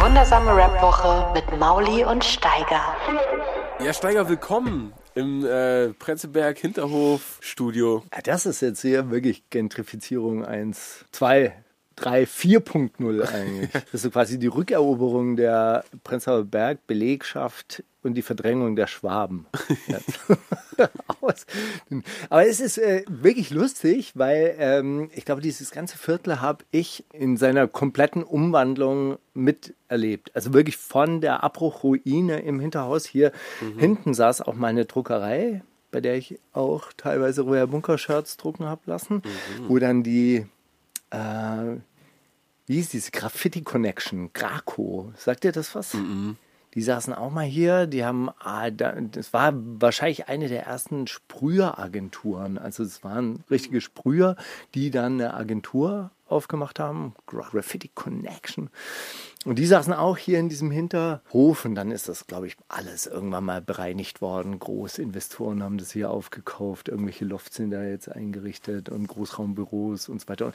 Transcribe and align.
Die 0.00 0.04
wundersame 0.06 0.56
Rap-Woche 0.56 1.30
mit 1.34 1.60
Mauli 1.60 2.06
und 2.06 2.24
Steiger. 2.24 2.96
Ja, 3.84 3.92
Steiger, 3.92 4.30
willkommen 4.30 4.94
im 5.14 5.44
äh, 5.44 5.92
Prenzlberg 5.92 6.56
Hinterhof 6.56 7.36
Studio. 7.42 8.02
Ja, 8.10 8.22
das 8.22 8.46
ist 8.46 8.62
jetzt 8.62 8.80
hier 8.80 9.10
wirklich 9.10 9.50
Gentrifizierung 9.50 10.42
1, 10.42 11.04
2, 11.12 11.52
3, 12.00 12.24
4.0 12.24 13.22
eigentlich. 13.34 13.70
Das 13.70 13.94
ist 13.94 14.02
so 14.02 14.10
quasi 14.10 14.38
die 14.38 14.46
Rückeroberung 14.46 15.36
der 15.36 15.84
Prenzlauer 16.02 16.44
Berg 16.44 16.86
Belegschaft 16.86 17.84
und 18.02 18.14
die 18.14 18.22
Verdrängung 18.22 18.76
der 18.76 18.86
Schwaben. 18.86 19.46
Aber 22.30 22.46
es 22.46 22.60
ist 22.60 22.78
äh, 22.78 23.04
wirklich 23.08 23.50
lustig, 23.50 24.12
weil 24.14 24.56
ähm, 24.58 25.10
ich 25.14 25.24
glaube, 25.24 25.42
dieses 25.42 25.70
ganze 25.70 25.98
Viertel 25.98 26.40
habe 26.40 26.64
ich 26.70 27.04
in 27.12 27.36
seiner 27.36 27.68
kompletten 27.68 28.22
Umwandlung 28.22 29.18
miterlebt. 29.34 30.34
Also 30.34 30.54
wirklich 30.54 30.76
von 30.78 31.20
der 31.20 31.44
Abbruchruine 31.44 32.40
im 32.40 32.60
Hinterhaus 32.60 33.04
hier 33.04 33.32
mhm. 33.60 33.78
hinten 33.78 34.14
saß 34.14 34.40
auch 34.42 34.54
meine 34.54 34.86
Druckerei, 34.86 35.62
bei 35.90 36.00
der 36.00 36.16
ich 36.16 36.38
auch 36.52 36.92
teilweise 36.96 37.42
Royal 37.42 37.66
Bunker 37.66 37.98
Shirts 37.98 38.36
drucken 38.36 38.64
habe 38.64 38.82
lassen, 38.86 39.16
mhm. 39.16 39.68
wo 39.68 39.78
dann 39.78 40.02
die 40.02 40.46
äh, 41.10 41.76
wie 42.70 42.76
hieß 42.76 42.90
diese 42.90 43.10
Graffiti 43.10 43.62
Connection, 43.62 44.32
Graco, 44.32 45.12
sagt 45.16 45.44
ihr 45.44 45.50
das 45.50 45.74
was? 45.74 45.92
Mhm. 45.94 46.36
Die 46.74 46.82
saßen 46.82 47.12
auch 47.12 47.32
mal 47.32 47.44
hier, 47.44 47.88
die 47.88 48.04
haben, 48.04 48.30
ah, 48.38 48.70
das 48.70 49.32
war 49.32 49.52
wahrscheinlich 49.56 50.28
eine 50.28 50.46
der 50.46 50.66
ersten 50.66 51.08
Sprüheragenturen. 51.08 52.58
Also 52.58 52.84
es 52.84 53.02
waren 53.02 53.42
richtige 53.50 53.80
Sprüher, 53.80 54.36
die 54.76 54.92
dann 54.92 55.14
eine 55.14 55.34
Agentur 55.34 56.12
aufgemacht 56.28 56.78
haben, 56.78 57.16
Graffiti 57.26 57.90
Connection. 57.92 58.70
Und 59.46 59.58
die 59.58 59.64
saßen 59.64 59.94
auch 59.94 60.18
hier 60.18 60.38
in 60.38 60.50
diesem 60.50 60.70
Hinterhof 60.70 61.64
und 61.64 61.74
dann 61.74 61.90
ist 61.90 62.10
das, 62.10 62.26
glaube 62.26 62.46
ich, 62.46 62.58
alles 62.68 63.06
irgendwann 63.06 63.44
mal 63.44 63.62
bereinigt 63.62 64.20
worden. 64.20 64.58
Großinvestoren 64.58 65.62
haben 65.62 65.78
das 65.78 65.92
hier 65.92 66.10
aufgekauft, 66.10 66.90
irgendwelche 66.90 67.24
Lofts 67.24 67.56
sind 67.56 67.70
da 67.70 67.82
jetzt 67.82 68.10
eingerichtet 68.10 68.90
und 68.90 69.06
Großraumbüros 69.08 70.10
und 70.10 70.20
so 70.20 70.28
weiter. 70.28 70.46
Und 70.46 70.54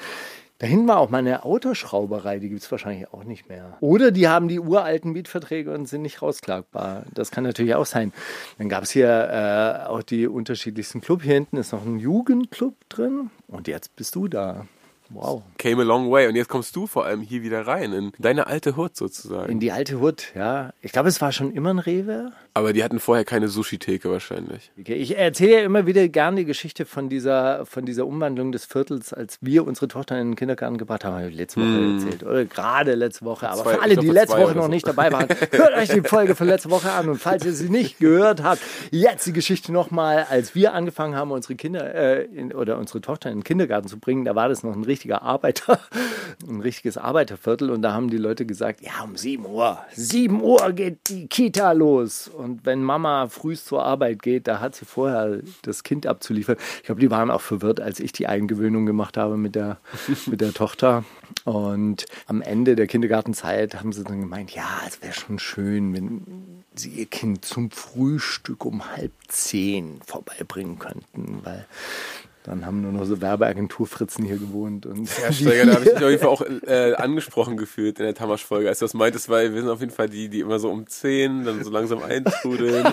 da 0.59 0.67
hinten 0.67 0.87
war 0.87 0.99
auch 0.99 1.09
mal 1.09 1.17
eine 1.17 1.45
Autoschrauberei, 1.45 2.37
die 2.37 2.49
gibt 2.49 2.61
es 2.61 2.71
wahrscheinlich 2.71 3.11
auch 3.11 3.23
nicht 3.23 3.49
mehr. 3.49 3.75
Oder 3.79 4.11
die 4.11 4.27
haben 4.27 4.47
die 4.47 4.59
uralten 4.59 5.13
Mietverträge 5.13 5.73
und 5.73 5.87
sind 5.87 6.03
nicht 6.03 6.21
rausklagbar. 6.21 7.05
Das 7.11 7.31
kann 7.31 7.43
natürlich 7.43 7.73
auch 7.73 7.87
sein. 7.87 8.13
Dann 8.59 8.69
gab 8.69 8.83
es 8.83 8.91
hier 8.91 9.07
äh, 9.09 9.87
auch 9.87 10.03
die 10.03 10.27
unterschiedlichsten 10.27 11.01
Club. 11.01 11.23
Hier 11.23 11.33
hinten 11.33 11.57
ist 11.57 11.71
noch 11.71 11.83
ein 11.83 11.97
Jugendclub 11.97 12.75
drin 12.87 13.31
und 13.47 13.67
jetzt 13.67 13.95
bist 13.95 14.13
du 14.13 14.27
da. 14.27 14.67
Wow. 15.09 15.43
Came 15.57 15.81
a 15.81 15.85
long 15.85 16.09
way. 16.09 16.27
Und 16.27 16.35
jetzt 16.35 16.49
kommst 16.49 16.75
du 16.75 16.87
vor 16.87 17.05
allem 17.05 17.21
hier 17.21 17.43
wieder 17.43 17.65
rein, 17.67 17.93
in 17.93 18.11
deine 18.19 18.47
alte 18.47 18.75
Hut 18.75 18.95
sozusagen. 18.95 19.51
In 19.51 19.59
die 19.59 19.71
alte 19.71 19.99
Hut, 19.99 20.31
ja. 20.35 20.73
Ich 20.81 20.91
glaube, 20.91 21.09
es 21.09 21.21
war 21.21 21.31
schon 21.31 21.51
immer 21.51 21.71
ein 21.71 21.79
Rewe. 21.79 22.31
Aber 22.53 22.73
die 22.73 22.83
hatten 22.83 22.99
vorher 22.99 23.25
keine 23.25 23.49
Sushi-Theke 23.49 24.09
wahrscheinlich. 24.09 24.71
Okay. 24.79 24.95
Ich 24.95 25.17
erzähle 25.17 25.51
ja 25.53 25.59
immer 25.63 25.85
wieder 25.85 26.07
gerne 26.07 26.37
die 26.37 26.45
Geschichte 26.45 26.85
von 26.85 27.09
dieser, 27.09 27.65
von 27.65 27.85
dieser 27.85 28.05
Umwandlung 28.07 28.51
des 28.51 28.65
Viertels, 28.65 29.13
als 29.13 29.37
wir 29.41 29.67
unsere 29.67 29.87
Tochter 29.87 30.19
in 30.19 30.31
den 30.31 30.35
Kindergarten 30.35 30.77
gebracht 30.77 31.03
haben. 31.03 31.15
Habe 31.15 31.29
ich 31.29 31.35
letzte 31.35 31.59
Woche 31.59 31.67
hm. 31.67 31.97
erzählt. 31.97 32.23
Oder 32.23 32.45
gerade 32.45 32.95
letzte 32.95 33.25
Woche. 33.25 33.49
Aber 33.49 33.63
zwei, 33.63 33.73
für 33.73 33.81
alle, 33.81 33.97
die 33.97 34.07
letzte 34.07 34.37
Woche 34.37 34.55
noch 34.55 34.63
so. 34.63 34.69
nicht 34.69 34.87
dabei 34.87 35.11
waren, 35.11 35.27
hört 35.51 35.73
euch 35.75 35.89
die 35.89 36.01
Folge 36.01 36.35
von 36.35 36.47
letzter 36.47 36.69
Woche 36.71 36.91
an. 36.91 37.09
Und 37.09 37.17
falls 37.17 37.45
ihr 37.45 37.53
sie 37.53 37.69
nicht 37.69 37.99
gehört 37.99 38.41
habt, 38.41 38.61
jetzt 38.89 39.27
die 39.27 39.33
Geschichte 39.33 39.71
nochmal, 39.71 40.25
als 40.29 40.55
wir 40.55 40.73
angefangen 40.73 41.15
haben, 41.15 41.31
unsere 41.31 41.55
Kinder 41.55 41.93
äh, 41.93 42.23
in, 42.23 42.53
oder 42.53 42.77
unsere 42.77 43.01
Tochter 43.01 43.29
in 43.31 43.39
den 43.39 43.43
Kindergarten 43.43 43.87
zu 43.87 43.99
bringen, 43.99 44.25
da 44.25 44.33
war 44.33 44.47
das 44.47 44.63
noch 44.63 44.73
ein 44.73 44.83
richtiger 44.95 45.23
Arbeiter, 45.23 45.79
ein 46.47 46.61
richtiges 46.61 46.97
Arbeiterviertel. 46.97 47.69
Und 47.69 47.81
da 47.81 47.91
haben 47.93 48.09
die 48.09 48.17
Leute 48.17 48.45
gesagt, 48.45 48.81
ja, 48.81 49.03
um 49.03 49.17
7 49.17 49.45
Uhr, 49.45 49.77
7 49.93 50.41
Uhr 50.41 50.71
geht 50.71 51.09
die 51.09 51.27
Kita 51.27 51.73
los. 51.73 52.29
Und 52.29 52.65
wenn 52.65 52.81
Mama 52.81 53.27
frühst 53.27 53.65
zur 53.67 53.83
Arbeit 53.83 54.21
geht, 54.21 54.47
da 54.47 54.61
hat 54.61 54.75
sie 54.75 54.85
vorher 54.85 55.41
das 55.63 55.83
Kind 55.83 56.07
abzuliefern. 56.07 56.55
Ich 56.77 56.83
glaube, 56.83 57.01
die 57.01 57.11
waren 57.11 57.29
auch 57.29 57.41
verwirrt, 57.41 57.81
als 57.81 57.99
ich 57.99 58.13
die 58.13 58.27
Eingewöhnung 58.27 58.85
gemacht 58.85 59.17
habe 59.17 59.35
mit 59.35 59.55
der, 59.55 59.79
mit 60.27 60.39
der 60.39 60.53
Tochter. 60.53 61.03
Und 61.43 62.05
am 62.27 62.41
Ende 62.41 62.77
der 62.77 62.87
Kindergartenzeit 62.87 63.75
haben 63.75 63.91
sie 63.91 64.05
dann 64.05 64.21
gemeint, 64.21 64.51
ja, 64.51 64.79
es 64.87 65.01
wäre 65.01 65.13
schon 65.13 65.39
schön, 65.39 65.93
wenn 65.93 66.63
sie 66.73 66.89
ihr 66.89 67.05
Kind 67.05 67.43
zum 67.43 67.69
Frühstück 67.69 68.63
um 68.63 68.95
halb 68.95 69.11
zehn 69.27 69.99
vorbeibringen 70.05 70.79
könnten, 70.79 71.39
weil 71.43 71.65
dann 72.45 72.65
haben 72.65 72.81
nur 72.81 72.91
noch 72.91 73.05
so 73.05 73.21
Werbeagenturfritzen 73.21 74.23
hier 74.23 74.37
gewohnt. 74.37 74.85
Und 74.85 75.09
ja, 75.19 75.31
Steiger, 75.31 75.65
da 75.65 75.73
habe 75.75 75.85
ich 75.85 75.93
mich 75.93 76.03
auf 76.03 76.09
jeden 76.09 76.19
Fall 76.19 76.29
auch 76.29 76.41
äh, 76.67 76.93
angesprochen 76.93 77.57
gefühlt 77.57 77.99
in 77.99 78.05
der 78.05 78.13
Tamasch-Folge, 78.13 78.69
als 78.69 78.79
du 78.79 78.85
das 78.85 78.93
meintest, 78.93 79.29
weil 79.29 79.53
wir 79.53 79.61
sind 79.61 79.69
auf 79.69 79.79
jeden 79.79 79.91
Fall 79.91 80.09
die, 80.09 80.29
die 80.29 80.41
immer 80.41 80.59
so 80.59 80.69
um 80.69 80.85
10 80.85 81.45
dann 81.45 81.63
so 81.63 81.71
langsam 81.71 82.03
eintrudeln. 82.03 82.85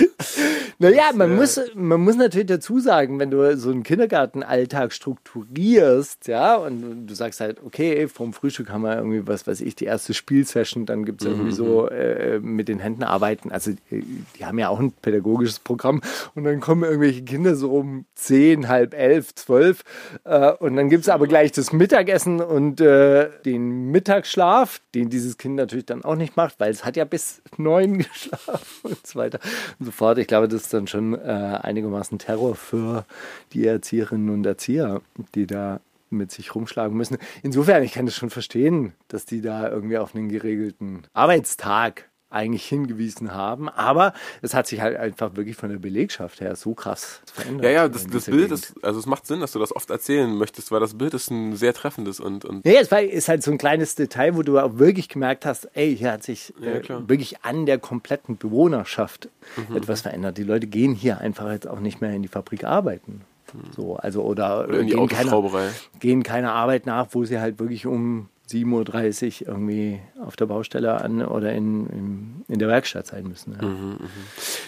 naja, 0.78 1.04
man, 1.14 1.30
ja. 1.30 1.36
muss, 1.36 1.60
man 1.74 2.00
muss 2.00 2.16
natürlich 2.16 2.48
dazu 2.48 2.80
sagen, 2.80 3.20
wenn 3.20 3.30
du 3.30 3.56
so 3.56 3.70
einen 3.70 3.84
Kindergartenalltag 3.84 4.92
strukturierst, 4.92 6.26
ja, 6.26 6.56
und 6.56 7.06
du 7.06 7.14
sagst 7.14 7.40
halt, 7.40 7.62
okay, 7.64 8.08
vom 8.08 8.32
Frühstück 8.32 8.70
haben 8.70 8.82
wir 8.82 8.96
irgendwie, 8.96 9.26
was 9.26 9.46
weiß 9.46 9.60
ich, 9.60 9.76
die 9.76 9.84
erste 9.84 10.12
Spielsession, 10.12 10.86
dann 10.86 11.04
gibt 11.04 11.22
es 11.22 11.28
irgendwie 11.28 11.50
mhm. 11.50 11.56
so 11.56 11.88
äh, 11.88 12.40
mit 12.40 12.68
den 12.68 12.80
Händen 12.80 13.04
arbeiten. 13.04 13.52
Also 13.52 13.72
die 13.90 14.44
haben 14.44 14.58
ja 14.58 14.68
auch 14.68 14.80
ein 14.80 14.92
pädagogisches 14.92 15.60
Programm 15.60 16.02
und 16.34 16.44
dann 16.44 16.60
kommen 16.60 16.82
irgendwelche 16.82 17.22
Kinder 17.22 17.54
so 17.54 17.72
um 17.72 18.06
10, 18.16 18.68
halb 18.72 18.94
elf, 18.94 19.34
zwölf. 19.34 19.84
Äh, 20.24 20.52
und 20.52 20.76
dann 20.76 20.88
gibt 20.88 21.02
es 21.02 21.08
aber 21.08 21.26
gleich 21.26 21.52
das 21.52 21.72
Mittagessen 21.72 22.40
und 22.40 22.80
äh, 22.80 23.30
den 23.44 23.90
Mittagsschlaf, 23.90 24.80
den 24.94 25.10
dieses 25.10 25.38
Kind 25.38 25.56
natürlich 25.56 25.86
dann 25.86 26.04
auch 26.04 26.16
nicht 26.16 26.36
macht, 26.36 26.58
weil 26.58 26.70
es 26.70 26.84
hat 26.84 26.96
ja 26.96 27.04
bis 27.04 27.42
neun 27.56 27.98
geschlafen 27.98 28.80
und 28.82 29.06
so 29.06 29.18
weiter 29.18 29.38
und 29.78 29.86
so 29.86 29.92
fort. 29.92 30.18
Ich 30.18 30.26
glaube, 30.26 30.48
das 30.48 30.62
ist 30.62 30.74
dann 30.74 30.86
schon 30.86 31.14
äh, 31.14 31.58
einigermaßen 31.62 32.18
Terror 32.18 32.54
für 32.54 33.04
die 33.52 33.66
Erzieherinnen 33.66 34.30
und 34.30 34.44
Erzieher, 34.44 35.00
die 35.34 35.46
da 35.46 35.80
mit 36.10 36.30
sich 36.30 36.54
rumschlagen 36.54 36.96
müssen. 36.96 37.16
Insofern, 37.42 37.82
ich 37.82 37.92
kann 37.92 38.06
das 38.06 38.14
schon 38.14 38.30
verstehen, 38.30 38.92
dass 39.08 39.24
die 39.24 39.40
da 39.40 39.68
irgendwie 39.68 39.98
auf 39.98 40.14
einen 40.14 40.28
geregelten 40.28 41.04
Arbeitstag 41.14 42.10
eigentlich 42.32 42.64
hingewiesen 42.64 43.32
haben. 43.32 43.68
Aber 43.68 44.12
es 44.40 44.54
hat 44.54 44.66
sich 44.66 44.80
halt 44.80 44.96
einfach 44.96 45.36
wirklich 45.36 45.56
von 45.56 45.70
der 45.70 45.78
Belegschaft 45.78 46.40
her 46.40 46.56
so 46.56 46.74
krass 46.74 47.20
verändert. 47.32 47.64
Ja, 47.64 47.70
ja, 47.70 47.88
das, 47.88 48.06
das 48.06 48.26
Bild 48.26 48.50
ist, 48.50 48.74
also 48.82 48.98
es 48.98 49.06
macht 49.06 49.26
Sinn, 49.26 49.40
dass 49.40 49.52
du 49.52 49.58
das 49.58 49.74
oft 49.74 49.90
erzählen 49.90 50.34
möchtest, 50.36 50.70
weil 50.70 50.80
das 50.80 50.94
Bild 50.94 51.14
ist 51.14 51.30
ein 51.30 51.56
sehr 51.56 51.74
treffendes 51.74 52.20
und. 52.20 52.44
und 52.44 52.64
ja, 52.66 52.80
es 52.80 52.90
war, 52.90 53.02
ist 53.02 53.28
halt 53.28 53.42
so 53.42 53.50
ein 53.50 53.58
kleines 53.58 53.94
Detail, 53.94 54.36
wo 54.36 54.42
du 54.42 54.58
auch 54.58 54.78
wirklich 54.78 55.08
gemerkt 55.08 55.46
hast, 55.46 55.68
ey, 55.74 55.96
hier 55.96 56.12
hat 56.12 56.22
sich 56.22 56.52
ja, 56.60 56.72
äh, 56.72 57.08
wirklich 57.08 57.44
an 57.44 57.66
der 57.66 57.78
kompletten 57.78 58.36
Bewohnerschaft 58.36 59.28
mhm. 59.68 59.76
etwas 59.76 60.02
verändert. 60.02 60.38
Die 60.38 60.44
Leute 60.44 60.66
gehen 60.66 60.94
hier 60.94 61.18
einfach 61.18 61.50
jetzt 61.50 61.68
auch 61.68 61.80
nicht 61.80 62.00
mehr 62.00 62.12
in 62.12 62.22
die 62.22 62.28
Fabrik 62.28 62.64
arbeiten. 62.64 63.22
Mhm. 63.52 63.72
So, 63.76 63.96
also 63.96 64.22
oder, 64.22 64.68
oder 64.68 64.84
gehen, 64.84 65.08
keine, 65.08 65.70
gehen 66.00 66.22
keine 66.22 66.52
Arbeit 66.52 66.86
nach, 66.86 67.08
wo 67.10 67.24
sie 67.24 67.38
halt 67.38 67.58
wirklich 67.58 67.86
um 67.86 68.28
7.30 68.52 69.42
Uhr 69.42 69.48
irgendwie 69.48 70.00
auf 70.24 70.36
der 70.36 70.46
Baustelle 70.46 71.00
an 71.00 71.24
oder 71.24 71.52
in, 71.52 71.86
in, 71.86 72.44
in 72.48 72.58
der 72.58 72.68
Werkstatt 72.68 73.06
sein 73.06 73.24
müssen. 73.24 73.56
Ja. 73.60 73.66
Mhm, 73.66 73.90
mh. 73.92 74.08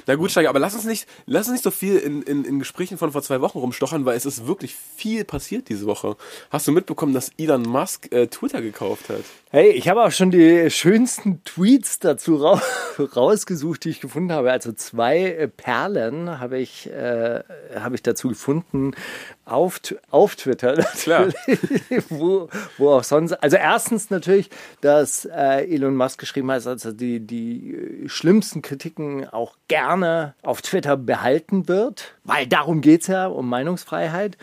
Na 0.06 0.14
gut, 0.16 0.30
Steiger, 0.30 0.48
aber 0.48 0.58
lass 0.58 0.74
uns 0.74 0.84
nicht, 0.84 1.06
lass 1.26 1.46
uns 1.46 1.54
nicht 1.54 1.64
so 1.64 1.70
viel 1.70 1.96
in, 1.96 2.22
in, 2.22 2.44
in 2.44 2.58
Gesprächen 2.58 2.98
von 2.98 3.12
vor 3.12 3.22
zwei 3.22 3.40
Wochen 3.40 3.58
rumstochern, 3.58 4.04
weil 4.04 4.16
es 4.16 4.26
ist 4.26 4.46
wirklich 4.46 4.74
viel 4.74 5.24
passiert 5.24 5.68
diese 5.68 5.86
Woche. 5.86 6.16
Hast 6.50 6.66
du 6.66 6.72
mitbekommen, 6.72 7.14
dass 7.14 7.30
Elon 7.38 7.62
Musk 7.62 8.12
äh, 8.12 8.26
Twitter 8.26 8.62
gekauft 8.62 9.08
hat? 9.08 9.24
Hey, 9.50 9.70
ich 9.70 9.88
habe 9.88 10.02
auch 10.02 10.10
schon 10.10 10.30
die 10.30 10.68
schönsten 10.70 11.44
Tweets 11.44 12.00
dazu 12.00 12.36
ra 12.36 12.60
rausgesucht, 12.98 13.84
die 13.84 13.90
ich 13.90 14.00
gefunden 14.00 14.32
habe. 14.32 14.50
Also 14.50 14.72
zwei 14.72 15.22
äh, 15.26 15.48
Perlen 15.48 16.40
habe 16.40 16.58
ich, 16.58 16.90
äh, 16.90 17.42
habe 17.76 17.94
ich 17.94 18.02
dazu 18.02 18.28
gefunden 18.28 18.92
auf, 19.44 19.80
auf 20.10 20.36
Twitter. 20.36 20.74
Klar. 21.02 21.28
wo, 22.08 22.48
wo 22.78 22.90
auch 22.90 23.04
sonst. 23.04 23.32
Also 23.32 23.56
erstens 23.56 24.10
natürlich, 24.10 24.50
dass 24.80 25.24
äh, 25.24 25.64
Elon 25.72 25.96
Musk 25.96 26.18
geschrieben 26.18 26.50
hat, 26.50 26.66
dass 26.66 26.84
er 26.84 26.92
die, 26.92 27.20
die 27.20 27.74
äh, 27.74 28.08
schlimmsten 28.08 28.62
Kritiken 28.62 29.28
auch 29.28 29.56
gerne 29.68 30.34
auf 30.42 30.62
Twitter 30.62 30.96
behalten 30.96 31.68
wird, 31.68 32.14
weil 32.24 32.46
darum 32.46 32.80
geht 32.80 33.02
es 33.02 33.06
ja, 33.08 33.26
um 33.26 33.48
Meinungsfreiheit. 33.48 34.36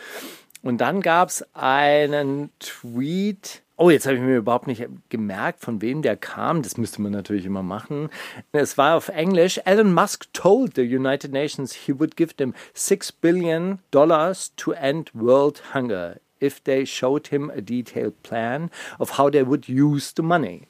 Und 0.64 0.80
dann 0.80 1.02
gab 1.02 1.30
es 1.30 1.44
einen 1.56 2.52
Tweet, 2.60 3.61
Oh, 3.84 3.90
jetzt 3.90 4.06
habe 4.06 4.16
ich 4.16 4.22
mir 4.22 4.38
überhaupt 4.38 4.68
nicht 4.68 4.88
gemerkt, 5.10 5.62
von 5.62 5.82
wem 5.82 6.04
der 6.04 6.16
kam. 6.16 6.62
Das 6.62 6.78
müsste 6.78 7.02
man 7.02 7.12
natürlich 7.12 7.48
immer 7.48 7.64
machen. 7.64 8.10
Es 8.52 8.78
war 8.78 8.96
auf 8.96 9.10
Englisch. 9.10 9.60
Elon 9.66 9.92
Musk 9.92 10.32
told 10.34 10.76
the 10.76 10.84
United 10.84 11.32
Nations 11.32 11.74
he 11.74 12.00
would 12.00 12.16
give 12.16 12.36
them 12.36 12.54
six 12.76 13.12
billion 13.12 13.80
dollars 13.90 14.54
to 14.56 14.74
end 14.74 15.10
world 15.16 15.64
hunger 15.74 16.18
if 16.40 16.64
they 16.64 16.86
showed 16.86 17.30
him 17.30 17.50
a 17.50 17.60
detailed 17.60 18.22
plan 18.22 18.70
of 19.00 19.18
how 19.18 19.32
they 19.32 19.44
would 19.44 19.68
use 19.68 20.14
the 20.16 20.22
money. 20.22 20.68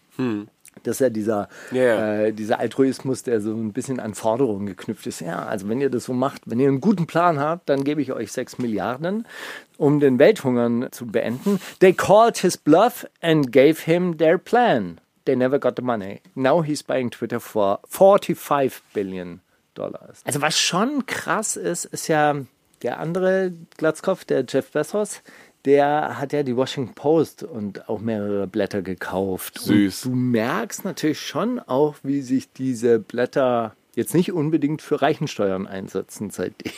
Das 0.83 0.95
ist 0.95 0.99
ja 1.01 1.09
dieser, 1.09 1.49
Ja. 1.71 2.15
Äh, 2.21 2.33
dieser 2.33 2.59
Altruismus, 2.59 3.23
der 3.23 3.41
so 3.41 3.51
ein 3.53 3.73
bisschen 3.73 3.99
an 3.99 4.15
Forderungen 4.15 4.65
geknüpft 4.65 5.05
ist. 5.05 5.21
Ja, 5.21 5.45
also 5.45 5.69
wenn 5.69 5.81
ihr 5.81 5.89
das 5.89 6.05
so 6.05 6.13
macht, 6.13 6.41
wenn 6.45 6.59
ihr 6.59 6.67
einen 6.69 6.81
guten 6.81 7.07
Plan 7.07 7.39
habt, 7.39 7.69
dann 7.69 7.83
gebe 7.83 8.01
ich 8.01 8.11
euch 8.13 8.31
sechs 8.31 8.57
Milliarden, 8.57 9.27
um 9.77 9.99
den 9.99 10.17
Welthungern 10.17 10.87
zu 10.91 11.05
beenden. 11.05 11.59
They 11.79 11.93
called 11.93 12.37
his 12.37 12.57
bluff 12.57 13.05
and 13.21 13.51
gave 13.51 13.83
him 13.83 14.17
their 14.17 14.37
plan. 14.37 14.99
They 15.25 15.35
never 15.35 15.59
got 15.59 15.73
the 15.75 15.83
money. 15.83 16.21
Now 16.33 16.63
he's 16.63 16.81
buying 16.81 17.11
Twitter 17.11 17.39
for 17.39 17.79
45 17.87 18.81
billion 18.93 19.41
dollars. 19.75 20.21
Also 20.25 20.41
was 20.41 20.57
schon 20.59 21.05
krass 21.05 21.55
ist, 21.57 21.85
ist 21.85 22.07
ja 22.07 22.35
der 22.81 22.99
andere 22.99 23.51
Glatzkopf, 23.77 24.25
der 24.25 24.43
Jeff 24.47 24.71
Bezos, 24.71 25.21
der 25.65 26.19
hat 26.19 26.33
ja 26.33 26.43
die 26.43 26.55
Washington 26.55 26.93
Post 26.95 27.43
und 27.43 27.87
auch 27.89 27.99
mehrere 27.99 28.47
Blätter 28.47 28.81
gekauft. 28.81 29.59
Süß. 29.59 30.05
Und 30.05 30.11
du 30.11 30.17
merkst 30.17 30.85
natürlich 30.85 31.19
schon 31.19 31.59
auch, 31.59 31.95
wie 32.03 32.21
sich 32.21 32.51
diese 32.51 32.99
Blätter 32.99 33.75
jetzt 33.95 34.13
nicht 34.15 34.31
unbedingt 34.31 34.81
für 34.81 35.01
Reichensteuern 35.01 35.67
einsetzen 35.67 36.29
seitdem. 36.29 36.71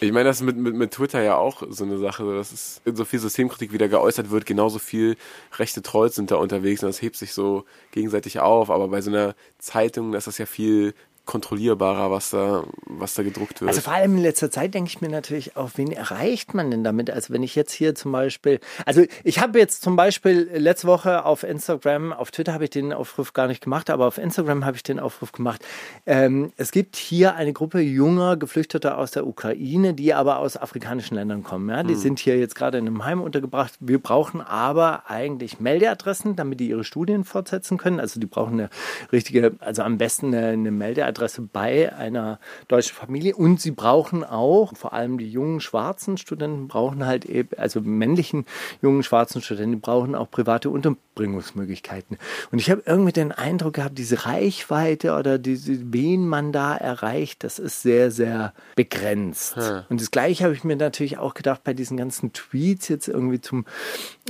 Ich 0.00 0.12
meine, 0.12 0.28
das 0.28 0.36
ist 0.36 0.42
mit, 0.42 0.56
mit, 0.56 0.76
mit 0.76 0.92
Twitter 0.92 1.22
ja 1.22 1.36
auch 1.36 1.64
so 1.70 1.82
eine 1.82 1.98
Sache, 1.98 2.24
dass 2.32 2.52
es 2.52 2.80
so 2.84 3.04
viel 3.04 3.18
Systemkritik 3.18 3.72
wieder 3.72 3.88
geäußert 3.88 4.30
wird, 4.30 4.46
genauso 4.46 4.78
viel 4.78 5.16
rechte 5.56 5.82
Trolls 5.82 6.14
sind 6.14 6.30
da 6.30 6.36
unterwegs 6.36 6.84
und 6.84 6.88
das 6.88 7.02
hebt 7.02 7.16
sich 7.16 7.32
so 7.32 7.64
gegenseitig 7.90 8.38
auf, 8.38 8.70
aber 8.70 8.86
bei 8.88 9.00
so 9.00 9.10
einer 9.10 9.34
Zeitung, 9.58 10.12
da 10.12 10.18
ist 10.18 10.28
das 10.28 10.38
ja 10.38 10.46
viel 10.46 10.94
kontrollierbarer, 11.28 12.10
was 12.10 12.30
da, 12.30 12.64
was 12.86 13.12
da 13.12 13.22
gedruckt 13.22 13.60
wird. 13.60 13.68
Also 13.68 13.82
vor 13.82 13.92
allem 13.92 14.16
in 14.16 14.22
letzter 14.22 14.50
Zeit 14.50 14.72
denke 14.72 14.88
ich 14.88 15.02
mir 15.02 15.10
natürlich 15.10 15.58
auch, 15.58 15.72
wen 15.74 15.92
erreicht 15.92 16.54
man 16.54 16.70
denn 16.70 16.82
damit? 16.82 17.10
Also 17.10 17.34
wenn 17.34 17.42
ich 17.42 17.54
jetzt 17.54 17.70
hier 17.70 17.94
zum 17.94 18.12
Beispiel, 18.12 18.60
also 18.86 19.04
ich 19.24 19.38
habe 19.38 19.58
jetzt 19.58 19.82
zum 19.82 19.94
Beispiel 19.94 20.48
letzte 20.54 20.86
Woche 20.86 21.26
auf 21.26 21.42
Instagram, 21.42 22.14
auf 22.14 22.30
Twitter 22.30 22.54
habe 22.54 22.64
ich 22.64 22.70
den 22.70 22.94
Aufruf 22.94 23.34
gar 23.34 23.46
nicht 23.46 23.62
gemacht, 23.62 23.90
aber 23.90 24.06
auf 24.06 24.16
Instagram 24.16 24.64
habe 24.64 24.78
ich 24.78 24.82
den 24.82 24.98
Aufruf 24.98 25.32
gemacht. 25.32 25.62
Ähm, 26.06 26.50
es 26.56 26.70
gibt 26.70 26.96
hier 26.96 27.34
eine 27.34 27.52
Gruppe 27.52 27.80
junger 27.80 28.38
Geflüchteter 28.38 28.96
aus 28.96 29.10
der 29.10 29.26
Ukraine, 29.26 29.92
die 29.92 30.14
aber 30.14 30.38
aus 30.38 30.56
afrikanischen 30.56 31.14
Ländern 31.14 31.42
kommen. 31.42 31.68
Ja? 31.68 31.82
Die 31.82 31.94
sind 31.94 32.20
hier 32.20 32.38
jetzt 32.38 32.54
gerade 32.54 32.78
in 32.78 32.86
einem 32.86 33.04
Heim 33.04 33.20
untergebracht. 33.20 33.74
Wir 33.80 33.98
brauchen 33.98 34.40
aber 34.40 35.10
eigentlich 35.10 35.60
Meldeadressen, 35.60 36.36
damit 36.36 36.58
die 36.60 36.70
ihre 36.70 36.84
Studien 36.84 37.24
fortsetzen 37.24 37.76
können. 37.76 38.00
Also 38.00 38.18
die 38.18 38.26
brauchen 38.26 38.54
eine 38.54 38.70
richtige, 39.12 39.56
also 39.58 39.82
am 39.82 39.98
besten 39.98 40.28
eine, 40.28 40.48
eine 40.48 40.70
Meldeadresse 40.70 41.17
bei 41.52 41.94
einer 41.94 42.38
deutschen 42.68 42.94
Familie. 42.94 43.34
Und 43.36 43.60
sie 43.60 43.70
brauchen 43.70 44.24
auch, 44.24 44.76
vor 44.76 44.92
allem 44.92 45.18
die 45.18 45.30
jungen 45.30 45.60
schwarzen 45.60 46.16
Studenten 46.16 46.68
brauchen 46.68 47.06
halt 47.06 47.24
eben, 47.24 47.50
also 47.56 47.80
männlichen 47.80 48.46
jungen 48.82 49.02
schwarzen 49.02 49.42
Studenten, 49.42 49.72
die 49.72 49.80
brauchen 49.80 50.14
auch 50.14 50.30
private 50.30 50.70
Unterbringungsmöglichkeiten. 50.70 52.18
Und 52.50 52.58
ich 52.58 52.70
habe 52.70 52.82
irgendwie 52.86 53.12
den 53.12 53.32
Eindruck 53.32 53.74
gehabt, 53.74 53.98
diese 53.98 54.26
Reichweite 54.26 55.14
oder 55.14 55.38
diese, 55.38 55.92
wen 55.92 56.26
man 56.28 56.52
da 56.52 56.76
erreicht, 56.76 57.44
das 57.44 57.58
ist 57.58 57.82
sehr, 57.82 58.10
sehr 58.10 58.52
begrenzt. 58.76 59.56
Und 59.88 60.00
das 60.00 60.10
Gleiche 60.10 60.44
habe 60.44 60.54
ich 60.54 60.64
mir 60.64 60.76
natürlich 60.76 61.18
auch 61.18 61.34
gedacht 61.34 61.62
bei 61.64 61.74
diesen 61.74 61.96
ganzen 61.96 62.32
Tweets 62.32 62.88
jetzt 62.88 63.08
irgendwie 63.08 63.40
zum 63.40 63.64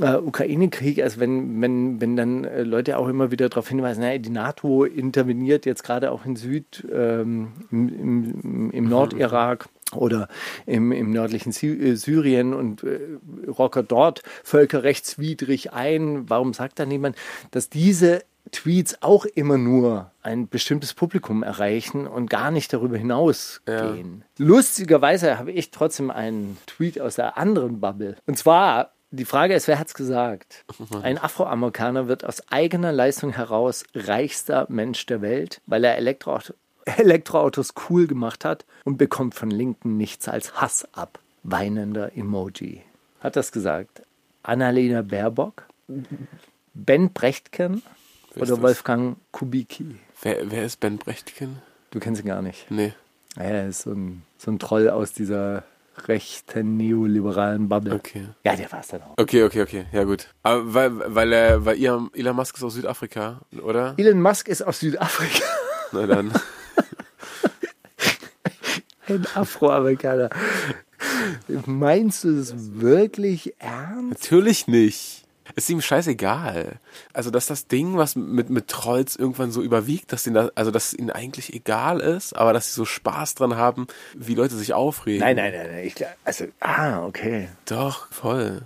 äh, 0.01 0.15
Ukraine-Krieg, 0.17 1.03
also 1.03 1.21
wenn, 1.21 1.61
wenn, 1.61 2.01
wenn 2.01 2.17
dann 2.17 2.45
äh, 2.45 2.63
Leute 2.63 2.99
auch 2.99 3.09
immer 3.09 3.31
wieder 3.31 3.49
darauf 3.49 3.69
hinweisen, 3.69 4.01
naja, 4.01 4.19
die 4.19 4.31
NATO 4.31 4.85
interveniert 4.85 5.67
jetzt 5.67 5.85
gerade 5.85 6.11
auch 6.13 6.25
in 6.25 6.37
Süd, 6.37 6.78
ähm, 6.91 7.53
im, 7.71 8.71
im, 8.71 8.89
Nordirak 8.89 9.69
oder 9.95 10.29
im, 10.67 10.93
im 10.93 11.11
nördlichen 11.11 11.53
Sy 11.53 11.69
äh, 11.69 11.97
Syrien 11.97 12.55
und 12.55 12.83
äh, 12.85 13.19
rockert 13.47 13.91
dort 13.91 14.23
völkerrechtswidrig 14.45 15.73
ein. 15.73 16.29
Warum 16.29 16.53
sagt 16.53 16.79
da 16.79 16.87
niemand, 16.87 17.17
dass 17.51 17.69
diese 17.71 18.23
Tweets 18.51 19.03
auch 19.03 19.25
immer 19.25 19.59
nur 19.59 20.11
ein 20.23 20.49
bestimmtes 20.49 20.95
Publikum 20.95 21.43
erreichen 21.43 22.07
und 22.07 22.31
gar 22.31 22.51
nicht 22.51 22.73
darüber 22.73 22.97
hinausgehen. 22.97 24.25
Lustigerweise 24.39 25.39
habe 25.39 25.53
ich 25.53 25.71
trotzdem 25.71 26.11
einen 26.11 26.57
Tweet 26.67 27.01
aus 27.01 27.17
der 27.17 27.37
anderen 27.37 27.81
Bubble. 27.81 28.17
Und 28.27 28.39
zwar, 28.39 28.93
die 29.11 29.25
Frage 29.25 29.55
ist, 29.55 29.69
wer 29.69 29.79
hat's 29.79 29.95
gesagt? 29.95 30.65
Ein 31.03 31.19
Afroamerikaner 31.19 32.09
wird 32.09 32.25
aus 32.25 32.43
eigener 32.49 32.93
Leistung 32.93 33.33
heraus 33.33 33.85
reichster 33.95 34.67
Mensch 34.69 35.07
der 35.07 35.21
Welt, 35.21 35.61
weil 35.67 35.85
er 35.85 35.97
Elektroauto 35.97 36.55
Elektroautos 36.97 37.75
cool 37.89 38.07
gemacht 38.07 38.45
hat 38.45 38.65
und 38.85 38.99
bekommt 38.99 39.35
von 39.35 39.51
Linken 39.51 39.97
nichts 39.97 40.29
als 40.29 40.61
Hass 40.61 40.89
ab. 40.93 41.19
Weinender 41.43 42.17
Emoji. 42.17 42.83
Hat 43.21 43.37
das 43.37 43.53
gesagt? 43.53 44.03
Annalena 44.43 45.03
Baerbock? 45.03 45.65
Ben 46.75 47.13
Brechtken? 47.13 47.83
Oder? 48.37 48.63
Wolfgang 48.63 49.17
Kubicki? 49.33 49.97
wer, 50.23 50.51
wer 50.51 50.65
ist 50.65 50.81
Ben 50.81 50.99
Brechtken? 50.99 51.61
Du 51.91 52.01
kennst 52.01 52.23
ihn 52.23 52.29
gar 52.29 52.43
nicht. 52.43 52.71
Nee. 52.71 52.93
Er 53.37 53.69
ist 53.69 53.83
so 53.83 53.93
ein, 53.93 54.23
so 54.37 54.51
ein 54.51 54.59
Troll 54.59 54.91
aus 54.91 55.13
dieser 55.13 55.65
rechten 56.07 56.77
neoliberalen 56.77 57.69
Bubble. 57.69 57.95
Okay. 57.95 58.27
Ja, 58.45 58.55
der 58.55 58.71
war 58.71 58.81
es 58.81 58.89
dann 58.89 59.03
auch. 59.03 59.15
Okay, 59.17 59.43
okay, 59.45 59.63
okay. 59.63 59.87
Ja, 59.93 60.05
gut. 60.05 60.29
Aber 60.43 60.75
weil, 60.75 61.15
weil, 61.15 61.33
er, 61.33 61.65
weil 61.65 61.77
Elon 61.77 62.37
Musk 62.37 62.57
ist 62.57 62.63
aus 62.63 62.75
Südafrika, 62.75 63.41
oder? 63.63 63.95
Elon 63.97 64.21
Musk 64.21 64.49
ist 64.49 64.63
aus 64.63 64.81
Südafrika. 64.81 65.45
Na 65.93 66.07
dann. 66.07 66.33
Ein 69.09 69.27
Afroamerikaner. 69.35 70.31
Meinst 71.67 72.25
du 72.25 72.37
das 72.37 72.55
wirklich 72.57 73.55
ernst? 73.59 74.23
Natürlich 74.23 74.67
nicht. 74.67 75.25
Ist 75.55 75.71
ihm 75.71 75.81
scheißegal. 75.81 76.79
Also, 77.13 77.31
dass 77.31 77.47
das 77.47 77.69
Ding, 77.69 77.97
was 77.97 78.17
mit, 78.17 78.51
mit 78.51 78.69
Trolls 78.69 79.17
irgendwann 79.17 79.51
so 79.51 79.63
überwiegt, 79.63 80.13
dass 80.13 80.27
ihnen 80.27 80.35
das, 80.35 80.57
also, 80.57 80.71
dass 80.71 80.89
es 80.89 80.99
ihnen 80.99 81.11
eigentlich 81.11 81.55
egal 81.55 82.01
ist, 82.01 82.37
aber 82.37 82.53
dass 82.53 82.67
sie 82.67 82.75
so 82.75 82.85
Spaß 82.85 83.35
dran 83.35 83.57
haben, 83.57 83.87
wie 84.15 84.35
Leute 84.35 84.57
sich 84.57 84.75
aufregen. 84.75 85.21
Nein, 85.21 85.37
nein, 85.37 85.53
nein, 85.53 85.69
nein. 85.71 85.87
Ich, 85.87 85.95
also, 86.25 86.45
ah, 86.61 87.05
okay. 87.07 87.49
Doch, 87.65 88.13
voll. 88.13 88.63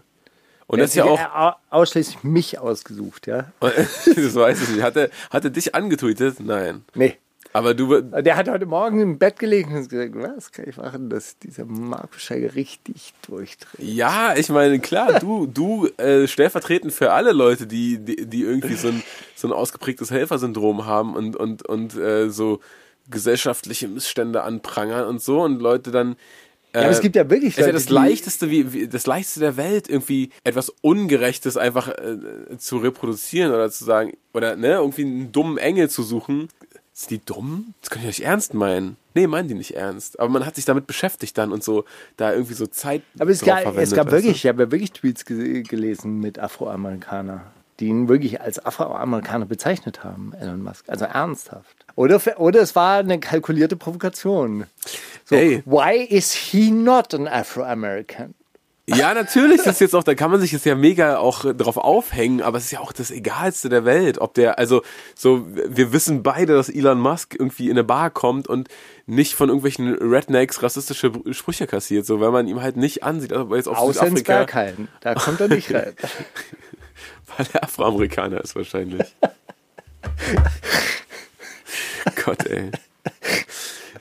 Und 0.67 0.79
Er 0.79 0.85
das 0.85 0.91
ist 0.91 0.97
ja 0.97 1.05
auch, 1.05 1.56
ausschließlich 1.71 2.25
mich 2.25 2.58
ausgesucht, 2.58 3.27
ja? 3.27 3.53
das 3.61 4.34
weiß 4.34 4.63
ich 4.63 4.69
nicht. 4.70 4.82
Hat 4.82 4.96
er, 4.96 5.11
hat 5.31 5.44
er 5.44 5.51
dich 5.51 5.75
angetweetet? 5.75 6.41
Nein. 6.41 6.84
Nee. 6.94 7.19
Aber 7.53 7.75
du, 7.75 8.01
Der 8.01 8.37
hat 8.37 8.49
heute 8.49 8.67
Morgen 8.67 9.01
im 9.01 9.19
Bett 9.19 9.39
gelegen 9.39 9.77
und 9.77 9.89
gesagt, 9.89 10.15
was 10.15 10.53
kann 10.53 10.67
ich 10.69 10.77
machen, 10.77 11.11
dass 11.11 11.39
dieser 11.39 11.65
Markus 11.67 12.23
Scheiger 12.23 12.55
richtig 12.55 13.13
durchdreht? 13.29 13.79
Ja, 13.79 14.35
ich 14.37 14.49
meine, 14.49 14.81
klar, 14.81 15.19
du, 15.21 15.47
du 15.47 15.87
äh, 15.99 16.27
stellvertretend 16.27 16.93
für 16.93 17.13
alle 17.13 17.32
Leute, 17.32 17.67
die, 17.67 17.99
die, 17.99 18.27
die 18.27 18.43
irgendwie 18.43 18.75
so 18.75 18.89
ein, 18.89 19.03
so 19.35 19.49
ein 19.49 19.53
ausgeprägtes 19.53 20.11
Helfersyndrom 20.11 20.87
haben 20.87 21.15
und, 21.15 21.37
und, 21.37 21.67
und 21.67 21.94
äh, 21.97 22.31
so 22.31 22.61
gesellschaftliche 23.11 23.89
Missstände 23.89 24.43
anprangern 24.43 25.06
und 25.06 25.21
so 25.21 25.43
und 25.43 25.61
Leute 25.61 25.91
dann. 25.91 26.13
Äh, 26.73 26.79
Ja, 26.79 26.81
aber 26.82 26.91
es 26.91 27.01
gibt 27.01 27.17
ja 27.17 27.29
wirklich 27.29 27.53
es 27.53 27.59
ist 27.59 27.67
ja 27.67 27.67
Leute, 27.67 27.85
das 27.85 27.91
leichteste, 27.91 28.51
wie, 28.51 28.73
wie 28.73 28.89
das 28.89 29.06
leichteste 29.06 29.41
der 29.41 29.56
Welt, 29.59 29.89
irgendwie 29.91 30.31
etwas 30.44 30.71
Ungerechtes 30.81 31.56
einfach 31.59 31.89
äh, 31.89 32.56
zu 32.56 32.79
reproduzieren 32.79 33.53
oder 33.53 33.71
zu 33.71 33.85
sagen, 33.85 34.13
oder 34.32 34.56
ne, 34.56 34.69
irgendwie 34.75 35.03
einen 35.03 35.32
dummen 35.32 35.59
Engel 35.59 35.91
zu 35.91 36.03
suchen. 36.03 36.49
Sind 36.94 37.11
die 37.11 37.25
dumm? 37.25 37.75
Das 37.81 37.91
kann 37.91 38.01
ich 38.03 38.06
nicht 38.06 38.25
ernst 38.25 38.53
meinen. 38.55 38.96
Nee, 39.15 39.27
meinen 39.27 39.49
die 39.49 39.55
nicht 39.55 39.75
ernst. 39.75 40.20
Aber 40.20 40.29
man 40.29 40.44
hat 40.44 40.56
sich 40.56 40.65
damit 40.67 40.87
beschäftigt 40.87 41.37
dann 41.39 41.51
und 41.53 41.65
so, 41.65 41.84
da 42.17 42.32
irgendwie 42.32 42.55
so 42.55 42.67
Zeit 42.67 43.03
Aber 43.19 43.31
es 43.31 43.41
gab, 43.41 43.58
es 43.61 43.65
gab 43.65 43.77
weißt 43.77 43.93
du? 43.96 44.11
wirklich, 44.13 44.44
ich 44.44 44.46
habe 44.46 44.65
ja 44.65 44.70
wirklich 44.70 44.93
Tweets 44.93 45.25
ge 45.25 45.63
gelesen 45.63 46.20
mit 46.20 46.39
Afroamerikaner, 46.39 47.51
die 47.81 47.87
ihn 47.87 48.08
wirklich 48.08 48.41
als 48.43 48.65
Afroamerikaner 48.65 49.46
bezeichnet 49.46 50.05
haben, 50.05 50.34
Elon 50.39 50.63
Musk. 50.63 50.84
Also 50.89 51.06
ernsthaft. 51.06 51.87
Oder, 51.94 52.20
oder 52.39 52.61
es 52.61 52.77
war 52.77 52.99
eine 52.99 53.19
kalkulierte 53.20 53.77
Provokation. 53.77 54.65
So, 55.25 55.34
Ey. 55.37 55.63
why 55.65 55.96
is 55.96 56.32
he 56.32 56.70
not 56.70 57.15
an 57.15 57.27
Afro-American? 57.27 58.34
Ja, 58.86 59.15
natürlich, 59.15 59.62
das 59.62 59.74
ist 59.74 59.81
jetzt 59.81 59.94
auch, 59.94 60.03
da 60.03 60.17
kann 60.17 60.32
man 60.32 60.41
sich 60.41 60.51
jetzt 60.51 60.67
ja 60.67 60.74
mega 60.74 61.19
auch 61.19 61.44
drauf 61.55 61.77
aufhängen, 61.77 62.43
aber 62.43 62.58
es 62.58 62.65
ist 62.65 62.72
ja 62.72 62.81
auch 62.81 62.93
das 62.93 63.12
Egalste 63.12 63.69
der 63.69 63.84
Welt, 63.84 64.19
ob 64.19 64.34
der, 64.34 64.58
also 64.58 64.82
so, 65.15 65.46
wir 65.46 65.93
wissen 65.93 66.24
beide, 66.24 66.55
dass 66.55 66.69
Elon 66.69 66.98
Musk 66.98 67.36
irgendwie 67.39 67.67
in 67.67 67.72
eine 67.72 67.84
Bar 67.84 68.10
kommt 68.10 68.48
und 68.48 68.69
nicht 69.06 69.34
von 69.34 69.51
irgendwelchen 69.51 69.94
Rednecks 69.94 70.65
rassistische 70.65 71.12
Sprüche 71.31 71.69
kassiert, 71.69 72.06
so, 72.06 72.20
weil 72.20 72.32
man 72.32 72.48
ihm 72.48 72.60
halt 72.60 72.77
nicht 72.77 73.05
ansieht, 73.05 73.32
aber 73.32 73.56
jetzt 73.56 73.69
auf 73.69 73.79
Außer 73.79 74.05
in 74.06 74.17
Südafrika, 74.17 74.62
Bergheim. 74.62 74.89
Da 75.01 75.15
kommt 75.15 75.41
er 75.41 75.46
nicht 75.46 75.72
rein. 75.72 75.94
weil 77.36 77.46
er 77.53 77.62
Afroamerikaner 77.62 78.41
ist 78.41 78.56
wahrscheinlich. 78.56 79.15
Gott, 82.24 82.46
ey. 82.46 82.70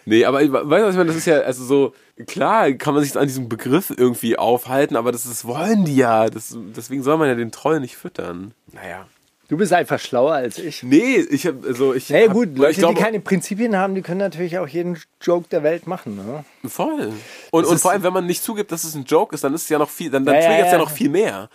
Nee, 0.05 0.25
aber 0.25 0.41
ich- 0.41 0.51
weißt 0.51 0.63
du, 0.65 0.70
was 0.70 0.89
ich 0.91 0.98
meine, 0.98 1.08
das 1.08 1.15
ist 1.17 1.25
ja, 1.27 1.39
also 1.41 1.63
so, 1.63 1.93
klar 2.27 2.72
kann 2.74 2.93
man 2.93 3.03
sich 3.03 3.17
an 3.17 3.27
diesem 3.27 3.50
Begriff 3.50 3.93
irgendwie 3.96 4.38
aufhalten, 4.38 4.96
aber 4.96 5.12
das, 5.12 5.24
das 5.24 5.46
wollen 5.46 5.86
die 5.86 5.96
ja. 5.98 6.29
Das, 6.29 6.55
deswegen 6.75 7.03
soll 7.03 7.17
man 7.17 7.27
ja 7.27 7.36
den 7.36 7.51
Troll 7.51 7.79
nicht 7.79 7.98
füttern. 7.98 8.53
Naja. 8.74 9.05
Du 9.48 9.58
bist 9.58 9.74
einfach 9.74 10.00
schlauer 10.00 10.31
als 10.34 10.58
ich. 10.60 10.81
Nee, 10.81 11.17
ich 11.29 11.46
hab, 11.46 11.65
also 11.65 11.93
ich. 11.93 12.08
Ja, 12.08 12.22
hab- 12.22 12.31
gut, 12.31 12.51
ich 12.53 12.58
Leute, 12.58 12.79
glaube, 12.79 12.96
die 12.96 13.01
keine 13.01 13.20
Prinzipien 13.20 13.75
haben, 13.75 13.96
die 13.96 14.01
können 14.01 14.20
natürlich 14.20 14.58
auch 14.60 14.67
jeden 14.67 14.98
Joke 15.22 15.48
der 15.51 15.62
Welt 15.62 15.88
machen. 15.88 16.15
Ne? 16.15 16.46
Voll. 16.70 17.12
Und, 17.51 17.65
und 17.65 17.77
vor 17.77 17.91
allem, 17.91 18.01
wenn 18.03 18.13
man 18.13 18.25
nicht 18.25 18.41
zugibt, 18.43 18.72
dass 18.72 18.86
es 18.86 18.96
ein 18.96 19.03
Joke 19.03 19.36
ist, 19.36 19.43
dann 19.43 19.53
ist 19.53 19.63
es 19.63 19.70
ja 19.70 19.77
noch 19.77 19.89
viel, 19.89 20.10
dann, 20.10 20.24
dann 20.24 20.36
Ja, 20.36 20.41
ja, 20.41 20.48
triggert 20.48 20.65
es 20.67 20.72
ja, 20.72 20.77
ja. 20.77 20.84
noch 20.86 20.89
viel 20.91 21.10
mehr. 21.10 21.50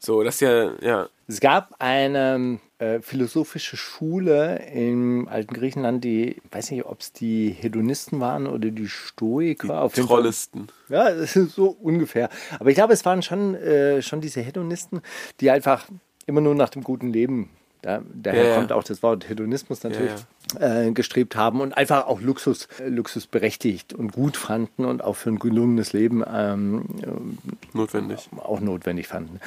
So, 0.00 0.24
das 0.24 0.34
ist 0.34 0.40
ja, 0.40 0.70
ja. 0.82 1.06
Es 1.28 1.40
gab 1.40 1.74
eine 1.80 2.60
äh, 2.78 3.00
philosophische 3.00 3.76
Schule 3.76 4.64
im 4.72 5.26
alten 5.28 5.54
Griechenland, 5.54 6.04
die, 6.04 6.36
ich 6.36 6.42
weiß 6.52 6.70
nicht, 6.70 6.86
ob 6.86 7.00
es 7.00 7.12
die 7.12 7.50
Hedonisten 7.50 8.20
waren 8.20 8.46
oder 8.46 8.70
die 8.70 8.88
Stoiker. 8.88 9.82
auf 9.82 9.96
jeden 9.96 10.08
Fall. 10.08 10.18
Trollisten. 10.18 10.68
Ja, 10.88 11.24
so 11.26 11.76
ungefähr. 11.80 12.28
Aber 12.60 12.70
ich 12.70 12.76
glaube, 12.76 12.92
es 12.92 13.04
waren 13.04 13.22
schon, 13.22 13.54
äh, 13.56 14.02
schon 14.02 14.20
diese 14.20 14.40
Hedonisten, 14.40 15.00
die 15.40 15.50
einfach 15.50 15.88
immer 16.26 16.40
nur 16.40 16.54
nach 16.54 16.68
dem 16.68 16.84
guten 16.84 17.12
Leben, 17.12 17.50
da, 17.86 18.02
daher 18.14 18.42
Ja, 18.42 18.48
ja. 18.50 18.56
kommt 18.56 18.72
auch 18.72 18.82
das 18.82 19.02
Wort 19.02 19.28
Hedonismus 19.28 19.82
natürlich, 19.84 20.10
Äh, 20.60 20.92
gestrebt 20.92 21.34
haben 21.34 21.60
und 21.60 21.76
einfach 21.76 22.06
auch 22.06 22.20
Luxus, 22.20 22.68
äh, 22.80 22.88
Luxus 22.88 23.26
berechtigt 23.26 23.92
und 23.94 24.12
gut 24.12 24.36
fanden 24.36 24.84
und 24.84 25.02
auch 25.02 25.14
für 25.16 25.30
ein 25.30 25.38
gelungenes 25.40 25.92
Leben 25.92 26.22
ähm, 26.32 26.84
Notwendig. 27.72 28.28
auch 28.38 28.60
notwendig 28.60 29.08
fanden. 29.08 29.40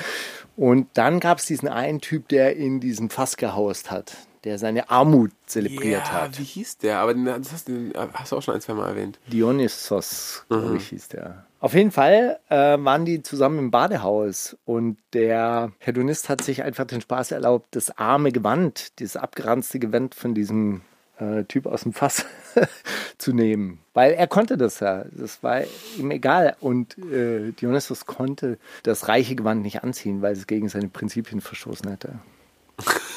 Und 0.58 0.88
dann 0.96 1.20
gab 1.20 1.38
es 1.40 1.46
diesen 1.46 1.70
einen 1.70 2.02
Typ, 2.02 2.28
der 2.28 2.56
in 2.58 2.80
diesem 2.82 3.10
Fass 3.10 3.38
gehaust 3.38 3.92
hat, 3.92 4.16
der 4.44 4.58
seine 4.60 4.90
Armut 4.90 5.32
zelebriert 5.46 6.04
ja, 6.08 6.12
hat. 6.12 6.40
wie 6.40 6.44
hieß 6.44 6.78
der? 6.80 7.00
Aber 7.00 7.14
das 7.14 7.52
hast 7.54 7.70
du, 7.70 7.92
hast 8.14 8.32
du 8.32 8.36
auch 8.38 8.42
schon 8.42 8.56
ein, 8.56 8.62
zwei 8.62 8.74
Mal 8.74 8.90
erwähnt. 8.90 9.20
Dionysos, 9.32 10.46
Mhm. 10.50 10.54
glaube 10.62 10.78
ich, 10.78 10.88
hieß 10.90 11.08
der. 11.10 11.46
Auf 11.62 11.74
jeden 11.74 11.92
Fall 11.92 12.40
äh, 12.50 12.56
waren 12.80 13.04
die 13.04 13.22
zusammen 13.22 13.60
im 13.60 13.72
Badehaus 13.72 14.56
und 14.64 14.98
der 15.14 15.74
Hedonist 15.80 16.30
hat 16.30 16.42
sich 16.42 16.64
einfach 16.64 16.86
den 16.86 17.02
Spaß 17.02 17.32
erlaubt, 17.32 17.76
das 17.76 17.98
arme 17.98 18.32
Gewand, 18.32 18.98
dieses 19.00 19.18
abgeranzte 19.18 19.78
Gewand 19.78 20.16
von 20.16 20.34
diesem 20.34 20.82
äh, 21.20 21.44
Typ 21.44 21.66
aus 21.66 21.82
dem 21.84 21.92
Fass 21.92 22.26
zu 23.18 23.34
nehmen. 23.34 23.80
Weil 23.94 24.14
er 24.14 24.28
konnte 24.28 24.58
das 24.58 24.80
ja. 24.80 25.04
Das 25.12 25.44
war 25.44 25.64
ihm 25.98 26.12
egal. 26.12 26.56
Und 26.62 26.98
äh, 26.98 27.52
Dionysos 27.52 28.06
konnte 28.06 28.58
das 28.84 29.10
reiche 29.10 29.36
Gewand 29.36 29.62
nicht 29.62 29.84
anziehen, 29.84 30.22
weil 30.22 30.34
es 30.34 30.48
gegen 30.48 30.70
seine 30.70 30.88
Prinzipien 30.88 31.42
verstoßen 31.42 31.90
hätte. 31.90 32.20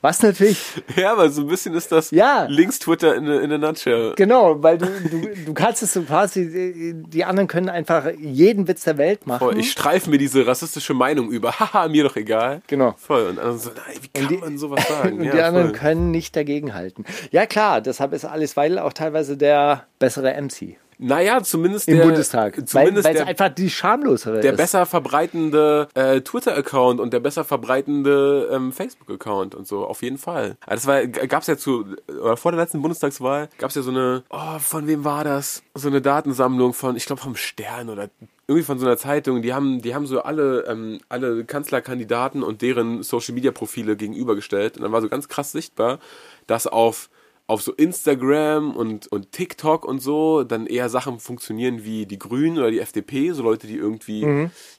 Was 0.00 0.22
natürlich 0.22 0.58
Ja, 0.96 1.12
aber 1.12 1.28
so 1.30 1.42
ein 1.42 1.46
bisschen 1.48 1.74
ist 1.74 1.90
das 1.92 2.10
Ja. 2.10 2.46
Links-Twitter 2.48 3.14
in, 3.16 3.26
in 3.26 3.52
a 3.52 3.58
nutshell. 3.58 4.14
Genau, 4.16 4.62
weil 4.62 4.78
du, 4.78 4.86
du, 4.86 5.28
du 5.46 5.54
kannst 5.54 5.82
es 5.82 5.92
so 5.92 6.02
quasi, 6.02 6.94
die 6.94 7.24
anderen 7.24 7.48
können 7.48 7.68
einfach 7.68 8.06
jeden 8.18 8.68
Witz 8.68 8.84
der 8.84 8.98
Welt 8.98 9.26
machen. 9.26 9.40
Voll, 9.40 9.58
ich 9.58 9.70
streife 9.70 10.08
mir 10.10 10.18
diese 10.18 10.46
rassistische 10.46 10.94
Meinung 10.94 11.30
über. 11.30 11.52
Haha, 11.60 11.88
mir 11.88 12.04
doch 12.04 12.16
egal. 12.16 12.62
Genau. 12.66 12.94
Voll. 12.98 13.26
Und 13.28 13.38
andere 13.38 13.58
so, 13.58 13.70
nein, 13.70 13.96
wie 14.00 14.08
kann 14.20 14.28
die- 14.28 14.36
man 14.38 14.58
sowas 14.58 14.86
sagen? 14.88 15.18
und 15.18 15.24
ja, 15.24 15.32
die 15.32 15.42
anderen 15.42 15.68
voll. 15.70 15.78
können 15.78 16.10
nicht 16.10 16.34
dagegenhalten. 16.36 17.04
Ja 17.30 17.46
klar, 17.46 17.80
deshalb 17.80 18.12
ist 18.12 18.24
Alice 18.24 18.56
Weidel 18.56 18.78
auch 18.78 18.92
teilweise 18.92 19.36
der 19.36 19.86
bessere 19.98 20.40
MC 20.40 20.76
Naja, 20.98 21.42
zumindest 21.42 21.88
im 21.88 21.98
der, 21.98 22.04
Bundestag. 22.04 22.68
Zumindest 22.68 23.06
weil 23.06 23.14
der, 23.14 23.26
einfach 23.26 23.48
die 23.50 23.70
schamlosere 23.70 24.40
der 24.40 24.52
ist. 24.52 24.56
besser 24.56 24.84
verbreitende 24.84 25.88
äh, 25.94 26.20
Twitter-Account 26.20 27.00
und 27.00 27.12
der 27.12 27.20
besser 27.20 27.44
verbreitende 27.44 28.48
ähm, 28.52 28.72
Facebook-Account 28.72 29.54
und 29.54 29.66
so, 29.66 29.86
auf 29.86 30.02
jeden 30.02 30.18
Fall. 30.18 30.56
Also 30.66 30.86
das 30.86 30.86
war, 30.86 31.06
gab's 31.06 31.46
ja 31.46 31.56
zu, 31.56 31.84
oder 32.08 32.36
vor 32.36 32.50
der 32.50 32.60
letzten 32.60 32.82
Bundestagswahl, 32.82 33.48
gab's 33.58 33.76
ja 33.76 33.82
so 33.82 33.90
eine, 33.90 34.24
oh, 34.30 34.58
von 34.58 34.88
wem 34.88 35.04
war 35.04 35.22
das? 35.22 35.62
So 35.74 35.88
eine 35.88 36.00
Datensammlung 36.00 36.72
von, 36.72 36.96
ich 36.96 37.06
glaube 37.06 37.22
vom 37.22 37.36
Stern 37.36 37.90
oder 37.90 38.10
irgendwie 38.48 38.64
von 38.64 38.78
so 38.78 38.86
einer 38.86 38.96
Zeitung, 38.96 39.42
die 39.42 39.54
haben, 39.54 39.82
die 39.82 39.94
haben 39.94 40.06
so 40.06 40.22
alle, 40.22 40.64
ähm, 40.66 41.00
alle 41.08 41.44
Kanzlerkandidaten 41.44 42.42
und 42.42 42.62
deren 42.62 43.02
Social-Media-Profile 43.04 43.94
gegenübergestellt 43.94 44.76
und 44.76 44.82
dann 44.82 44.90
war 44.90 45.02
so 45.02 45.08
ganz 45.08 45.28
krass 45.28 45.52
sichtbar, 45.52 45.98
dass 46.46 46.66
auf 46.66 47.08
auf 47.48 47.62
so 47.62 47.72
Instagram 47.72 48.76
und, 48.76 49.06
und 49.08 49.32
TikTok 49.32 49.84
und 49.84 50.00
so 50.00 50.44
dann 50.44 50.66
eher 50.66 50.88
Sachen 50.90 51.18
funktionieren 51.18 51.82
wie 51.82 52.06
die 52.06 52.18
Grünen 52.18 52.58
oder 52.58 52.70
die 52.70 52.78
FDP, 52.80 53.32
so 53.32 53.42
Leute, 53.42 53.66
die 53.66 53.76
irgendwie, 53.76 54.22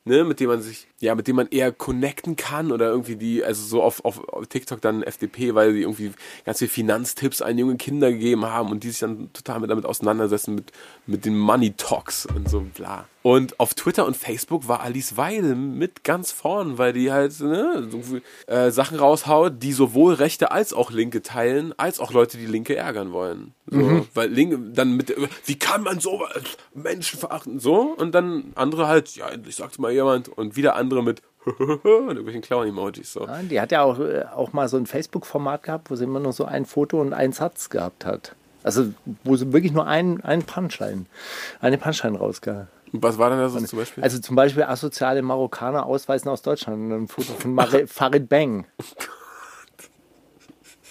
ne, 0.05 0.23
mit 0.23 0.39
denen 0.39 0.51
man 0.51 0.61
sich, 0.61 0.87
ja, 1.01 1.15
mit 1.15 1.27
denen 1.27 1.37
man 1.37 1.47
eher 1.47 1.71
connecten 1.71 2.35
kann 2.35 2.71
oder 2.71 2.89
irgendwie 2.89 3.15
die, 3.15 3.43
also 3.43 3.65
so 3.65 3.81
auf, 3.81 4.03
auf, 4.03 4.27
auf 4.29 4.47
TikTok 4.47 4.81
dann 4.81 5.01
FDP, 5.01 5.55
weil 5.55 5.73
sie 5.73 5.81
irgendwie 5.81 6.11
ganz 6.45 6.59
viele 6.59 6.69
Finanztipps 6.69 7.41
an 7.41 7.57
junge 7.57 7.77
Kinder 7.77 8.11
gegeben 8.11 8.45
haben 8.45 8.69
und 8.69 8.83
die 8.83 8.89
sich 8.89 8.99
dann 8.99 9.31
total 9.31 9.61
mit 9.61 9.69
damit 9.69 9.85
auseinandersetzen 9.85 10.55
mit, 10.55 10.71
mit 11.05 11.25
den 11.25 11.37
Money 11.37 11.73
Talks 11.77 12.25
und 12.25 12.49
so 12.49 12.61
bla. 12.61 13.05
Und 13.21 13.59
auf 13.59 13.73
Twitter 13.73 14.05
und 14.05 14.15
Facebook 14.15 14.69
war 14.69 14.81
Alice 14.81 15.17
Weidel 15.17 15.55
mit 15.55 16.05
ganz 16.05 16.31
vorn, 16.31 16.77
weil 16.77 16.93
die 16.93 17.11
halt 17.11 17.37
ne, 17.41 17.89
so, 17.89 18.01
äh, 18.47 18.71
Sachen 18.71 18.97
raushaut, 18.97 19.61
die 19.61 19.73
sowohl 19.73 20.13
Rechte 20.13 20.51
als 20.51 20.73
auch 20.73 20.89
Linke 20.89 21.21
teilen, 21.21 21.73
als 21.77 21.99
auch 21.99 22.13
Leute, 22.13 22.37
die 22.37 22.45
Linke 22.45 22.77
ärgern 22.77 23.11
wollen. 23.11 23.53
So, 23.67 24.07
Weil 24.13 24.29
Linke 24.29 24.57
dann 24.57 24.93
mit, 24.93 25.13
wie 25.45 25.59
kann 25.59 25.83
man 25.83 25.99
so 25.99 26.23
Menschen 26.73 27.19
verachten, 27.19 27.59
so 27.59 27.93
und 27.97 28.15
dann 28.15 28.53
andere 28.55 28.87
halt, 28.87 29.15
ja, 29.15 29.27
endlich 29.27 29.57
sagt's 29.57 29.77
mal 29.79 29.91
jemand 29.91 30.29
und 30.29 30.55
wieder 30.55 30.75
andere 30.75 30.88
mit 31.01 31.21
und 31.45 31.85
irgendwelchen 31.85 32.41
Clown-Emojis. 32.41 33.13
So. 33.13 33.25
Ja, 33.25 33.41
die 33.41 33.61
hat 33.61 33.71
ja 33.71 33.81
auch, 33.81 33.99
äh, 33.99 34.25
auch 34.35 34.53
mal 34.53 34.67
so 34.67 34.77
ein 34.77 34.85
Facebook-Format 34.85 35.63
gehabt, 35.63 35.89
wo 35.89 35.95
sie 35.95 36.03
immer 36.03 36.19
nur 36.19 36.33
so 36.33 36.45
ein 36.45 36.65
Foto 36.65 36.99
und 36.99 37.13
einen 37.13 37.33
Satz 37.33 37.69
gehabt 37.69 38.05
hat. 38.05 38.35
Also, 38.63 38.93
wo 39.23 39.35
sie 39.37 39.53
wirklich 39.53 39.71
nur 39.71 39.87
einen, 39.87 40.21
einen 40.21 40.43
Punchline, 40.43 41.05
eine 41.61 41.77
Punchline 41.77 42.17
rausgab. 42.17 42.67
Was 42.91 43.17
war 43.17 43.29
denn 43.29 43.39
da 43.39 43.49
so 43.49 43.59
zum 43.59 43.79
Beispiel? 43.79 44.03
Also 44.03 44.19
zum 44.19 44.35
Beispiel 44.35 44.63
asoziale 44.63 45.21
Marokkaner 45.21 45.85
ausweisen 45.85 46.29
aus 46.29 46.41
Deutschland. 46.41 46.91
Ein 46.91 47.07
Foto 47.07 47.33
von 47.33 47.53
Mar 47.53 47.67
Farid 47.87 48.27
Bang. 48.27 48.65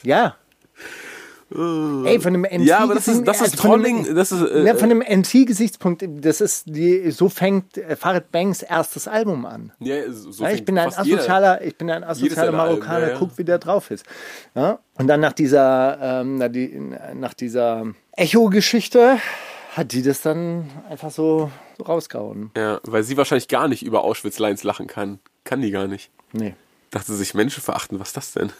Ja. 0.02 0.36
Ey, 1.50 2.20
von 2.20 2.34
dem 2.34 2.42
MC 2.42 2.66
ja, 2.66 2.80
aber 2.80 2.94
das 2.94 3.08
ist, 3.08 3.26
das 3.26 3.40
ist 3.40 3.58
Trolling, 3.58 4.14
das 4.14 4.32
ist, 4.32 4.42
äh, 4.42 4.66
ja, 4.66 4.74
von 4.74 4.90
dem 4.90 4.98
MC-Gesichtspunkt, 4.98 6.04
das 6.06 6.42
ist 6.42 6.64
die, 6.66 7.10
so 7.10 7.30
fängt 7.30 7.78
äh, 7.78 7.96
Farid 7.96 8.30
Bangs 8.30 8.62
erstes 8.62 9.08
Album 9.08 9.46
an. 9.46 9.72
ja, 9.78 10.12
so 10.12 10.44
Ja, 10.44 10.50
ich 10.50 10.64
bin 10.66 10.78
ein 10.78 10.88
asozialer, 10.88 11.62
ich 11.62 11.76
bin 11.76 11.90
ein 11.90 12.04
asozialer 12.04 12.34
seiner 12.34 12.46
Alben, 12.48 12.56
Marokkaner, 12.56 13.00
ja, 13.00 13.12
ja. 13.12 13.18
guck, 13.18 13.38
wie 13.38 13.44
der 13.44 13.58
drauf 13.58 13.90
ist. 13.90 14.04
Ja? 14.54 14.78
Und 14.98 15.06
dann 15.06 15.20
nach 15.20 15.32
dieser, 15.32 15.98
ähm, 16.20 16.36
nach, 16.36 16.48
die, 16.48 16.78
nach 17.14 17.32
dieser 17.32 17.86
Echo-Geschichte 18.12 19.16
hat 19.72 19.92
die 19.92 20.02
das 20.02 20.20
dann 20.20 20.68
einfach 20.90 21.10
so, 21.10 21.50
so 21.78 21.84
rausgehauen. 21.84 22.50
Ja, 22.58 22.80
weil 22.84 23.04
sie 23.04 23.16
wahrscheinlich 23.16 23.48
gar 23.48 23.68
nicht 23.68 23.82
über 23.82 24.04
Auschwitz-Lines 24.04 24.64
lachen 24.64 24.86
kann. 24.86 25.18
Kann 25.44 25.62
die 25.62 25.70
gar 25.70 25.86
nicht. 25.86 26.10
Nee, 26.32 26.54
Dachte 26.90 27.14
sich, 27.14 27.34
Menschen 27.34 27.62
verachten, 27.62 28.00
was 28.00 28.08
ist 28.08 28.16
das 28.16 28.32
denn? 28.32 28.52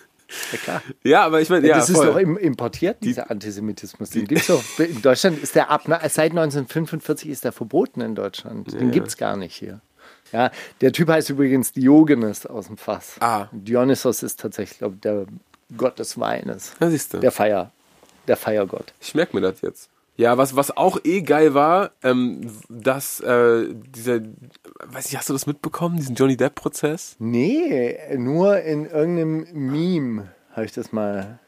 Ja 0.53 0.59
klar. 0.59 0.83
Ja, 1.03 1.25
aber 1.25 1.41
ich 1.41 1.49
meine, 1.49 1.67
ja, 1.67 1.77
das 1.77 1.89
ist 1.91 1.97
voll. 1.97 2.07
doch 2.07 2.17
im, 2.17 2.37
importiert, 2.37 2.99
dieser 3.03 3.31
Antisemitismus. 3.31 4.11
Den 4.11 4.27
gibt's 4.27 4.47
doch. 4.49 4.63
In 4.79 5.03
Deutschland 5.03 5.43
ist 5.43 5.55
der 5.55 5.71
ab, 5.71 5.85
seit 5.87 6.33
1945 6.33 7.31
ist 7.31 7.45
der 7.45 7.53
verboten 7.53 8.01
in 8.01 8.15
Deutschland. 8.15 8.73
Den 8.73 8.91
gibt's 8.91 9.17
gar 9.17 9.37
nicht 9.37 9.55
hier. 9.55 9.81
Ja, 10.33 10.51
der 10.81 10.93
Typ 10.93 11.09
heißt 11.09 11.31
übrigens 11.31 11.73
Diogenes 11.73 12.45
aus 12.47 12.67
dem 12.67 12.77
Fass. 12.77 13.17
Ah. 13.21 13.49
Dionysos 13.53 14.23
ist 14.23 14.41
tatsächlich, 14.41 14.79
glaube 14.79 14.97
ich, 14.97 15.01
der 15.01 15.27
Gott 15.77 15.99
des 15.99 16.19
Weines. 16.19 16.73
Ja, 16.81 16.91
siehst 16.91 17.15
du. 17.15 17.19
Der 17.19 17.33
Feier, 17.33 17.71
der 18.27 18.37
Feiergott. 18.37 18.93
Ich 19.01 19.15
merke 19.15 19.37
mir 19.37 19.43
das 19.43 19.61
jetzt. 19.63 19.89
Ja, 20.19 20.37
was, 20.37 20.57
was 20.57 20.77
auch 20.77 20.99
eh 21.05 21.23
geil 21.23 21.55
war, 21.55 21.93
ähm, 22.03 22.51
dass 22.69 23.21
äh, 23.21 23.73
dieser, 23.73 24.19
weiß 24.85 25.07
ich, 25.07 25.17
hast 25.17 25.29
du 25.29 25.33
das 25.33 25.47
mitbekommen, 25.47 25.97
diesen 25.97 26.17
Johnny 26.17 26.37
Depp-Prozess? 26.37 27.15
Nee, 27.21 27.97
nur 28.17 28.61
in 28.61 28.87
irgendeinem 28.87 29.47
Meme 29.53 30.33
habe 30.51 30.67
ich 30.67 30.73
das 30.73 30.91
mal. 30.91 31.39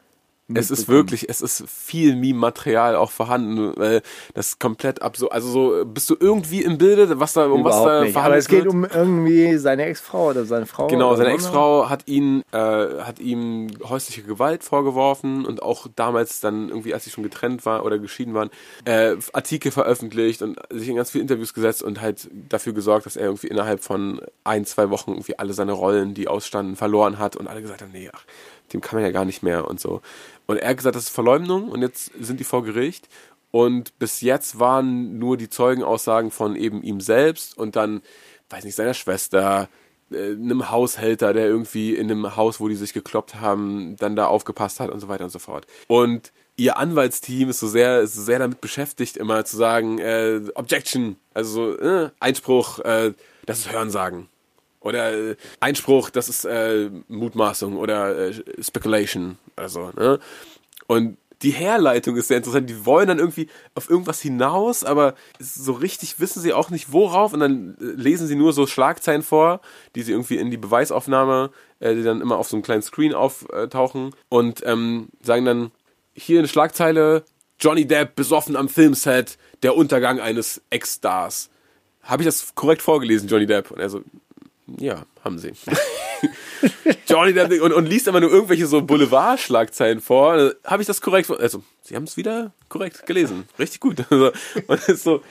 Es 0.55 0.71
ist 0.71 0.87
wirklich, 0.87 1.29
es 1.29 1.41
ist 1.41 1.63
viel 1.67 2.15
Meme-Material 2.15 2.95
auch 2.95 3.11
vorhanden, 3.11 3.73
weil 3.77 4.01
das 4.33 4.49
ist 4.49 4.59
komplett 4.59 5.01
ab 5.01 5.17
so, 5.17 5.29
also 5.29 5.49
so, 5.49 5.85
bist 5.85 6.09
du 6.09 6.15
irgendwie 6.19 6.63
im 6.63 6.77
Bilde, 6.77 7.19
was 7.19 7.33
da, 7.33 7.45
um 7.47 7.63
was 7.63 7.75
da 7.75 7.81
Überhaupt 7.81 8.05
nicht. 8.05 8.15
Aber 8.15 8.23
verhandelt 8.23 8.41
es 8.41 8.47
geht 8.47 8.65
wird? 8.65 8.73
um 8.73 8.85
irgendwie 8.85 9.57
seine 9.57 9.85
Ex-Frau 9.85 10.29
oder 10.29 10.45
seine 10.45 10.65
Frau. 10.65 10.87
Genau, 10.87 11.15
seine 11.15 11.29
ne? 11.29 11.35
Ex-Frau 11.35 11.89
hat 11.89 12.07
ihn, 12.07 12.43
äh, 12.51 12.57
hat 12.57 13.19
ihm 13.19 13.67
häusliche 13.87 14.23
Gewalt 14.23 14.63
vorgeworfen 14.63 15.45
und 15.45 15.61
auch 15.61 15.87
damals 15.95 16.39
dann 16.39 16.69
irgendwie, 16.69 16.93
als 16.93 17.05
sie 17.05 17.11
schon 17.11 17.23
getrennt 17.23 17.65
war 17.65 17.85
oder 17.85 17.99
geschieden 17.99 18.33
waren, 18.33 18.49
äh, 18.85 19.15
Artikel 19.33 19.71
veröffentlicht 19.71 20.41
und 20.41 20.59
sich 20.69 20.89
in 20.89 20.95
ganz 20.95 21.11
viele 21.11 21.23
Interviews 21.23 21.53
gesetzt 21.53 21.83
und 21.83 22.01
halt 22.01 22.29
dafür 22.49 22.73
gesorgt, 22.73 23.05
dass 23.05 23.15
er 23.15 23.25
irgendwie 23.25 23.47
innerhalb 23.47 23.81
von 23.81 24.21
ein, 24.43 24.65
zwei 24.65 24.89
Wochen 24.89 25.11
irgendwie 25.11 25.37
alle 25.37 25.53
seine 25.53 25.73
Rollen, 25.73 26.13
die 26.13 26.27
ausstanden, 26.27 26.75
verloren 26.75 27.19
hat 27.19 27.35
und 27.35 27.47
alle 27.47 27.61
gesagt 27.61 27.81
haben, 27.81 27.91
nee, 27.91 28.09
ach, 28.13 28.23
dem 28.73 28.81
kann 28.81 28.97
man 28.97 29.05
ja 29.05 29.11
gar 29.11 29.25
nicht 29.25 29.43
mehr 29.43 29.67
und 29.67 29.79
so. 29.79 30.01
Und 30.51 30.57
er 30.57 30.69
hat 30.69 30.77
gesagt, 30.77 30.97
das 30.97 31.03
ist 31.03 31.09
Verleumdung 31.09 31.69
und 31.69 31.81
jetzt 31.81 32.11
sind 32.19 32.41
die 32.41 32.43
vor 32.43 32.63
Gericht. 32.63 33.07
Und 33.51 33.97
bis 33.99 34.19
jetzt 34.19 34.59
waren 34.59 35.17
nur 35.17 35.37
die 35.37 35.49
Zeugenaussagen 35.49 36.29
von 36.29 36.57
eben 36.57 36.83
ihm 36.83 36.99
selbst 36.99 37.57
und 37.57 37.77
dann, 37.77 38.01
weiß 38.49 38.65
nicht, 38.65 38.75
seiner 38.75 38.93
Schwester, 38.93 39.69
äh, 40.11 40.31
einem 40.31 40.69
Haushälter, 40.69 41.31
der 41.31 41.45
irgendwie 41.45 41.95
in 41.95 42.11
einem 42.11 42.35
Haus, 42.35 42.59
wo 42.59 42.67
die 42.67 42.75
sich 42.75 42.91
gekloppt 42.91 43.35
haben, 43.35 43.95
dann 43.97 44.17
da 44.17 44.27
aufgepasst 44.27 44.81
hat 44.81 44.89
und 44.89 44.99
so 44.99 45.07
weiter 45.07 45.23
und 45.23 45.29
so 45.29 45.39
fort. 45.39 45.67
Und 45.87 46.33
ihr 46.57 46.77
Anwaltsteam 46.77 47.49
ist 47.49 47.61
so 47.61 47.67
sehr, 47.69 48.01
ist 48.01 48.13
sehr 48.13 48.39
damit 48.39 48.59
beschäftigt, 48.59 49.15
immer 49.15 49.45
zu 49.45 49.55
sagen, 49.55 49.99
äh, 49.99 50.41
Objection, 50.55 51.15
also 51.33 51.51
so, 51.51 51.79
äh, 51.79 52.09
Einspruch, 52.19 52.79
äh, 52.79 53.13
das 53.45 53.59
ist 53.59 53.71
Hörensagen. 53.71 54.27
Oder 54.81 55.13
äh, 55.13 55.35
Einspruch, 55.59 56.09
das 56.09 56.27
ist 56.27 56.43
äh, 56.45 56.89
Mutmaßung 57.07 57.77
oder 57.77 58.29
äh, 58.29 58.33
Speculation. 58.61 59.37
Also, 59.55 59.91
ne? 59.95 60.19
Und 60.87 61.17
die 61.41 61.51
Herleitung 61.51 62.17
ist 62.17 62.27
sehr 62.27 62.37
interessant. 62.37 62.69
Die 62.69 62.85
wollen 62.85 63.07
dann 63.07 63.19
irgendwie 63.19 63.47
auf 63.73 63.89
irgendwas 63.89 64.21
hinaus, 64.21 64.83
aber 64.83 65.15
so 65.39 65.73
richtig 65.73 66.19
wissen 66.19 66.41
sie 66.41 66.53
auch 66.53 66.69
nicht 66.69 66.91
worauf. 66.91 67.33
Und 67.33 67.39
dann 67.39 67.77
äh, 67.79 67.83
lesen 67.83 68.27
sie 68.27 68.35
nur 68.35 68.53
so 68.53 68.67
Schlagzeilen 68.67 69.23
vor, 69.23 69.61
die 69.95 70.03
sie 70.03 70.11
irgendwie 70.11 70.37
in 70.37 70.51
die 70.51 70.57
Beweisaufnahme, 70.57 71.51
äh, 71.79 71.95
die 71.95 72.03
dann 72.03 72.21
immer 72.21 72.37
auf 72.37 72.47
so 72.47 72.55
einem 72.55 72.63
kleinen 72.63 72.81
Screen 72.81 73.13
auftauchen 73.13 74.11
und 74.29 74.63
ähm, 74.65 75.09
sagen 75.21 75.45
dann 75.45 75.71
hier 76.13 76.39
eine 76.39 76.47
Schlagzeile: 76.47 77.23
Johnny 77.59 77.85
Depp 77.85 78.15
besoffen 78.15 78.55
am 78.55 78.69
Filmset, 78.69 79.37
der 79.63 79.75
Untergang 79.75 80.19
eines 80.19 80.61
Ex-Stars. 80.69 81.49
Habe 82.03 82.23
ich 82.23 82.27
das 82.27 82.55
korrekt 82.55 82.81
vorgelesen, 82.81 83.29
Johnny 83.29 83.45
Depp? 83.45 83.71
Und 83.71 83.79
er 83.79 83.89
so, 83.89 84.01
ja, 84.77 85.05
haben 85.23 85.37
sie. 85.37 85.53
Johnny 87.07 87.33
Depp 87.33 87.61
und, 87.61 87.73
und 87.73 87.85
liest 87.85 88.07
immer 88.07 88.19
nur 88.19 88.31
irgendwelche 88.31 88.67
so 88.67 88.81
Boulevard-Schlagzeilen 88.81 90.01
vor. 90.01 90.53
Habe 90.63 90.81
ich 90.81 90.87
das 90.87 91.01
korrekt? 91.01 91.29
Also, 91.31 91.63
sie 91.81 91.95
haben 91.95 92.03
es 92.03 92.17
wieder 92.17 92.53
korrekt 92.69 93.05
gelesen. 93.05 93.47
Richtig 93.59 93.79
gut. 93.79 94.05
Also, 94.11 94.31
und 94.67 94.87
ist 94.87 95.03
so, 95.03 95.21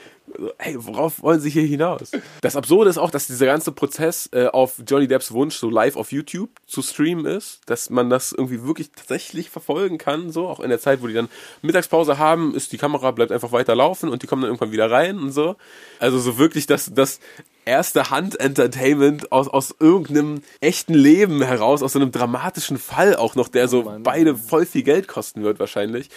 hey, 0.57 0.75
worauf 0.77 1.21
wollen 1.21 1.39
sie 1.39 1.49
hier 1.49 1.63
hinaus? 1.63 2.11
Das 2.41 2.55
Absurde 2.55 2.89
ist 2.89 2.97
auch, 2.97 3.11
dass 3.11 3.27
dieser 3.27 3.45
ganze 3.45 3.71
Prozess 3.71 4.29
äh, 4.33 4.47
auf 4.47 4.81
Johnny 4.87 5.07
Depps 5.07 5.31
Wunsch 5.31 5.55
so 5.55 5.69
live 5.69 5.95
auf 5.95 6.11
YouTube 6.11 6.49
zu 6.65 6.81
streamen 6.81 7.25
ist, 7.25 7.61
dass 7.65 7.89
man 7.89 8.09
das 8.09 8.31
irgendwie 8.31 8.63
wirklich 8.63 8.91
tatsächlich 8.91 9.49
verfolgen 9.49 9.97
kann, 9.97 10.31
so 10.31 10.47
auch 10.47 10.59
in 10.59 10.69
der 10.69 10.79
Zeit, 10.79 11.01
wo 11.01 11.07
die 11.07 11.13
dann 11.13 11.29
Mittagspause 11.61 12.17
haben, 12.17 12.55
ist 12.55 12.71
die 12.71 12.77
Kamera 12.77 13.11
bleibt 13.11 13.31
einfach 13.31 13.51
weiter 13.51 13.75
laufen 13.75 14.09
und 14.09 14.23
die 14.23 14.27
kommen 14.27 14.41
dann 14.41 14.49
irgendwann 14.49 14.71
wieder 14.71 14.89
rein 14.89 15.19
und 15.19 15.31
so. 15.31 15.55
Also 15.99 16.19
so 16.19 16.37
wirklich 16.37 16.67
das 16.67 16.93
das 16.93 17.19
erste 17.65 18.09
Hand-Entertainment 18.09 19.31
aus, 19.31 19.47
aus 19.47 19.75
irgendeinem 19.79 20.41
echten 20.59 20.93
Leben 20.93 21.41
heraus, 21.41 21.83
aus 21.83 21.93
so 21.93 21.99
einem 21.99 22.11
dramatischen 22.11 22.77
Fall 22.77 23.15
auch 23.15 23.35
noch, 23.35 23.47
der 23.47 23.67
so 23.67 23.85
oh 23.85 23.99
beide 23.99 24.35
voll 24.35 24.65
viel 24.65 24.83
Geld 24.83 25.07
kosten 25.07 25.43
wird 25.43 25.59
wahrscheinlich. 25.59 26.09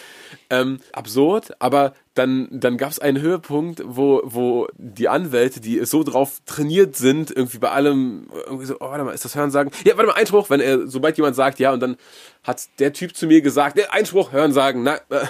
Ähm, 0.50 0.80
absurd, 0.92 1.52
aber 1.60 1.94
dann, 2.14 2.48
dann 2.50 2.76
gab 2.76 2.90
es 2.90 2.98
einen 2.98 3.20
Höhepunkt, 3.20 3.82
wo, 3.84 4.22
wo 4.24 4.68
die 4.76 5.08
Anwälte, 5.08 5.60
die 5.60 5.84
so 5.84 6.02
drauf 6.04 6.40
trainiert 6.46 6.96
sind, 6.96 7.30
irgendwie 7.30 7.58
bei 7.58 7.70
allem, 7.70 8.28
irgendwie 8.46 8.66
so, 8.66 8.76
oh, 8.76 8.90
warte 8.90 9.04
mal, 9.04 9.12
ist 9.12 9.24
das 9.24 9.34
Hören 9.34 9.50
sagen? 9.50 9.70
Ja, 9.84 9.96
warte 9.96 10.08
mal, 10.08 10.16
Einspruch, 10.16 10.50
wenn 10.50 10.60
er, 10.60 10.86
sobald 10.86 11.16
jemand 11.16 11.36
sagt, 11.36 11.58
ja, 11.58 11.72
und 11.72 11.80
dann 11.80 11.96
hat 12.42 12.62
der 12.78 12.92
Typ 12.92 13.16
zu 13.16 13.26
mir 13.26 13.42
gesagt, 13.42 13.76
nee, 13.76 13.84
Einspruch, 13.90 14.32
Hören 14.32 14.52
sagen, 14.52 14.82
na, 14.82 14.96
äh, 15.10 15.26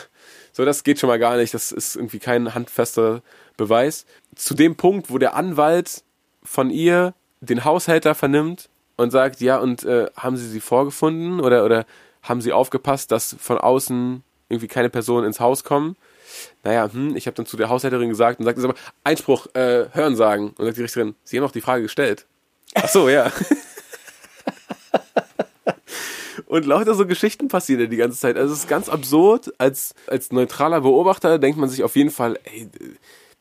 so, 0.52 0.64
das 0.64 0.84
geht 0.84 1.00
schon 1.00 1.08
mal 1.08 1.18
gar 1.18 1.36
nicht, 1.36 1.52
das 1.52 1.72
ist 1.72 1.96
irgendwie 1.96 2.20
kein 2.20 2.54
handfester 2.54 3.22
Beweis. 3.56 4.06
Zu 4.36 4.54
dem 4.54 4.76
Punkt, 4.76 5.10
wo 5.10 5.18
der 5.18 5.34
Anwalt 5.34 6.02
von 6.42 6.70
ihr 6.70 7.14
den 7.40 7.64
Haushälter 7.64 8.14
vernimmt 8.14 8.68
und 8.96 9.10
sagt, 9.10 9.40
ja, 9.40 9.58
und 9.58 9.84
äh, 9.84 10.06
haben 10.16 10.36
sie 10.36 10.48
sie 10.48 10.60
vorgefunden 10.60 11.40
oder, 11.40 11.64
oder 11.64 11.86
haben 12.22 12.40
sie 12.40 12.52
aufgepasst, 12.52 13.12
dass 13.12 13.36
von 13.38 13.58
außen 13.58 14.22
irgendwie 14.48 14.68
keine 14.68 14.90
Personen 14.90 15.26
ins 15.26 15.40
Haus 15.40 15.64
kommen? 15.64 15.96
naja, 16.62 16.88
hm, 16.90 17.16
ich 17.16 17.26
habe 17.26 17.34
dann 17.34 17.46
zu 17.46 17.56
der 17.56 17.68
Haushälterin 17.68 18.08
gesagt 18.08 18.38
und 18.38 18.44
sagt 18.44 18.58
aber, 18.58 18.74
Einspruch, 19.02 19.46
äh, 19.54 19.86
Hören 19.92 20.16
sagen. 20.16 20.54
Und 20.56 20.64
sagt 20.64 20.76
die 20.76 20.82
Richterin, 20.82 21.14
Sie 21.24 21.36
haben 21.36 21.44
noch 21.44 21.52
die 21.52 21.60
Frage 21.60 21.82
gestellt. 21.82 22.26
Ach 22.74 22.88
so, 22.88 23.08
ja. 23.08 23.30
und 26.46 26.66
lauter 26.66 26.94
so 26.94 27.06
Geschichten 27.06 27.48
passieren 27.48 27.82
ja 27.82 27.86
die 27.86 27.96
ganze 27.96 28.18
Zeit. 28.18 28.36
Also 28.36 28.52
es 28.52 28.60
ist 28.60 28.68
ganz 28.68 28.88
absurd. 28.88 29.52
Als, 29.58 29.94
als 30.06 30.32
neutraler 30.32 30.80
Beobachter 30.80 31.38
denkt 31.38 31.58
man 31.58 31.68
sich 31.68 31.84
auf 31.84 31.96
jeden 31.96 32.10
Fall, 32.10 32.38
ey, 32.44 32.68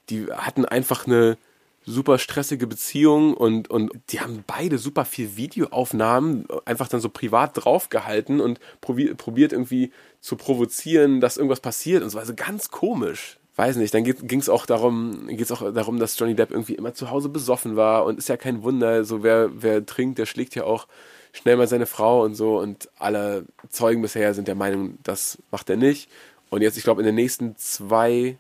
die 0.10 0.28
hatten 0.32 0.66
einfach 0.66 1.08
eine 1.08 1.38
super 1.86 2.18
stressige 2.18 2.68
Beziehung 2.68 3.34
und, 3.34 3.70
und 3.70 3.92
die 4.10 4.22
haben 4.22 4.44
beide 4.48 4.78
super 4.78 5.06
viel 5.06 5.36
Videoaufnahmen 5.36 6.46
einfach 6.66 6.88
dann 6.88 7.02
so 7.02 7.10
privat 7.10 7.52
draufgehalten 7.56 8.40
und 8.40 8.60
probiert, 8.82 9.18
probiert 9.18 9.52
irgendwie 9.52 9.92
zu 10.22 10.36
provozieren, 10.36 11.20
dass 11.20 11.38
irgendwas 11.38 11.60
passiert 11.60 12.04
und 12.04 12.10
so. 12.10 12.20
Also 12.20 12.34
ganz 12.36 12.72
komisch. 12.72 13.38
Weiß 13.56 13.76
nicht, 13.76 13.94
dann 13.94 14.04
ging 14.04 14.40
es 14.40 14.50
auch 14.50 14.66
darum, 14.66 15.28
geht's 15.28 15.52
auch 15.52 15.74
darum, 15.74 16.00
dass 16.00 16.18
Johnny 16.18 16.34
Depp 16.34 16.50
irgendwie 16.50 16.74
immer 16.74 16.96
zu 16.96 17.12
Hause 17.12 17.30
besoffen 17.30 17.76
war 17.76 18.06
und 18.06 18.18
ist 18.18 18.30
ja 18.30 18.38
kein 18.38 18.64
Wunder, 18.64 19.04
so 19.04 19.22
wer, 19.22 19.50
wer 19.54 19.86
trinkt, 19.86 20.18
der 20.18 20.26
schlägt 20.26 20.56
ja 20.56 20.64
auch 20.64 20.88
schnell 21.34 21.58
mal 21.58 21.68
seine 21.68 21.86
Frau 21.86 22.24
und 22.24 22.34
so 22.34 22.60
und 22.60 22.90
alle 22.98 23.46
Zeugen 23.70 24.02
bisher 24.02 24.34
sind 24.34 24.48
der 24.48 24.56
Meinung, 24.56 24.98
das 25.04 25.38
macht 25.52 25.70
er 25.70 25.78
nicht. 25.78 26.10
Und 26.50 26.62
jetzt, 26.62 26.78
ich 26.78 26.84
glaube, 26.84 27.02
in 27.02 27.06
den 27.06 27.16
nächsten 27.16 27.56
zwei 27.58 28.38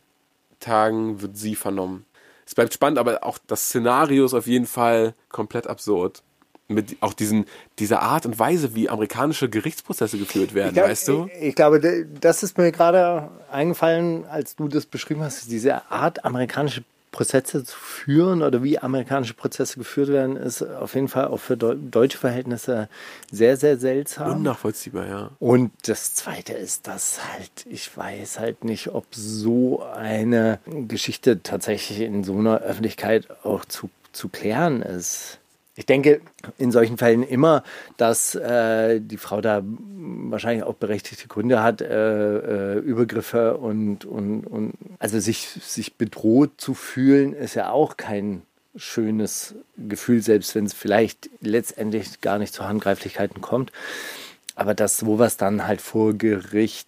Tagen 0.64 1.22
wird 1.22 1.38
sie 1.38 1.56
vernommen. 1.56 2.06
Es 2.46 2.56
bleibt 2.56 2.74
spannend, 2.74 3.00
aber 3.00 3.24
auch 3.24 3.38
das 3.48 3.66
Szenario 3.66 4.26
ist 4.26 4.34
auf 4.34 4.48
jeden 4.48 4.66
Fall 4.66 5.14
komplett 5.30 5.68
absurd 5.68 6.24
mit 6.68 6.98
auch 7.02 7.14
diesen, 7.14 7.46
dieser 7.80 8.02
Art 8.02 8.26
und 8.26 8.40
Weise, 8.40 8.74
wie 8.76 8.90
amerikanische 8.90 9.50
Gerichtsprozesse 9.50 10.18
geführt 10.18 10.54
werden, 10.54 10.74
glaub, 10.74 10.88
weißt 10.88 11.08
du? 11.08 11.30
Ich, 11.36 11.50
ich, 11.50 11.56
glaube, 11.56 12.06
das 12.20 12.44
ist 12.44 12.58
mir 12.58 12.72
gerade 12.72 13.30
eingefallen, 13.52 14.26
als 14.26 14.56
du 14.56 14.68
das 14.68 14.86
beschrieben 14.86 15.22
hast, 15.22 15.52
diese 15.52 15.90
Art, 15.92 16.24
amerikanische 16.26 16.84
Prozesse 17.14 17.64
zu 17.64 17.78
führen 17.78 18.42
oder 18.42 18.64
wie 18.64 18.80
amerikanische 18.80 19.36
Prozesse 19.36 19.78
geführt 19.78 20.10
werden, 20.10 20.36
ist 20.36 20.62
auf 20.64 20.96
jeden 20.96 21.08
Fall 21.08 21.28
auch 21.28 21.38
für 21.38 21.56
deutsche 21.56 22.18
Verhältnisse 22.18 22.90
sehr, 23.32 23.56
sehr 23.56 23.78
seltsam. 23.78 24.38
Unnachvollziehbar, 24.38 25.08
ja. 25.08 25.30
Und 25.40 25.72
das 25.86 26.16
Zweite 26.16 26.54
ist, 26.54 26.88
dass 26.88 27.20
halt, 27.32 27.52
ich 27.70 27.96
weiß 27.96 28.40
halt 28.40 28.66
nicht, 28.66 28.90
ob 28.90 29.06
so 29.12 29.84
eine 29.84 30.60
Geschichte 30.66 31.42
tatsächlich 31.44 32.02
in 32.02 32.24
so 32.26 32.38
einer 32.38 32.60
Öffentlichkeit 32.60 33.28
auch 33.46 33.64
zu, 33.64 33.90
zu 34.12 34.28
klären 34.28 34.82
ist. 34.82 35.40
Ich 35.76 35.88
denke 35.88 36.22
in 36.60 36.72
solchen 36.72 36.98
Fällen 36.98 37.24
immer, 37.24 37.64
dass 37.98 38.36
äh, 38.36 39.00
die 39.02 39.18
Frau 39.18 39.42
da 39.42 39.64
wahrscheinlich 39.66 40.64
auch 40.64 40.76
berechtigte 40.76 41.28
Gründe 41.28 41.64
hat, 41.64 41.82
äh, 41.82 42.76
äh, 42.76 42.80
Übergriffe 42.80 43.58
und, 43.58 44.06
und, 44.06 44.46
und 44.46 44.74
also 45.00 45.20
sich, 45.20 45.48
sich 45.48 45.96
bedroht 45.96 46.52
zu 46.58 46.76
fühlen, 46.76 47.34
ist 47.34 47.56
ja 47.56 47.72
auch 47.72 47.98
kein 47.98 48.44
schönes 48.76 49.56
Gefühl, 49.78 50.22
selbst 50.22 50.54
wenn 50.56 50.66
es 50.66 50.74
vielleicht 50.74 51.30
letztendlich 51.42 52.22
gar 52.22 52.38
nicht 52.38 52.54
zu 52.54 52.68
Handgreiflichkeiten 52.68 53.42
kommt. 53.42 53.72
Aber 54.56 54.76
dass 54.76 54.98
sowas 55.00 55.38
dann 55.38 55.66
halt 55.66 55.82
vor 55.82 56.14
Gericht 56.14 56.88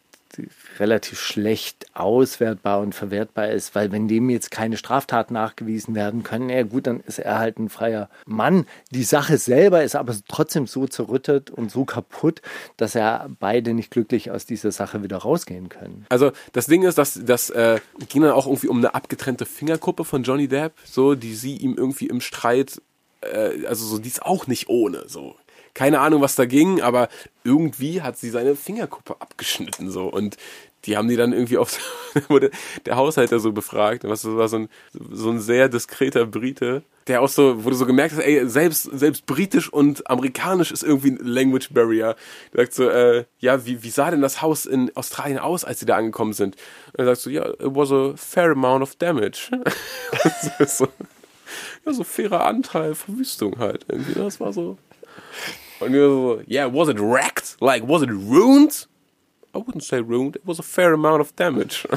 relativ 0.80 1.20
schlecht 1.20 1.86
auswertbar 1.94 2.82
und 2.82 2.94
verwertbar 2.94 3.50
ist, 3.50 3.76
weil 3.76 3.92
wenn 3.92 4.08
dem 4.08 4.30
jetzt 4.30 4.52
keine 4.52 4.78
Straftaten 4.78 5.34
nachgewiesen 5.34 5.96
werden 5.96 6.24
können, 6.24 6.50
ja 6.50 6.64
gut, 6.64 6.88
dann 6.88 7.00
ist 7.02 7.20
er 7.20 7.40
halt 7.40 7.60
ein 7.60 7.70
freier 7.70 8.10
Mann. 8.26 8.66
Die 8.92 9.04
Sache 9.04 9.38
selber 9.38 9.84
ist 9.84 9.96
aber 9.96 10.16
trotzdem 10.28 10.68
so 10.68 10.88
zerrüttet 10.88 11.52
und 11.52 11.72
so 11.72 11.86
kaputt, 11.86 12.42
dass 12.78 12.96
er 12.96 13.30
beide 13.40 13.74
nicht 13.74 13.92
glücklich 13.92 14.32
aus 14.32 14.46
dieser 14.46 14.72
Sache 14.72 15.04
wieder 15.04 15.18
rausgehen 15.18 15.70
können. 15.70 16.06
Also 16.10 16.32
das 16.54 16.68
Ding 16.68 16.84
ist, 16.84 16.98
dass 16.98 17.20
das 17.24 17.50
äh, 17.50 17.80
ging 18.10 18.22
dann 18.22 18.32
auch 18.32 18.48
irgendwie 18.48 18.68
um 18.68 18.78
eine 18.78 18.94
abgetrennte 18.94 19.46
Fingerkuppe 19.46 20.04
von 20.06 20.24
Johnny 20.24 20.48
Depp, 20.48 20.74
so 20.84 21.16
die 21.16 21.36
sie 21.36 21.58
ihm 21.58 21.76
irgendwie 21.78 22.08
im 22.08 22.22
Streit 22.22 22.82
äh, 23.22 23.66
also 23.66 23.86
so 23.86 23.98
die 23.98 24.10
ist 24.10 24.24
auch 24.24 24.48
nicht 24.48 24.70
ohne 24.70 25.08
so 25.08 25.36
keine 25.76 26.00
Ahnung, 26.00 26.22
was 26.22 26.36
da 26.36 26.46
ging, 26.46 26.82
aber 26.82 27.10
irgendwie 27.44 28.02
hat 28.02 28.18
sie 28.18 28.32
seine 28.32 28.56
Fingerkuppe 28.56 29.18
abgeschnitten 29.20 29.92
so 29.92 30.08
und 30.08 30.38
die 30.86 30.98
haben 30.98 31.08
die 31.08 31.16
dann 31.16 31.34
irgendwie 31.34 31.58
auf 31.58 31.78
wurde 32.30 32.52
der 32.86 32.96
Haushalter 32.96 33.40
so 33.40 33.52
befragt, 33.52 34.04
was 34.04 34.24
das 34.24 34.36
war 34.36 34.48
so 34.48 34.58
ein 34.58 34.70
so 34.94 35.30
ein 35.30 35.40
sehr 35.40 35.70
diskreter 35.70 36.26
Brite, 36.26 36.84
der 37.08 37.22
auch 37.22 37.30
so 37.30 37.64
wurde 37.64 37.76
so 37.76 37.86
gemerkt, 37.86 38.16
hat, 38.16 38.24
ey, 38.24 38.48
selbst 38.48 38.84
selbst 38.84 39.26
britisch 39.26 39.72
und 39.72 40.10
amerikanisch 40.10 40.72
ist 40.72 40.84
irgendwie 40.84 41.12
ein 41.12 41.20
Language 41.22 41.72
Barrier. 41.72 42.16
Der 42.54 42.64
sagt 42.64 42.74
so, 42.74 42.90
äh, 42.90 43.26
ja, 43.40 43.66
wie 43.66 43.84
wie 43.84 43.90
sah 43.90 44.12
denn 44.12 44.22
das 44.22 44.42
Haus 44.42 44.66
in 44.66 44.96
Australien 44.96 45.40
aus, 45.40 45.66
als 45.66 45.80
sie 45.80 45.86
da 45.86 45.98
angekommen 45.98 46.34
sind? 46.34 46.56
Und 46.94 47.00
er 47.00 47.06
sagt 47.06 47.22
so, 47.22 47.30
ja, 47.30 47.48
it 47.48 47.58
was 47.62 47.92
a 47.92 48.14
fair 48.16 48.52
amount 48.52 48.82
of 48.82 48.96
damage. 48.96 49.50
so, 50.68 50.88
ja, 51.86 51.94
so 51.94 52.04
fairer 52.04 52.46
Anteil 52.46 52.96
Verwüstung 52.96 53.60
halt 53.60 53.86
irgendwie. 53.88 54.14
Das 54.14 54.40
war 54.40 54.54
so, 54.54 54.78
yeah, 56.48 56.66
was 56.66 56.90
it 56.90 57.00
wrecked? 57.00 57.58
Like, 57.62 57.84
was 57.84 58.04
it 58.04 58.10
ruined? 58.10 58.86
I 59.54 59.60
wouldn't 59.60 59.84
say 59.84 60.02
ruined. 60.02 60.36
It 60.36 60.46
was 60.46 60.60
a 60.60 60.64
fair 60.64 60.94
amount 60.94 61.22
of 61.22 61.36
damage. 61.38 61.86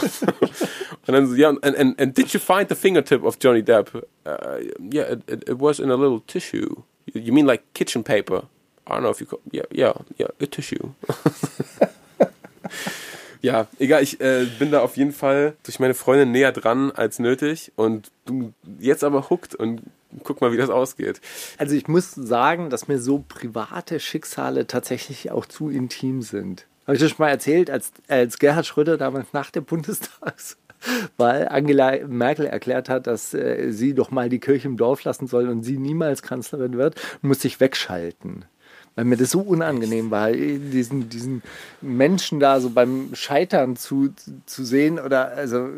and 1.07 1.16
then, 1.16 1.37
yeah, 1.37 1.55
and, 1.62 1.74
and, 1.74 1.94
and 1.98 2.14
did 2.14 2.33
you 2.33 2.38
find 2.40 2.68
the 2.68 2.77
fingertip 2.77 3.24
of 3.24 3.38
Johnny 3.40 3.62
Depp? 3.62 4.05
Uh, 4.24 4.61
yeah, 4.79 5.03
it, 5.03 5.22
it, 5.27 5.44
it, 5.48 5.59
was 5.59 5.81
in 5.81 5.90
a 5.90 5.96
little 5.96 6.20
tissue. 6.20 6.85
You 7.12 7.33
mean 7.33 7.46
like 7.46 7.72
kitchen 7.74 8.05
paper? 8.05 8.44
I 8.87 8.94
don't 8.94 9.03
know 9.03 9.11
if 9.11 9.20
you 9.20 9.27
call, 9.27 9.40
yeah, 9.51 9.62
yeah, 9.72 9.94
yeah, 10.16 10.29
a 10.40 10.46
tissue. 10.46 10.94
ja, 13.40 13.66
egal, 13.79 14.03
ich 14.03 14.20
äh, 14.20 14.46
bin 14.59 14.70
da 14.70 14.81
auf 14.81 14.96
jeden 14.96 15.12
Fall 15.12 15.55
durch 15.62 15.79
meine 15.79 15.94
Freundin 15.94 16.33
näher 16.33 16.53
dran 16.53 16.90
als 16.90 17.18
nötig 17.18 17.72
und 17.77 18.11
du 18.24 18.53
jetzt 18.79 19.05
aber 19.05 19.31
huckt 19.31 19.55
und 19.55 19.83
guck 20.24 20.40
mal, 20.40 20.53
wie 20.53 20.57
das 20.57 20.70
ausgeht. 20.70 21.20
Also 21.59 21.74
ich 21.74 21.88
muss 21.88 22.12
sagen, 22.12 22.70
dass 22.70 22.88
mir 22.88 22.98
so 22.98 23.24
private 23.29 24.01
Schicksale 24.01 24.66
tatsächlich 24.66 25.31
auch 25.31 25.46
zu 25.46 25.68
intim 25.68 26.22
sind. 26.22 26.66
Habe 26.87 26.96
ich 26.96 27.03
das 27.03 27.11
schon 27.11 27.24
mal 27.24 27.31
erzählt, 27.31 27.70
als, 27.70 27.92
als 28.09 28.38
Gerhard 28.38 28.66
Schröder 28.66 28.96
damals 28.96 29.33
nach 29.33 29.51
der 29.51 29.61
Bundestagswahl 29.61 31.48
Angela 31.48 31.98
Merkel 32.07 32.46
erklärt 32.46 32.88
hat, 32.88 33.07
dass 33.07 33.35
äh, 33.35 33.70
sie 33.70 33.94
doch 33.94 34.11
mal 34.11 34.31
die 34.31 34.40
Kirche 34.40 34.68
im 34.68 34.79
Dorf 34.79 35.05
lassen 35.05 35.27
soll 35.27 35.48
und 35.48 35.62
sie 35.62 35.77
niemals 35.77 36.22
Kanzlerin 36.22 36.79
wird, 36.79 36.94
musste 37.20 37.46
ich 37.46 37.61
wegschalten. 37.61 38.46
Weil 38.98 39.04
mir 39.04 39.16
das 39.16 39.30
so 39.30 39.38
unangenehm 39.38 40.11
war, 40.11 40.32
diesen, 40.32 41.08
diesen 41.08 41.44
Menschen 41.80 42.40
da 42.40 42.58
so 42.58 42.70
beim 42.70 43.14
Scheitern 43.14 43.76
zu, 43.76 44.12
zu 44.44 44.64
sehen 44.64 44.98
oder 44.98 45.37
also 45.37 45.68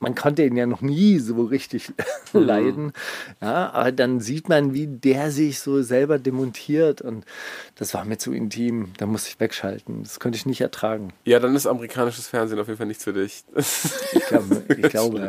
man 0.00 0.14
konnte 0.14 0.44
ihn 0.44 0.54
ja 0.54 0.66
noch 0.66 0.82
nie 0.82 1.18
so 1.18 1.44
richtig 1.44 1.92
leiden. 2.34 2.92
Ja, 3.40 3.70
aber 3.70 3.90
dann 3.90 4.20
sieht 4.20 4.50
man, 4.50 4.74
wie 4.74 4.86
der 4.86 5.30
sich 5.30 5.60
so 5.60 5.80
selber 5.80 6.18
demontiert 6.18 7.00
und 7.00 7.24
das 7.76 7.94
war 7.94 8.04
mir 8.04 8.18
zu 8.18 8.34
intim. 8.34 8.92
Da 8.98 9.06
musste 9.06 9.30
ich 9.30 9.40
wegschalten. 9.40 10.02
Das 10.02 10.20
konnte 10.20 10.36
ich 10.36 10.44
nicht 10.44 10.60
ertragen. 10.60 11.14
Ja, 11.24 11.38
dann 11.38 11.56
ist 11.56 11.66
amerikanisches 11.66 12.28
Fernsehen 12.28 12.58
auf 12.58 12.66
jeden 12.66 12.76
Fall 12.76 12.86
nichts 12.86 13.04
für 13.04 13.14
dich. 13.14 13.44
Ich, 14.12 14.26
glaub, 14.26 14.44
ich 14.68 14.90
glaube, 14.90 15.20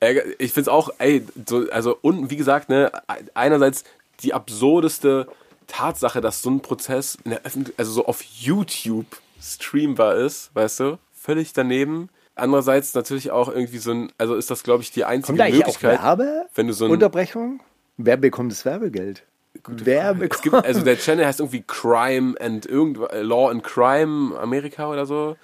ja. 0.00 0.10
Ich 0.38 0.52
finde 0.52 0.62
es 0.62 0.68
auch, 0.68 0.90
ey, 0.98 1.24
so, 1.48 1.64
also 1.70 1.96
und 2.02 2.28
wie 2.30 2.36
gesagt, 2.36 2.68
ne, 2.68 2.92
einerseits 3.32 3.84
die 4.22 4.34
absurdeste 4.34 5.28
Tatsache, 5.68 6.20
dass 6.20 6.42
so 6.42 6.50
ein 6.50 6.60
Prozess 6.60 7.16
in 7.24 7.30
der 7.30 7.44
Öffentlich 7.44 7.78
also 7.78 7.92
so 7.92 8.06
auf 8.06 8.22
YouTube 8.22 9.06
streambar 9.40 10.16
ist, 10.16 10.50
weißt 10.54 10.80
du, 10.80 10.98
völlig 11.12 11.52
daneben. 11.52 12.08
Andererseits 12.34 12.94
natürlich 12.94 13.30
auch 13.30 13.48
irgendwie 13.48 13.78
so 13.78 13.92
ein, 13.92 14.12
also 14.18 14.34
ist 14.34 14.50
das, 14.50 14.62
glaube 14.62 14.82
ich, 14.82 14.90
die 14.90 15.04
einzige 15.04 15.26
Kommt 15.26 15.40
da 15.40 15.44
eigentlich 15.44 15.62
auch 15.62 15.66
Möglichkeit, 15.66 16.02
Werbe? 16.02 16.46
wenn 16.54 16.66
du 16.66 16.72
so 16.72 16.86
ein 16.86 16.90
Unterbrechung? 16.90 17.60
Wer 17.96 18.16
bekommt 18.16 18.52
das 18.52 18.64
Werbegeld? 18.64 19.24
Wer 19.66 20.12
es 20.12 20.18
bekommt 20.18 20.42
gibt, 20.42 20.54
also 20.54 20.82
der 20.82 20.96
Channel 20.98 21.26
heißt 21.26 21.40
irgendwie 21.40 21.64
Crime 21.66 22.34
and 22.40 22.64
irgend 22.64 22.98
äh, 23.10 23.22
Law 23.22 23.50
and 23.50 23.64
Crime 23.64 24.38
Amerika 24.38 24.88
oder 24.88 25.04
so. 25.04 25.36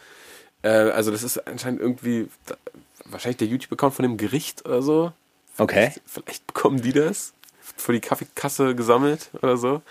Äh, 0.63 0.69
also 0.69 1.11
das 1.11 1.23
ist 1.23 1.39
anscheinend 1.49 1.81
irgendwie 1.81 2.29
wahrscheinlich 3.07 3.39
der 3.39 3.49
YouTube-Account 3.49 3.95
von 3.95 4.03
dem 4.05 4.17
Gericht 4.17 4.65
oder 4.65 4.83
so. 4.83 5.13
Okay. 5.59 5.91
Vielleicht, 5.91 6.03
vielleicht 6.07 6.47
bekommen 6.47 6.81
die 6.81 6.93
das 6.93 7.35
vor 7.77 7.93
die 7.93 8.01
Kaffeekasse 8.01 8.75
gesammelt 8.75 9.31
oder 9.43 9.57
so. 9.57 9.83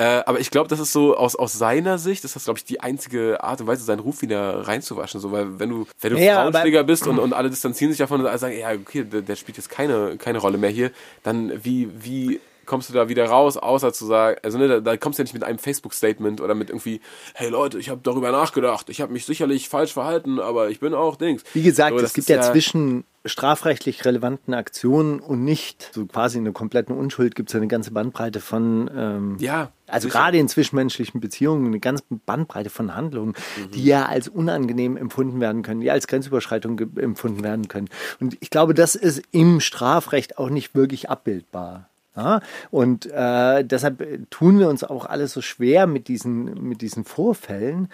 Äh, 0.00 0.22
aber 0.24 0.40
ich 0.40 0.50
glaube, 0.50 0.66
das 0.66 0.80
ist 0.80 0.92
so 0.92 1.14
aus, 1.14 1.36
aus 1.36 1.52
seiner 1.52 1.98
Sicht, 1.98 2.24
ist 2.24 2.34
das, 2.34 2.44
glaube 2.44 2.58
ich, 2.58 2.64
die 2.64 2.80
einzige 2.80 3.44
Art 3.44 3.60
und 3.60 3.66
Weise, 3.66 3.84
seinen 3.84 3.98
Ruf 3.98 4.22
wieder 4.22 4.66
reinzuwaschen. 4.66 5.20
So, 5.20 5.30
weil 5.30 5.58
wenn 5.58 5.68
du, 5.68 5.86
wenn 6.00 6.14
du 6.14 6.18
Ja, 6.18 6.36
Frauenschläger 6.36 6.84
bist 6.84 7.06
und, 7.06 7.18
und 7.18 7.34
alle 7.34 7.50
distanzieren 7.50 7.92
sich 7.92 7.98
davon 7.98 8.20
und 8.20 8.26
alle 8.26 8.38
sagen, 8.38 8.58
ja, 8.58 8.72
okay, 8.72 9.04
der, 9.04 9.20
der 9.20 9.36
spielt 9.36 9.58
jetzt 9.58 9.68
keine, 9.68 10.16
keine 10.16 10.38
Rolle 10.38 10.56
mehr 10.56 10.70
hier, 10.70 10.90
dann 11.22 11.52
wie, 11.62 11.90
wie 12.02 12.40
kommst 12.64 12.88
du 12.88 12.94
da 12.94 13.08
wieder 13.08 13.26
raus, 13.26 13.56
außer 13.56 13.92
zu 13.92 14.06
sagen, 14.06 14.38
also 14.42 14.56
ne, 14.56 14.68
da, 14.68 14.80
da 14.80 14.96
kommst 14.96 15.18
du 15.18 15.22
ja 15.22 15.24
nicht 15.24 15.34
mit 15.34 15.44
einem 15.44 15.58
Facebook-Statement 15.58 16.40
oder 16.40 16.54
mit 16.54 16.70
irgendwie, 16.70 17.00
hey 17.34 17.50
Leute, 17.50 17.78
ich 17.78 17.90
habe 17.90 18.00
darüber 18.02 18.30
nachgedacht, 18.30 18.88
ich 18.88 19.00
habe 19.00 19.12
mich 19.12 19.26
sicherlich 19.26 19.68
falsch 19.68 19.92
verhalten, 19.92 20.38
aber 20.38 20.70
ich 20.70 20.78
bin 20.78 20.94
auch 20.94 21.16
Dings. 21.16 21.42
Wie 21.52 21.62
gesagt, 21.62 21.98
So, 21.98 22.04
es 22.04 22.14
gibt 22.14 22.30
ist 22.30 22.34
ja, 22.34 22.40
zwischen 22.52 23.04
strafrechtlich 23.24 24.04
relevanten 24.04 24.54
Aktionen 24.54 25.20
und 25.20 25.44
nicht 25.44 25.90
so 25.92 26.06
quasi 26.06 26.38
in 26.38 26.44
der 26.44 26.52
kompletten 26.54 26.96
Unschuld 26.96 27.34
gibt 27.34 27.50
es 27.50 27.54
eine 27.54 27.68
ganze 27.68 27.90
Bandbreite 27.90 28.40
von 28.40 28.90
ähm, 28.94 29.36
Ja, 29.38 29.72
also 29.86 30.08
sicher. 30.08 30.18
gerade 30.18 30.38
in 30.38 30.48
zwischenmenschlichen 30.48 31.20
Beziehungen 31.20 31.66
eine 31.66 31.80
ganze 31.80 32.04
Bandbreite 32.08 32.70
von 32.70 32.94
Handlungen, 32.94 33.34
die 33.74 33.84
ja 33.84 34.06
als 34.06 34.28
unangenehm 34.28 34.96
empfunden 34.96 35.38
werden 35.40 35.62
können, 35.62 35.80
die 35.82 35.90
als 35.90 36.06
Grenzüberschreitung 36.06 36.78
empfunden 36.96 37.42
werden 37.44 37.68
können. 37.68 37.88
Und 38.20 38.38
ich 38.40 38.48
glaube, 38.48 38.72
das 38.72 38.94
ist 38.94 39.22
im 39.32 39.60
Strafrecht 39.60 40.38
auch 40.38 40.48
nicht 40.48 40.74
wirklich 40.74 41.10
abbildbar. 41.10 41.90
Ja? 42.16 42.40
Und 42.70 43.06
äh, 43.06 43.64
deshalb 43.64 44.30
tun 44.30 44.58
wir 44.58 44.68
uns 44.68 44.82
auch 44.82 45.04
alle 45.04 45.28
so 45.28 45.42
schwer 45.42 45.86
mit 45.86 46.08
diesen, 46.08 46.68
mit 46.68 46.80
diesen 46.80 47.04
Vorfällen, 47.04 47.90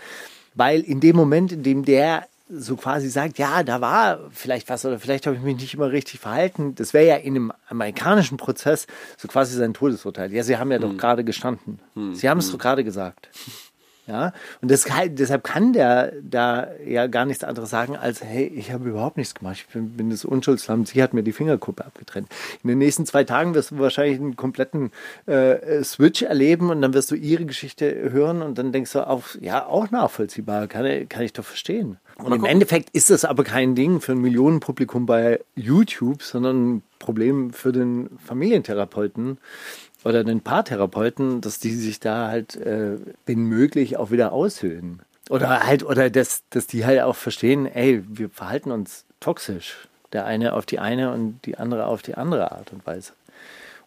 weil 0.54 0.80
in 0.82 1.00
dem 1.00 1.16
Moment, 1.16 1.50
in 1.52 1.62
dem 1.62 1.84
der 1.84 2.26
so 2.48 2.76
quasi 2.76 3.08
sagt, 3.08 3.38
ja, 3.38 3.62
da 3.62 3.80
war 3.80 4.20
vielleicht 4.30 4.68
was 4.68 4.84
oder 4.84 4.98
vielleicht 4.98 5.26
habe 5.26 5.36
ich 5.36 5.42
mich 5.42 5.56
nicht 5.56 5.74
immer 5.74 5.90
richtig 5.90 6.20
verhalten. 6.20 6.74
Das 6.76 6.94
wäre 6.94 7.06
ja 7.06 7.16
in 7.16 7.34
einem 7.34 7.52
amerikanischen 7.68 8.36
Prozess 8.36 8.86
so 9.16 9.26
quasi 9.28 9.56
sein 9.56 9.74
Todesurteil. 9.74 10.32
Ja, 10.32 10.44
Sie 10.44 10.56
haben 10.56 10.70
ja 10.70 10.78
doch 10.78 10.96
gerade 10.96 11.24
gestanden. 11.24 11.80
Sie 12.14 12.28
haben 12.28 12.38
es 12.38 12.50
doch 12.50 12.58
gerade 12.58 12.84
gesagt. 12.84 13.28
Ja, 14.06 14.32
und 14.62 14.70
das, 14.70 14.86
deshalb 15.08 15.42
kann 15.42 15.72
der 15.72 16.12
da 16.22 16.68
ja 16.86 17.08
gar 17.08 17.24
nichts 17.24 17.42
anderes 17.42 17.70
sagen 17.70 17.96
als, 17.96 18.22
hey, 18.22 18.46
ich 18.46 18.70
habe 18.70 18.88
überhaupt 18.88 19.16
nichts 19.16 19.34
gemacht, 19.34 19.56
ich 19.56 19.66
bin, 19.66 19.96
bin 19.96 20.10
das 20.10 20.24
Unschuldslamm, 20.24 20.86
sie 20.86 21.02
hat 21.02 21.12
mir 21.12 21.24
die 21.24 21.32
Fingerkuppe 21.32 21.84
abgetrennt. 21.84 22.28
In 22.62 22.68
den 22.68 22.78
nächsten 22.78 23.04
zwei 23.04 23.24
Tagen 23.24 23.54
wirst 23.54 23.72
du 23.72 23.78
wahrscheinlich 23.80 24.20
einen 24.20 24.36
kompletten 24.36 24.92
äh, 25.26 25.82
Switch 25.82 26.22
erleben 26.22 26.70
und 26.70 26.82
dann 26.82 26.94
wirst 26.94 27.10
du 27.10 27.16
ihre 27.16 27.46
Geschichte 27.46 28.12
hören 28.12 28.42
und 28.42 28.58
dann 28.58 28.70
denkst 28.70 28.92
du 28.92 29.04
auch, 29.04 29.24
ja, 29.40 29.66
auch 29.66 29.90
nachvollziehbar, 29.90 30.68
kann, 30.68 31.08
kann 31.08 31.22
ich 31.22 31.32
doch 31.32 31.44
verstehen. 31.44 31.98
Und 32.18 32.32
im 32.32 32.44
Endeffekt 32.44 32.90
ist 32.90 33.10
das 33.10 33.24
aber 33.24 33.44
kein 33.44 33.74
Ding 33.74 34.00
für 34.00 34.12
ein 34.12 34.20
Millionenpublikum 34.20 35.04
bei 35.04 35.40
YouTube, 35.54 36.22
sondern 36.22 36.76
ein 36.76 36.82
Problem 36.98 37.52
für 37.52 37.72
den 37.72 38.18
Familientherapeuten 38.24 39.38
oder 40.02 40.24
den 40.24 40.40
Paartherapeuten, 40.40 41.40
dass 41.42 41.58
die 41.58 41.74
sich 41.74 42.00
da 42.00 42.28
halt, 42.28 42.56
äh, 42.56 42.96
wenn 43.26 43.40
möglich, 43.40 43.98
auch 43.98 44.10
wieder 44.10 44.32
aushöhlen. 44.32 45.02
Oder 45.28 45.66
halt, 45.66 45.84
oder 45.84 46.08
dass, 46.08 46.44
dass 46.50 46.66
die 46.66 46.86
halt 46.86 47.00
auch 47.02 47.16
verstehen, 47.16 47.66
ey, 47.66 48.02
wir 48.08 48.30
verhalten 48.30 48.70
uns 48.70 49.04
toxisch. 49.20 49.88
Der 50.12 50.24
eine 50.24 50.54
auf 50.54 50.64
die 50.64 50.78
eine 50.78 51.12
und 51.12 51.40
die 51.44 51.58
andere 51.58 51.86
auf 51.86 52.00
die 52.00 52.14
andere 52.14 52.52
Art 52.52 52.72
und 52.72 52.86
Weise. 52.86 53.12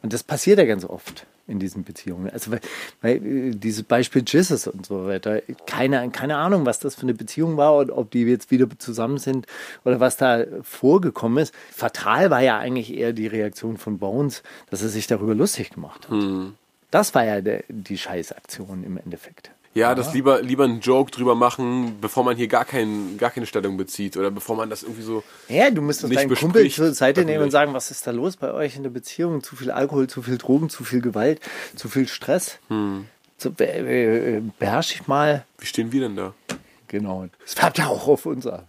Und 0.03 0.13
das 0.13 0.23
passiert 0.23 0.59
ja 0.59 0.65
ganz 0.65 0.85
oft 0.85 1.25
in 1.49 1.59
diesen 1.59 1.83
Beziehungen. 1.83 2.29
Also 2.29 2.51
weil, 2.51 2.61
weil 3.01 3.25
äh, 3.25 3.51
dieses 3.51 3.83
Beispiel 3.83 4.23
Jesus 4.25 4.67
und 4.67 4.85
so 4.85 5.07
weiter, 5.07 5.41
keine, 5.65 6.09
keine 6.11 6.37
Ahnung, 6.37 6.65
was 6.65 6.79
das 6.79 6.95
für 6.95 7.03
eine 7.03 7.13
Beziehung 7.13 7.57
war 7.57 7.75
und 7.77 7.91
ob 7.91 8.11
die 8.11 8.23
jetzt 8.23 8.51
wieder 8.51 8.67
zusammen 8.77 9.17
sind 9.17 9.47
oder 9.83 9.99
was 9.99 10.17
da 10.17 10.45
vorgekommen 10.63 11.41
ist. 11.43 11.53
Fatal 11.71 12.29
war 12.29 12.41
ja 12.41 12.57
eigentlich 12.57 12.93
eher 12.93 13.13
die 13.13 13.27
Reaktion 13.27 13.77
von 13.77 13.97
Bones, 13.97 14.43
dass 14.69 14.81
er 14.81 14.89
sich 14.89 15.07
darüber 15.07 15.35
lustig 15.35 15.71
gemacht 15.71 16.09
hat. 16.09 16.17
Das 16.91 17.13
war 17.13 17.23
ja 17.25 17.41
der, 17.41 17.63
die 17.67 17.97
Scheißaktion 17.97 18.83
im 18.83 18.97
Endeffekt. 18.97 19.51
Ja, 19.75 19.93
das 19.93 20.13
lieber, 20.13 20.41
lieber 20.41 20.63
einen 20.63 20.79
Joke 20.79 21.11
drüber 21.11 21.35
machen, 21.35 21.97
bevor 22.01 22.23
man 22.23 22.35
hier 22.35 22.47
gar, 22.47 22.65
kein, 22.65 23.17
gar 23.17 23.29
keine 23.29 23.45
Stellung 23.45 23.77
bezieht 23.77 24.17
oder 24.17 24.31
bevor 24.31 24.55
man 24.55 24.69
das 24.69 24.83
irgendwie 24.83 25.03
so. 25.03 25.23
Ja, 25.47 25.69
du 25.69 25.81
Nicht 25.81 26.03
deinen 26.03 26.35
Kumpel 26.35 26.69
zur 26.71 26.93
Seite 26.93 27.23
nehmen 27.23 27.43
und 27.43 27.51
sagen, 27.51 27.73
was 27.73 27.91
ist 27.91 28.05
da 28.07 28.11
los 28.11 28.35
bei 28.35 28.51
euch 28.51 28.75
in 28.75 28.83
der 28.83 28.89
Beziehung? 28.89 29.43
Zu 29.43 29.55
viel 29.55 29.69
Alkohol, 29.69 30.07
zu 30.07 30.23
viel 30.23 30.37
Drogen, 30.37 30.69
zu 30.69 30.83
viel 30.83 31.01
Gewalt, 31.01 31.39
zu 31.75 31.87
viel 31.87 32.07
Stress. 32.07 32.57
So, 33.37 33.51
be 33.51 33.67
äh, 33.67 34.41
beherrsch 34.57 34.89
dich 34.89 35.07
mal. 35.07 35.45
Wie 35.59 35.65
stehen 35.65 35.91
wir 35.91 36.01
denn 36.01 36.15
da? 36.15 36.33
Genau. 36.87 37.27
Das 37.43 37.53
färbt 37.53 37.77
ja 37.77 37.87
auch 37.87 38.07
auf 38.07 38.25
uns 38.25 38.47
ab. 38.47 38.67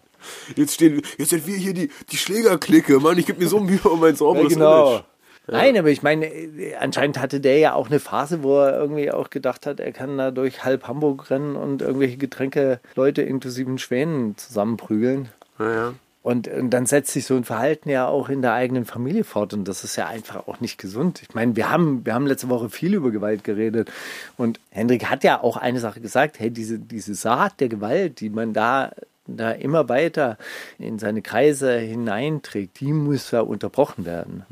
Jetzt 0.55 0.75
stehen, 0.75 1.03
jetzt 1.19 1.31
sind 1.31 1.47
wir 1.47 1.57
hier 1.57 1.75
die, 1.75 1.91
die 2.11 2.17
Schlägerklicke, 2.17 3.01
Mann, 3.01 3.19
ich 3.19 3.27
gebe 3.27 3.41
mir 3.41 3.49
so 3.49 3.59
Mühe 3.59 3.81
um 3.81 4.01
mein 4.01 4.17
sauberes 4.17 4.53
genau. 4.53 4.91
Image. 4.91 5.05
Nein, 5.51 5.77
aber 5.77 5.89
ich 5.89 6.03
meine, 6.03 6.27
äh, 6.27 6.75
anscheinend 6.77 7.19
hatte 7.19 7.41
der 7.41 7.59
ja 7.59 7.75
auch 7.75 7.89
eine 7.89 8.01
Phase, 8.01 8.43
wo 8.43 8.61
er 8.61 8.79
irgendwie 8.79 9.11
auch 9.11 9.31
gedacht 9.31 9.67
hat, 9.67 9.81
er 9.81 9.93
kann 9.93 10.17
da 10.19 10.31
durch 10.31 10.65
halb 10.65 10.87
Hamburg 10.87 11.31
rennen 11.31 11.57
und 11.57 11.83
irgendwelche 11.83 12.17
Getränke 12.17 12.81
Leute 12.95 13.23
inklusive 13.23 13.79
Schwänen 13.79 14.37
zusammenprügeln. 14.37 15.29
Ja, 15.59 15.73
ja. 15.73 15.95
Und, 16.23 16.49
und 16.49 16.71
dann 16.71 16.85
setzt 16.85 17.13
sich 17.13 17.25
so 17.25 17.35
ein 17.35 17.45
Verhalten 17.45 17.89
ja 17.89 18.07
auch 18.07 18.29
in 18.29 18.43
der 18.43 18.53
eigenen 18.53 18.85
Familie 18.85 19.25
fort 19.25 19.55
und 19.55 19.67
das 19.67 19.85
ist 19.85 19.97
ja 19.97 20.07
einfach 20.07 20.47
auch 20.47 20.61
nicht 20.61 20.77
gesund. 20.77 21.23
Ich 21.23 21.35
meine, 21.35 21.57
wir 21.57 21.71
haben, 21.71 22.05
wir 22.05 22.13
haben 22.13 22.27
letzte 22.27 22.51
Woche 22.51 22.69
viel 22.69 22.93
über 22.93 23.11
Gewalt 23.11 23.43
geredet 23.43 23.91
und 24.37 24.61
Hendrik 24.71 25.07
hat 25.07 25.25
ja 25.25 25.43
auch 25.43 25.57
eine 25.57 25.81
Sache 25.81 26.01
gesagt, 26.01 26.39
hey, 26.39 26.51
diese, 26.51 26.79
diese 26.79 27.15
Saat 27.15 27.61
der 27.61 27.71
Gewalt, 27.71 28.21
die 28.21 28.29
man 28.29 28.53
da, 28.53 28.93
da 29.27 29.53
immer 29.53 29.89
weiter 29.89 30.37
in 30.79 30.99
seine 30.99 31.23
Kreise 31.23 31.79
hineinträgt, 31.79 32.81
die 32.81 32.93
muss 32.93 33.31
ja 33.31 33.41
unterbrochen 33.41 34.05
werden. 34.05 34.45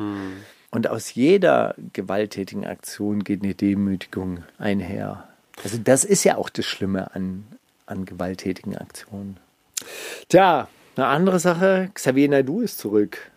Und 0.70 0.88
aus 0.88 1.14
jeder 1.14 1.74
gewalttätigen 1.92 2.66
Aktion 2.66 3.24
geht 3.24 3.42
eine 3.42 3.54
Demütigung 3.54 4.44
einher. 4.58 5.28
Also 5.64 5.78
das 5.78 6.04
ist 6.04 6.24
ja 6.24 6.36
auch 6.36 6.50
das 6.50 6.66
Schlimme 6.66 7.14
an, 7.14 7.46
an 7.86 8.04
gewalttätigen 8.04 8.76
Aktionen. 8.76 9.38
Tja, 10.28 10.68
eine 10.96 11.06
andere 11.06 11.38
Sache, 11.38 11.90
Xavier 11.94 12.28
Naidu 12.28 12.60
ist 12.60 12.78
zurück. 12.78 13.30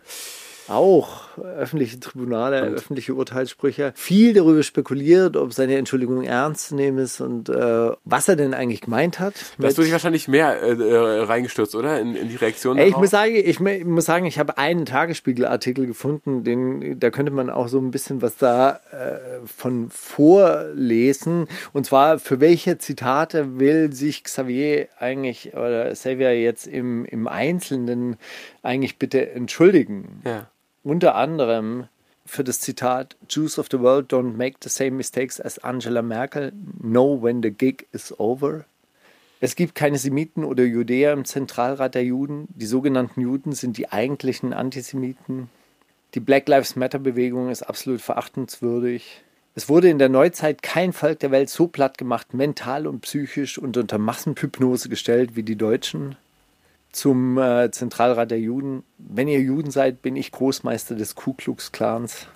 Auch 0.68 1.31
öffentliche 1.38 2.00
Tribunale, 2.00 2.60
öffentliche 2.62 3.14
Urteilssprüche. 3.14 3.92
Viel 3.94 4.34
darüber 4.34 4.62
spekuliert, 4.62 5.36
ob 5.36 5.52
seine 5.52 5.76
Entschuldigung 5.76 6.22
ernst 6.22 6.68
zu 6.68 6.74
nehmen 6.74 6.98
ist 6.98 7.20
und 7.20 7.48
äh, 7.48 7.90
was 8.04 8.28
er 8.28 8.36
denn 8.36 8.54
eigentlich 8.54 8.80
gemeint 8.80 9.18
hat. 9.18 9.34
Da 9.58 9.68
hast 9.68 9.78
du 9.78 9.82
dich 9.82 9.92
wahrscheinlich 9.92 10.28
mehr 10.28 10.62
äh, 10.62 10.72
äh, 10.72 11.22
reingestürzt, 11.22 11.74
oder? 11.74 12.00
In, 12.00 12.14
in 12.14 12.28
die 12.28 12.36
Reaktion. 12.36 12.78
Ey, 12.78 12.88
ich 12.88 12.96
muss 12.96 13.10
sagen, 13.10 13.34
ich 13.34 13.60
mu- 13.60 13.84
muss 13.84 14.04
sagen, 14.04 14.26
ich 14.26 14.38
habe 14.38 14.58
einen 14.58 14.86
Tagesspiegel-Artikel 14.86 15.86
gefunden, 15.86 16.44
den, 16.44 16.98
da 16.98 17.10
könnte 17.10 17.32
man 17.32 17.50
auch 17.50 17.68
so 17.68 17.78
ein 17.78 17.90
bisschen 17.90 18.22
was 18.22 18.36
da 18.36 18.80
äh, 18.90 19.46
von 19.46 19.90
vorlesen. 19.90 21.48
Und 21.72 21.86
zwar, 21.86 22.18
für 22.18 22.40
welche 22.40 22.78
Zitate 22.78 23.58
will 23.58 23.92
sich 23.92 24.24
Xavier 24.24 24.88
eigentlich 24.98 25.54
oder 25.54 25.90
Xavier 25.92 26.40
jetzt 26.40 26.66
im, 26.66 27.04
im 27.04 27.28
Einzelnen 27.28 28.16
eigentlich 28.62 28.98
bitte 28.98 29.30
entschuldigen? 29.30 30.22
Ja. 30.24 30.48
Unter 30.84 31.14
anderem 31.14 31.86
für 32.26 32.42
das 32.42 32.60
Zitat 32.60 33.16
Jews 33.28 33.58
of 33.58 33.68
the 33.70 33.78
world 33.78 34.12
don't 34.12 34.36
make 34.36 34.56
the 34.62 34.68
same 34.68 34.92
mistakes 34.92 35.40
as 35.40 35.58
Angela 35.58 36.02
Merkel. 36.02 36.52
Know 36.80 37.22
when 37.22 37.42
the 37.42 37.50
gig 37.50 37.86
is 37.92 38.12
over. 38.18 38.64
Es 39.40 39.56
gibt 39.56 39.74
keine 39.74 39.98
Semiten 39.98 40.44
oder 40.44 40.64
Judäer 40.64 41.12
im 41.12 41.24
Zentralrat 41.24 41.94
der 41.94 42.04
Juden. 42.04 42.48
Die 42.54 42.66
sogenannten 42.66 43.20
Juden 43.20 43.52
sind 43.52 43.76
die 43.76 43.90
eigentlichen 43.90 44.52
Antisemiten. 44.52 45.48
Die 46.14 46.20
Black 46.20 46.48
Lives 46.48 46.76
Matter-Bewegung 46.76 47.48
ist 47.48 47.62
absolut 47.62 48.00
verachtenswürdig. 48.00 49.22
Es 49.54 49.68
wurde 49.68 49.88
in 49.88 49.98
der 49.98 50.08
Neuzeit 50.08 50.62
kein 50.62 50.92
Volk 50.92 51.20
der 51.20 51.30
Welt 51.30 51.48
so 51.48 51.68
platt 51.68 51.98
gemacht, 51.98 52.34
mental 52.34 52.86
und 52.86 53.00
psychisch 53.00 53.58
und 53.58 53.76
unter 53.76 53.98
Massenhypnose 53.98 54.88
gestellt 54.88 55.36
wie 55.36 55.42
die 55.42 55.56
Deutschen. 55.56 56.16
Zum 56.92 57.38
äh, 57.38 57.70
Zentralrat 57.70 58.30
der 58.30 58.40
Juden. 58.40 58.84
Wenn 58.98 59.26
ihr 59.26 59.40
Juden 59.40 59.70
seid, 59.70 60.02
bin 60.02 60.14
ich 60.14 60.30
Großmeister 60.30 60.94
des 60.94 61.14
Ku 61.14 61.32
Klux 61.32 61.72
Klans. 61.72 62.26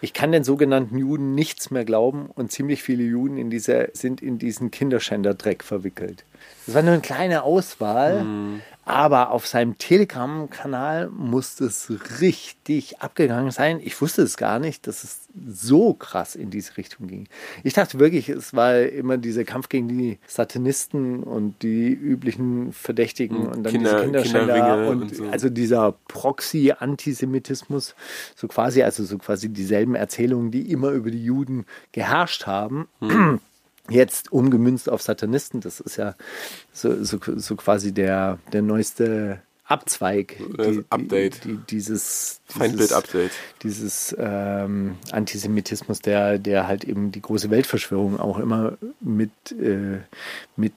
Ich 0.00 0.12
kann 0.12 0.30
den 0.30 0.44
sogenannten 0.44 0.96
Juden 0.96 1.34
nichts 1.34 1.72
mehr 1.72 1.84
glauben 1.84 2.30
und 2.34 2.52
ziemlich 2.52 2.82
viele 2.82 3.02
Juden 3.02 3.36
in 3.36 3.50
dieser, 3.50 3.88
sind 3.94 4.22
in 4.22 4.38
diesen 4.38 4.70
Kinderschänderdreck 4.70 5.64
verwickelt. 5.64 6.24
Das 6.66 6.74
war 6.74 6.82
nur 6.82 6.92
eine 6.92 7.02
kleine 7.02 7.42
Auswahl, 7.44 8.24
Mhm. 8.24 8.60
aber 8.84 9.30
auf 9.30 9.46
seinem 9.46 9.78
Telegram-Kanal 9.78 11.08
muss 11.10 11.60
es 11.60 11.90
richtig 12.20 13.00
abgegangen 13.00 13.50
sein. 13.50 13.80
Ich 13.82 14.00
wusste 14.00 14.22
es 14.22 14.36
gar 14.36 14.58
nicht, 14.58 14.86
dass 14.86 15.02
es 15.04 15.20
so 15.48 15.94
krass 15.94 16.34
in 16.34 16.50
diese 16.50 16.76
Richtung 16.76 17.06
ging. 17.06 17.26
Ich 17.62 17.72
dachte 17.74 17.98
wirklich, 17.98 18.28
es 18.28 18.54
war 18.54 18.78
immer 18.80 19.16
dieser 19.18 19.44
Kampf 19.44 19.68
gegen 19.68 19.88
die 19.88 20.18
Satanisten 20.26 21.22
und 21.22 21.62
die 21.62 21.88
üblichen 21.92 22.72
Verdächtigen 22.72 23.46
und 23.46 23.62
dann 23.62 23.72
Kinder- 23.72 23.90
diese 23.92 24.02
Kinderschänder 24.04 24.88
und, 24.88 25.02
und 25.02 25.14
so. 25.16 25.24
also 25.28 25.48
dieser 25.48 25.94
Proxy-Antisemitismus, 26.08 27.94
so 28.34 28.48
quasi, 28.48 28.82
also 28.82 29.04
so 29.04 29.18
quasi 29.18 29.48
dieselben 29.48 29.94
Erzählungen, 29.94 30.50
die 30.50 30.70
immer 30.70 30.90
über 30.90 31.10
die 31.10 31.22
Juden 31.24 31.66
geherrscht 31.92 32.46
haben. 32.46 32.88
Hm. 33.00 33.40
Jetzt 33.88 34.32
umgemünzt 34.32 34.88
auf 34.88 35.02
Satanisten, 35.02 35.60
das 35.60 35.80
ist 35.80 35.96
ja 35.96 36.14
so, 36.72 37.02
so, 37.04 37.18
so 37.36 37.56
quasi 37.56 37.92
der, 37.92 38.38
der 38.52 38.62
neueste 38.62 39.40
Abzweig. 39.64 40.36
Das 40.56 40.78
Update. 40.88 41.44
Die, 41.44 41.56
die, 41.56 41.58
dieses, 41.70 42.40
Feindbild-Update. 42.46 43.32
Dieses 43.62 44.16
ähm, 44.18 44.96
Antisemitismus, 45.12 46.00
der, 46.00 46.38
der 46.38 46.66
halt 46.66 46.84
eben 46.84 47.12
die 47.12 47.20
große 47.20 47.50
Weltverschwörung 47.50 48.18
auch 48.18 48.38
immer 48.38 48.78
mit, 49.00 49.30
äh, 49.52 49.98
mit 50.56 50.72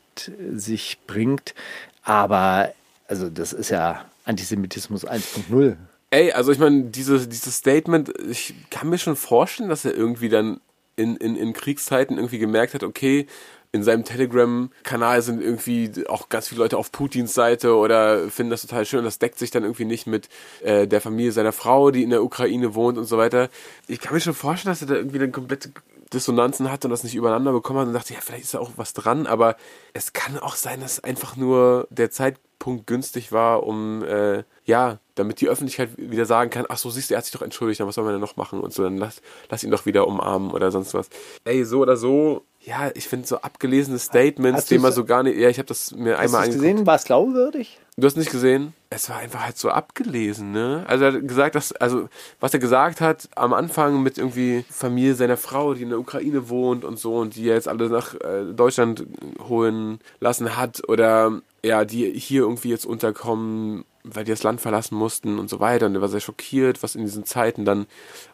sich 0.54 1.00
bringt. 1.08 1.56
Aber 2.04 2.74
also 3.08 3.30
das 3.30 3.54
ist 3.54 3.69
ja 3.69 4.06
Antisemitismus 4.26 5.08
1.0. 5.08 5.76
Ey, 6.10 6.32
also 6.32 6.52
ich 6.52 6.60
meine, 6.60 6.84
diese, 6.84 7.28
dieses 7.28 7.56
Statement, 7.56 8.12
ich 8.30 8.54
kann 8.69 8.89
mir 8.89 8.97
schon 8.97 9.15
vorstellen, 9.15 9.69
dass 9.69 9.86
er 9.86 9.93
irgendwie 9.93 10.30
dann 10.30 10.60
in, 11.01 11.15
in, 11.17 11.35
in 11.35 11.53
Kriegszeiten 11.53 12.17
irgendwie 12.17 12.39
gemerkt 12.39 12.73
hat, 12.73 12.83
okay, 12.83 13.27
in 13.73 13.83
seinem 13.83 14.03
Telegram-Kanal 14.03 15.21
sind 15.21 15.41
irgendwie 15.41 15.91
auch 16.07 16.27
ganz 16.27 16.49
viele 16.49 16.59
Leute 16.59 16.77
auf 16.77 16.91
Putins 16.91 17.33
Seite 17.33 17.75
oder 17.75 18.29
finden 18.29 18.49
das 18.49 18.63
total 18.63 18.85
schön. 18.85 19.05
Das 19.05 19.19
deckt 19.19 19.39
sich 19.39 19.49
dann 19.49 19.63
irgendwie 19.63 19.85
nicht 19.85 20.07
mit 20.07 20.27
äh, 20.61 20.87
der 20.87 20.99
Familie 20.99 21.31
seiner 21.31 21.53
Frau, 21.53 21.89
die 21.91 22.03
in 22.03 22.09
der 22.09 22.23
Ukraine 22.23 22.75
wohnt 22.75 22.97
und 22.97 23.05
so 23.05 23.17
weiter. 23.17 23.49
Ich 23.87 24.01
kann 24.01 24.13
mir 24.13 24.19
schon 24.19 24.33
vorstellen, 24.33 24.73
dass 24.73 24.81
er 24.81 24.87
da 24.87 24.95
irgendwie 24.95 25.19
dann 25.19 25.31
komplette 25.31 25.71
Dissonanzen 26.13 26.69
hat 26.69 26.83
und 26.83 26.91
das 26.91 27.05
nicht 27.05 27.15
übereinander 27.15 27.53
bekommen 27.53 27.79
hat 27.79 27.87
und 27.87 27.93
dachte, 27.93 28.13
ja, 28.13 28.19
vielleicht 28.21 28.43
ist 28.43 28.53
da 28.53 28.59
auch 28.59 28.71
was 28.75 28.91
dran, 28.93 29.25
aber 29.25 29.55
es 29.93 30.11
kann 30.11 30.37
auch 30.37 30.55
sein, 30.55 30.81
dass 30.81 31.01
einfach 31.01 31.37
nur 31.37 31.87
der 31.89 32.11
Zeitpunkt 32.11 32.87
günstig 32.87 33.31
war, 33.31 33.63
um, 33.63 34.03
äh, 34.03 34.43
ja, 34.65 34.99
damit 35.21 35.41
die 35.41 35.47
Öffentlichkeit 35.49 35.89
wieder 35.97 36.25
sagen 36.25 36.49
kann, 36.49 36.65
ach 36.69 36.77
so, 36.77 36.89
siehst 36.89 37.10
du, 37.10 37.13
er 37.13 37.19
hat 37.19 37.25
sich 37.25 37.34
doch 37.34 37.41
entschuldigt, 37.41 37.79
dann 37.79 37.88
was 37.88 37.95
soll 37.95 38.03
man 38.03 38.13
denn 38.13 38.21
noch 38.21 38.36
machen 38.38 38.60
und 38.60 38.73
so, 38.73 38.84
dann 38.84 38.97
lass, 38.97 39.21
lass 39.49 39.63
ihn 39.63 39.71
doch 39.71 39.86
wieder 39.86 40.07
umarmen 40.07 40.51
oder 40.51 40.71
sonst 40.71 40.93
was. 40.93 41.10
Ey, 41.45 41.63
so 41.65 41.79
oder 41.79 41.97
so, 41.97 42.43
ja, 42.63 42.91
ich 42.93 43.07
finde 43.07 43.27
so 43.27 43.38
abgelesene 43.38 43.97
Statements, 43.97 44.65
die 44.65 44.77
man 44.77 44.91
so 44.91 45.03
gar 45.05 45.23
nicht, 45.23 45.38
ja, 45.38 45.49
ich 45.49 45.57
habe 45.57 45.67
das 45.67 45.91
mir 45.93 46.13
Hast 46.13 46.19
einmal 46.19 46.43
du 46.43 46.49
es 46.49 46.55
angeguckt. 46.55 46.71
gesehen? 46.73 46.88
War 46.88 46.95
es 46.95 47.03
glaubwürdig? 47.05 47.79
Du 47.97 48.07
hast 48.07 48.17
nicht 48.17 48.31
gesehen? 48.31 48.73
Es 48.89 49.10
war 49.10 49.17
einfach 49.17 49.43
halt 49.45 49.57
so 49.57 49.69
abgelesen, 49.69 50.51
ne? 50.51 50.84
Also 50.88 51.05
er 51.05 51.13
hat 51.13 51.27
gesagt, 51.27 51.55
dass, 51.55 51.71
also 51.73 52.07
was 52.39 52.53
er 52.53 52.60
gesagt 52.60 53.01
hat 53.01 53.29
am 53.36 53.53
Anfang 53.53 54.03
mit 54.03 54.17
irgendwie 54.17 54.63
Familie 54.69 55.15
seiner 55.15 55.38
Frau, 55.38 55.73
die 55.73 55.84
in 55.84 55.89
der 55.89 55.99
Ukraine 55.99 56.49
wohnt 56.49 56.86
und 56.86 56.99
so 56.99 57.17
und 57.17 57.36
die 57.36 57.43
jetzt 57.43 57.67
alle 57.67 57.89
nach 57.89 58.15
äh, 58.15 58.53
Deutschland 58.53 59.05
holen 59.47 59.99
lassen 60.19 60.55
hat 60.55 60.88
oder 60.88 61.41
ja, 61.63 61.86
die 61.86 62.12
hier 62.13 62.41
irgendwie 62.41 62.69
jetzt 62.69 62.86
unterkommen, 62.86 63.86
weil 64.03 64.23
die 64.23 64.31
das 64.31 64.43
Land 64.43 64.61
verlassen 64.61 64.95
mussten 64.95 65.39
und 65.39 65.49
so 65.49 65.59
weiter. 65.59 65.85
Und 65.85 65.95
er 65.95 66.01
war 66.01 66.09
sehr 66.09 66.19
schockiert, 66.19 66.83
was 66.83 66.95
in 66.95 67.03
diesen 67.03 67.25
Zeiten 67.25 67.65
dann 67.65 67.87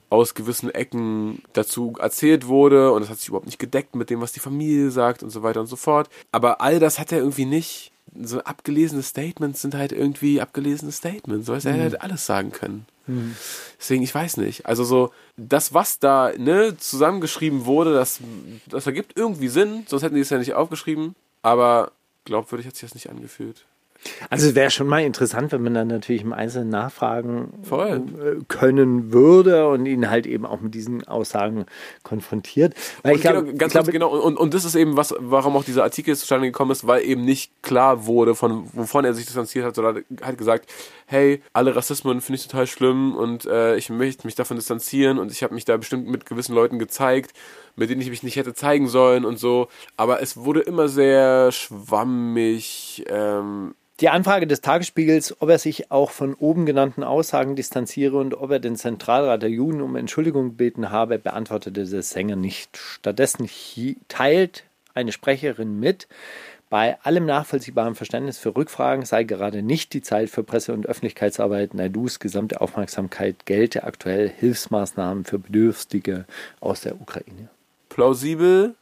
aus 0.10 0.36
gewissen 0.36 0.70
Ecken 0.74 1.42
dazu 1.54 1.94
erzählt 2.00 2.48
wurde 2.48 2.94
und 2.94 3.02
das 3.02 3.10
hat 3.10 3.20
sich 3.20 3.28
überhaupt 3.28 3.46
nicht 3.46 3.60
gedeckt 3.60 3.96
mit 3.96 4.10
dem, 4.10 4.22
was 4.22 4.32
die 4.32 4.40
Familie 4.40 4.90
sagt 4.90 5.22
und 5.22 5.30
so 5.32 5.44
weiter 5.44 5.60
und 5.60 5.68
so 5.68 5.76
fort. 5.76 6.10
Aber 6.32 6.62
all 6.62 6.80
das 6.80 7.00
hat 7.00 7.12
er 7.12 7.20
irgendwie 7.20 7.46
nicht. 7.46 7.92
So 8.20 8.40
abgelesene 8.42 9.04
Statements 9.04 9.62
sind 9.62 9.76
halt 9.76 9.92
irgendwie 9.92 10.40
abgelesene 10.40 10.92
Statements. 10.92 11.50
Weißt 11.50 11.66
du, 11.66 11.70
er 11.70 11.76
hätte 11.76 11.84
halt 11.84 12.02
alles 12.02 12.26
sagen 12.26 12.52
können. 12.52 12.86
Deswegen, 13.80 14.04
ich 14.04 14.16
weiß 14.16 14.38
nicht. 14.38 14.66
Also 14.66 14.84
so, 14.84 15.12
das, 15.36 15.74
was 15.74 16.00
da 16.00 16.32
ne, 16.38 16.78
zusammengeschrieben 16.78 17.66
wurde, 17.66 17.94
das, 17.94 18.20
das 18.68 18.86
ergibt 18.86 19.18
irgendwie 19.18 19.50
Sinn, 19.50 19.86
sonst 19.88 20.04
hätten 20.04 20.16
die 20.16 20.22
es 20.22 20.30
ja 20.30 20.38
nicht 20.38 20.54
aufgeschrieben. 20.54 21.16
Aber 21.42 21.92
glaubwürdig 22.26 22.68
hat 22.68 22.76
sich 22.76 22.82
das 22.82 22.96
nicht 22.96 23.10
angefühlt. 23.10 23.66
Also 24.30 24.50
es 24.50 24.56
wäre 24.56 24.72
schon 24.72 24.88
mal 24.88 25.04
interessant, 25.04 25.52
wenn 25.52 25.64
man 25.64 25.74
dann 25.74 25.88
natürlich 25.88 26.22
im 26.22 26.34
Einzelnen 26.34 26.70
nachfragen 26.70 27.54
Voll. 27.64 28.04
äh, 28.20 28.44
können 28.48 29.12
würde 29.12 29.68
und 29.68 29.86
ihn 29.86 30.10
halt 30.10 30.26
eben 30.26 30.46
auch 30.46 30.62
mit 30.62 30.74
diesen 30.74 31.08
Aussagen 31.08 31.66
konfrontiert. 32.04 32.74
Weil 33.04 33.14
Und 33.14 33.16
ich 33.18 33.22
glaube, 33.22 33.44
genau, 33.44 33.58
ganz 33.58 33.70
ich 33.70 33.74
glaube, 33.74 33.86
kurz, 33.86 33.94
genau, 33.94 34.10
und, 34.10 34.38
und 34.38 34.54
das 34.54 34.66
ist 34.66 34.76
eben 34.76 34.98
was, 34.98 35.14
warum 35.20 35.56
auch 35.56 35.64
dieser 35.64 35.84
Artikel 35.84 36.16
zustande 36.16 36.48
gekommen 36.48 36.72
ist, 36.72 36.88
weil 36.88 37.04
eben 37.04 37.26
nicht 37.26 37.52
klar 37.62 38.06
wurde, 38.06 38.36
von 38.36 38.68
wovon 38.74 39.06
er 39.06 39.14
sich 39.14 39.26
distanziert 39.26 39.66
hat, 39.66 39.76
sondern 39.76 40.04
er 40.20 40.28
hat 40.28 40.38
gesagt, 40.38 40.70
hey, 41.06 41.42
alle 41.54 41.76
Rassismen 41.76 42.22
finde 42.22 42.40
ich 42.40 42.48
total 42.48 42.68
schlimm 42.68 43.16
und 43.16 43.46
äh, 43.46 43.76
ich 43.78 43.90
möchte 43.90 44.28
mich 44.28 44.36
davon 44.36 44.58
distanzieren 44.58 45.20
und 45.20 45.32
ich 45.32 45.44
habe 45.44 45.54
mich 45.54 45.66
da 45.66 45.78
bestimmt 45.78 46.08
mit 46.08 46.26
gewissen 46.26 46.54
Leuten 46.54 46.80
gezeigt, 46.80 47.34
mit 47.78 47.90
denen 47.90 48.02
ich 48.02 48.10
mich 48.10 48.24
nicht 48.24 48.36
hätte 48.36 48.54
zeigen 48.54 48.90
sollen 48.90 49.24
und 49.24 49.40
so. 49.40 49.70
Aber 49.96 50.22
es 50.22 50.36
wurde 50.36 50.60
immer 50.60 50.90
sehr 50.90 51.52
schwammig. 51.54 53.06
Ähm, 53.08 53.76
Die 54.02 54.10
Anfrage 54.10 54.48
des 54.48 54.62
Tagesspiegels, 54.62 55.42
ob 55.42 55.50
er 55.50 55.60
sich 55.60 55.90
auch 55.92 56.12
von 56.12 56.34
oben 56.34 56.66
genannten 56.66 57.04
Aussagen 57.04 57.56
distanziere 57.56 58.18
und 58.18 58.34
ob 58.34 58.52
er 58.52 58.60
den 58.60 58.76
Zentralrat 58.76 59.42
der 59.42 59.50
Juden 59.50 59.82
um 59.82 59.96
Entschuldigung 59.96 60.50
gebeten 60.50 60.92
habe, 60.92 61.18
beantwortete 61.18 61.86
der 61.86 62.04
Sänger 62.04 62.36
nicht. 62.36 62.78
Stattdessen 62.78 63.50
teilt 64.10 64.66
eine 64.94 65.12
Sprecherin 65.12 65.80
mit, 65.80 66.08
bei 66.70 67.00
allem 67.02 67.26
nachvollziehbaren 67.26 67.96
Verständnis 67.96 68.40
für 68.40 68.54
Rückfragen 68.54 69.06
sei 69.06 69.24
gerade 69.24 69.64
nicht 69.64 69.94
die 69.94 70.02
Zeit 70.02 70.30
für 70.30 70.44
Presse- 70.44 70.74
und 70.74 70.86
Öffentlichkeitsarbeit. 70.86 71.74
Naidus 71.74 72.20
gesamte 72.20 72.60
Aufmerksamkeit 72.60 73.46
gelte 73.46 73.86
aktuell 73.86 74.28
Hilfsmaßnahmen 74.28 75.24
für 75.24 75.40
Bedürftige 75.40 76.26
aus 76.60 76.82
der 76.82 77.00
Ukraine. 77.00 77.50
Plausibel, 77.98 78.76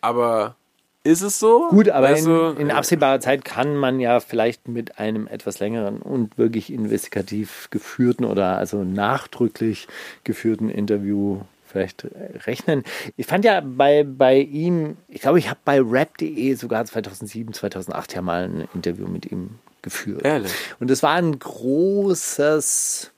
aber 0.00 0.56
ist 1.04 1.20
es 1.20 1.38
so? 1.38 1.68
Gut, 1.68 1.90
aber 1.90 2.10
Weißt 2.10 2.26
in, 2.26 2.56
in 2.56 2.70
absehbarer 2.70 3.20
Zeit 3.20 3.44
kann 3.44 3.76
man 3.76 4.00
ja 4.00 4.18
vielleicht 4.18 4.66
mit 4.66 4.98
einem 4.98 5.28
etwas 5.28 5.60
längeren 5.60 5.98
und 5.98 6.36
wirklich 6.38 6.72
investigativ 6.72 7.68
geführten 7.70 8.24
oder 8.24 8.56
also 8.56 8.82
nachdrücklich 8.82 9.86
geführten 10.24 10.70
Interview 10.70 11.42
vielleicht 11.66 12.08
rechnen. 12.46 12.82
Ich 13.18 13.26
fand 13.26 13.44
ja 13.44 13.60
bei, 13.60 14.04
bei 14.04 14.38
ihm, 14.38 14.96
ich 15.08 15.20
glaube, 15.20 15.38
ich 15.38 15.50
habe 15.50 15.60
bei 15.64 15.78
rap.de 15.80 16.54
sogar 16.54 16.86
2007, 16.86 17.52
2008 17.52 18.14
ja 18.14 18.22
mal 18.22 18.44
ein 18.44 18.68
Interview 18.74 19.06
mit 19.06 19.30
ihm 19.30 19.58
geführt. 19.82 20.24
Ehrlich? 20.24 20.52
Und 20.80 20.90
es 20.90 21.02
war 21.02 21.12
ein 21.12 21.38
großes, 21.38 23.12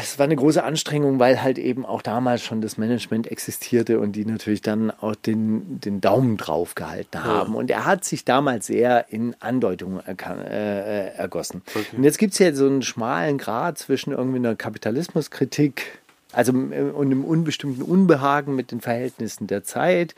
es 0.00 0.18
war 0.18 0.24
eine 0.24 0.36
große 0.36 0.62
Anstrengung, 0.64 1.18
weil 1.18 1.42
halt 1.42 1.58
eben 1.58 1.84
auch 1.84 2.00
damals 2.00 2.42
schon 2.42 2.62
das 2.62 2.78
Management 2.78 3.26
existierte 3.26 4.00
und 4.00 4.12
die 4.12 4.24
natürlich 4.24 4.62
dann 4.62 4.90
auch 4.90 5.14
den, 5.14 5.78
den 5.80 6.00
Daumen 6.00 6.38
drauf 6.38 6.74
gehalten 6.74 7.22
haben. 7.22 7.54
Und 7.54 7.70
er 7.70 7.84
hat 7.84 8.04
sich 8.04 8.24
damals 8.24 8.66
sehr 8.66 9.12
in 9.12 9.36
Andeutungen 9.40 10.00
äh, 10.06 11.08
ergossen. 11.08 11.62
Und 11.94 12.02
jetzt 12.02 12.18
gibt 12.18 12.32
es 12.32 12.38
ja 12.38 12.54
so 12.54 12.66
einen 12.66 12.82
schmalen 12.82 13.36
Grad 13.36 13.78
zwischen 13.78 14.12
irgendwie 14.12 14.38
einer 14.38 14.56
Kapitalismuskritik, 14.56 15.98
also 16.32 16.52
äh, 16.52 16.90
und 16.90 17.06
einem 17.06 17.24
unbestimmten 17.24 17.82
Unbehagen 17.82 18.56
mit 18.56 18.70
den 18.70 18.80
Verhältnissen 18.80 19.48
der 19.48 19.64
Zeit 19.64 20.14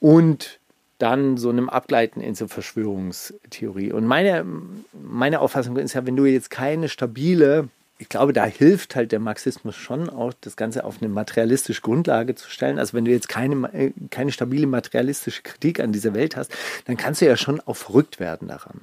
und 0.00 0.58
dann 0.98 1.38
so 1.38 1.48
einem 1.48 1.68
Abgleiten 1.68 2.20
in 2.20 2.34
so 2.34 2.46
Verschwörungstheorie. 2.46 3.90
Und 3.90 4.06
meine, 4.06 4.44
meine 4.92 5.40
Auffassung 5.40 5.76
ist 5.78 5.94
ja, 5.94 6.06
wenn 6.06 6.16
du 6.16 6.26
jetzt 6.26 6.50
keine 6.50 6.88
stabile, 6.88 7.68
ich 8.02 8.08
glaube, 8.08 8.32
da 8.32 8.44
hilft 8.44 8.96
halt 8.96 9.12
der 9.12 9.20
Marxismus 9.20 9.76
schon 9.76 10.10
auch, 10.10 10.32
das 10.40 10.56
Ganze 10.56 10.82
auf 10.82 10.96
eine 11.00 11.08
materialistische 11.08 11.82
Grundlage 11.82 12.34
zu 12.34 12.50
stellen. 12.50 12.80
Also 12.80 12.94
wenn 12.94 13.04
du 13.04 13.12
jetzt 13.12 13.28
keine, 13.28 13.72
äh, 13.72 13.92
keine 14.10 14.32
stabile 14.32 14.66
materialistische 14.66 15.42
Kritik 15.42 15.78
an 15.78 15.92
dieser 15.92 16.12
Welt 16.12 16.36
hast, 16.36 16.52
dann 16.86 16.96
kannst 16.96 17.20
du 17.20 17.26
ja 17.26 17.36
schon 17.36 17.60
auch 17.60 17.76
verrückt 17.76 18.18
werden 18.18 18.48
daran. 18.48 18.80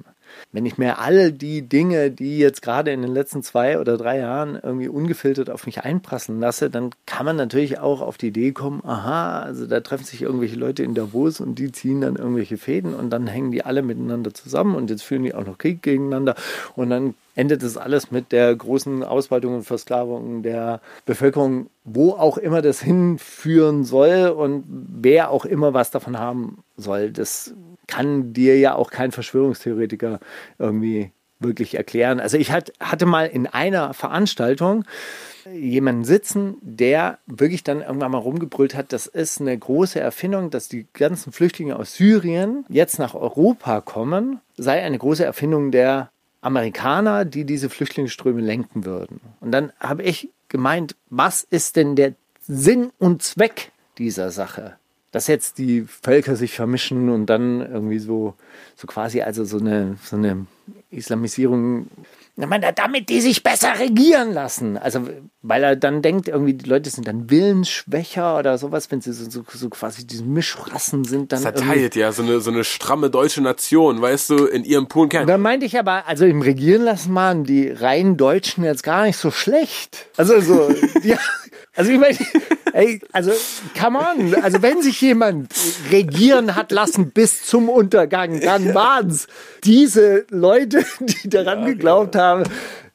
Wenn 0.52 0.66
ich 0.66 0.78
mir 0.78 0.98
alle 0.98 1.32
die 1.32 1.62
Dinge, 1.62 2.10
die 2.10 2.38
jetzt 2.38 2.62
gerade 2.62 2.92
in 2.92 3.02
den 3.02 3.12
letzten 3.12 3.42
zwei 3.42 3.78
oder 3.78 3.96
drei 3.96 4.18
Jahren 4.18 4.58
irgendwie 4.62 4.88
ungefiltert 4.88 5.50
auf 5.50 5.66
mich 5.66 5.82
einprasseln 5.82 6.40
lasse, 6.40 6.70
dann 6.70 6.90
kann 7.06 7.26
man 7.26 7.36
natürlich 7.36 7.78
auch 7.78 8.00
auf 8.00 8.18
die 8.18 8.28
Idee 8.28 8.52
kommen, 8.52 8.82
aha, 8.84 9.40
also 9.40 9.66
da 9.66 9.80
treffen 9.80 10.04
sich 10.04 10.22
irgendwelche 10.22 10.56
Leute 10.56 10.82
in 10.82 10.94
Davos 10.94 11.40
und 11.40 11.58
die 11.58 11.72
ziehen 11.72 12.00
dann 12.00 12.16
irgendwelche 12.16 12.58
Fäden 12.58 12.94
und 12.94 13.10
dann 13.10 13.26
hängen 13.26 13.52
die 13.52 13.64
alle 13.64 13.82
miteinander 13.82 14.34
zusammen 14.34 14.74
und 14.74 14.90
jetzt 14.90 15.02
führen 15.02 15.22
die 15.22 15.34
auch 15.34 15.44
noch 15.44 15.58
Krieg 15.58 15.82
gegeneinander 15.82 16.34
und 16.76 16.90
dann 16.90 17.14
endet 17.34 17.62
das 17.62 17.76
alles 17.76 18.10
mit 18.10 18.32
der 18.32 18.54
großen 18.54 19.02
Ausbeutung 19.02 19.54
und 19.54 19.62
Versklavung 19.62 20.42
der 20.42 20.80
Bevölkerung, 21.06 21.70
wo 21.84 22.10
auch 22.12 22.36
immer 22.36 22.60
das 22.60 22.82
hinführen 22.82 23.84
soll 23.84 24.28
und 24.28 24.64
wer 24.68 25.30
auch 25.30 25.44
immer 25.44 25.72
was 25.72 25.90
davon 25.90 26.18
haben 26.18 26.58
soll. 26.76 27.10
Das 27.10 27.54
kann 27.90 28.32
dir 28.32 28.58
ja 28.58 28.74
auch 28.74 28.90
kein 28.90 29.12
Verschwörungstheoretiker 29.12 30.20
irgendwie 30.58 31.10
wirklich 31.40 31.74
erklären. 31.74 32.20
Also 32.20 32.36
ich 32.36 32.52
hatte 32.52 33.06
mal 33.06 33.26
in 33.26 33.46
einer 33.46 33.92
Veranstaltung 33.94 34.84
jemanden 35.52 36.04
sitzen, 36.04 36.56
der 36.60 37.18
wirklich 37.26 37.64
dann 37.64 37.80
irgendwann 37.80 38.12
mal 38.12 38.18
rumgebrüllt 38.18 38.74
hat, 38.74 38.92
das 38.92 39.06
ist 39.06 39.40
eine 39.40 39.56
große 39.58 39.98
Erfindung, 39.98 40.50
dass 40.50 40.68
die 40.68 40.86
ganzen 40.92 41.32
Flüchtlinge 41.32 41.76
aus 41.76 41.94
Syrien 41.94 42.66
jetzt 42.68 42.98
nach 42.98 43.14
Europa 43.14 43.80
kommen, 43.80 44.40
sei 44.56 44.82
eine 44.82 44.98
große 44.98 45.24
Erfindung 45.24 45.70
der 45.70 46.10
Amerikaner, 46.42 47.24
die 47.24 47.44
diese 47.44 47.70
Flüchtlingsströme 47.70 48.40
lenken 48.40 48.84
würden. 48.84 49.20
Und 49.40 49.50
dann 49.52 49.72
habe 49.80 50.02
ich 50.02 50.28
gemeint, 50.48 50.94
was 51.08 51.42
ist 51.42 51.76
denn 51.76 51.96
der 51.96 52.14
Sinn 52.40 52.90
und 52.98 53.22
Zweck 53.22 53.72
dieser 53.98 54.30
Sache? 54.30 54.76
Dass 55.10 55.26
jetzt 55.26 55.58
die 55.58 55.82
Völker 55.82 56.36
sich 56.36 56.54
vermischen 56.54 57.08
und 57.08 57.26
dann 57.26 57.60
irgendwie 57.60 57.98
so, 57.98 58.34
so 58.76 58.86
quasi 58.86 59.22
also 59.22 59.44
so 59.44 59.58
eine, 59.58 59.96
so 60.02 60.16
eine 60.16 60.46
Islamisierung 60.90 61.88
meine, 62.46 62.72
damit 62.72 63.08
die 63.08 63.20
sich 63.20 63.42
besser 63.42 63.78
regieren 63.78 64.32
lassen. 64.32 64.76
Also, 64.76 65.08
weil 65.42 65.62
er 65.62 65.76
dann 65.76 66.02
denkt, 66.02 66.28
irgendwie 66.28 66.54
die 66.54 66.68
Leute 66.68 66.90
sind 66.90 67.06
dann 67.06 67.30
willensschwächer 67.30 68.38
oder 68.38 68.58
sowas, 68.58 68.90
wenn 68.90 69.00
sie 69.00 69.12
so, 69.12 69.28
so, 69.28 69.44
so 69.52 69.68
quasi 69.68 70.06
diese 70.06 70.24
Mischrassen 70.24 71.04
sind. 71.04 71.32
Dann 71.32 71.40
Zerteilt, 71.40 71.96
ja, 71.96 72.12
so 72.12 72.22
eine, 72.22 72.40
so 72.40 72.50
eine 72.50 72.64
stramme 72.64 73.10
deutsche 73.10 73.42
Nation, 73.42 74.00
weißt 74.00 74.30
du, 74.30 74.46
in 74.46 74.64
ihrem 74.64 74.88
puren 74.88 75.08
Kern. 75.08 75.26
Da 75.26 75.38
meinte 75.38 75.66
ich 75.66 75.78
aber, 75.78 76.06
also 76.06 76.24
im 76.24 76.42
Regieren 76.42 76.82
lassen 76.82 77.14
waren 77.14 77.44
die 77.44 77.68
reinen 77.70 78.16
Deutschen 78.16 78.64
jetzt 78.64 78.82
gar 78.82 79.04
nicht 79.04 79.16
so 79.16 79.30
schlecht. 79.30 80.06
Also 80.16 80.40
so, 80.40 80.70
ja, 81.02 81.18
also 81.80 81.92
ich 81.92 81.98
meine, 81.98 82.18
ey, 82.74 83.00
also 83.10 83.32
come 83.78 83.98
on, 83.98 84.34
also 84.42 84.60
wenn 84.60 84.82
sich 84.82 85.00
jemand 85.00 85.50
regieren 85.90 86.54
hat 86.56 86.72
lassen 86.72 87.10
bis 87.10 87.42
zum 87.42 87.70
Untergang, 87.70 88.38
dann 88.40 88.74
waren's 88.74 89.28
diese 89.64 90.26
Leute, 90.28 90.84
die 91.00 91.30
daran 91.30 91.60
ja, 91.60 91.68
geglaubt 91.68 92.16
ja. 92.16 92.20
haben, 92.20 92.44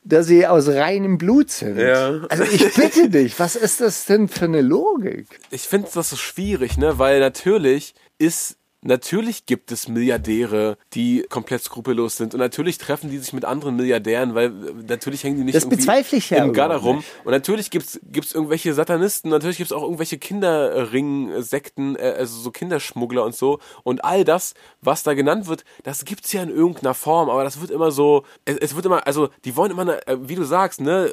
dass 0.04 0.28
sie 0.28 0.46
aus 0.46 0.68
reinem 0.68 1.18
Blut 1.18 1.50
sind. 1.50 1.80
Ja. 1.80 2.22
Also 2.30 2.44
ich 2.44 2.76
bitte 2.76 3.10
dich, 3.10 3.40
was 3.40 3.56
ist 3.56 3.82
das 3.82 4.06
denn 4.06 4.28
für 4.28 4.46
eine 4.46 4.62
Logik? 4.62 5.40
Ich 5.50 5.64
finde 5.64 5.90
das 5.92 6.12
so 6.12 6.16
schwierig, 6.16 6.78
ne, 6.78 7.00
weil 7.00 7.20
natürlich 7.20 7.96
ist 8.20 8.58
Natürlich 8.88 9.48
gibt 9.48 9.72
es 9.72 9.88
Milliardäre, 9.88 10.78
die 10.94 11.26
komplett 11.28 11.64
skrupellos 11.64 12.18
sind. 12.18 12.36
Und 12.36 12.40
natürlich 12.40 12.78
treffen 12.78 13.10
die 13.10 13.18
sich 13.18 13.34
mit 13.34 13.44
anderen 13.44 13.76
Milliardären, 13.76 14.36
weil 14.36 14.52
natürlich 14.88 15.24
hängen 15.24 15.38
die 15.38 15.44
nicht 15.44 15.56
das 15.56 15.64
irgendwie 15.64 15.82
ja 16.30 16.44
im 16.44 16.54
Garder 16.54 16.76
rum. 16.76 17.04
Und 17.24 17.32
natürlich 17.32 17.72
gibt's 17.72 18.00
gibt's 18.04 18.36
irgendwelche 18.36 18.76
Satanisten, 18.76 19.32
natürlich 19.32 19.58
gibt's 19.58 19.74
auch 19.74 19.82
irgendwelche 19.82 20.20
Kinderring-Sekten, 20.20 21.96
äh, 21.96 22.14
also 22.20 22.40
so 22.40 22.52
Kinderschmuggler 22.52 23.26
und 23.26 23.36
so. 23.36 23.58
Und 23.82 24.06
all 24.06 24.24
das, 24.24 24.54
was 24.82 25.02
da 25.02 25.16
genannt 25.16 25.48
wird, 25.48 25.66
das 25.82 26.06
gibt's 26.06 26.32
ja 26.32 26.44
in 26.44 26.50
irgendeiner 26.50 26.94
Form, 26.94 27.28
aber 27.32 27.44
das 27.44 27.60
wird 27.62 27.72
immer 27.72 27.90
so, 27.90 28.24
es, 28.46 28.58
es 28.58 28.76
wird 28.76 28.86
immer, 28.86 29.08
also 29.08 29.30
die 29.46 29.56
wollen 29.56 29.72
immer, 29.72 30.08
äh, 30.08 30.18
wie 30.30 30.36
du 30.36 30.44
sagst, 30.44 30.80
ne, 30.80 31.12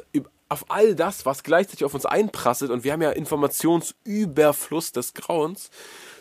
auf 0.53 0.65
all 0.69 0.93
das, 0.93 1.25
was 1.25 1.41
gleichzeitig 1.41 1.83
auf 1.83 1.95
uns 1.95 2.05
einprasselt. 2.05 2.69
Und 2.69 2.83
wir 2.83 2.93
haben 2.93 3.01
ja 3.01 3.09
Informationsüberfluss 3.09 4.91
des 4.91 5.15
Grauens 5.15 5.71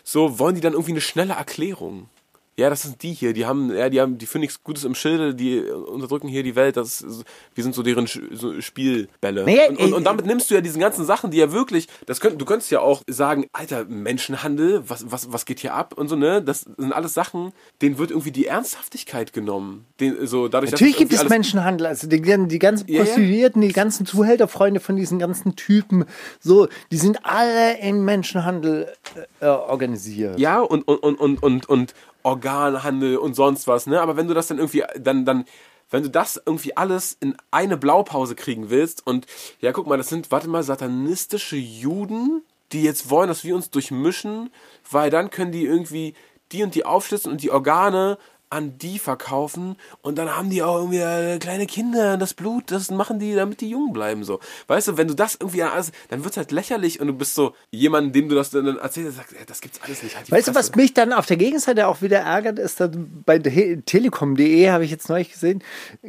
so 0.03 0.38
wollen 0.38 0.55
die 0.55 0.61
dann 0.61 0.73
irgendwie 0.73 0.93
eine 0.93 1.01
schnelle 1.01 1.35
Erklärung. 1.35 2.09
Ja, 2.57 2.69
das 2.69 2.83
sind 2.83 3.03
die 3.03 3.15
hier, 3.15 3.33
die 3.33 3.47
haben, 3.47 3.75
ja, 3.75 3.88
die 3.88 3.99
haben, 3.99 4.19
die 4.19 4.27
finden 4.27 4.43
nichts 4.43 4.62
Gutes 4.62 4.85
im 4.85 4.95
Schilde, 4.95 5.35
die 5.35 5.61
unterdrücken 5.61 6.29
hier 6.29 6.43
die 6.43 6.55
Welt, 6.55 6.77
das 6.77 7.01
ist, 7.01 7.25
wir 7.55 7.65
sind 7.65 7.75
so 7.75 7.83
deren 7.83 8.07
so 8.07 8.61
Spielbälle. 8.61 9.45
Nee, 9.45 9.69
und, 9.69 9.79
und, 9.79 9.93
und, 9.95 10.05
damit 10.05 10.27
nimmst 10.27 10.51
du 10.51 10.55
ja 10.55 10.61
diese 10.61 10.79
ganzen 10.79 11.07
Sachen, 11.07 11.31
die 11.31 11.38
ja 11.38 11.51
wirklich, 11.51 11.88
das 12.05 12.21
könnt, 12.21 12.38
du 12.38 12.45
könntest 12.45 12.71
ja 12.71 12.81
auch 12.81 13.01
sagen, 13.07 13.47
Alter, 13.53 13.87
Menschenhandel, 13.87 14.83
was, 14.87 15.11
was, 15.11 15.33
was 15.33 15.47
geht 15.47 15.61
hier 15.61 15.73
ab 15.73 15.95
und 15.97 16.09
so, 16.09 16.17
ne? 16.17 16.43
Das 16.43 16.67
sind 16.77 16.93
alles 16.93 17.15
Sachen, 17.15 17.53
denen 17.81 17.97
wird 17.97 18.11
irgendwie 18.11 18.33
die 18.33 18.47
Ernsthaftigkeit 18.47 19.33
genommen. 19.33 19.87
Den, 19.99 20.27
so, 20.27 20.49
dadurch, 20.49 20.73
Natürlich 20.73 20.99
gibt 20.99 21.15
es 21.15 21.27
Menschenhandel, 21.27 21.87
also 21.87 22.07
die, 22.07 22.21
die 22.21 22.59
ganzen 22.59 22.87
Prostituierten, 22.87 23.62
ja, 23.62 23.67
ja. 23.67 23.69
die 23.69 23.75
ganzen 23.75 24.05
Zuhälterfreunde 24.05 24.81
von 24.81 24.97
diesen 24.97 25.19
ganzen 25.19 25.57
Typen, 25.57 26.05
so, 26.38 26.69
die 26.91 26.99
sind 26.99 27.25
alle 27.25 27.79
im 27.79 28.05
Menschenhandel 28.05 28.93
äh, 29.41 29.47
organisiert. 29.47 30.38
Ja, 30.38 30.61
und, 30.61 30.87
und, 30.87 30.99
und, 30.99 31.19
und, 31.19 31.43
und, 31.43 31.69
und 31.71 31.95
Organhandel 32.22 33.16
und 33.16 33.35
sonst 33.35 33.66
was, 33.66 33.87
ne? 33.87 34.00
Aber 34.00 34.16
wenn 34.16 34.28
du 34.28 34.35
das 34.35 34.48
dann 34.48 34.58
irgendwie, 34.58 34.85
dann, 34.98 35.24
dann, 35.24 35.44
wenn 35.90 36.02
du 36.02 36.11
das 36.11 36.40
irgendwie 36.44 36.76
alles 36.76 37.16
in 37.20 37.37
eine 37.50 37.76
Blaupause 37.76 38.35
kriegen 38.35 38.70
willst 38.70 39.06
und 39.06 39.26
ja, 39.61 39.72
guck 39.72 39.87
mal, 39.87 39.98
das 39.98 40.08
sind, 40.08 40.30
warte 40.30 40.48
mal, 40.48 40.62
satanistische 40.62 41.56
Juden, 41.56 42.42
die 42.72 42.82
jetzt 42.82 43.11
wollen, 43.11 43.28
dass 43.28 43.44
wir 43.44 43.54
uns 43.54 43.70
durchmischen, 43.70 44.50
weil 44.90 45.11
dann 45.11 45.30
können 45.30 45.52
die 45.52 45.64
irgendwie 45.64 46.14
die 46.52 46.62
und 46.62 46.74
die 46.74 46.85
aufschlitzen 46.85 47.32
und 47.32 47.42
die 47.42 47.50
Organe 47.50 48.18
an 48.53 48.77
die 48.79 48.99
verkaufen 48.99 49.77
und 50.03 50.19
dann 50.19 50.37
haben 50.37 50.51
die 50.51 50.62
auch 50.62 50.77
irgendwie 50.77 50.99
äh, 50.99 51.38
kleine 51.38 51.67
Kinder, 51.67 52.19
das 52.19 52.35
Blut, 52.35 52.71
das 52.71 52.91
machen 52.91 53.19
die, 53.19 53.35
damit 53.35 53.61
die 53.62 53.71
jung 53.71 53.93
bleiben 53.93 54.25
so. 54.25 54.41
Weißt 54.67 54.88
du, 54.88 54.97
wenn 54.99 55.09
du 55.09 55.15
das 55.15 55.37
irgendwie 55.41 55.62
alles, 55.62 55.91
dann 56.11 56.23
wird's 56.23 56.37
halt 56.37 56.53
lächerlich 56.53 57.01
und 57.01 57.07
du 57.07 57.15
bist 57.15 57.35
so 57.35 57.55
jemand, 57.71 58.15
dem 58.15 58.29
du 58.29 58.35
das 58.35 58.51
dann 58.51 58.67
erzählst, 58.79 59.17
sagst, 59.17 59.35
das 59.47 59.61
gibt's 59.61 59.81
alles 59.83 60.03
nicht. 60.03 60.17
Halt 60.17 60.31
weißt 60.31 60.45
Fresse. 60.45 60.53
du, 60.53 60.59
was 60.59 60.75
mich 60.75 60.93
dann 60.93 61.12
auf 61.12 61.27
der 61.27 61.38
Gegenseite 61.38 61.88
auch 61.88 62.03
wieder 62.03 62.19
ärgert, 62.19 62.59
ist, 62.59 62.81
dass 62.81 62.91
bei 63.25 63.38
telekom.de 63.38 64.71
habe 64.71 64.85
ich 64.85 64.91
jetzt 64.91 65.09
neulich 65.09 65.33
gesehen, 65.33 65.62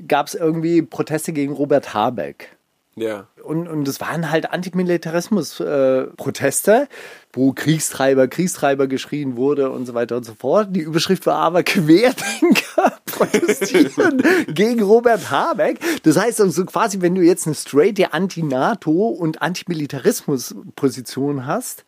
gab 0.07 0.27
es 0.27 0.35
irgendwie 0.35 0.81
Proteste 0.81 1.31
gegen 1.31 1.53
Robert 1.53 1.93
Habeck. 1.93 2.57
Ja. 2.95 3.27
Und, 3.43 3.67
und 3.67 3.87
das 3.87 3.99
waren 4.01 4.29
halt 4.29 4.51
Antimilitarismus-Proteste, 4.51 6.73
äh, 6.73 6.87
wo 7.31 7.51
Kriegstreiber, 7.51 8.27
Kriegstreiber 8.27 8.85
geschrien 8.87 9.35
wurde 9.35 9.71
und 9.71 9.87
so 9.87 9.95
weiter 9.95 10.17
und 10.17 10.25
so 10.25 10.35
fort. 10.35 10.67
Die 10.71 10.81
Überschrift 10.81 11.25
war 11.25 11.37
aber 11.37 11.63
Querdenker 11.63 12.99
protestieren 13.05 14.21
gegen 14.53 14.83
Robert 14.83 15.31
Habeck. 15.31 15.79
Das 16.03 16.17
heißt 16.17 16.39
also 16.41 16.65
quasi, 16.65 17.01
wenn 17.01 17.15
du 17.15 17.21
jetzt 17.21 17.47
eine 17.47 17.55
straight 17.55 18.13
Anti-NATO 18.13 19.07
und 19.07 19.41
Antimilitarismus-Position 19.41 21.47
hast 21.47 21.85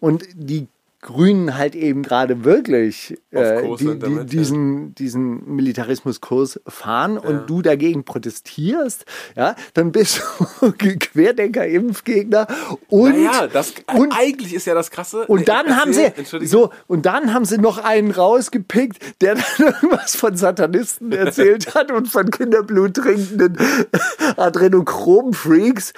und 0.00 0.24
die 0.34 0.66
Grünen 1.00 1.56
halt 1.56 1.76
eben 1.76 2.02
gerade 2.02 2.44
wirklich 2.44 3.16
äh, 3.30 3.76
die, 3.76 3.98
die, 4.00 4.26
diesen, 4.26 4.96
diesen 4.96 5.54
Militarismuskurs 5.54 6.60
fahren 6.66 7.14
ja. 7.14 7.20
und 7.20 7.48
du 7.48 7.62
dagegen 7.62 8.04
protestierst, 8.04 9.04
ja, 9.36 9.54
dann 9.74 9.92
bist 9.92 10.20
du 10.60 10.72
Querdenker, 10.72 11.64
Impfgegner 11.66 12.48
und, 12.88 13.10
naja, 13.10 13.46
das, 13.46 13.74
und 13.94 14.12
eigentlich 14.12 14.52
ist 14.52 14.66
ja 14.66 14.74
das 14.74 14.90
krasse. 14.90 15.24
Und 15.26 15.48
dann 15.48 15.66
erzähl, 15.66 15.76
haben 15.76 15.92
sie 15.92 16.46
so 16.46 16.72
und 16.88 17.06
dann 17.06 17.32
haben 17.32 17.44
sie 17.44 17.58
noch 17.58 17.78
einen 17.78 18.10
rausgepickt, 18.10 19.20
der 19.20 19.36
dann 19.36 19.44
irgendwas 19.58 20.16
von 20.16 20.36
Satanisten 20.36 21.12
erzählt 21.12 21.76
hat 21.76 21.92
und 21.92 22.08
von 22.08 22.28
Kinderblut 22.28 22.94
trinkenden 22.94 23.56
Adrenochrom-Freaks. 24.36 25.90
Äh, 25.90 25.94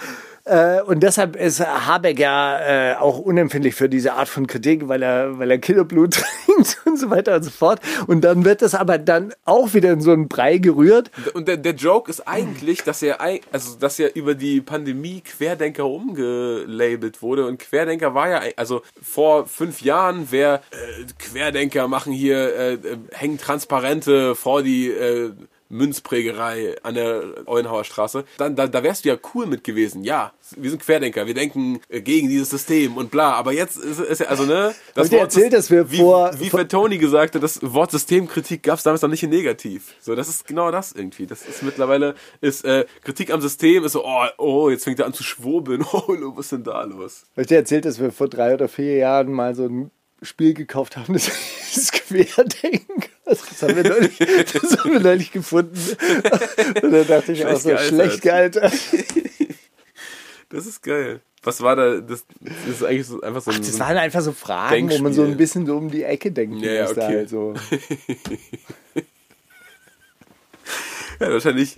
und 0.86 1.02
deshalb 1.02 1.36
ist 1.36 1.60
Habeck 1.60 2.18
ja 2.18 2.92
äh, 2.92 2.96
auch 2.96 3.18
unempfindlich 3.18 3.74
für 3.74 3.88
diese 3.88 4.14
Art 4.14 4.28
von 4.28 4.46
Kritik, 4.46 4.88
weil 4.88 5.02
er, 5.02 5.38
weil 5.38 5.50
er 5.50 5.58
Kinderblut 5.58 6.14
trinkt 6.46 6.78
und 6.86 6.98
so 6.98 7.10
weiter 7.10 7.36
und 7.36 7.42
so 7.42 7.50
fort. 7.50 7.80
Und 8.06 8.22
dann 8.22 8.44
wird 8.44 8.62
das 8.62 8.74
aber 8.74 8.98
dann 8.98 9.32
auch 9.44 9.74
wieder 9.74 9.92
in 9.92 10.00
so 10.00 10.12
einen 10.12 10.28
Brei 10.28 10.58
gerührt. 10.58 11.10
Und 11.34 11.46
der, 11.46 11.56
der 11.56 11.74
Joke 11.74 12.10
ist 12.10 12.26
eigentlich, 12.26 12.82
dass 12.82 13.02
er, 13.02 13.20
also, 13.20 13.76
dass 13.78 13.98
er 13.98 14.16
über 14.16 14.34
die 14.34 14.60
Pandemie 14.60 15.20
Querdenker 15.20 15.86
umgelabelt 15.86 17.22
wurde. 17.22 17.46
Und 17.46 17.58
Querdenker 17.58 18.14
war 18.14 18.28
ja, 18.30 18.40
also 18.56 18.82
vor 19.00 19.46
fünf 19.46 19.82
Jahren, 19.82 20.28
wer 20.30 20.62
äh, 20.70 21.04
Querdenker 21.18 21.86
machen 21.88 22.12
hier, 22.12 22.56
äh, 22.56 22.78
hängen 23.12 23.38
Transparente 23.38 24.34
vor 24.34 24.62
die 24.62 24.90
äh, 24.90 25.32
Münzprägerei 25.70 26.76
an 26.82 26.94
der 26.94 27.22
Eulenhauer 27.46 27.84
Straße, 27.84 28.24
dann 28.36 28.56
da, 28.56 28.66
da 28.66 28.82
wärst 28.82 29.04
du 29.04 29.08
ja 29.08 29.16
cool 29.34 29.46
mit 29.46 29.64
gewesen. 29.64 30.04
Ja, 30.04 30.32
wir 30.56 30.68
sind 30.68 30.82
Querdenker, 30.82 31.26
wir 31.26 31.34
denken 31.34 31.80
äh, 31.88 32.02
gegen 32.02 32.28
dieses 32.28 32.50
System 32.50 32.96
und 32.96 33.10
bla. 33.10 33.32
Aber 33.32 33.52
jetzt 33.52 33.76
ist, 33.76 34.00
ist 34.00 34.20
ja, 34.20 34.26
also 34.26 34.44
ne, 34.44 34.74
das 34.94 35.10
Wort 35.10 35.22
erzählt, 35.22 35.52
dass 35.52 35.70
wir 35.70 35.90
wie, 35.90 35.98
vor, 35.98 36.32
wie 36.38 36.50
vor 36.50 36.66
Tony 36.66 36.98
gesagt 36.98 37.34
hat, 37.34 37.42
das 37.42 37.60
Wort 37.62 37.92
Systemkritik 37.92 38.64
gab 38.64 38.78
es 38.78 38.82
damals 38.82 39.02
noch 39.02 39.08
nicht 39.08 39.22
in 39.22 39.30
negativ. 39.30 39.94
So, 40.00 40.14
das 40.14 40.28
ist 40.28 40.46
genau 40.46 40.70
das 40.70 40.92
irgendwie. 40.92 41.26
Das 41.26 41.46
ist 41.46 41.62
mittlerweile 41.62 42.14
ist 42.40 42.64
äh, 42.64 42.84
Kritik 43.04 43.32
am 43.32 43.40
System 43.40 43.84
ist 43.84 43.92
so, 43.92 44.04
oh, 44.04 44.26
oh, 44.38 44.70
jetzt 44.70 44.84
fängt 44.84 44.98
er 44.98 45.06
an 45.06 45.14
zu 45.14 45.22
schwurbeln. 45.22 45.84
Oh, 45.92 46.04
was 46.36 46.46
ist 46.46 46.52
denn 46.52 46.64
da 46.64 46.82
los? 46.84 47.24
Weil 47.34 47.46
dir 47.46 47.56
erzählt, 47.56 47.84
dass 47.84 48.00
wir 48.00 48.10
vor 48.12 48.28
drei 48.28 48.54
oder 48.54 48.68
vier 48.68 48.96
Jahren 48.96 49.32
mal 49.32 49.54
so 49.54 49.66
ein 49.66 49.90
Spiel 50.22 50.54
gekauft 50.54 50.96
haben, 50.96 51.12
das 51.14 51.28
ist 51.76 51.92
Querdenker. 51.92 53.08
Das 53.24 53.62
haben 53.62 53.76
wir 53.76 53.88
neulich, 53.88 54.18
das 54.18 54.76
haben 54.78 54.92
wir 54.92 55.00
neulich 55.00 55.32
gefunden. 55.32 55.78
Und 56.82 56.92
da 56.92 57.04
dachte 57.04 57.32
ich 57.32 57.46
auch 57.46 57.58
so, 57.58 57.70
gealtert. 57.70 57.88
schlecht 57.88 58.22
gealtert. 58.22 58.72
Das 60.48 60.66
ist 60.66 60.82
geil. 60.82 61.20
Was 61.42 61.62
war 61.62 61.74
da? 61.76 62.00
Das, 62.00 62.24
das 62.40 62.54
ist 62.68 62.84
eigentlich 62.84 63.06
so, 63.06 63.20
einfach 63.22 63.40
so 63.40 63.50
ein. 63.50 63.58
Das 63.58 63.68
so 63.68 63.74
ein 63.76 63.80
waren 63.88 63.96
einfach 63.96 64.20
so 64.20 64.32
Fragen, 64.32 64.90
wo 64.90 64.98
man 64.98 65.12
so 65.14 65.22
ein 65.22 65.28
Denkspiel. 65.28 65.36
bisschen 65.36 65.66
so 65.66 65.76
um 65.76 65.90
die 65.90 66.02
Ecke 66.02 66.32
denken 66.32 66.58
Ja, 66.58 66.72
ja, 66.72 66.82
musste. 66.82 67.00
okay. 67.02 67.16
Halt 67.16 67.28
so. 67.30 67.54
ja, 71.20 71.32
wahrscheinlich 71.32 71.74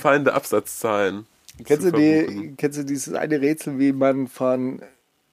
fallende 0.00 0.34
Absatzzahlen. 0.34 1.26
Kennst, 1.64 1.86
du 1.86 1.92
die, 1.92 2.54
kennst 2.56 2.78
du 2.78 2.84
dieses 2.84 3.14
eine 3.14 3.40
Rätsel, 3.40 3.78
wie 3.78 3.92
man 3.92 4.26
von 4.26 4.82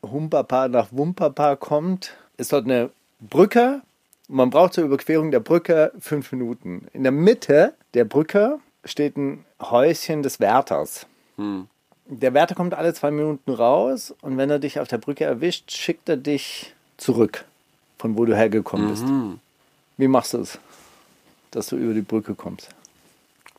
Humpapa 0.04 0.68
nach 0.68 0.90
Wumpapa 0.92 1.56
kommt? 1.56 2.16
Ist 2.40 2.54
dort 2.54 2.64
eine 2.64 2.90
Brücke. 3.20 3.82
Man 4.30 4.50
braucht 4.50 4.74
zur 4.74 4.86
Überquerung 4.86 5.30
der 5.30 5.42
Brücke 5.42 5.92
fünf 6.00 6.32
Minuten. 6.32 6.88
In 6.94 7.04
der 7.04 7.12
Mitte 7.12 7.74
der 7.94 8.06
Brücke 8.06 8.60
steht 8.86 9.18
ein 9.18 9.44
Häuschen 9.62 10.24
des 10.24 10.40
Wärters. 10.40 11.06
Hm. 11.36 11.68
Der 12.06 12.34
Wärter 12.34 12.56
kommt 12.56 12.74
alle 12.74 12.94
zwei 12.94 13.12
Minuten 13.12 13.52
raus 13.52 14.16
und 14.22 14.38
wenn 14.38 14.50
er 14.50 14.60
dich 14.60 14.80
auf 14.80 14.88
der 14.88 15.00
Brücke 15.00 15.26
erwischt, 15.26 15.72
schickt 15.72 16.08
er 16.08 16.16
dich 16.16 16.74
zurück, 16.96 17.44
von 17.98 18.18
wo 18.18 18.24
du 18.24 18.36
hergekommen 18.36 18.90
bist. 18.90 19.04
Mhm. 19.04 19.40
Wie 19.98 20.08
machst 20.08 20.34
du 20.34 20.38
es, 20.38 20.60
dass 21.52 21.68
du 21.68 21.76
über 21.76 21.94
die 21.94 22.02
Brücke 22.02 22.36
kommst? 22.36 22.70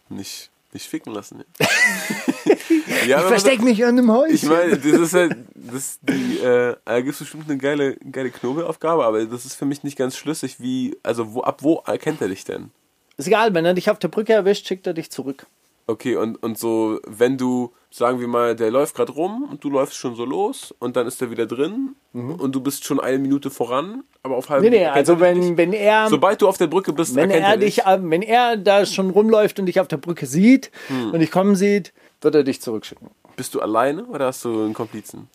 Nicht, 0.09 0.50
nicht 0.73 0.89
ficken 0.89 1.13
lassen. 1.13 1.45
Ja, 1.59 1.67
ja 3.07 3.21
Ich 3.21 3.27
versteck 3.27 3.63
mich 3.63 3.85
an 3.85 3.97
dem 3.97 4.11
Häuschen. 4.11 4.35
Ich 4.35 4.45
meine, 4.45 4.77
das 4.77 4.85
ist 4.85 5.15
halt, 5.15 5.37
das 5.55 5.99
die, 6.03 6.39
äh, 6.39 6.77
da 6.85 7.01
gibt 7.01 7.15
es 7.15 7.19
bestimmt 7.19 7.49
eine 7.49 7.59
geile, 7.59 7.97
geile 7.97 8.31
Knobelaufgabe, 8.31 9.05
aber 9.05 9.25
das 9.25 9.45
ist 9.45 9.55
für 9.55 9.67
mich 9.67 9.83
nicht 9.83 9.97
ganz 9.97 10.17
schlüssig, 10.17 10.61
wie, 10.61 10.97
also 11.03 11.35
wo, 11.35 11.43
ab 11.43 11.63
wo 11.63 11.83
erkennt 11.87 12.21
er 12.21 12.29
dich 12.29 12.45
denn? 12.45 12.71
Ist 13.17 13.27
egal, 13.27 13.53
wenn 13.55 13.65
er 13.65 13.75
dich 13.75 13.91
auf 13.91 13.99
der 13.99 14.09
Brücke 14.09 14.33
erwischt, 14.33 14.67
schickt 14.67 14.87
er 14.87 14.95
dich 14.95 15.11
zurück. 15.11 15.47
Okay, 15.87 16.15
und, 16.17 16.41
und 16.43 16.57
so, 16.57 17.01
wenn 17.07 17.37
du, 17.37 17.73
sagen 17.91 18.21
wir 18.21 18.29
mal, 18.29 18.55
der 18.55 18.71
läuft 18.71 18.95
gerade 18.95 19.11
rum 19.13 19.49
und 19.51 19.65
du 19.65 19.71
läufst 19.71 19.97
schon 19.97 20.15
so 20.15 20.25
los 20.25 20.73
und 20.79 20.95
dann 20.97 21.07
ist 21.09 21.21
er 21.21 21.31
wieder 21.33 21.47
drin 21.47 21.97
und 22.13 22.55
du 22.55 22.61
bist 22.61 22.85
schon 22.85 23.01
eine 23.01 23.19
Minute 23.19 23.51
voran, 23.51 24.05
aber 24.23 24.37
auf 24.37 24.49
halb 24.51 24.63
Mhm. 24.63 24.71
Nee, 24.71 24.79
nee, 24.79 24.87
also 24.87 25.15
er 25.15 25.35
dich 25.35 25.43
wenn, 25.49 25.57
wenn 25.57 25.73
er, 25.73 26.09
Sobald 26.09 26.41
du 26.43 26.49
auf 26.49 26.59
der 26.59 26.69
Brücke 26.69 26.93
bist, 26.93 27.17
wenn 27.17 27.31
erkennt 27.31 27.49
er 27.49 27.57
dich. 27.57 27.77
dich, 27.77 27.85
wenn 27.87 28.23
er 28.23 28.57
da 28.57 28.87
schon 28.87 29.11
rumläuft 29.11 29.59
und 29.59 29.67
dich 29.67 29.81
auf 29.81 29.89
der 29.89 29.97
Brücke 29.97 30.27
sieht 30.27 30.71
Hm. 30.89 31.11
und 31.13 31.19
dich 31.21 31.33
kommen 31.33 31.57
sieht, 31.57 31.93
wird 32.21 32.37
er 32.37 32.45
dich 32.45 32.61
zurückschicken. 32.61 33.09
Bist 33.35 33.55
du 33.55 33.61
alleine 33.61 34.05
oder 34.05 34.27
hast 34.27 34.45
du 34.45 34.51
einen 34.63 34.75
Komplizen? 34.75 35.29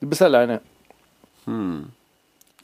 Du 0.00 0.08
bist 0.08 0.22
alleine. 0.22 0.60
Hm. 1.44 1.90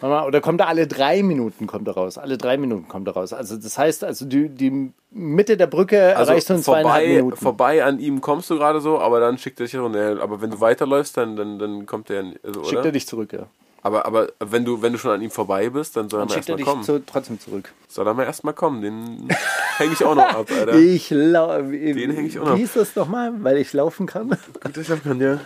Oder 0.03 0.41
kommt 0.41 0.61
er 0.61 0.69
alle 0.69 0.87
drei 0.87 1.23
Minuten 1.23 1.67
kommt 1.67 1.89
er 1.89 1.95
raus? 1.95 2.19
Alle 2.19 2.39
drei 2.39 2.57
Minuten 2.57 2.87
kommt 2.89 3.09
er 3.09 3.15
raus. 3.15 3.33
Also 3.33 3.57
das 3.57 3.77
heißt, 3.77 4.05
also 4.05 4.27
die, 4.27 4.49
die 4.49 4.93
Mitte 5.11 5.57
der 5.57 5.67
Brücke 5.67 6.17
Also 6.17 6.31
erreichst 6.31 6.51
du 6.51 6.55
in 6.55 6.63
zweieinhalb 6.63 7.05
vorbei, 7.05 7.17
Minuten. 7.17 7.37
vorbei 7.37 7.85
an 7.85 7.99
ihm 7.99 8.21
kommst 8.21 8.49
du 8.51 8.57
gerade 8.57 8.81
so, 8.81 8.99
aber 9.01 9.21
dann 9.21 9.39
schickt 9.39 9.59
er 9.61 9.67
dich 9.67 9.77
runter. 9.77 10.23
Aber 10.23 10.41
wenn 10.41 10.51
du 10.51 10.61
weiterläufst, 10.61 11.17
dann, 11.17 11.37
dann, 11.37 11.59
dann 11.59 11.87
kommt 11.87 12.11
er, 12.11 12.25
also, 12.45 12.65
Schickt 12.65 12.85
er 12.85 12.93
dich 12.93 13.07
zurück, 13.07 13.33
ja. 13.33 13.47
Aber, 13.83 14.07
aber 14.07 14.29
wenn 14.41 14.65
du, 14.65 14.83
wenn 14.83 14.93
du 14.93 14.99
schon 14.99 15.13
an 15.13 15.23
ihm 15.23 15.31
vorbei 15.31 15.71
bist, 15.71 15.97
dann 15.97 16.09
soll 16.09 16.21
er 16.21 16.27
Dann 16.27 16.31
er 16.31 16.37
erstmal 16.39 16.57
dich 16.57 16.67
kommen. 16.67 16.83
zu, 16.83 17.05
trotzdem 17.07 17.39
zurück. 17.39 17.73
Soll 17.89 18.07
er 18.07 18.13
mal 18.15 18.25
erstmal 18.25 18.53
kommen. 18.55 18.83
Den 18.83 19.29
hänge 19.77 19.93
ich 19.93 20.05
auch 20.05 20.15
noch 20.17 20.25
ab, 20.25 20.51
Alter. 20.51 20.75
Ich 20.75 21.11
lau 21.11 21.71
wie, 21.71 21.95
Den 21.95 22.11
häng 22.11 22.27
ich 22.27 22.39
auch 22.39 22.47
Wie 22.47 22.51
noch. 22.51 22.57
hieß 22.57 22.73
das 22.75 22.97
nochmal? 22.97 23.33
Weil 23.45 23.57
ich 23.59 23.73
laufen 23.73 24.07
kann. 24.07 24.31
Gut, 24.31 24.77
ich 24.77 24.89
laufen 24.89 25.03
kann, 25.05 25.21
ja. 25.21 25.39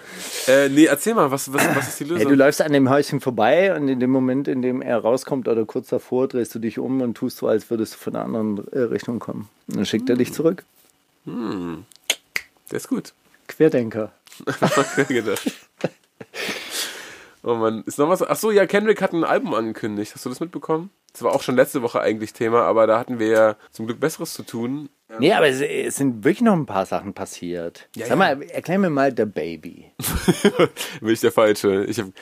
Äh, 0.49 0.71
nee, 0.71 0.87
erzähl 0.87 1.15
mal, 1.15 1.31
was, 1.31 1.53
was, 1.53 1.63
was 1.77 1.89
ist 1.89 2.01
die 2.01 2.05
Lösung? 2.05 2.29
du 2.31 2.35
läufst 2.35 2.63
an 2.63 2.73
dem 2.73 2.89
Häuschen 2.89 3.21
vorbei 3.21 3.77
und 3.77 3.89
in 3.89 4.01
dem 4.01 4.11
Moment, 4.11 4.49
in 4.49 4.63
dem 4.63 4.81
er 4.81 4.99
rauskommt 4.99 5.47
oder 5.47 5.65
kurz 5.67 5.89
davor, 5.89 6.27
drehst 6.27 6.55
du 6.55 6.59
dich 6.59 6.79
um 6.79 7.03
und 7.03 7.15
tust 7.15 7.37
so, 7.39 7.49
als 7.49 7.69
würdest 7.71 7.95
du 7.95 7.99
von 7.99 8.17
einer 8.17 8.25
anderen 8.25 8.67
äh, 8.73 8.79
Richtung 8.81 9.19
kommen. 9.19 9.49
Und 9.69 9.77
dann 9.77 9.87
schickt 9.87 10.09
er 10.09 10.17
dich 10.17 10.33
zurück. 10.33 10.65
Der 11.27 11.77
ist 12.71 12.89
gut. 12.89 13.13
Querdenker. 13.47 14.13
gedacht. 15.09 15.53
Oh 17.45 17.55
Mann, 17.55 17.83
ist 17.87 17.99
noch 17.99 18.09
was? 18.09 18.23
Ach 18.23 18.37
so, 18.37 18.51
ja, 18.51 18.67
Kendrick 18.67 19.03
hat 19.03 19.13
ein 19.13 19.25
Album 19.25 19.53
angekündigt. 19.55 20.15
Hast 20.15 20.25
du 20.25 20.29
das 20.29 20.41
mitbekommen? 20.41 20.91
Das 21.13 21.23
war 21.23 21.35
auch 21.35 21.43
schon 21.43 21.57
letzte 21.57 21.83
Woche 21.83 22.01
eigentlich 22.01 22.33
Thema, 22.33 22.63
aber 22.63 22.87
da 22.87 22.99
hatten 22.99 23.19
wir 23.19 23.27
ja 23.29 23.57
zum 23.73 23.87
Glück 23.87 24.01
Besseres 24.01 24.33
zu 24.33 24.45
tun. 24.45 24.89
Nee, 25.19 25.33
aber 25.33 25.49
es, 25.49 25.61
es 25.61 25.97
sind 25.97 26.25
wirklich 26.25 26.41
noch 26.43 26.55
ein 26.55 26.65
paar 26.67 26.87
Sachen 26.87 27.13
passiert. 27.13 27.89
Ja, 27.97 28.07
Sag 28.07 28.11
ja. 28.11 28.17
mal, 28.17 28.43
erklär 28.45 28.79
mir 28.79 28.89
mal 28.91 29.13
The 29.15 29.27
Baby. 29.27 29.93
Bin 31.01 31.11
ich 31.11 31.21
der 31.21 31.33
Falsche. 31.33 31.85
Ich 31.85 31.99
habe 31.99 32.13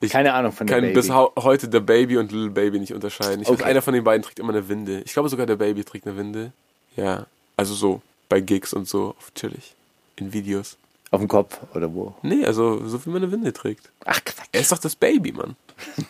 ich 0.00 0.10
Keine 0.10 0.34
Ahnung 0.34 0.52
von 0.52 0.66
The 0.66 0.74
kann 0.74 0.82
Baby. 0.82 0.94
bis 0.94 1.10
heute 1.10 1.68
The 1.72 1.80
Baby 1.80 2.18
und 2.18 2.32
Little 2.32 2.50
Baby 2.50 2.80
nicht 2.80 2.92
unterscheiden. 2.92 3.40
Ich 3.40 3.48
Okay. 3.48 3.62
einer 3.62 3.80
von 3.80 3.94
den 3.94 4.04
beiden 4.04 4.22
trägt 4.22 4.38
immer 4.40 4.52
eine 4.52 4.68
Winde. 4.68 5.00
Ich 5.06 5.12
glaube 5.14 5.28
sogar 5.30 5.46
der 5.46 5.56
Baby 5.56 5.84
trägt 5.84 6.06
eine 6.06 6.16
Winde. 6.18 6.52
Ja, 6.96 7.26
also 7.56 7.72
so 7.72 8.02
bei 8.28 8.40
Gigs 8.40 8.74
und 8.74 8.86
so, 8.88 9.14
auf 9.18 9.32
chillig. 9.34 9.74
In 10.16 10.32
Videos. 10.34 10.76
Auf 11.10 11.20
dem 11.20 11.28
Kopf 11.28 11.58
oder 11.74 11.94
wo? 11.94 12.14
Nee, 12.22 12.44
also 12.44 12.86
so 12.86 13.04
wie 13.06 13.10
man 13.10 13.22
eine 13.22 13.30
Winde 13.32 13.52
trägt. 13.52 13.90
Ach, 14.04 14.16
Er 14.16 14.22
Quatsch. 14.22 14.48
ist 14.52 14.72
doch 14.72 14.78
das 14.78 14.96
Baby, 14.96 15.32
Mann. 15.32 15.56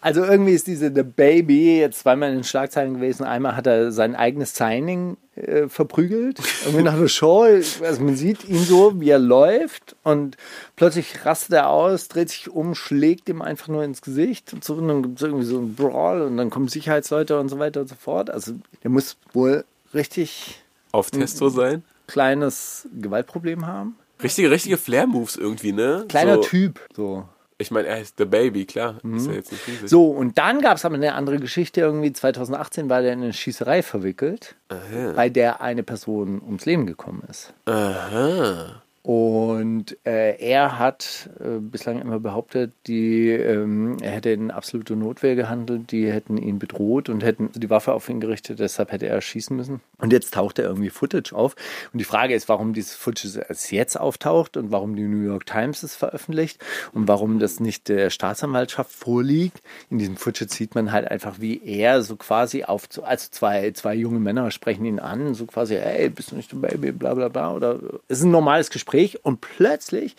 Also 0.00 0.22
irgendwie 0.24 0.52
ist 0.52 0.68
diese 0.68 0.92
The 0.94 1.02
Baby 1.02 1.80
jetzt 1.80 1.98
zweimal 2.00 2.28
in 2.30 2.36
den 2.36 2.44
Schlagzeilen 2.44 2.94
gewesen. 2.94 3.24
Einmal 3.24 3.56
hat 3.56 3.66
er 3.66 3.90
sein 3.90 4.14
eigenes 4.14 4.54
Signing 4.54 5.16
äh, 5.34 5.68
verprügelt. 5.68 6.38
Irgendwie 6.64 6.84
nach 6.84 6.94
einer 6.94 7.08
Show. 7.08 7.42
Also 7.42 8.02
man 8.04 8.14
sieht 8.16 8.44
ihn 8.48 8.62
so, 8.62 9.00
wie 9.00 9.10
er 9.10 9.18
läuft 9.18 9.96
und 10.04 10.36
plötzlich 10.76 11.24
rastet 11.26 11.54
er 11.54 11.68
aus, 11.68 12.06
dreht 12.06 12.30
sich 12.30 12.48
um, 12.48 12.76
schlägt 12.76 13.28
ihm 13.28 13.42
einfach 13.42 13.66
nur 13.66 13.82
ins 13.82 14.02
Gesicht 14.02 14.52
und 14.52 14.62
so. 14.62 14.74
Und 14.74 14.86
dann 14.86 15.02
gibt 15.02 15.16
es 15.16 15.22
irgendwie 15.26 15.44
so 15.44 15.58
einen 15.58 15.74
Brawl 15.74 16.22
und 16.22 16.36
dann 16.36 16.48
kommen 16.50 16.68
Sicherheitsleute 16.68 17.40
und 17.40 17.48
so 17.48 17.58
weiter 17.58 17.80
und 17.80 17.88
so 17.88 17.96
fort. 17.96 18.30
Also 18.30 18.52
der 18.84 18.90
muss 18.90 19.16
wohl 19.32 19.64
richtig 19.94 20.60
Auf. 20.92 21.10
Testo 21.10 21.48
sein. 21.48 21.82
Kleines 22.08 22.88
Gewaltproblem 22.98 23.66
haben. 23.66 23.96
Richtige, 24.20 24.50
richtige 24.50 24.76
Flair-Moves 24.76 25.36
irgendwie, 25.36 25.72
ne? 25.72 26.04
Kleiner 26.08 26.36
so, 26.36 26.40
Typ. 26.42 26.80
So. 26.96 27.28
Ich 27.60 27.70
meine, 27.70 27.88
er 27.88 28.00
ist 28.00 28.18
The 28.18 28.24
Baby, 28.24 28.66
klar. 28.66 28.98
Ist 29.16 29.26
ja 29.26 29.32
jetzt 29.32 29.50
nicht 29.50 29.66
riesig. 29.66 29.88
So, 29.88 30.10
und 30.10 30.38
dann 30.38 30.60
gab 30.60 30.76
es 30.76 30.84
aber 30.84 30.94
eine 30.94 31.14
andere 31.14 31.38
Geschichte. 31.38 31.80
Irgendwie 31.80 32.12
2018 32.12 32.88
war 32.88 33.02
der 33.02 33.12
in 33.12 33.22
eine 33.22 33.32
Schießerei 33.32 33.82
verwickelt, 33.82 34.54
Aha. 34.68 35.12
bei 35.14 35.28
der 35.28 35.60
eine 35.60 35.82
Person 35.82 36.40
ums 36.40 36.66
Leben 36.66 36.86
gekommen 36.86 37.22
ist. 37.28 37.52
Aha. 37.66 38.82
Und 39.08 39.96
äh, 40.04 40.36
er 40.36 40.78
hat 40.78 41.30
äh, 41.40 41.60
bislang 41.60 41.98
immer 41.98 42.20
behauptet, 42.20 42.74
die, 42.86 43.30
ähm, 43.30 43.96
er 44.02 44.10
hätte 44.10 44.28
in 44.28 44.50
absoluter 44.50 44.96
Notwehr 44.96 45.34
gehandelt, 45.34 45.92
die 45.92 46.12
hätten 46.12 46.36
ihn 46.36 46.58
bedroht 46.58 47.08
und 47.08 47.24
hätten 47.24 47.48
die 47.54 47.70
Waffe 47.70 47.94
auf 47.94 48.10
ihn 48.10 48.20
gerichtet, 48.20 48.58
deshalb 48.58 48.92
hätte 48.92 49.06
er 49.06 49.18
schießen 49.22 49.56
müssen. 49.56 49.80
Und 49.96 50.12
jetzt 50.12 50.34
taucht 50.34 50.58
er 50.58 50.66
irgendwie 50.66 50.90
Footage 50.90 51.34
auf. 51.34 51.56
Und 51.90 52.00
die 52.00 52.04
Frage 52.04 52.34
ist, 52.34 52.50
warum 52.50 52.74
dieses 52.74 52.96
Footage 52.96 53.46
erst 53.48 53.72
jetzt 53.72 53.98
auftaucht 53.98 54.58
und 54.58 54.72
warum 54.72 54.94
die 54.94 55.08
New 55.08 55.24
York 55.24 55.46
Times 55.46 55.82
es 55.82 55.96
veröffentlicht 55.96 56.62
und 56.92 57.08
warum 57.08 57.38
das 57.38 57.60
nicht 57.60 57.88
der 57.88 58.10
Staatsanwaltschaft 58.10 58.92
vorliegt. 58.92 59.62
In 59.88 59.96
diesem 59.96 60.18
Footage 60.18 60.52
sieht 60.52 60.74
man 60.74 60.92
halt 60.92 61.10
einfach, 61.10 61.40
wie 61.40 61.62
er 61.64 62.02
so 62.02 62.16
quasi 62.16 62.64
auf, 62.64 62.86
also 63.02 63.28
zwei, 63.30 63.70
zwei 63.70 63.94
junge 63.94 64.20
Männer 64.20 64.50
sprechen 64.50 64.84
ihn 64.84 64.98
an, 64.98 65.32
so 65.32 65.46
quasi, 65.46 65.76
hey, 65.76 66.10
bist 66.10 66.32
du 66.32 66.36
nicht 66.36 66.52
ein 66.52 66.60
Baby, 66.60 66.92
bla 66.92 67.14
bla 67.14 67.28
bla. 67.28 67.54
Oder 67.54 67.80
es 68.08 68.18
ist 68.18 68.24
ein 68.24 68.30
normales 68.30 68.68
Gespräch 68.68 68.97
und 69.22 69.40
plötzlich 69.40 70.16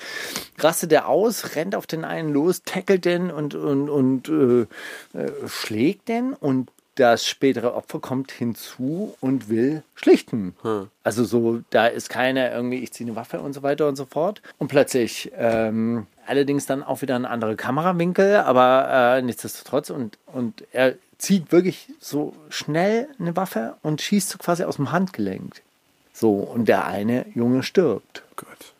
rastet 0.57 0.91
er 0.91 1.07
aus, 1.07 1.55
rennt 1.55 1.75
auf 1.75 1.87
den 1.87 2.05
einen 2.05 2.33
los, 2.33 2.63
tackelt 2.63 3.05
den 3.05 3.31
und, 3.31 3.55
und, 3.55 3.89
und 3.89 4.29
äh, 4.29 4.61
äh, 5.17 5.31
schlägt 5.47 6.07
den 6.07 6.33
und 6.33 6.69
das 6.95 7.25
spätere 7.25 7.75
Opfer 7.75 7.99
kommt 7.99 8.31
hinzu 8.31 9.15
und 9.21 9.47
will 9.47 9.83
schlichten. 9.95 10.55
Also 11.03 11.23
so, 11.23 11.61
da 11.69 11.87
ist 11.87 12.09
keine 12.09 12.51
irgendwie, 12.51 12.79
ich 12.79 12.91
ziehe 12.91 13.07
eine 13.07 13.15
Waffe 13.15 13.39
und 13.39 13.53
so 13.53 13.63
weiter 13.63 13.87
und 13.87 13.95
so 13.95 14.05
fort. 14.05 14.41
Und 14.57 14.67
plötzlich, 14.67 15.31
ähm, 15.37 16.07
allerdings 16.27 16.65
dann 16.65 16.83
auch 16.83 17.01
wieder 17.01 17.15
ein 17.15 17.25
anderer 17.25 17.55
Kamerawinkel, 17.55 18.37
aber 18.37 19.15
äh, 19.17 19.21
nichtsdestotrotz 19.21 19.89
und, 19.89 20.17
und 20.25 20.65
er 20.73 20.95
zieht 21.17 21.51
wirklich 21.51 21.87
so 21.99 22.33
schnell 22.49 23.07
eine 23.17 23.35
Waffe 23.35 23.75
und 23.81 24.01
schießt 24.01 24.29
so 24.29 24.37
quasi 24.37 24.63
aus 24.63 24.75
dem 24.75 24.91
Handgelenk. 24.91 25.61
So, 26.19 26.33
und 26.33 26.67
der 26.67 26.85
eine 26.85 27.25
Junge 27.33 27.63
stirbt. 27.63 28.23
Gott. 28.35 28.73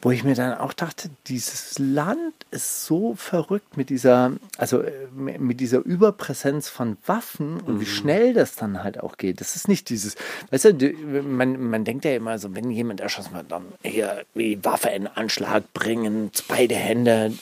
Wo 0.00 0.12
ich 0.12 0.22
mir 0.22 0.36
dann 0.36 0.56
auch 0.56 0.72
dachte, 0.72 1.10
dieses 1.26 1.76
Land 1.80 2.34
ist 2.52 2.86
so 2.86 3.16
verrückt 3.16 3.76
mit 3.76 3.90
dieser, 3.90 4.32
also 4.56 4.80
äh, 4.82 4.92
mit 5.16 5.58
dieser 5.58 5.78
Überpräsenz 5.78 6.68
von 6.68 6.98
Waffen 7.04 7.60
und 7.60 7.80
wie 7.80 7.86
schnell 7.86 8.32
das 8.32 8.54
dann 8.54 8.84
halt 8.84 9.00
auch 9.00 9.16
geht. 9.16 9.40
Das 9.40 9.56
ist 9.56 9.66
nicht 9.66 9.88
dieses, 9.88 10.14
weißt 10.52 10.66
du, 10.66 10.92
man, 11.22 11.60
man 11.60 11.84
denkt 11.84 12.04
ja 12.04 12.14
immer 12.14 12.38
so, 12.38 12.54
wenn 12.54 12.70
jemand 12.70 13.00
erschossen 13.00 13.34
wird, 13.34 13.50
dann 13.50 13.64
hier 13.82 14.24
die 14.36 14.64
Waffe 14.64 14.90
in 14.90 15.08
Anschlag 15.08 15.72
bringen, 15.72 16.30
beide 16.46 16.76
Hände. 16.76 17.32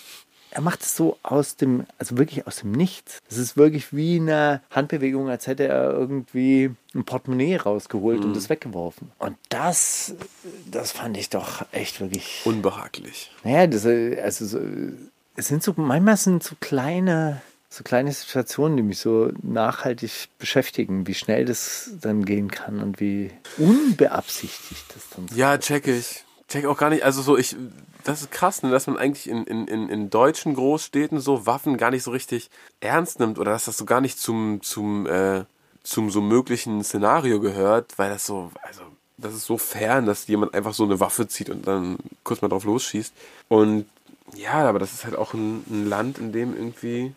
Er 0.54 0.60
macht 0.60 0.82
es 0.82 0.96
so 0.96 1.18
aus 1.24 1.56
dem, 1.56 1.84
also 1.98 2.16
wirklich 2.16 2.46
aus 2.46 2.56
dem 2.58 2.70
Nichts. 2.70 3.18
Es 3.28 3.38
ist 3.38 3.56
wirklich 3.56 3.92
wie 3.92 4.20
eine 4.20 4.62
Handbewegung, 4.70 5.28
als 5.28 5.48
hätte 5.48 5.66
er 5.66 5.90
irgendwie 5.90 6.70
ein 6.94 7.04
Portemonnaie 7.04 7.56
rausgeholt 7.56 8.24
und 8.24 8.36
es 8.36 8.48
weggeworfen. 8.48 9.10
Und 9.18 9.36
das, 9.48 10.14
das 10.70 10.92
fand 10.92 11.16
ich 11.16 11.28
doch 11.28 11.66
echt 11.72 12.00
wirklich. 12.00 12.42
Unbehaglich. 12.44 13.32
Naja, 13.42 13.66
das, 13.66 13.84
also 13.84 14.46
so, 14.46 14.60
es 15.34 15.48
sind 15.48 15.64
so, 15.64 15.74
manchmal 15.76 16.16
sind 16.16 16.44
so 16.44 16.54
kleine, 16.60 17.42
so 17.68 17.82
kleine 17.82 18.12
Situationen, 18.12 18.76
die 18.76 18.84
mich 18.84 19.00
so 19.00 19.32
nachhaltig 19.42 20.28
beschäftigen, 20.38 21.08
wie 21.08 21.14
schnell 21.14 21.44
das 21.44 21.90
dann 22.00 22.24
gehen 22.24 22.48
kann 22.48 22.80
und 22.80 23.00
wie 23.00 23.32
unbeabsichtigt 23.58 24.84
das 24.94 25.08
dann 25.16 25.26
so 25.26 25.34
Ja, 25.34 25.58
check 25.58 25.88
ich. 25.88 26.23
Check 26.48 26.66
auch 26.66 26.76
gar 26.76 26.90
nicht, 26.90 27.04
also 27.04 27.22
so, 27.22 27.38
ich, 27.38 27.56
das 28.04 28.22
ist 28.22 28.30
krass, 28.30 28.62
ne, 28.62 28.70
dass 28.70 28.86
man 28.86 28.98
eigentlich 28.98 29.28
in, 29.28 29.44
in, 29.44 29.66
in, 29.66 29.88
in 29.88 30.10
deutschen 30.10 30.54
Großstädten 30.54 31.20
so 31.20 31.46
Waffen 31.46 31.78
gar 31.78 31.90
nicht 31.90 32.02
so 32.02 32.10
richtig 32.10 32.50
ernst 32.80 33.18
nimmt 33.18 33.38
oder 33.38 33.52
dass 33.52 33.64
das 33.64 33.78
so 33.78 33.84
gar 33.84 34.00
nicht 34.00 34.18
zum, 34.18 34.60
zum, 34.62 35.06
äh, 35.06 35.44
zum 35.82 36.10
so 36.10 36.20
möglichen 36.20 36.84
Szenario 36.84 37.40
gehört, 37.40 37.98
weil 37.98 38.10
das 38.10 38.26
so, 38.26 38.50
also, 38.62 38.82
das 39.16 39.34
ist 39.34 39.46
so 39.46 39.58
fern, 39.58 40.06
dass 40.06 40.26
jemand 40.26 40.54
einfach 40.54 40.74
so 40.74 40.84
eine 40.84 41.00
Waffe 41.00 41.28
zieht 41.28 41.48
und 41.48 41.66
dann 41.66 41.96
kurz 42.24 42.42
mal 42.42 42.48
drauf 42.48 42.64
losschießt. 42.64 43.14
Und 43.48 43.86
ja, 44.34 44.68
aber 44.68 44.78
das 44.78 44.92
ist 44.92 45.04
halt 45.04 45.16
auch 45.16 45.34
ein, 45.34 45.64
ein 45.70 45.88
Land, 45.88 46.18
in 46.18 46.32
dem 46.32 46.54
irgendwie 46.54 47.14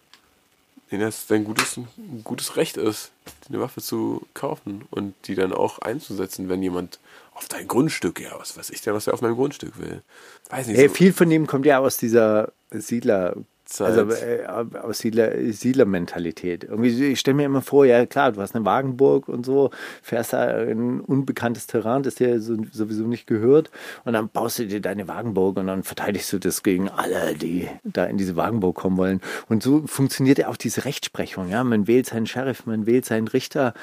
denen 0.92 1.02
das 1.02 1.30
ein 1.32 1.44
gutes, 1.44 1.78
ein 1.78 2.22
gutes 2.24 2.56
Recht 2.56 2.78
ist, 2.78 3.12
eine 3.50 3.60
Waffe 3.60 3.82
zu 3.82 4.26
kaufen 4.34 4.86
und 4.90 5.14
die 5.26 5.36
dann 5.36 5.54
auch 5.54 5.80
einzusetzen, 5.80 6.50
wenn 6.50 6.64
jemand 6.64 7.00
auf 7.38 7.48
dein 7.48 7.68
Grundstück, 7.68 8.20
ja, 8.20 8.32
was 8.40 8.58
weiß 8.58 8.72
ich 8.72 8.82
denn, 8.82 8.94
was 8.94 9.08
er 9.08 9.14
auf 9.14 9.22
meinem 9.22 9.36
Grundstück 9.36 9.80
will. 9.80 10.02
Weiß 10.50 10.68
nicht. 10.68 10.78
Hey, 10.78 10.88
so, 10.88 10.94
viel 10.96 11.14
von 11.14 11.30
dem 11.30 11.46
kommt 11.46 11.66
ja 11.66 11.80
aus 11.80 11.98
dieser 11.98 12.52
Siedler. 12.72 13.36
Zeit. 13.68 13.98
Also 13.98 14.14
äh, 14.14 14.46
aus 14.82 15.00
Siedler, 15.00 15.32
Siedlermentalität. 15.52 16.64
Irgendwie, 16.64 17.12
ich 17.12 17.20
stelle 17.20 17.36
mir 17.36 17.44
immer 17.44 17.62
vor, 17.62 17.86
ja 17.86 18.06
klar, 18.06 18.32
du 18.32 18.42
hast 18.42 18.56
eine 18.56 18.64
Wagenburg 18.66 19.28
und 19.28 19.46
so, 19.46 19.72
fährst 20.02 20.34
da 20.34 20.64
in 20.64 21.02
unbekanntes 21.02 21.68
Terrain, 21.68 22.02
das 22.02 22.16
dir 22.16 22.40
so, 22.40 22.56
sowieso 22.72 23.04
nicht 23.04 23.28
gehört, 23.28 23.70
und 24.06 24.14
dann 24.14 24.30
baust 24.30 24.60
du 24.60 24.68
dir 24.68 24.80
deine 24.80 25.10
Wagenburg 25.10 25.58
und 25.58 25.68
dann 25.68 25.84
verteidigst 25.84 26.32
du 26.32 26.40
das 26.40 26.64
gegen 26.64 26.90
alle, 26.90 27.36
die 27.36 27.68
da 27.84 28.06
in 28.06 28.18
diese 28.18 28.38
Wagenburg 28.38 28.76
kommen 28.76 28.96
wollen. 28.96 29.22
Und 29.50 29.64
so 29.64 29.86
funktioniert 29.86 30.38
ja 30.38 30.48
auch 30.48 30.58
diese 30.58 30.86
Rechtsprechung. 30.86 31.50
Ja, 31.50 31.64
man 31.66 31.88
wählt 31.88 32.06
seinen 32.06 32.26
Sheriff, 32.26 32.66
man 32.66 32.86
wählt 32.86 33.06
seinen 33.06 33.28
Richter, 33.28 33.74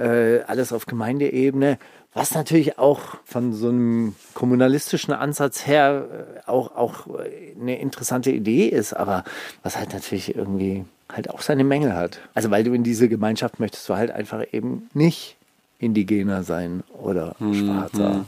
äh, 0.00 0.40
alles 0.44 0.72
auf 0.72 0.86
Gemeindeebene. 0.86 1.78
Was 2.14 2.34
natürlich 2.34 2.78
auch 2.78 3.00
von 3.24 3.54
so 3.54 3.68
einem 3.68 4.14
kommunalistischen 4.34 5.14
Ansatz 5.14 5.66
her 5.66 6.36
äh, 6.44 6.50
auch, 6.50 6.76
auch 6.76 7.06
äh, 7.06 7.54
eine 7.58 7.80
interessante 7.80 8.30
Idee 8.30 8.66
ist, 8.66 8.92
aber 8.92 9.24
was 9.62 9.78
halt 9.78 9.94
natürlich 9.94 10.34
irgendwie 10.36 10.84
halt 11.10 11.30
auch 11.30 11.40
seine 11.40 11.64
Mängel 11.64 11.94
hat. 11.94 12.20
Also 12.34 12.50
weil 12.50 12.64
du 12.64 12.72
in 12.74 12.84
diese 12.84 13.08
Gemeinschaft 13.08 13.60
möchtest 13.60 13.88
du 13.88 13.94
halt 13.94 14.10
einfach 14.10 14.44
eben 14.52 14.90
nicht 14.94 15.36
indigener 15.78 16.42
sein 16.42 16.82
oder 16.92 17.34
schwarzer. 17.38 18.24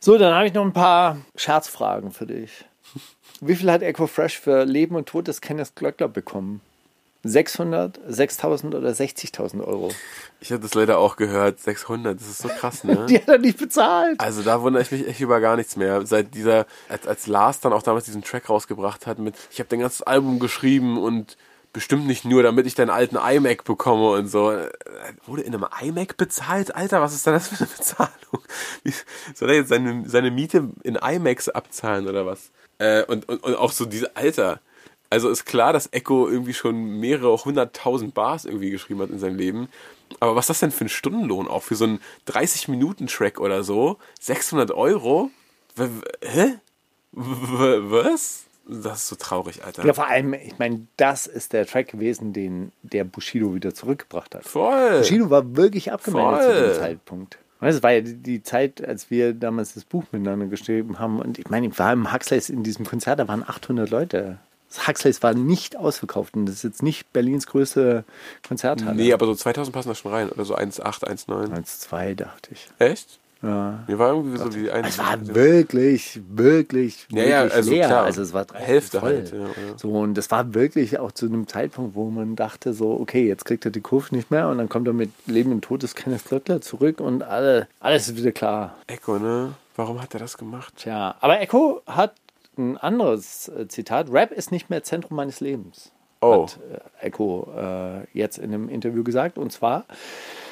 So, 0.00 0.18
dann 0.18 0.34
habe 0.34 0.46
ich 0.46 0.54
noch 0.54 0.64
ein 0.64 0.72
paar 0.72 1.18
Scherzfragen 1.34 2.12
für 2.12 2.26
dich. 2.26 2.64
Wie 3.40 3.56
viel 3.56 3.70
hat 3.70 3.82
Echo 3.82 4.06
Fresh 4.06 4.38
für 4.38 4.64
Leben 4.64 4.94
und 4.94 5.06
Tod 5.08 5.26
des 5.28 5.40
Kenneth 5.40 5.74
Glöckler 5.74 6.08
bekommen? 6.08 6.60
600, 7.28 8.00
6000 8.08 8.74
oder 8.74 8.90
60.000 8.90 9.64
Euro? 9.64 9.90
ich 10.40 10.52
habe 10.52 10.62
das 10.62 10.74
leider 10.74 10.98
auch 10.98 11.16
gehört, 11.16 11.60
600, 11.60 12.20
das 12.20 12.28
ist 12.28 12.38
so 12.38 12.48
krass, 12.48 12.84
ne? 12.84 13.06
Die 13.08 13.16
hat 13.16 13.28
er 13.28 13.38
nicht 13.38 13.58
bezahlt. 13.58 14.20
Also 14.20 14.42
da 14.42 14.60
wundere 14.60 14.82
ich 14.82 14.92
mich 14.92 15.06
echt 15.06 15.20
über 15.20 15.40
gar 15.40 15.56
nichts 15.56 15.76
mehr. 15.76 16.06
Seit 16.06 16.34
dieser, 16.34 16.66
als, 16.88 17.06
als 17.06 17.26
Lars 17.26 17.60
dann 17.60 17.72
auch 17.72 17.82
damals 17.82 18.04
diesen 18.04 18.22
Track 18.22 18.48
rausgebracht 18.48 19.06
hat 19.06 19.18
mit, 19.18 19.34
ich 19.50 19.58
habe 19.58 19.68
dein 19.68 19.80
ganzes 19.80 20.02
Album 20.02 20.38
geschrieben 20.38 20.98
und 20.98 21.36
bestimmt 21.72 22.06
nicht 22.06 22.24
nur, 22.24 22.42
damit 22.42 22.66
ich 22.66 22.74
deinen 22.74 22.90
alten 22.90 23.16
iMac 23.16 23.64
bekomme 23.64 24.10
und 24.10 24.28
so. 24.28 24.52
Wurde 25.26 25.42
in 25.42 25.54
einem 25.54 25.66
iMac 25.82 26.16
bezahlt? 26.16 26.74
Alter, 26.74 27.00
was 27.00 27.14
ist 27.14 27.26
denn 27.26 27.34
das 27.34 27.48
für 27.48 27.58
eine 27.58 27.68
Bezahlung? 27.68 28.44
Wie, 28.82 28.94
soll 29.34 29.50
er 29.50 29.56
jetzt 29.56 29.68
seine, 29.68 30.08
seine 30.08 30.30
Miete 30.30 30.70
in 30.84 30.96
iMacs 30.96 31.48
abzahlen 31.48 32.08
oder 32.08 32.24
was? 32.24 32.50
Äh, 32.78 33.04
und, 33.04 33.28
und, 33.28 33.42
und 33.42 33.54
auch 33.56 33.72
so 33.72 33.84
diese, 33.84 34.16
Alter, 34.16 34.60
also 35.10 35.28
ist 35.30 35.44
klar, 35.44 35.72
dass 35.72 35.92
Echo 35.92 36.28
irgendwie 36.28 36.54
schon 36.54 36.98
mehrere 37.00 37.36
hunderttausend 37.44 38.14
Bars 38.14 38.44
irgendwie 38.44 38.70
geschrieben 38.70 39.00
hat 39.00 39.10
in 39.10 39.18
seinem 39.18 39.36
Leben. 39.36 39.68
Aber 40.20 40.36
was 40.36 40.44
ist 40.44 40.48
das 40.50 40.60
denn 40.60 40.70
für 40.70 40.84
ein 40.84 40.88
Stundenlohn 40.88 41.48
auch? 41.48 41.62
Für 41.62 41.74
so 41.74 41.84
einen 41.84 42.00
30-Minuten-Track 42.28 43.40
oder 43.40 43.62
so? 43.64 43.98
600 44.20 44.70
Euro? 44.72 45.30
W 45.76 45.88
hä? 46.22 46.54
W 47.12 47.78
was? 47.90 48.44
Das 48.68 48.98
ist 49.02 49.08
so 49.08 49.16
traurig, 49.16 49.64
Alter. 49.64 49.86
Ja, 49.86 49.92
vor 49.94 50.08
allem, 50.08 50.34
ich 50.34 50.58
meine, 50.58 50.86
das 50.96 51.26
ist 51.28 51.52
der 51.52 51.66
Track 51.66 51.88
gewesen, 51.88 52.32
den 52.32 52.72
der 52.82 53.04
Bushido 53.04 53.54
wieder 53.54 53.72
zurückgebracht 53.74 54.34
hat. 54.34 54.44
Voll. 54.44 54.98
Bushido 54.98 55.30
war 55.30 55.54
wirklich 55.56 55.92
abgemeldet 55.92 56.42
Voll. 56.42 56.54
zu 56.54 56.60
dem 56.62 56.74
Zeitpunkt. 56.74 57.38
Weißt, 57.60 57.78
Es 57.78 57.82
war 57.82 57.92
ja 57.92 58.00
die- 58.02 58.42
Zeit, 58.42 58.84
als 58.86 59.10
wir 59.10 59.32
damals 59.34 59.74
das 59.74 59.84
Buch 59.84 60.04
miteinander 60.10 60.46
geschrieben 60.46 60.98
haben. 60.98 61.20
Und 61.20 61.38
ich 61.38 61.48
meine, 61.48 61.68
ich 61.68 61.78
war 61.78 61.92
im 61.92 62.12
Huxleys 62.12 62.50
in 62.50 62.64
diesem 62.64 62.84
Konzert, 62.84 63.18
da 63.20 63.28
waren 63.28 63.42
800 63.44 63.88
Leute. 63.88 64.38
Huxleys 64.86 65.22
war 65.22 65.32
nicht 65.34 65.76
ausverkauft 65.76 66.34
und 66.34 66.46
das 66.46 66.56
ist 66.56 66.64
jetzt 66.64 66.82
nicht 66.82 67.12
Berlins 67.12 67.46
größte 67.46 68.04
Konzerthalle. 68.46 68.96
Nee, 68.96 69.12
aber 69.12 69.26
so 69.26 69.34
2000 69.34 69.74
passen 69.74 69.88
da 69.88 69.94
schon 69.94 70.12
rein. 70.12 70.28
Oder 70.30 70.44
so 70.44 70.56
1,8, 70.56 71.04
1,9. 71.04 71.52
1,2 71.52 72.14
dachte 72.14 72.50
ich. 72.52 72.68
Echt? 72.78 73.18
Ja. 73.42 73.84
Mir 73.86 73.98
war 73.98 74.14
irgendwie 74.14 74.38
so 74.38 74.54
wie 74.54 74.70
1. 74.70 74.88
Es 74.88 74.98
war 74.98 75.14
wirklich, 75.34 76.20
wirklich, 76.28 77.06
Ja, 77.10 77.22
ja, 77.22 77.40
wirklich 77.42 77.54
also 77.54 77.70
leer. 77.70 77.86
klar. 77.86 78.04
Also 78.04 78.22
es 78.22 78.32
war 78.32 78.44
drei 78.44 78.58
Hälfte 78.60 79.00
voll. 79.00 79.14
halt, 79.14 79.32
ja, 79.32 79.38
ja. 79.38 79.46
So 79.76 79.90
und 79.90 80.14
das 80.14 80.30
war 80.30 80.54
wirklich 80.54 80.98
auch 80.98 81.12
zu 81.12 81.26
einem 81.26 81.46
Zeitpunkt, 81.46 81.94
wo 81.94 82.08
man 82.10 82.34
dachte 82.34 82.72
so, 82.72 82.98
okay, 82.98 83.26
jetzt 83.28 83.44
kriegt 83.44 83.64
er 83.64 83.70
die 83.70 83.82
Kurve 83.82 84.14
nicht 84.14 84.30
mehr 84.30 84.48
und 84.48 84.58
dann 84.58 84.68
kommt 84.68 84.86
er 84.88 84.94
mit 84.94 85.10
Leben 85.26 85.52
und 85.52 85.62
Tod 85.62 85.82
des 85.82 85.94
Kenneth 85.94 86.24
Glöckler 86.24 86.60
zurück 86.60 86.98
und 87.00 87.22
alle, 87.22 87.68
alles 87.78 88.08
ist 88.08 88.16
wieder 88.16 88.32
klar. 88.32 88.74
Echo, 88.86 89.18
ne? 89.18 89.52
Warum 89.76 90.00
hat 90.02 90.14
er 90.14 90.20
das 90.20 90.38
gemacht? 90.38 90.72
Tja, 90.78 91.14
aber 91.20 91.38
Echo 91.40 91.82
hat 91.86 92.14
ein 92.58 92.76
anderes 92.76 93.48
äh, 93.48 93.68
Zitat. 93.68 94.10
Rap 94.10 94.32
ist 94.32 94.52
nicht 94.52 94.70
mehr 94.70 94.82
Zentrum 94.82 95.16
meines 95.16 95.40
Lebens. 95.40 95.92
Oh. 96.20 96.44
Hat 96.44 96.58
äh, 97.00 97.06
Echo 97.06 97.52
äh, 97.56 98.06
jetzt 98.12 98.38
in 98.38 98.52
einem 98.52 98.68
Interview 98.68 99.04
gesagt. 99.04 99.38
Und 99.38 99.52
zwar 99.52 99.84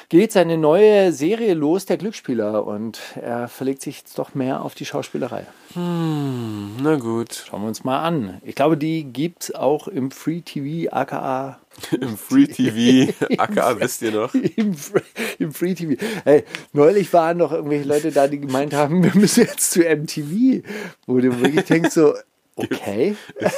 geht 0.09 0.31
seine 0.31 0.57
neue 0.57 1.11
Serie 1.11 1.53
los, 1.53 1.85
der 1.85 1.97
Glücksspieler. 1.97 2.65
Und 2.65 2.99
er 3.21 3.47
verlegt 3.47 3.81
sich 3.81 3.99
jetzt 3.99 4.19
doch 4.19 4.35
mehr 4.35 4.63
auf 4.63 4.75
die 4.75 4.85
Schauspielerei. 4.85 5.45
Na 5.75 6.95
gut. 6.97 7.33
Schauen 7.33 7.61
wir 7.61 7.67
uns 7.67 7.83
mal 7.83 8.03
an. 8.03 8.41
Ich 8.43 8.55
glaube, 8.55 8.77
die 8.77 9.03
gibt 9.03 9.43
es 9.43 9.55
auch 9.55 9.87
im 9.87 10.11
Free 10.11 10.41
TV, 10.41 10.91
aka 10.91 11.59
Im 11.99 12.17
Free 12.17 12.47
TV, 12.47 13.13
aka 13.37 13.75
wisst 13.79 14.01
ihr 14.01 14.11
noch? 14.11 14.33
im, 14.33 14.73
Free, 14.73 15.01
im 15.39 15.51
Free 15.51 15.73
TV. 15.73 16.01
Hey, 16.23 16.43
neulich 16.73 17.11
waren 17.13 17.39
doch 17.39 17.51
irgendwelche 17.51 17.87
Leute 17.87 18.11
da, 18.11 18.27
die 18.27 18.39
gemeint 18.39 18.73
haben, 18.73 19.03
wir 19.03 19.15
müssen 19.15 19.41
jetzt 19.41 19.71
zu 19.71 19.81
MTV. 19.81 20.63
Wo 21.05 21.19
du 21.19 21.39
wirklich 21.41 21.65
denkst 21.65 21.91
so, 21.91 22.13
okay. 22.55 23.15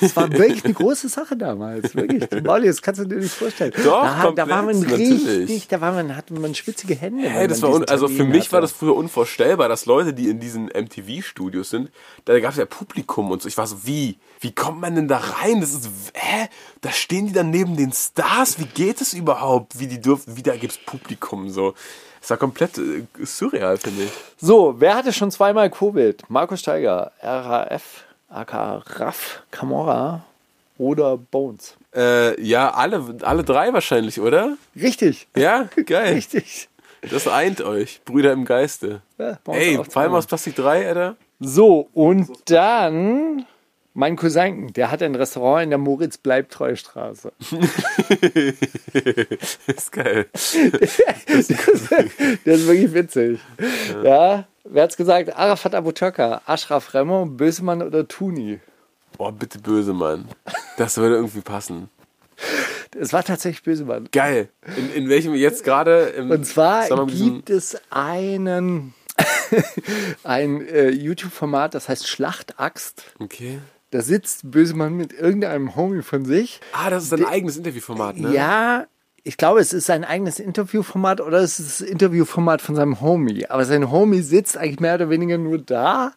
Das 0.00 0.16
war 0.16 0.30
wirklich 0.30 0.64
eine 0.64 0.74
große 0.74 1.08
Sache 1.08 1.36
damals. 1.36 1.94
Wirklich. 1.94 2.28
Mauli, 2.42 2.66
das 2.66 2.82
kannst 2.82 3.00
du 3.00 3.04
dir 3.06 3.16
nicht 3.16 3.32
vorstellen. 3.32 3.72
Doch, 3.84 4.02
da, 4.02 4.32
da 4.32 4.48
war 4.48 4.62
man 4.62 4.82
richtig, 4.82 5.24
natürlich. 5.24 5.68
da 5.68 5.80
war 5.80 5.92
man, 5.92 6.16
hatte 6.16 6.34
man 6.34 6.54
schwitzige 6.56 6.96
Hände. 6.96 7.28
Hey, 7.28 7.46
das 7.46 7.62
war 7.62 7.70
un 7.70 7.84
also 7.84 8.08
für 8.08 8.24
mich 8.24 8.50
war 8.52 8.58
hatte. 8.58 8.68
das 8.68 8.72
früher 8.72 8.96
unvorstellbar, 8.96 9.68
dass 9.68 9.86
Leute, 9.86 10.12
die 10.12 10.28
in 10.28 10.40
diesen 10.40 10.66
MTV-Studios 10.66 11.70
sind, 11.70 11.90
da 12.24 12.38
gab 12.40 12.50
es 12.50 12.56
ja 12.56 12.66
Publikum 12.66 13.30
und 13.30 13.42
so. 13.42 13.48
Ich 13.48 13.56
war 13.56 13.66
so, 13.68 13.86
wie? 13.86 14.18
Wie 14.40 14.52
kommt 14.52 14.80
man 14.80 14.94
denn 14.94 15.08
da 15.08 15.18
rein? 15.18 15.60
Das 15.60 15.72
ist, 15.72 15.88
hä? 16.14 16.48
Da 16.80 16.90
stehen 16.90 17.26
die 17.26 17.32
dann 17.32 17.50
neben 17.50 17.76
den 17.76 17.92
Stars? 17.92 18.58
Wie 18.58 18.66
geht 18.66 19.00
es 19.00 19.12
überhaupt? 19.14 19.78
Wie 19.78 19.86
die 19.86 20.00
dürfen, 20.00 20.36
wie 20.36 20.42
da 20.42 20.56
gibt's 20.56 20.78
Publikum 20.84 21.48
so? 21.50 21.74
Das 22.20 22.30
war 22.30 22.36
komplett 22.36 22.76
äh, 22.78 23.04
surreal, 23.24 23.76
finde 23.78 24.04
ich. 24.04 24.10
So, 24.38 24.74
wer 24.78 24.94
hatte 24.96 25.12
schon 25.12 25.30
zweimal 25.30 25.70
Covid? 25.70 26.24
Markus 26.28 26.60
Steiger, 26.60 27.12
RAF, 27.20 28.04
aka 28.28 28.82
Raff, 28.86 29.42
Camorra 29.50 30.24
oder 30.76 31.16
Bones? 31.16 31.74
Äh, 31.94 32.40
ja, 32.42 32.70
alle, 32.74 33.16
alle 33.22 33.44
drei 33.44 33.72
wahrscheinlich, 33.72 34.20
oder? 34.20 34.56
Richtig. 34.74 35.28
Ja, 35.36 35.68
geil. 35.86 36.14
Richtig. 36.14 36.68
Das 37.10 37.28
eint 37.28 37.60
euch, 37.60 38.00
Brüder 38.04 38.32
im 38.32 38.44
Geiste. 38.44 39.00
Ja, 39.18 39.38
Ey, 39.52 39.80
zweimal. 39.88 40.18
aus 40.18 40.26
Plastik 40.26 40.56
3, 40.56 40.88
Alter. 40.88 41.16
So, 41.38 41.88
und 41.94 42.28
dann 42.50 43.46
mein 43.96 44.14
Cousin, 44.16 44.72
der 44.74 44.90
hat 44.90 45.02
ein 45.02 45.14
Restaurant 45.14 45.64
in 45.64 45.70
der 45.70 45.78
Moritz-Bleibtreu-Straße. 45.78 47.32
ist 49.66 49.90
geil. 49.90 50.26
Das 50.32 50.60
ist 50.60 51.48
wirklich 52.44 52.92
witzig. 52.92 53.40
Ja, 54.04 54.44
wer 54.64 54.82
hat's 54.82 54.98
gesagt? 54.98 55.34
Arafat 55.34 55.74
Abu 55.74 55.92
Töcker, 55.92 56.42
Ashraf 56.44 56.92
Remo, 56.92 57.24
Bösemann 57.24 57.82
oder 57.82 58.06
Tuni? 58.06 58.60
Boah, 59.16 59.32
bitte 59.32 59.58
böse, 59.60 59.94
Mann. 59.94 60.28
Das 60.76 60.98
würde 60.98 61.14
irgendwie 61.14 61.40
passen. 61.40 61.88
Es 63.00 63.14
war 63.14 63.24
tatsächlich 63.24 63.62
Bösemann. 63.62 64.08
Geil. 64.12 64.50
In, 64.76 64.92
in 64.92 65.08
welchem 65.08 65.34
jetzt 65.34 65.64
gerade? 65.64 66.08
im 66.08 66.30
Und 66.30 66.44
zwar 66.44 66.86
gibt 67.06 67.48
es 67.48 67.80
einen 67.88 68.92
ein 70.22 70.68
äh, 70.68 70.90
YouTube-Format, 70.90 71.72
das 71.72 71.88
heißt 71.88 72.06
Schlachtaxt. 72.06 73.04
Okay. 73.18 73.60
Da 73.96 74.02
sitzt 74.02 74.50
Bösemann 74.50 74.94
mit 74.94 75.14
irgendeinem 75.14 75.74
Homie 75.74 76.02
von 76.02 76.26
sich. 76.26 76.60
Ah, 76.74 76.90
das 76.90 77.04
ist 77.04 77.14
ein 77.14 77.24
eigenes 77.24 77.56
Interviewformat, 77.56 78.18
ne? 78.18 78.34
Ja, 78.34 78.86
ich 79.22 79.38
glaube, 79.38 79.60
es 79.60 79.72
ist 79.72 79.86
sein 79.86 80.04
eigenes 80.04 80.38
Interviewformat 80.38 81.22
oder 81.22 81.38
es 81.38 81.58
ist 81.58 81.80
das 81.80 81.88
Interviewformat 81.88 82.60
von 82.60 82.76
seinem 82.76 83.00
Homie. 83.00 83.46
Aber 83.48 83.64
sein 83.64 83.90
Homie 83.90 84.20
sitzt 84.20 84.58
eigentlich 84.58 84.80
mehr 84.80 84.96
oder 84.96 85.08
weniger 85.08 85.38
nur 85.38 85.56
da 85.56 86.12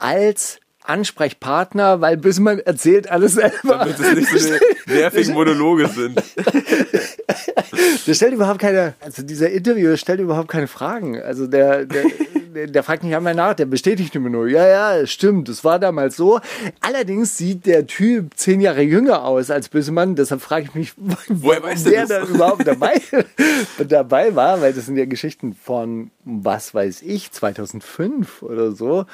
als 0.00 0.58
Ansprechpartner, 0.82 2.00
weil 2.00 2.16
Büssemann 2.16 2.58
erzählt 2.58 3.08
alles 3.08 3.34
selber. 3.34 3.52
Damit 3.62 4.00
es 4.00 4.14
nicht 4.16 4.28
so 4.28 4.54
nervigen 4.92 5.34
Monologe 5.34 5.86
sind. 5.90 6.20
Der 8.04 8.14
stellt 8.14 8.34
überhaupt 8.34 8.58
keine, 8.58 8.94
also 8.98 9.22
dieser 9.22 9.48
Interviewer 9.48 9.96
stellt 9.96 10.18
überhaupt 10.18 10.48
keine 10.48 10.66
Fragen. 10.66 11.22
Also 11.22 11.46
der, 11.46 11.86
der, 11.86 12.02
der, 12.52 12.82
fragt 12.82 13.04
nicht 13.04 13.14
einmal 13.14 13.34
nach, 13.34 13.54
der 13.54 13.66
bestätigt 13.66 14.14
immer 14.14 14.28
nur, 14.28 14.48
ja, 14.48 14.66
ja, 14.66 15.06
stimmt, 15.06 15.48
das 15.48 15.64
war 15.64 15.78
damals 15.78 16.16
so. 16.16 16.40
Allerdings 16.80 17.36
sieht 17.36 17.66
der 17.66 17.86
Typ 17.86 18.34
zehn 18.36 18.60
Jahre 18.60 18.82
jünger 18.82 19.24
aus 19.24 19.50
als 19.50 19.68
Bösemann, 19.68 20.14
deshalb 20.14 20.40
frage 20.40 20.66
ich 20.66 20.74
mich, 20.74 20.92
Woher 21.28 21.62
weiß 21.62 21.84
der 21.84 22.06
da 22.06 22.22
überhaupt 22.24 22.66
dabei, 22.66 23.00
dabei 23.88 24.34
war, 24.34 24.60
weil 24.60 24.72
das 24.72 24.86
sind 24.86 24.96
ja 24.96 25.06
Geschichten 25.06 25.54
von, 25.54 26.10
was 26.24 26.74
weiß 26.74 27.02
ich, 27.02 27.32
2005 27.32 28.42
oder 28.42 28.72
so. 28.72 29.06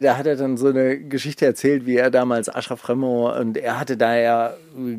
Da 0.00 0.16
hat 0.16 0.26
er 0.26 0.36
dann 0.36 0.56
so 0.56 0.68
eine 0.68 0.98
Geschichte 0.98 1.46
erzählt, 1.46 1.86
wie 1.86 1.96
er 1.96 2.10
damals 2.10 2.48
Ashraf 2.48 2.88
Remo 2.88 3.34
und 3.34 3.56
er 3.56 3.80
hatte 3.80 3.96
da 3.96 4.16
ja 4.16 4.54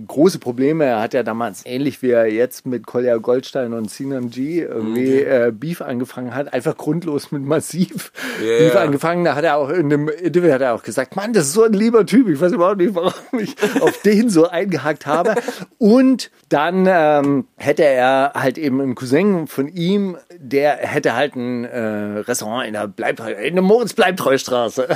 große 0.07 0.39
Probleme. 0.39 0.85
Er 0.85 1.01
hat 1.01 1.13
ja 1.13 1.23
damals, 1.23 1.63
ähnlich 1.65 2.01
wie 2.01 2.11
er 2.11 2.31
jetzt 2.31 2.65
mit 2.65 2.85
Kolja 2.87 3.17
Goldstein 3.17 3.73
und 3.73 3.89
Sinan 3.89 4.29
G 4.29 4.61
irgendwie 4.61 5.21
äh, 5.21 5.51
Beef 5.51 5.81
angefangen 5.81 6.33
hat, 6.33 6.53
einfach 6.53 6.77
grundlos 6.77 7.31
mit 7.31 7.43
Massiv 7.43 8.11
Ja, 8.41 8.57
Beef 8.57 8.75
angefangen. 8.75 9.23
Da 9.23 9.35
hat 9.35 9.43
er 9.43 9.57
auch 9.57 9.69
in 9.69 9.85
einem 9.93 10.09
Interview 10.09 10.51
hat 10.51 10.61
er 10.61 10.73
auch 10.73 10.83
gesagt, 10.83 11.15
Mann, 11.15 11.33
das 11.33 11.47
ist 11.47 11.53
so 11.53 11.63
ein 11.63 11.73
lieber 11.73 12.05
Typ. 12.05 12.27
Ich 12.29 12.41
weiß 12.41 12.53
überhaupt 12.53 12.77
nicht, 12.77 12.95
warum 12.95 13.39
ich 13.39 13.55
auf 13.81 14.01
den 14.01 14.29
so 14.29 14.47
eingehakt 14.47 15.05
habe. 15.05 15.35
Und 15.77 16.31
dann 16.49 16.87
ähm, 16.89 17.45
hätte 17.55 17.83
er 17.83 18.31
halt 18.35 18.57
eben 18.57 18.81
einen 18.81 18.95
Cousin 18.95 19.47
von 19.47 19.67
ihm, 19.67 20.17
der 20.39 20.77
hätte 20.77 21.15
halt 21.15 21.35
ein 21.35 21.65
äh, 21.65 22.19
Restaurant 22.19 22.67
in 22.67 22.73
der, 22.73 22.88
Bleib 22.88 23.19
in 23.19 23.55
der 23.55 23.63
Moritz-Bleibtreustraße. 23.63 24.88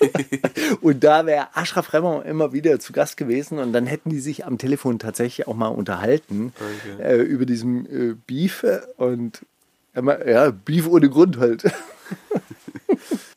und 0.80 1.04
da 1.04 1.26
wäre 1.26 1.48
Ashraf 1.54 1.92
Remo 1.92 2.20
immer 2.20 2.52
wieder 2.52 2.78
zu 2.78 2.92
Gast 2.92 3.16
gewesen 3.16 3.58
und 3.58 3.72
dann 3.72 3.86
hätten 3.86 4.10
die 4.10 4.20
sich 4.20 4.46
am 4.46 4.58
Telefon 4.58 4.98
tatsächlich 4.98 5.48
auch 5.48 5.54
mal 5.54 5.68
unterhalten 5.68 6.52
äh, 6.98 7.16
über 7.16 7.46
diesen 7.46 7.86
äh, 7.86 8.14
Beef 8.26 8.64
und 8.96 9.40
immer, 9.94 10.26
ja, 10.26 10.50
Beef 10.50 10.86
ohne 10.86 11.08
Grund 11.08 11.38
halt. 11.38 11.64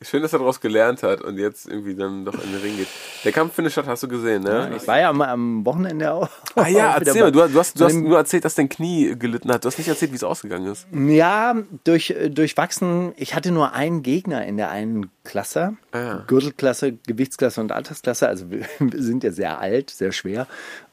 Schön, 0.03 0.21
dass 0.21 0.33
er 0.33 0.39
daraus 0.39 0.59
gelernt 0.61 1.03
hat 1.03 1.21
und 1.21 1.37
jetzt 1.37 1.67
irgendwie 1.67 1.95
dann 1.95 2.25
doch 2.25 2.33
in 2.33 2.51
den 2.51 2.61
Ring 2.61 2.77
geht. 2.77 2.87
Der 3.23 3.31
Kampf 3.31 3.53
findet 3.55 3.71
statt, 3.71 3.85
hast 3.87 4.03
du 4.03 4.07
gesehen, 4.07 4.43
ne? 4.43 4.71
Ich 4.75 4.87
war 4.87 4.99
ja 4.99 5.09
am, 5.09 5.21
am 5.21 5.65
Wochenende 5.65 6.11
auch. 6.11 6.29
Ah 6.55 6.67
ja, 6.67 6.95
erzähl 6.99 7.21
mal, 7.21 7.31
du, 7.31 7.47
du, 7.47 7.59
hast, 7.59 7.79
du 7.79 7.85
hast 7.85 7.95
nur 7.95 8.17
erzählt, 8.17 8.45
dass 8.45 8.55
dein 8.55 8.69
Knie 8.69 9.15
gelitten 9.17 9.51
hat. 9.51 9.63
Du 9.63 9.67
hast 9.67 9.77
nicht 9.77 9.87
erzählt, 9.87 10.11
wie 10.11 10.15
es 10.15 10.23
ausgegangen 10.23 10.71
ist. 10.71 10.87
Ja, 10.91 11.55
durch, 11.83 12.13
durchwachsen. 12.29 13.13
Ich 13.17 13.35
hatte 13.35 13.51
nur 13.51 13.73
einen 13.73 14.03
Gegner 14.03 14.45
in 14.45 14.57
der 14.57 14.71
einen 14.71 15.09
Klasse. 15.23 15.77
Ah, 15.91 15.99
ja. 15.99 16.23
Gürtelklasse, 16.27 16.93
Gewichtsklasse 17.07 17.61
und 17.61 17.71
Altersklasse. 17.71 18.27
Also 18.27 18.49
wir 18.49 18.65
sind 18.91 19.23
ja 19.23 19.31
sehr 19.31 19.59
alt, 19.59 19.89
sehr 19.89 20.11
schwer. 20.11 20.47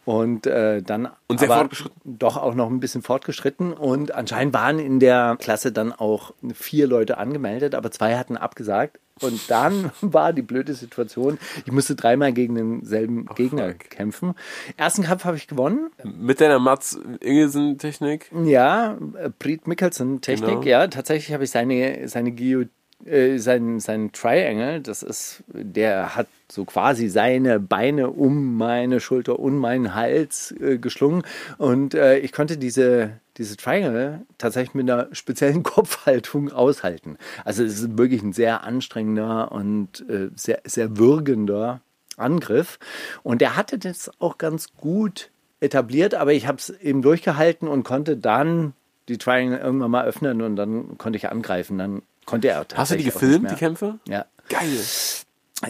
Und 0.06 0.46
äh, 0.46 0.82
dann 0.82 1.08
Und 1.28 1.40
sehr 1.40 1.48
fortgeschritten. 1.48 2.18
Doch 2.18 2.36
auch 2.36 2.54
noch 2.54 2.68
ein 2.70 2.80
bisschen 2.80 3.02
fortgeschritten. 3.02 3.72
Und 3.72 4.14
anscheinend 4.14 4.54
waren 4.54 4.78
in 4.78 4.98
der 4.98 5.36
Klasse 5.38 5.72
dann 5.72 5.92
auch 5.92 6.32
vier 6.54 6.86
Leute 6.86 7.18
angemeldet, 7.18 7.74
aber 7.74 7.90
zwei 7.90 8.16
hatten 8.16 8.36
abgesagt. 8.36 8.98
Und 9.20 9.50
dann 9.50 9.90
war 10.00 10.32
die 10.32 10.40
blöde 10.42 10.72
Situation, 10.72 11.38
ich 11.66 11.72
musste 11.72 11.94
dreimal 11.94 12.32
gegen 12.32 12.54
denselben 12.54 13.26
Gegner 13.34 13.66
Oh, 13.66 13.70
fuck. 13.72 13.90
kämpfen. 13.90 14.34
Ersten 14.78 15.02
Kampf 15.02 15.26
habe 15.26 15.36
ich 15.36 15.46
gewonnen. 15.46 15.90
Mit 16.02 16.40
deiner 16.40 16.58
Mats 16.58 16.98
Ingelsen-Technik. 17.20 18.30
Ja, 18.44 18.96
äh, 19.18 19.28
Preet 19.30 19.66
Mickelson 19.66 20.22
Technik, 20.22 20.48
Genau. 20.48 20.62
ja. 20.62 20.86
Tatsächlich 20.86 21.34
habe 21.34 21.44
ich 21.44 21.50
seine, 21.50 22.08
seine 22.08 22.32
Guillot 22.32 22.68
äh, 23.06 23.38
sein, 23.38 23.80
sein 23.80 24.12
Triangle, 24.12 24.80
das 24.80 25.02
ist, 25.02 25.42
der 25.48 26.16
hat 26.16 26.26
so 26.50 26.64
quasi 26.64 27.08
seine 27.08 27.60
Beine 27.60 28.10
um 28.10 28.56
meine 28.56 29.00
Schulter 29.00 29.38
und 29.38 29.56
meinen 29.56 29.94
Hals 29.94 30.54
äh, 30.60 30.78
geschlungen 30.78 31.22
und 31.58 31.94
äh, 31.94 32.18
ich 32.18 32.32
konnte 32.32 32.56
diese, 32.58 33.12
diese 33.36 33.56
Triangle 33.56 34.20
tatsächlich 34.38 34.74
mit 34.74 34.90
einer 34.90 35.08
speziellen 35.12 35.62
Kopfhaltung 35.64 36.52
aushalten. 36.52 37.16
Also 37.44 37.64
es 37.64 37.80
ist 37.80 37.96
wirklich 37.96 38.22
ein 38.22 38.32
sehr 38.32 38.64
anstrengender 38.64 39.52
und 39.52 40.04
äh, 40.08 40.28
sehr, 40.34 40.60
sehr 40.64 40.98
würgender 40.98 41.80
Angriff 42.16 42.78
und 43.22 43.40
er 43.40 43.56
hatte 43.56 43.78
das 43.78 44.10
auch 44.18 44.38
ganz 44.38 44.74
gut 44.76 45.30
etabliert, 45.60 46.14
aber 46.14 46.32
ich 46.32 46.46
habe 46.46 46.58
es 46.58 46.70
eben 46.70 47.02
durchgehalten 47.02 47.68
und 47.68 47.84
konnte 47.84 48.16
dann 48.16 48.74
die 49.08 49.18
Triangle 49.18 49.58
irgendwann 49.58 49.90
mal 49.90 50.06
öffnen 50.06 50.40
und 50.40 50.56
dann 50.56 50.96
konnte 50.96 51.16
ich 51.16 51.28
angreifen. 51.28 51.78
Dann 51.78 52.02
konnte 52.30 52.48
er 52.48 52.58
Hast 52.58 52.68
du 52.70 52.74
die 52.96 53.04
tatsächlich 53.04 53.12
gefilmt, 53.12 53.50
die. 53.50 53.56
Kämpfe? 53.56 53.98
Ja. 54.06 54.26
Geil. 54.48 54.78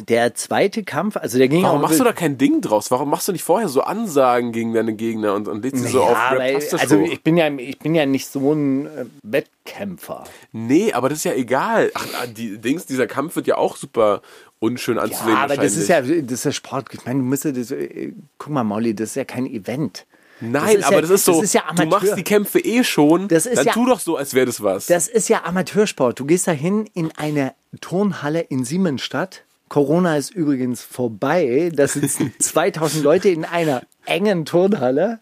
Der 0.09 0.35
zweite 0.35 0.85
Kampf, 0.85 1.17
also 1.17 1.37
der 1.37 1.49
ging 1.49 1.65
Warum 1.65 1.81
machst 1.81 1.99
du 1.99 2.05
da 2.05 2.13
kein 2.13 2.39
Ding 2.39 2.61
draus? 2.61 2.93
Warum 2.93 3.11
machst 3.11 3.27
du 3.27 3.33
nicht 3.33 3.43
vorher 3.43 3.69
so 3.69 3.81
Ansagen 3.81 4.53
gegen 4.53 4.73
deine 4.73 4.95
Gegner 4.95 5.35
und, 5.35 5.49
und 5.49 5.63
lädst 5.65 5.83
sie 5.83 5.89
so 5.89 6.03
auf 6.05 6.17
weil, 6.37 6.63
also 6.79 7.01
ich 7.01 7.25
bin 7.25 7.37
ja 7.37 7.49
ich 7.49 7.79
bin 7.81 7.97
ja 7.97 8.07
nicht 8.07 8.29
so 8.29 8.53
ein 8.53 8.87
äh, 8.87 9.07
Wettkämpfer. 9.25 10.25
Nee, 10.53 10.93
aber 10.93 11.09
das 11.09 11.19
ist 11.19 11.25
ja 11.25 11.33
egal. 11.33 11.91
Ach, 11.95 12.07
die 12.27 12.59
Dings, 12.59 12.87
dieser 12.87 13.09
Kampf 13.09 13.35
wird 13.35 13.49
ja 13.49 13.57
auch 13.57 13.77
super 13.77 14.23
unschön 14.61 14.97
anzusehen. 14.97 15.31
Ja, 15.31 15.43
aber 15.43 15.57
das 15.57 15.75
ist 15.77 15.89
ja 15.89 16.01
das 16.03 16.13
ist 16.13 16.45
ja 16.45 16.53
Sport. 16.53 16.87
Ich 16.93 17.05
meine, 17.05 17.19
du 17.19 17.25
musst 17.25 17.45
ja 17.45 17.51
das, 17.51 17.73
äh, 17.73 18.13
guck 18.39 18.53
mal, 18.53 18.63
Molly, 18.63 18.95
das 18.95 19.11
ist 19.11 19.15
ja 19.17 19.25
kein 19.25 19.47
Event. 19.47 20.07
Nein, 20.41 20.79
ist 20.79 20.85
aber 20.85 20.97
ja- 20.97 21.01
das 21.03 21.11
ist 21.11 21.25
so, 21.25 21.33
das 21.35 21.43
ist 21.45 21.55
ja 21.55 21.63
du 21.75 21.87
machst 21.87 22.17
die 22.17 22.25
Kämpfe 22.25 22.59
eh 22.61 22.83
schon, 22.85 23.29
Das 23.29 23.47
ist 23.47 23.59
dann 23.59 23.67
ja- 23.67 23.73
tu 23.73 23.87
doch 23.87 24.01
so, 24.01 24.17
als 24.17 24.35
wäre 24.35 24.47
das 24.47 24.63
was. 24.63 24.87
Das 24.87 25.07
ist 25.09 25.29
ja 25.29 25.45
Amateursport. 25.45 26.19
Du 26.19 26.25
gehst 26.25 26.47
dahin 26.47 26.89
in 26.95 27.11
eine 27.17 27.55
Turnhalle 27.81 28.41
in 28.41 28.65
Siemensstadt. 28.65 29.45
Corona 29.69 30.17
ist 30.17 30.31
übrigens 30.35 30.83
vorbei. 30.83 31.71
Da 31.75 31.87
sitzen 31.87 32.33
2000 32.41 33.05
Leute 33.05 33.29
in 33.29 33.45
einer 33.45 33.83
engen 34.07 34.45
Turnhalle 34.45 35.21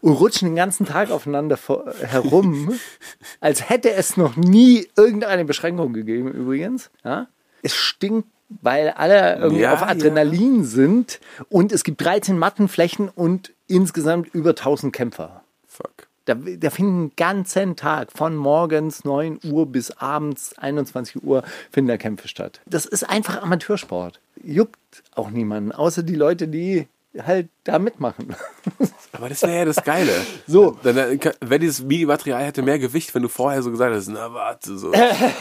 und 0.00 0.12
rutschen 0.12 0.48
den 0.48 0.56
ganzen 0.56 0.86
Tag 0.86 1.10
aufeinander 1.10 1.58
herum, 2.06 2.72
als 3.40 3.68
hätte 3.68 3.92
es 3.92 4.16
noch 4.16 4.36
nie 4.36 4.88
irgendeine 4.96 5.44
Beschränkung 5.44 5.92
gegeben 5.92 6.32
übrigens. 6.32 6.90
Ja? 7.04 7.26
Es 7.62 7.74
stinkt, 7.74 8.28
weil 8.62 8.90
alle 8.90 9.36
irgendwie 9.38 9.62
Ja, 9.62 9.74
auf 9.74 9.82
Adrenalin 9.82 10.64
sind 10.64 11.20
und 11.48 11.72
es 11.72 11.84
gibt 11.84 12.04
13 12.04 12.38
Mattenflächen 12.38 13.08
und 13.08 13.52
insgesamt 13.68 14.34
über 14.34 14.50
1000 14.50 14.92
Kämpfer. 14.92 15.42
Fuck. 15.66 16.08
Da, 16.26 16.34
da 16.34 16.70
finden 16.70 17.08
den 17.08 17.16
ganzen 17.16 17.76
Tag 17.76 18.12
von 18.12 18.36
morgens 18.36 19.04
9 19.04 19.40
Uhr 19.50 19.66
bis 19.66 19.90
abends 19.92 20.56
21 20.58 21.22
Uhr 21.24 21.42
finden 21.70 21.88
da 21.88 21.96
Kämpfe 21.96 22.28
statt. 22.28 22.60
Das 22.66 22.84
ist 22.84 23.08
einfach 23.08 23.42
Amateursport. 23.42 24.20
Juckt 24.42 25.02
auch 25.14 25.30
niemanden, 25.30 25.72
außer 25.72 26.02
die 26.02 26.14
Leute, 26.14 26.48
die 26.48 26.86
halt 27.18 27.48
da 27.64 27.78
mitmachen. 27.78 28.34
Aber 29.12 29.28
das 29.28 29.42
wäre 29.42 29.56
ja 29.56 29.64
das 29.64 29.82
Geile. 29.82 30.12
So. 30.46 30.76
Wenn 30.82 31.60
dieses 31.60 31.82
Mini-Material 31.82 32.44
hätte 32.44 32.62
mehr 32.62 32.78
Gewicht, 32.78 33.14
wenn 33.14 33.22
du 33.22 33.28
vorher 33.28 33.62
so 33.62 33.70
gesagt 33.70 33.94
hast, 33.94 34.08
na 34.08 34.32
warte, 34.32 34.78
so. 34.78 34.92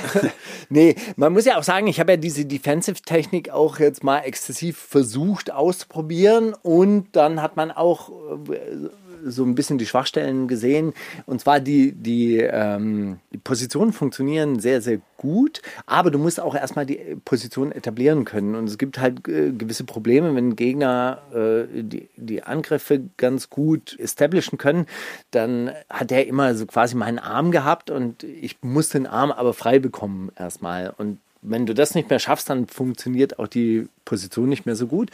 nee, 0.70 0.96
man 1.16 1.34
muss 1.34 1.46
ja 1.46 1.58
auch 1.58 1.64
sagen, 1.64 1.88
ich 1.88 2.00
habe 2.00 2.14
ja 2.14 2.18
diese 2.18 2.46
Defensive-Technik 2.46 3.52
auch 3.52 3.80
jetzt 3.80 4.04
mal 4.04 4.20
exzessiv 4.20 4.78
versucht 4.78 5.52
auszuprobieren 5.52 6.54
und 6.54 7.16
dann 7.16 7.42
hat 7.42 7.56
man 7.56 7.72
auch 7.72 8.10
äh, 8.50 8.90
so 9.26 9.44
ein 9.44 9.56
bisschen 9.56 9.78
die 9.78 9.86
Schwachstellen 9.86 10.48
gesehen. 10.48 10.94
Und 11.26 11.42
zwar 11.42 11.60
die, 11.60 11.92
die, 11.94 12.38
ähm, 12.38 13.20
die 13.32 13.38
Positionen 13.38 13.94
funktionieren 13.94 14.60
sehr, 14.60 14.82
sehr 14.82 15.00
gut, 15.18 15.62
aber 15.86 16.12
du 16.12 16.18
musst 16.18 16.40
auch 16.40 16.56
erstmal 16.56 16.86
die 16.86 17.18
Position 17.26 17.72
etablieren 17.72 18.26
können. 18.26 18.56
Und 18.56 18.70
es 18.70 18.78
gibt 18.78 19.00
halt 19.00 19.28
äh, 19.28 19.52
gewisse 19.52 19.84
Probleme, 19.84 20.34
wenn 20.36 20.56
Gegner 20.56 21.22
äh, 21.34 21.84
die, 21.84 22.10
die 22.16 22.44
Angriffe 22.44 23.02
ganz 23.18 23.50
gut 23.50 23.98
establishen 24.00 24.58
können, 24.58 24.86
dann 25.32 25.72
hat 25.90 26.12
er 26.12 26.28
immer 26.28 26.56
so 26.56 26.66
quasi 26.66 26.96
meinen 26.96 27.20
Arm 27.20 27.52
gehabt 27.52 27.90
und 27.90 28.24
ich 28.24 28.58
muss 28.62 28.90
den 28.90 29.08
Arm 29.08 29.32
aber 29.32 29.54
frei 29.54 29.80
bekommen 29.80 30.32
erstmal. 30.38 30.94
Und 30.98 31.20
wenn 31.42 31.66
du 31.66 31.74
das 31.74 31.96
nicht 31.96 32.10
mehr 32.10 32.20
schaffst, 32.20 32.50
dann 32.50 32.68
funktioniert 32.68 33.40
auch 33.40 33.48
die 33.48 33.88
Position 34.04 34.50
nicht 34.50 34.66
mehr 34.66 34.76
so 34.76 34.88
gut. 34.88 35.10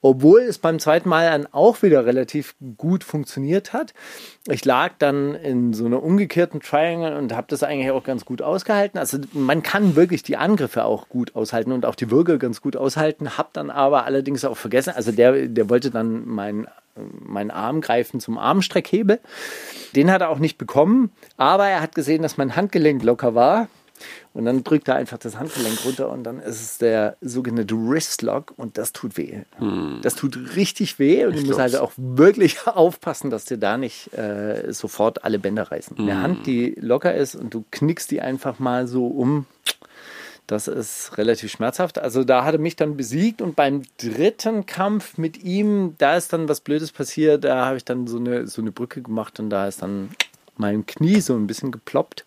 Obwohl 0.00 0.42
es 0.42 0.58
beim 0.58 0.78
zweiten 0.78 1.08
Mal 1.08 1.30
dann 1.30 1.46
auch 1.52 1.82
wieder 1.82 2.06
relativ 2.06 2.54
gut 2.76 3.02
funktioniert 3.02 3.72
hat. 3.72 3.92
Ich 4.46 4.64
lag 4.64 4.92
dann 4.98 5.34
in 5.34 5.72
so 5.72 5.86
einer 5.86 6.02
umgekehrten 6.02 6.60
Triangle 6.60 7.16
und 7.16 7.32
habe 7.32 7.46
das 7.48 7.62
eigentlich 7.62 7.90
auch 7.90 8.04
ganz 8.04 8.24
gut 8.24 8.40
ausgehalten. 8.40 8.98
Also 8.98 9.18
man 9.32 9.62
kann 9.62 9.96
wirklich 9.96 10.22
die 10.22 10.36
Angriffe 10.36 10.84
auch 10.84 11.08
gut 11.08 11.34
aushalten 11.34 11.72
und 11.72 11.86
auch 11.86 11.96
die 11.96 12.10
Würge 12.10 12.38
ganz 12.38 12.60
gut 12.60 12.76
aushalten. 12.76 13.36
Hab 13.36 13.52
dann 13.52 13.70
aber 13.70 14.04
allerdings 14.04 14.44
auch 14.44 14.56
vergessen, 14.56 14.92
also 14.94 15.10
der, 15.10 15.48
der 15.48 15.68
wollte 15.70 15.90
dann 15.90 16.26
meinen 16.26 16.68
meinen 16.96 17.50
Arm 17.50 17.80
greifen 17.80 18.20
zum 18.20 18.38
Armstreckhebel. 18.38 19.18
Den 19.96 20.12
hat 20.12 20.20
er 20.20 20.30
auch 20.30 20.38
nicht 20.38 20.58
bekommen, 20.58 21.10
aber 21.36 21.66
er 21.66 21.80
hat 21.80 21.96
gesehen, 21.96 22.22
dass 22.22 22.36
mein 22.36 22.54
Handgelenk 22.54 23.02
locker 23.02 23.34
war. 23.34 23.66
Und 24.34 24.46
dann 24.46 24.64
drückt 24.64 24.88
er 24.88 24.96
einfach 24.96 25.18
das 25.18 25.38
Handgelenk 25.38 25.84
runter 25.84 26.10
und 26.10 26.24
dann 26.24 26.40
ist 26.40 26.60
es 26.60 26.78
der 26.78 27.16
sogenannte 27.20 27.76
Wristlock 27.76 28.52
und 28.56 28.76
das 28.78 28.92
tut 28.92 29.16
weh. 29.16 29.42
Das 30.02 30.16
tut 30.16 30.56
richtig 30.56 30.98
weh 30.98 31.24
und 31.24 31.36
du 31.36 31.42
musst 31.46 31.60
halt 31.60 31.76
auch 31.76 31.92
wirklich 31.96 32.66
aufpassen, 32.66 33.30
dass 33.30 33.44
dir 33.44 33.58
da 33.58 33.78
nicht 33.78 34.12
äh, 34.18 34.72
sofort 34.72 35.22
alle 35.24 35.38
Bänder 35.38 35.70
reißen. 35.70 35.96
Eine 35.96 36.20
Hand, 36.20 36.46
die 36.46 36.74
locker 36.80 37.14
ist 37.14 37.36
und 37.36 37.54
du 37.54 37.64
knickst 37.70 38.10
die 38.10 38.20
einfach 38.20 38.58
mal 38.58 38.88
so 38.88 39.06
um, 39.06 39.46
Das 40.48 40.66
ist 40.68 41.16
relativ 41.16 41.52
schmerzhaft. 41.52 41.98
Also 41.98 42.24
da 42.24 42.44
hat 42.44 42.54
er 42.54 42.60
mich 42.60 42.74
dann 42.76 42.96
besiegt 42.96 43.40
und 43.40 43.54
beim 43.54 43.82
dritten 43.98 44.66
Kampf 44.66 45.16
mit 45.16 45.42
ihm, 45.42 45.94
da 45.98 46.16
ist 46.16 46.32
dann 46.32 46.48
was 46.48 46.60
Blödes 46.60 46.90
passiert. 46.92 47.44
Da 47.44 47.64
habe 47.66 47.76
ich 47.76 47.84
dann 47.84 48.06
so 48.08 48.18
eine, 48.18 48.48
so 48.48 48.60
eine 48.60 48.72
Brücke 48.72 49.00
gemacht 49.00 49.38
und 49.38 49.48
da 49.48 49.68
ist 49.68 49.80
dann 49.80 50.10
mein 50.56 50.84
Knie 50.86 51.20
so 51.20 51.34
ein 51.34 51.46
bisschen 51.46 51.70
geploppt. 51.70 52.24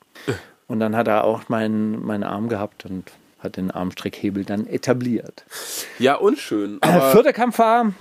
Und 0.67 0.79
dann 0.79 0.95
hat 0.95 1.07
er 1.07 1.23
auch 1.23 1.47
meinen, 1.49 2.05
meinen 2.05 2.23
Arm 2.23 2.49
gehabt 2.49 2.85
und 2.85 3.11
hat 3.39 3.57
den 3.57 3.71
Armstreckhebel 3.71 4.43
dann 4.45 4.67
etabliert. 4.67 5.45
Ja, 5.99 6.15
unschön. 6.15 6.79
Äh, 6.81 6.87
Aber 6.87 7.11
vierter 7.11 7.33
Kampf 7.33 7.59
war, 7.59 7.93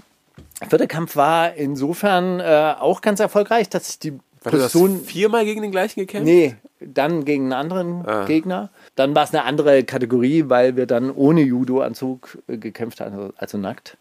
vierter 0.69 0.87
Kampf 0.87 1.15
war 1.17 1.55
insofern 1.55 2.41
äh, 2.41 2.75
auch 2.79 3.01
ganz 3.03 3.21
erfolgreich, 3.21 3.69
dass 3.69 3.91
ich 3.91 3.99
die 3.99 4.13
Warte, 4.43 4.59
du 4.59 4.65
hast 4.65 4.73
Position 4.73 5.05
viermal 5.05 5.45
gegen 5.45 5.63
den 5.63 5.71
gleichen 5.73 6.01
gekämpft? 6.01 6.27
Nee, 6.27 6.57
dann 6.81 7.25
gegen 7.25 7.45
einen 7.45 7.53
anderen 7.53 8.07
Ah. 8.07 8.25
Gegner. 8.27 8.71
Dann 8.95 9.15
war 9.15 9.25
es 9.25 9.31
eine 9.35 9.45
andere 9.45 9.83
Kategorie, 9.85 10.45
weil 10.49 10.77
wir 10.77 10.87
dann 10.87 11.11
ohne 11.11 11.43
Judo-Anzug 11.43 12.39
äh, 12.49 12.57
gekämpft 12.57 13.01
haben, 13.01 13.13
also, 13.15 13.33
also 13.37 13.59
nackt. 13.59 13.97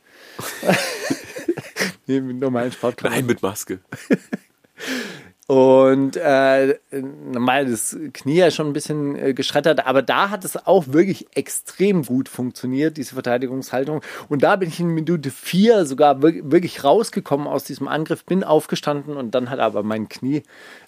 nee, 2.08 2.22
mit 2.22 2.40
normalen 2.40 2.72
Sportklamotten. 2.72 3.22
Nein, 3.22 3.28
mit 3.28 3.42
Maske. 3.42 3.80
Und 5.48 6.18
äh, 6.18 6.80
normal 6.92 7.68
das 7.68 7.96
Knie 8.14 8.38
ja 8.38 8.50
schon 8.50 8.66
ein 8.68 8.74
bisschen 8.74 9.16
äh, 9.16 9.34
geschreddert, 9.36 9.86
aber 9.86 10.02
da 10.02 10.32
hat 10.32 10.44
es 10.44 10.66
auch 10.66 10.86
wirklich 10.88 11.28
extrem 11.36 12.04
gut 12.04 12.30
funktioniert, 12.30 12.98
diese 12.98 13.14
Verteidigungshaltung. 13.14 14.02
Und 14.28 14.42
da 14.42 14.56
bin 14.56 14.70
ich 14.70 14.80
in 14.80 14.88
Minute 14.88 15.30
vier 15.30 15.86
sogar 15.86 16.24
wir- 16.24 16.52
wirklich 16.52 16.84
rausgekommen 16.84 17.46
aus 17.46 17.64
diesem 17.64 17.88
Angriff, 17.88 18.24
bin 18.26 18.44
aufgestanden 18.44 19.16
und 19.18 19.36
dann 19.36 19.52
hat 19.52 19.60
aber 19.60 19.84
mein 19.84 20.10
Knie 20.10 20.42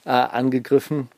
äh, 0.06 0.10
angegriffen. 0.10 1.10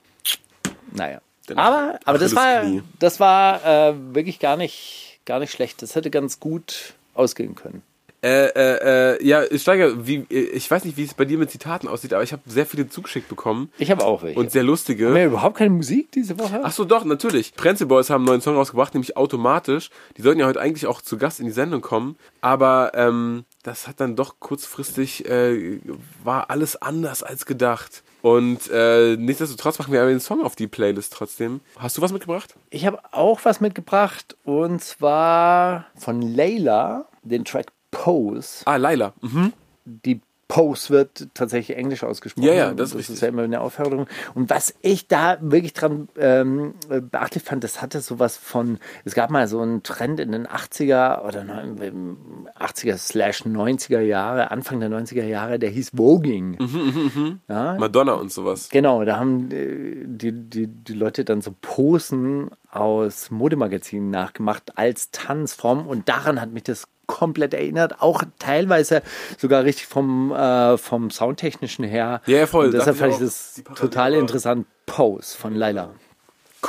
Naja. 0.92 1.22
Danach 1.48 1.64
Aber, 1.66 2.00
aber 2.06 2.18
das 2.18 2.36
war, 2.36 2.64
das 3.00 3.20
war 3.22 3.66
äh, 3.66 3.94
wirklich 4.14 4.40
gar 4.40 4.58
nicht, 4.58 5.20
gar 5.26 5.40
nicht 5.40 5.52
schlecht. 5.52 5.82
Das 5.82 5.96
hätte 5.96 6.12
ganz 6.12 6.40
gut 6.42 6.94
ausgehen 7.14 7.56
können. 7.56 7.84
Äh, 8.22 8.48
äh, 8.48 9.16
äh, 9.16 9.26
ja, 9.26 9.44
Steiger, 9.58 10.06
wie, 10.06 10.26
äh, 10.30 10.40
ich 10.50 10.70
weiß 10.70 10.84
nicht, 10.84 10.98
wie 10.98 11.04
es 11.04 11.14
bei 11.14 11.24
dir 11.26 11.38
mit 11.38 11.52
Zitaten 11.52 11.88
aussieht, 11.88 12.14
aber 12.14 12.24
ich 12.24 12.34
habe 12.34 12.42
sehr 12.46 12.66
viele 12.66 12.90
zugeschickt 12.90 13.30
bekommen 13.30 13.72
Ich 13.78 13.92
habe 13.92 14.04
auch 14.04 14.24
welche. 14.24 14.38
und 14.38 14.52
sehr 14.52 14.64
lustige. 14.64 15.08
Haben 15.08 15.16
wir 15.16 15.26
überhaupt 15.28 15.58
keine 15.58 15.70
Musik 15.70 16.12
diese 16.12 16.38
Woche? 16.38 16.60
Ach 16.64 16.72
so, 16.72 16.84
doch, 16.84 17.06
natürlich. 17.06 17.54
Prenzel 17.56 17.88
Boys 17.88 18.10
haben 18.10 18.22
einen 18.24 18.28
neuen 18.28 18.42
Song 18.42 18.56
rausgebracht, 18.56 18.94
nämlich 18.94 19.16
automatisch. 19.16 19.90
Die 20.18 20.22
sollten 20.22 20.42
ja 20.42 20.48
heute 20.48 20.60
eigentlich 20.60 20.86
auch 20.86 21.02
zu 21.02 21.18
Gast 21.18 21.40
in 21.40 21.46
die 21.46 21.52
Sendung 21.54 21.82
kommen, 21.82 22.18
aber 22.42 22.92
ähm, 22.94 23.46
das 23.64 23.88
hat 23.88 24.02
dann 24.02 24.16
doch 24.18 24.40
kurzfristig, 24.40 25.26
äh, 25.30 25.80
war 26.24 26.50
alles 26.50 26.82
anders 26.82 27.24
als 27.24 27.46
gedacht. 27.46 28.04
Und 28.22 28.70
äh, 28.70 29.16
nichtsdestotrotz 29.16 29.80
machen 29.80 29.94
wir 29.94 30.02
aber 30.02 30.10
den 30.10 30.20
Song 30.20 30.44
auf 30.44 30.58
die 30.58 30.68
Playlist 30.68 31.14
trotzdem. 31.14 31.62
Hast 31.78 31.98
du 31.98 32.02
was 32.02 32.12
mitgebracht? 32.12 32.54
Ich 32.70 32.86
habe 32.86 33.00
auch 33.12 33.40
was 33.46 33.62
mitgebracht 33.62 34.36
und 34.44 34.84
zwar 34.84 35.86
von 35.96 36.22
Layla, 36.22 37.06
den 37.24 37.46
Track 37.46 37.68
Pose. 37.92 38.62
Ah, 38.66 38.76
Laila. 38.78 39.14
Mhm. 39.22 39.54
Die 39.86 40.22
Pose 40.48 40.90
wird 40.90 41.28
tatsächlich 41.36 41.78
englisch 41.78 42.04
ausgesprochen. 42.04 42.48
Ja, 42.48 42.54
ja, 42.56 42.74
das 42.74 42.88
ist 42.90 42.94
das 42.94 43.00
richtig. 43.02 43.14
ist 43.18 43.22
ja 43.22 43.28
immer 43.28 43.44
eine 43.44 43.62
Aufforderung. 43.62 44.08
Und 44.34 44.50
was 44.50 44.74
ich 44.82 45.08
da 45.08 45.38
wirklich 45.42 45.74
dran 45.74 46.10
ähm, 46.18 46.74
beachtlich 47.12 47.44
fand, 47.44 47.64
das 47.64 47.84
hatte 47.84 48.02
sowas 48.02 48.36
von, 48.36 48.80
es 49.06 49.14
gab 49.14 49.30
mal 49.30 49.48
so 49.48 49.62
einen 49.62 49.84
Trend 49.84 50.20
in 50.20 50.32
den 50.32 50.48
80er 50.48 51.22
oder 51.24 51.44
neun- 51.44 52.48
80er 52.60 52.98
slash 52.98 53.44
90er 53.44 54.00
Jahre, 54.00 54.50
Anfang 54.50 54.80
der 54.80 54.90
90er 54.90 55.24
Jahre, 55.24 55.60
der 55.60 55.70
hieß 55.70 55.92
Voging. 55.96 56.58
Mhm, 56.60 57.40
Ja, 57.48 57.76
Madonna 57.78 58.14
und 58.14 58.32
sowas. 58.32 58.70
Genau, 58.72 59.06
da 59.06 59.18
haben 59.20 59.52
äh, 59.52 60.04
die, 60.08 60.32
die, 60.32 60.66
die 60.66 60.94
Leute 60.94 61.26
dann 61.26 61.42
so 61.42 61.54
Posen 61.62 62.50
aus 62.72 63.30
Modemagazinen 63.30 64.10
nachgemacht 64.10 64.80
als 64.80 65.12
Tanzform 65.12 65.86
und 65.86 66.10
daran 66.10 66.42
hat 66.42 66.52
mich 66.52 66.64
das 66.64 66.88
komplett 67.10 67.56
erinnert, 67.56 68.02
auch 68.02 68.24
teilweise 68.38 69.02
sogar 69.38 69.64
richtig 69.64 69.88
vom, 69.88 70.32
äh, 70.32 70.78
vom 70.78 71.10
Soundtechnischen 71.10 71.84
her. 71.84 72.22
Ja, 72.28 72.46
voll. 72.46 72.68
Und 72.68 72.76
deshalb 72.76 72.98
fand 72.98 73.14
ich 73.14 73.20
das 73.20 73.64
total 73.76 74.14
interessant. 74.14 74.68
Pose 74.86 75.36
von 75.36 75.56
Laila. 75.56 75.90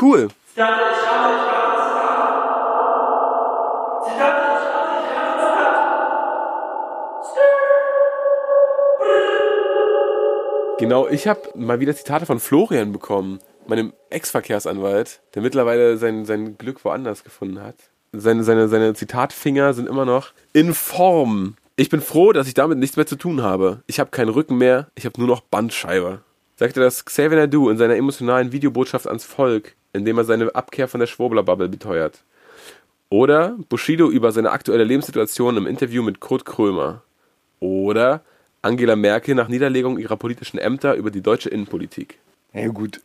Cool. 0.01 0.29
Genau, 10.79 11.07
ich 11.09 11.29
habe 11.29 11.41
mal 11.55 11.79
wieder 11.81 11.95
Zitate 11.95 12.25
von 12.25 12.41
Florian 12.41 12.93
bekommen, 12.93 13.41
meinem 13.67 13.93
Ex-Verkehrsanwalt, 14.09 15.21
der 15.35 15.43
mittlerweile 15.43 15.99
sein, 15.99 16.25
sein 16.25 16.57
Glück 16.57 16.83
woanders 16.87 17.23
gefunden 17.25 17.63
hat. 17.63 17.77
Seine, 18.13 18.43
seine, 18.43 18.69
seine 18.69 18.95
Zitatfinger 18.95 19.73
sind 19.73 19.89
immer 19.89 20.05
noch 20.05 20.33
in 20.53 20.75
Form. 20.75 21.55
Ich 21.77 21.89
bin 21.89 22.01
froh, 22.01 22.33
dass 22.33 22.49
ich 22.49 22.55
damit 22.55 22.79
nichts 22.79 22.97
mehr 22.97 23.07
zu 23.07 23.17
tun 23.17 23.43
habe. 23.43 23.83
Ich 23.87 24.01
habe 24.01 24.11
keinen 24.11 24.31
Rücken 24.31 24.59
mehr, 24.59 24.89
ich 24.97 25.05
habe 25.07 25.19
nur 25.19 25.29
noch 25.29 25.41
Bandscheibe. 25.41 26.21
Sagte 26.57 26.81
das 26.81 27.05
Xavier 27.05 27.39
Nadu 27.39 27.71
in 27.71 27.79
seiner 27.79 27.97
emotionalen 27.97 28.53
Videobotschaft 28.53 29.07
ans 29.07 29.25
Volk, 29.25 29.77
indem 29.93 30.19
er 30.19 30.25
seine 30.25 30.55
Abkehr 30.55 30.89
von 30.89 31.01
der 31.01 31.07
Schwurbler-Bubble 31.07 31.69
beteuert. 31.69 32.23
Oder 33.09 33.57
Bushido 33.69 34.11
über 34.11 34.33
seine 34.33 34.51
aktuelle 34.51 34.85
Lebenssituation 34.85 35.57
im 35.57 35.67
Interview 35.67 36.03
mit 36.03 36.21
Kurt 36.21 36.45
Krömer. 36.45 37.03
Oder 37.61 38.23
Angela 38.63 38.95
Merkel 38.97 39.35
nach 39.35 39.49
Niederlegung 39.49 39.99
ihrer 39.99 40.17
politischen 40.17 40.59
Ämter 40.59 40.95
über 40.95 41.11
die 41.11 41.23
deutsche 41.23 41.49
Innenpolitik. 41.49 42.19
Ja, 42.53 42.69
gut. 42.69 43.01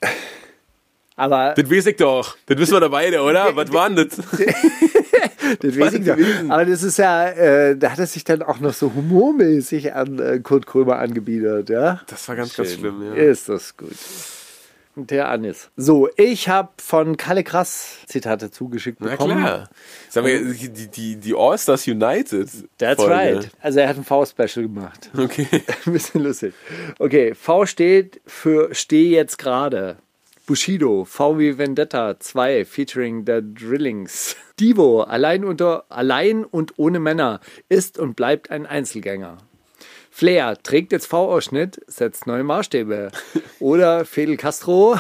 Aber 1.16 1.54
Das 1.56 1.70
weiß 1.70 1.86
ich 1.88 1.96
doch. 1.96 2.36
Das 2.46 2.58
wissen 2.58 2.74
wir 2.74 2.82
da 2.82 2.88
beide, 2.90 3.22
oder? 3.22 3.56
Was 3.56 3.72
war 3.72 3.90
denn 3.90 4.08
das? 4.10 4.18
das 5.62 5.80
weiß 5.80 5.94
ich 5.94 6.06
doch. 6.06 6.18
Aber 6.50 6.66
das 6.66 6.84
ist 6.84 6.98
ja, 6.98 7.28
äh, 7.30 7.78
da 7.78 7.92
hat 7.92 8.00
er 8.00 8.08
sich 8.08 8.24
dann 8.26 8.42
auch 8.42 8.60
noch 8.60 8.74
so 8.74 8.94
humormäßig 8.94 9.94
an 9.94 10.20
äh, 10.20 10.40
Kurt 10.40 10.66
Krömer 10.68 10.98
angebietet, 11.00 11.70
ja? 11.70 12.02
Das 12.08 12.28
war 12.28 12.36
ganz, 12.36 12.56
ganz 12.56 12.74
schlimm, 12.74 13.02
ja. 13.02 13.14
Ist 13.14 13.48
das 13.48 13.78
gut. 13.78 13.96
Der 14.98 15.28
Anis. 15.30 15.70
So, 15.76 16.08
ich 16.16 16.48
habe 16.48 16.70
von 16.82 17.18
Kalle 17.18 17.44
Krass 17.44 17.98
Zitate 18.08 18.50
zugeschickt 18.50 19.02
Na 19.02 19.12
bekommen. 19.12 19.40
klar. 19.40 19.70
Sagen 20.10 20.26
wir, 20.28 20.54
die, 20.54 20.88
die, 20.88 21.16
die 21.18 21.34
All-Stars 21.36 21.86
United. 21.88 22.50
That's 22.78 23.04
Folge. 23.04 23.14
right. 23.14 23.50
Also 23.62 23.80
er 23.82 23.90
hat 23.90 23.98
ein 23.98 24.06
V-Special 24.06 24.64
gemacht. 24.68 25.10
Okay. 25.18 25.48
Ein 25.86 25.92
bisschen 25.94 26.24
lustig. 26.24 26.54
Okay, 26.98 27.36
V 27.36 27.66
steht 27.66 28.22
für 28.26 28.74
Steh 28.74 29.10
jetzt 29.10 29.38
gerade. 29.38 29.98
Bushido, 30.46 31.06
V 31.06 31.40
wie 31.40 31.58
Vendetta 31.58 32.20
2 32.20 32.66
featuring 32.66 33.26
The 33.26 33.42
Drillings. 33.42 34.36
Divo, 34.60 35.02
allein, 35.02 35.44
unter, 35.44 35.86
allein 35.90 36.46
und 36.46 36.78
ohne 36.78 37.00
Männer, 37.00 37.40
ist 37.68 37.98
und 37.98 38.16
bleibt 38.16 38.52
ein 38.52 38.68
Einzelgänger. 38.68 39.38
Flair 40.12 40.56
trägt 40.62 40.92
jetzt 40.92 41.08
V-Ausschnitt, 41.08 41.82
setzt 41.88 42.28
neue 42.28 42.44
Maßstäbe. 42.44 43.12
Oder 43.60 44.06
Fidel 44.06 44.38
Castro, 44.38 45.00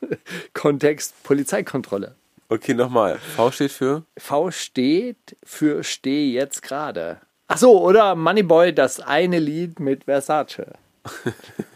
Kontext 0.54 1.20
Polizeikontrolle. 1.24 2.14
Okay, 2.48 2.74
nochmal. 2.74 3.18
V 3.18 3.50
steht 3.50 3.72
für? 3.72 4.04
V 4.16 4.50
steht 4.50 5.36
für 5.42 5.82
Steh 5.82 6.32
jetzt 6.32 6.62
gerade. 6.62 7.20
Ach 7.48 7.58
so, 7.58 7.82
oder 7.82 8.14
Moneyboy, 8.14 8.72
das 8.72 9.00
eine 9.00 9.40
Lied 9.40 9.80
mit 9.80 10.04
Versace. 10.04 10.74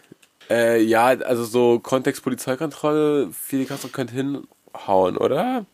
Äh, 0.50 0.82
ja, 0.82 1.06
also 1.06 1.44
so 1.44 1.78
Kontext 1.78 2.22
Polizeikontrolle, 2.22 3.30
viele 3.32 3.64
Kassel 3.64 3.90
könnte 3.90 4.14
hinhauen, 4.14 5.16
oder? 5.16 5.66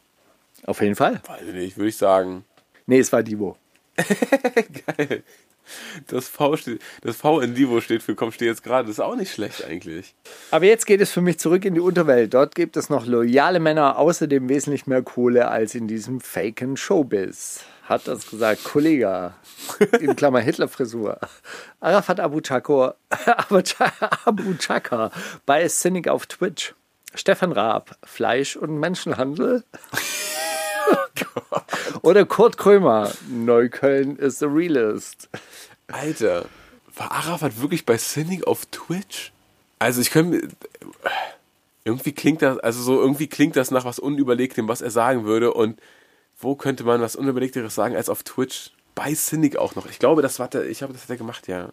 Auf 0.66 0.80
jeden 0.80 0.96
Fall. 0.96 1.20
Weiß 1.26 1.46
ich 1.46 1.54
nicht, 1.54 1.76
würde 1.76 1.88
ich 1.88 1.96
sagen. 1.96 2.44
Nee, 2.86 2.98
es 2.98 3.12
war 3.12 3.22
Divo. 3.22 3.56
Geil. 4.96 5.22
Das 6.08 6.28
V, 6.28 6.56
steht, 6.56 6.80
das 7.02 7.16
v 7.16 7.40
in 7.40 7.54
Divo 7.54 7.80
steht 7.80 8.02
für 8.02 8.14
komm, 8.14 8.32
steh 8.32 8.46
jetzt 8.46 8.62
gerade. 8.62 8.88
Das 8.88 8.96
ist 8.96 9.00
auch 9.00 9.14
nicht 9.14 9.32
schlecht 9.32 9.64
eigentlich. 9.64 10.14
Aber 10.50 10.64
jetzt 10.64 10.86
geht 10.86 11.00
es 11.00 11.12
für 11.12 11.20
mich 11.20 11.38
zurück 11.38 11.64
in 11.64 11.74
die 11.74 11.80
Unterwelt. 11.80 12.34
Dort 12.34 12.54
gibt 12.54 12.76
es 12.76 12.90
noch 12.90 13.06
loyale 13.06 13.60
Männer, 13.60 13.98
außerdem 13.98 14.48
wesentlich 14.48 14.86
mehr 14.86 15.02
Kohle 15.02 15.48
als 15.48 15.74
in 15.74 15.86
diesem 15.86 16.20
faken 16.20 16.76
Showbiz. 16.76 17.64
Hat 17.90 18.06
das 18.06 18.30
gesagt 18.30 18.62
Kollege, 18.62 19.32
in 19.98 20.14
Klammer 20.14 20.38
Hitlerfrisur. 20.38 21.18
Arafat 21.80 22.20
Abu 22.20 22.40
Chakor, 22.40 22.94
Abu 23.36 24.54
Chaka 24.58 25.10
bei 25.44 25.66
Cynic 25.68 26.06
auf 26.06 26.26
Twitch. 26.26 26.72
Stefan 27.16 27.50
Raab, 27.50 27.96
Fleisch 28.04 28.54
und 28.54 28.78
Menschenhandel. 28.78 29.64
Oder 32.02 32.24
Kurt 32.26 32.56
Krömer, 32.56 33.10
Neukölln 33.28 34.14
is 34.16 34.38
the 34.38 34.46
realist. 34.46 35.28
Alter, 35.88 36.44
war 36.94 37.10
Arafat 37.10 37.60
wirklich 37.60 37.84
bei 37.86 37.98
Cynic 37.98 38.46
auf 38.46 38.66
Twitch? 38.66 39.32
Also 39.80 40.00
ich 40.00 40.12
könnte 40.12 40.36
mir- 40.36 40.48
irgendwie 41.84 42.12
klingt 42.12 42.42
das, 42.42 42.58
also 42.58 42.82
so 42.82 43.00
irgendwie 43.00 43.26
klingt 43.26 43.56
das 43.56 43.72
nach 43.72 43.84
was 43.84 43.98
Unüberlegtem, 43.98 44.68
was 44.68 44.80
er 44.80 44.92
sagen 44.92 45.24
würde 45.24 45.52
und 45.52 45.80
wo 46.40 46.56
könnte 46.56 46.84
man 46.84 47.00
was 47.00 47.16
Unüberlegteres 47.16 47.74
sagen 47.74 47.96
als 47.96 48.08
auf 48.08 48.22
Twitch? 48.22 48.72
Bei 48.94 49.14
Cynic 49.14 49.56
auch 49.56 49.76
noch. 49.76 49.86
Ich 49.86 49.98
glaube, 49.98 50.22
das 50.22 50.38
war 50.38 50.48
der, 50.48 50.66
ich 50.66 50.78
glaube, 50.78 50.92
das 50.92 51.04
hat 51.04 51.10
er 51.10 51.16
gemacht, 51.16 51.46
ja. 51.48 51.70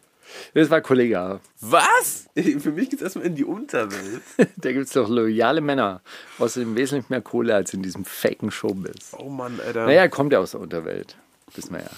Das 0.53 0.69
war 0.69 0.81
Kollege. 0.81 1.39
Was? 1.61 2.27
Für 2.35 2.71
mich 2.71 2.89
geht's 2.89 3.01
erstmal 3.01 3.25
in 3.25 3.35
die 3.35 3.45
Unterwelt. 3.45 4.21
Da 4.57 4.71
gibt 4.71 4.87
es 4.87 4.93
doch 4.93 5.07
loyale 5.09 5.61
Männer. 5.61 6.01
Außerdem 6.37 6.75
wesentlich 6.75 7.09
mehr 7.09 7.21
Kohle 7.21 7.55
als 7.55 7.73
in 7.73 7.81
diesem 7.81 8.05
faken 8.05 8.51
Showbiz. 8.51 9.13
Oh 9.17 9.29
Mann, 9.29 9.59
Alter. 9.65 9.85
Naja, 9.85 10.07
kommt 10.07 10.33
ja 10.33 10.39
aus 10.39 10.51
der 10.51 10.59
Unterwelt. 10.59 11.15
Wissen 11.55 11.73
wir 11.73 11.81
ja. 11.81 11.89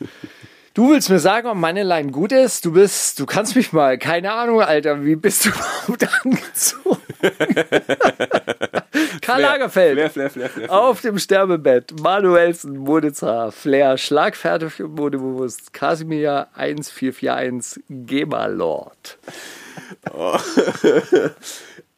Du 0.76 0.90
willst 0.90 1.08
mir 1.08 1.18
sagen, 1.20 1.48
ob 1.48 1.56
meine 1.56 1.84
Line 1.84 2.12
gut 2.12 2.32
ist? 2.32 2.66
Du 2.66 2.72
bist, 2.72 3.18
du 3.18 3.24
kannst 3.24 3.56
mich 3.56 3.72
mal, 3.72 3.96
keine 3.96 4.30
Ahnung, 4.30 4.60
Alter, 4.60 5.02
wie 5.06 5.16
bist 5.16 5.46
du 5.46 5.48
überhaupt 5.86 6.06
angezogen? 6.22 7.00
Karl 9.22 9.40
Lagerfeld. 9.40 9.94
Flair, 9.94 10.10
Flair, 10.10 10.28
Flair, 10.28 10.50
Flair. 10.50 10.70
Auf 10.70 11.00
dem 11.00 11.18
Sterbebett. 11.18 11.98
Manuelsen, 12.02 12.76
Modezar, 12.76 13.52
Flair, 13.52 13.96
schlagfertig 13.96 14.82
und 14.82 14.96
modebewusst. 14.96 15.72
Casimir 15.72 16.48
1441, 16.54 17.82
GEMA-Lord. 17.88 19.16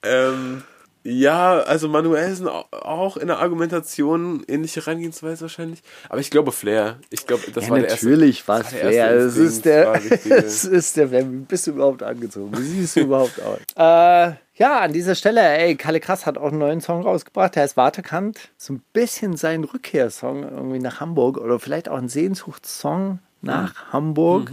Ähm, 0.04 0.62
ja, 1.04 1.58
also 1.60 1.88
Manuelsen 1.88 2.48
au- 2.48 2.66
auch 2.72 3.16
in 3.16 3.28
der 3.28 3.38
Argumentation 3.38 4.42
ähnliche 4.48 4.80
Herangehensweise 4.84 5.42
wahrscheinlich. 5.42 5.82
Aber 6.08 6.20
ich 6.20 6.30
glaube 6.30 6.52
Flair. 6.52 6.98
Ich 7.10 7.26
glaube, 7.26 7.44
das 7.52 7.64
Ja, 7.64 7.70
war 7.70 7.78
der 7.80 7.88
erste. 7.90 8.06
natürlich 8.06 8.46
war 8.48 8.60
es 8.60 8.68
Flair. 8.68 9.10
Es 9.16 9.36
ist 9.36 9.64
der, 9.64 9.94
es 10.26 10.64
ist 10.64 10.96
der, 10.96 11.10
wer 11.10 11.22
bist 11.24 11.66
du 11.66 11.70
überhaupt 11.72 12.02
angezogen? 12.02 12.56
Wie 12.58 12.62
siehst 12.62 12.96
du 12.96 13.00
überhaupt 13.00 13.40
aus? 13.42 13.58
Äh, 13.76 14.32
ja, 14.54 14.80
an 14.80 14.92
dieser 14.92 15.14
Stelle, 15.14 15.40
ey, 15.40 15.76
Kalle 15.76 16.00
Krass 16.00 16.26
hat 16.26 16.36
auch 16.36 16.48
einen 16.48 16.58
neuen 16.58 16.80
Song 16.80 17.02
rausgebracht, 17.02 17.54
der 17.54 17.62
heißt 17.62 17.76
Wartekant. 17.76 18.50
So 18.56 18.72
ein 18.74 18.82
bisschen 18.92 19.36
sein 19.36 19.62
Rückkehrsong 19.64 20.42
irgendwie 20.42 20.80
nach 20.80 20.98
Hamburg 21.00 21.36
oder 21.38 21.60
vielleicht 21.60 21.88
auch 21.88 21.96
ein 21.96 22.08
Sehnsuchtssong 22.08 23.20
nach 23.40 23.92
Hamburg. 23.92 24.50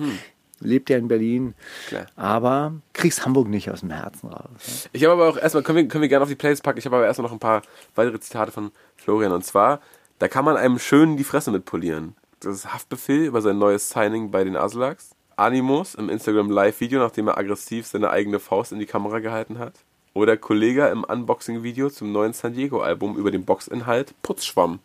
Lebt 0.60 0.90
ja 0.90 0.98
in 0.98 1.08
Berlin. 1.08 1.54
Klar. 1.88 2.06
aber 2.16 2.74
kriegst 2.94 3.26
Hamburg 3.26 3.48
nicht 3.48 3.70
aus 3.70 3.82
dem 3.82 3.92
Herzen 3.92 4.30
raus. 4.30 4.50
Ne? 4.50 4.90
Ich 4.94 5.04
habe 5.04 5.14
aber 5.14 5.30
auch 5.30 5.38
erstmal, 5.38 5.64
können 5.64 5.78
wir, 5.78 5.88
können 5.88 6.02
wir 6.02 6.10
gerne 6.10 6.24
auf 6.24 6.30
die 6.30 6.36
Playlist 6.36 6.64
packen, 6.64 6.80
ich 6.80 6.86
habe 6.86 6.96
aber 6.96 7.06
erstmal 7.06 7.28
noch 7.28 7.34
ein 7.34 7.40
paar 7.40 7.62
weitere 7.96 8.20
Zitate 8.20 8.52
von 8.52 8.72
Florian. 8.96 9.32
Und 9.32 9.44
zwar, 9.44 9.82
da 10.20 10.28
kann 10.28 10.46
man 10.46 10.58
einem 10.58 10.80
schön 10.80 11.18
die 11.18 11.24
Fresse 11.24 11.52
mit 11.52 11.66
polieren. 11.66 12.16
Das 12.40 12.56
ist 12.56 12.74
Haftbefehl 12.74 13.24
über 13.24 13.42
sein 13.42 13.58
neues 13.58 13.90
Signing 13.90 14.32
bei 14.32 14.44
den 14.44 14.56
Aslaks. 14.56 15.12
Animus 15.38 15.96
im 15.96 16.10
Instagram 16.10 16.50
Live-Video, 16.50 17.00
nachdem 17.00 17.28
er 17.28 17.38
aggressiv 17.38 17.88
seine 17.88 18.10
eigene 18.10 18.40
Faust 18.40 18.72
in 18.72 18.80
die 18.80 18.86
Kamera 18.86 19.20
gehalten 19.20 19.60
hat. 19.60 19.74
Oder 20.14 20.38
Kollega 20.38 20.88
im 20.88 21.04
Unboxing-Video 21.04 21.90
zum 21.90 22.14
neuen 22.14 22.32
San 22.32 22.54
Diego-Album 22.54 23.18
über 23.18 23.32
den 23.32 23.44
Boxinhalt 23.44 24.14
Putzschwamm. 24.22 24.80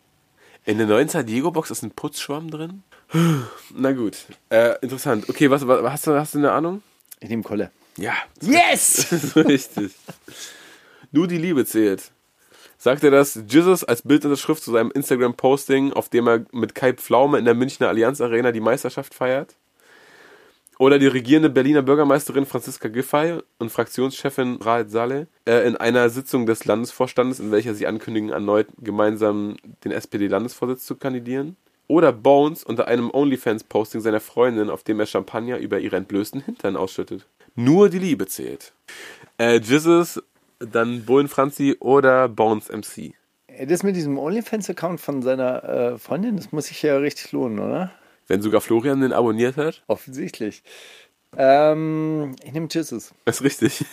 In 0.65 0.79
der 0.79 0.89
neuen 0.89 1.09
San 1.09 1.25
Diego-Box 1.25 1.71
ist 1.71 1.83
ein 1.83 1.93
Putzschwamm 1.93 2.51
drin? 2.51 2.83
Na 3.75 3.93
gut, 3.93 4.27
äh, 4.51 4.79
interessant. 4.81 5.29
Okay, 5.29 5.51
was, 5.51 5.67
was 5.67 5.93
hast, 5.93 6.07
du, 6.07 6.13
hast 6.13 6.35
du 6.35 6.39
eine 6.39 6.53
Ahnung? 6.53 6.83
Ich 7.21 7.29
nehme 7.29 7.43
Kolle. 7.43 7.71
Ja, 7.97 8.15
Yes! 8.41 9.09
das 9.11 9.25
ist 9.25 9.37
richtig. 9.37 9.93
Nur 11.13 11.27
die 11.27 11.39
Liebe 11.39 11.67
zählt. 11.67 12.13
Sagt 12.79 13.05
er 13.05 13.11
das 13.11 13.39
Jesus 13.47 13.85
als 13.85 14.03
Bildunterschrift 14.03 14.63
zu 14.63 14.73
seinem 14.73 14.91
Instagram-Posting, 14.93 15.93
auf 15.93 16.09
dem 16.09 16.27
er 16.29 16.47
mit 16.53 16.75
Kai 16.75 16.95
Pflaume 16.95 17.39
in 17.39 17.45
der 17.45 17.55
Münchner 17.55 17.89
Allianz 17.89 18.21
Arena 18.21 18.53
die 18.53 18.61
Meisterschaft 18.61 19.13
feiert? 19.13 19.57
Oder 20.79 20.99
die 20.99 21.09
regierende 21.09 21.51
Berliner 21.51 21.83
Bürgermeisterin 21.83 22.47
Franziska 22.47 22.89
Giffey 22.89 23.41
und 23.59 23.71
Fraktionschefin 23.71 24.63
Raed 24.63 24.91
Saleh 24.91 25.27
äh, 25.45 25.67
in 25.69 25.77
einer 25.77 26.09
Sitzung 26.09 26.47
des 26.47 26.65
Landesvorstandes, 26.65 27.39
in 27.39 27.51
welcher 27.51 27.75
sie 27.75 27.87
ankündigen, 27.87 28.31
erneut 28.31 28.69
gemeinsam 28.79 29.57
den 29.85 29.93
SPD-Landesvorsitz 29.93 30.87
zu 30.87 30.97
kandidieren? 30.97 31.57
Oder 31.91 32.13
Bones 32.13 32.63
unter 32.63 32.87
einem 32.87 33.11
OnlyFans-Posting 33.11 34.01
seiner 34.01 34.21
Freundin, 34.21 34.71
auf 34.71 34.85
dem 34.85 35.01
er 35.01 35.07
Champagner 35.07 35.59
über 35.59 35.81
ihre 35.81 35.97
entblößten 35.97 36.41
Hintern 36.41 36.77
ausschüttet. 36.77 37.27
Nur 37.57 37.89
die 37.89 37.99
Liebe 37.99 38.29
zählt. 38.29 38.73
Äh, 39.39 39.59
Jesus, 39.59 40.23
dann 40.61 41.05
Bullen 41.05 41.27
Franzi 41.27 41.77
oder 41.81 42.29
Bones 42.29 42.69
MC. 42.69 43.15
Ey, 43.49 43.67
Das 43.67 43.83
mit 43.83 43.97
diesem 43.97 44.19
OnlyFans-Account 44.19 45.01
von 45.01 45.21
seiner 45.23 45.65
äh, 45.65 45.99
Freundin, 45.99 46.37
das 46.37 46.53
muss 46.53 46.67
sich 46.67 46.81
ja 46.81 46.97
richtig 46.97 47.33
lohnen, 47.33 47.59
oder? 47.59 47.91
Wenn 48.29 48.41
sogar 48.41 48.61
Florian 48.61 49.01
den 49.01 49.13
abonniert 49.13 49.57
hat, 49.57 49.83
Offensichtlich. 49.89 50.63
Ähm, 51.37 52.37
ich 52.45 52.53
nehme 52.53 52.69
Jesus. 52.71 53.13
ist 53.25 53.43
richtig. 53.43 53.85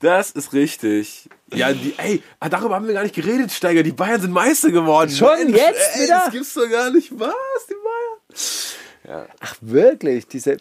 Das 0.00 0.30
ist 0.30 0.52
richtig. 0.52 1.30
Ja, 1.54 1.72
die, 1.72 1.94
ey, 1.96 2.22
ah, 2.38 2.48
darüber 2.48 2.76
haben 2.76 2.86
wir 2.86 2.94
gar 2.94 3.02
nicht 3.02 3.14
geredet, 3.14 3.50
Steiger. 3.50 3.82
Die 3.82 3.92
Bayern 3.92 4.20
sind 4.20 4.32
Meister 4.32 4.70
geworden. 4.70 5.10
Schon 5.10 5.48
jetzt 5.48 5.96
ey, 5.96 6.04
wieder? 6.04 6.22
Das 6.24 6.32
gibt's 6.32 6.54
doch 6.54 6.70
gar 6.70 6.90
nicht. 6.90 7.10
Was, 7.18 7.66
die 7.68 7.74
Bayern? 7.74 9.26
Ach, 9.40 9.56
wirklich? 9.60 10.26
Diese, 10.26 10.56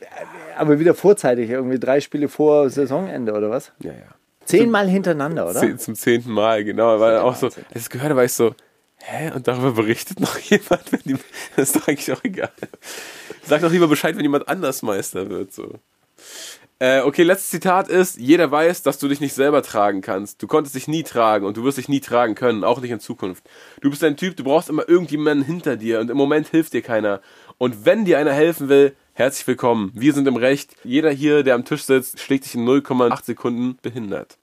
aber 0.58 0.80
wieder 0.80 0.94
vorzeitig, 0.94 1.50
irgendwie 1.50 1.80
drei 1.80 2.02
Spiele 2.02 2.28
vor 2.28 2.70
Saisonende, 2.70 3.34
oder 3.34 3.50
was? 3.50 3.72
Ja, 3.80 3.92
ja. 3.92 4.00
Zehnmal 4.46 4.90
hintereinander, 4.90 5.48
oder? 5.48 5.60
Zehn, 5.60 5.78
zum 5.78 5.96
zehnten 5.96 6.32
Mal, 6.32 6.64
genau. 6.64 7.00
Weil 7.00 7.20
auch 7.20 7.36
so, 7.36 7.50
es 7.72 7.90
gehört 7.90 8.16
war 8.16 8.24
ich 8.24 8.34
so, 8.34 8.56
hä? 8.98 9.32
Und 9.36 9.48
darüber 9.48 9.74
berichtet 9.74 10.20
noch 10.20 10.38
jemand? 10.40 10.92
Wenn 10.92 11.02
die, 11.06 11.18
das 11.56 11.70
ist 11.70 11.76
doch 11.76 11.88
eigentlich 11.88 12.12
auch 12.12 12.24
egal. 12.24 12.52
Sag 13.44 13.62
doch 13.62 13.72
lieber 13.72 13.88
Bescheid, 13.88 14.16
wenn 14.16 14.24
jemand 14.24 14.48
anders 14.48 14.82
Meister 14.82 15.30
wird. 15.30 15.54
So. 15.54 15.76
Äh, 16.82 17.02
okay, 17.02 17.24
letztes 17.24 17.50
Zitat 17.50 17.90
ist, 17.90 18.18
jeder 18.18 18.52
weiß, 18.52 18.84
dass 18.84 19.00
du 19.00 19.10
dich 19.10 19.20
nicht 19.20 19.34
selber 19.34 19.62
tragen 19.62 20.00
kannst. 20.00 20.42
Du 20.42 20.48
konntest 20.48 20.76
dich 20.76 20.88
nie 20.88 21.04
tragen 21.04 21.46
und 21.46 21.58
du 21.58 21.66
wirst 21.66 21.78
dich 21.78 21.90
nie 21.90 22.00
tragen 22.00 22.36
können, 22.36 22.64
auch 22.64 22.80
nicht 22.80 22.92
in 22.92 23.02
Zukunft. 23.02 23.44
Du 23.82 23.90
bist 23.90 24.02
ein 24.02 24.16
Typ, 24.16 24.38
du 24.38 24.46
brauchst 24.46 24.70
immer 24.70 24.88
irgendjemanden 24.88 25.46
hinter 25.46 25.76
dir 25.76 26.00
und 26.00 26.10
im 26.10 26.16
Moment 26.16 26.48
hilft 26.48 26.72
dir 26.72 26.82
keiner. 26.82 27.20
Und 27.58 27.86
wenn 27.86 28.06
dir 28.06 28.18
einer 28.18 28.32
helfen 28.32 28.70
will, 28.70 28.96
herzlich 29.12 29.46
willkommen. 29.46 29.92
Wir 29.94 30.14
sind 30.14 30.26
im 30.26 30.38
Recht. 30.38 30.74
Jeder 30.86 31.12
hier, 31.12 31.44
der 31.44 31.56
am 31.56 31.66
Tisch 31.66 31.84
sitzt, 31.84 32.18
schlägt 32.18 32.46
sich 32.46 32.56
in 32.56 32.66
0,8 32.66 33.26
Sekunden 33.26 33.78
behindert. 33.82 34.39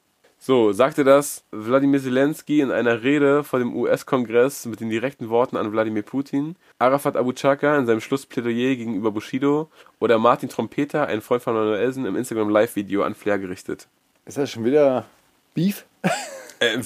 So, 0.46 0.72
sagte 0.72 1.02
das 1.02 1.42
Wladimir 1.50 2.00
Zelensky 2.00 2.60
in 2.60 2.70
einer 2.70 3.02
Rede 3.02 3.42
vor 3.42 3.58
dem 3.58 3.74
US-Kongress 3.74 4.66
mit 4.66 4.78
den 4.78 4.90
direkten 4.90 5.28
Worten 5.28 5.56
an 5.56 5.72
Wladimir 5.72 6.04
Putin, 6.04 6.54
Arafat 6.78 7.16
Abu 7.16 7.32
Chaka 7.32 7.76
in 7.76 7.86
seinem 7.86 8.00
Schlussplädoyer 8.00 8.76
gegenüber 8.76 9.10
Bushido 9.10 9.68
oder 9.98 10.20
Martin 10.20 10.48
Trompeter, 10.48 11.08
ein 11.08 11.20
Freund 11.20 11.42
von 11.42 11.54
Manuelsen, 11.54 12.06
im 12.06 12.14
Instagram-Live-Video 12.14 13.02
an 13.02 13.16
Flair 13.16 13.40
gerichtet. 13.40 13.88
Ist 14.24 14.38
das 14.38 14.48
schon 14.48 14.64
wieder 14.64 15.06
Beef? 15.54 15.84
Äh, 16.60 16.80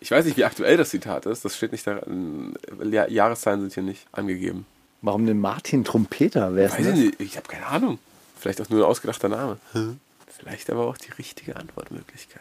ich 0.00 0.10
weiß 0.10 0.24
nicht, 0.24 0.38
wie 0.38 0.44
aktuell 0.44 0.78
das 0.78 0.88
Zitat 0.88 1.26
ist, 1.26 1.44
das 1.44 1.54
steht 1.54 1.72
nicht 1.72 1.86
da, 1.86 2.00
ja, 2.82 3.06
Jahreszahlen 3.08 3.60
sind 3.60 3.74
hier 3.74 3.82
nicht 3.82 4.06
angegeben. 4.12 4.64
Warum 5.02 5.26
denn 5.26 5.38
Martin 5.38 5.84
Trompeter? 5.84 6.54
Wer 6.54 6.68
ist 6.68 6.78
Weiß 6.78 6.86
das? 6.86 6.98
nicht, 6.98 7.20
ich 7.20 7.36
habe 7.36 7.46
keine 7.46 7.66
Ahnung. 7.66 7.98
Vielleicht 8.38 8.62
auch 8.62 8.70
nur 8.70 8.80
ein 8.80 8.88
ausgedachter 8.88 9.28
Name. 9.28 9.58
Vielleicht 10.38 10.70
aber 10.70 10.86
auch 10.86 10.96
die 10.96 11.10
richtige 11.10 11.56
Antwortmöglichkeit. 11.56 12.40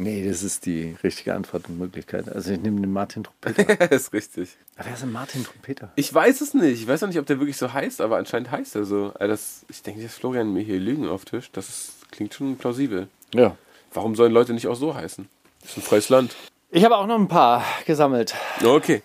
Nee, 0.00 0.26
das 0.26 0.42
ist 0.42 0.64
die 0.64 0.96
richtige 1.04 1.34
Antwortmöglichkeit. 1.34 2.26
Also 2.26 2.52
ich 2.52 2.60
nehme 2.60 2.80
den 2.80 2.90
Martin 2.90 3.22
Trompeter. 3.22 3.90
ist 3.90 4.14
richtig. 4.14 4.56
Aber 4.76 4.86
wer 4.86 4.94
ist 4.94 5.02
denn 5.02 5.12
Martin 5.12 5.44
Trompeter? 5.44 5.92
Ich 5.94 6.12
weiß 6.12 6.40
es 6.40 6.54
nicht. 6.54 6.80
Ich 6.80 6.88
weiß 6.88 7.02
auch 7.02 7.08
nicht, 7.08 7.18
ob 7.18 7.26
der 7.26 7.38
wirklich 7.38 7.58
so 7.58 7.74
heißt, 7.74 8.00
aber 8.00 8.16
anscheinend 8.16 8.50
heißt 8.50 8.76
er 8.76 8.86
so. 8.86 9.12
Also 9.18 9.30
das, 9.30 9.66
ich 9.68 9.82
denke 9.82 10.00
nicht, 10.00 10.10
dass 10.10 10.18
Florian 10.18 10.54
mir 10.54 10.62
hier 10.62 10.80
Lügen 10.80 11.06
auftischt. 11.06 11.54
Das 11.54 11.68
ist, 11.68 12.10
klingt 12.12 12.32
schon 12.32 12.56
plausibel. 12.56 13.08
Ja. 13.34 13.58
Warum 13.92 14.14
sollen 14.14 14.32
Leute 14.32 14.54
nicht 14.54 14.68
auch 14.68 14.74
so 14.74 14.94
heißen? 14.94 15.28
Das 15.60 15.72
ist 15.72 15.76
ein 15.76 15.82
freies 15.82 16.08
Land. 16.08 16.34
Ich 16.70 16.82
habe 16.82 16.96
auch 16.96 17.06
noch 17.06 17.18
ein 17.18 17.28
paar 17.28 17.62
gesammelt. 17.84 18.34
Okay. 18.64 19.02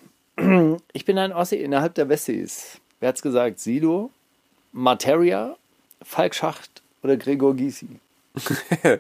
Ich 0.93 1.03
bin 1.03 1.17
ein 1.17 1.33
Ossi 1.33 1.57
innerhalb 1.57 1.95
der 1.95 2.07
Wessis. 2.07 2.79
Wer 3.01 3.09
hat's 3.09 3.21
gesagt? 3.21 3.59
Sido, 3.59 4.11
Materia, 4.71 5.57
Falk 6.01 6.35
Schacht 6.35 6.81
oder 7.03 7.17
Gregor 7.17 7.53
Gysi? 7.53 7.99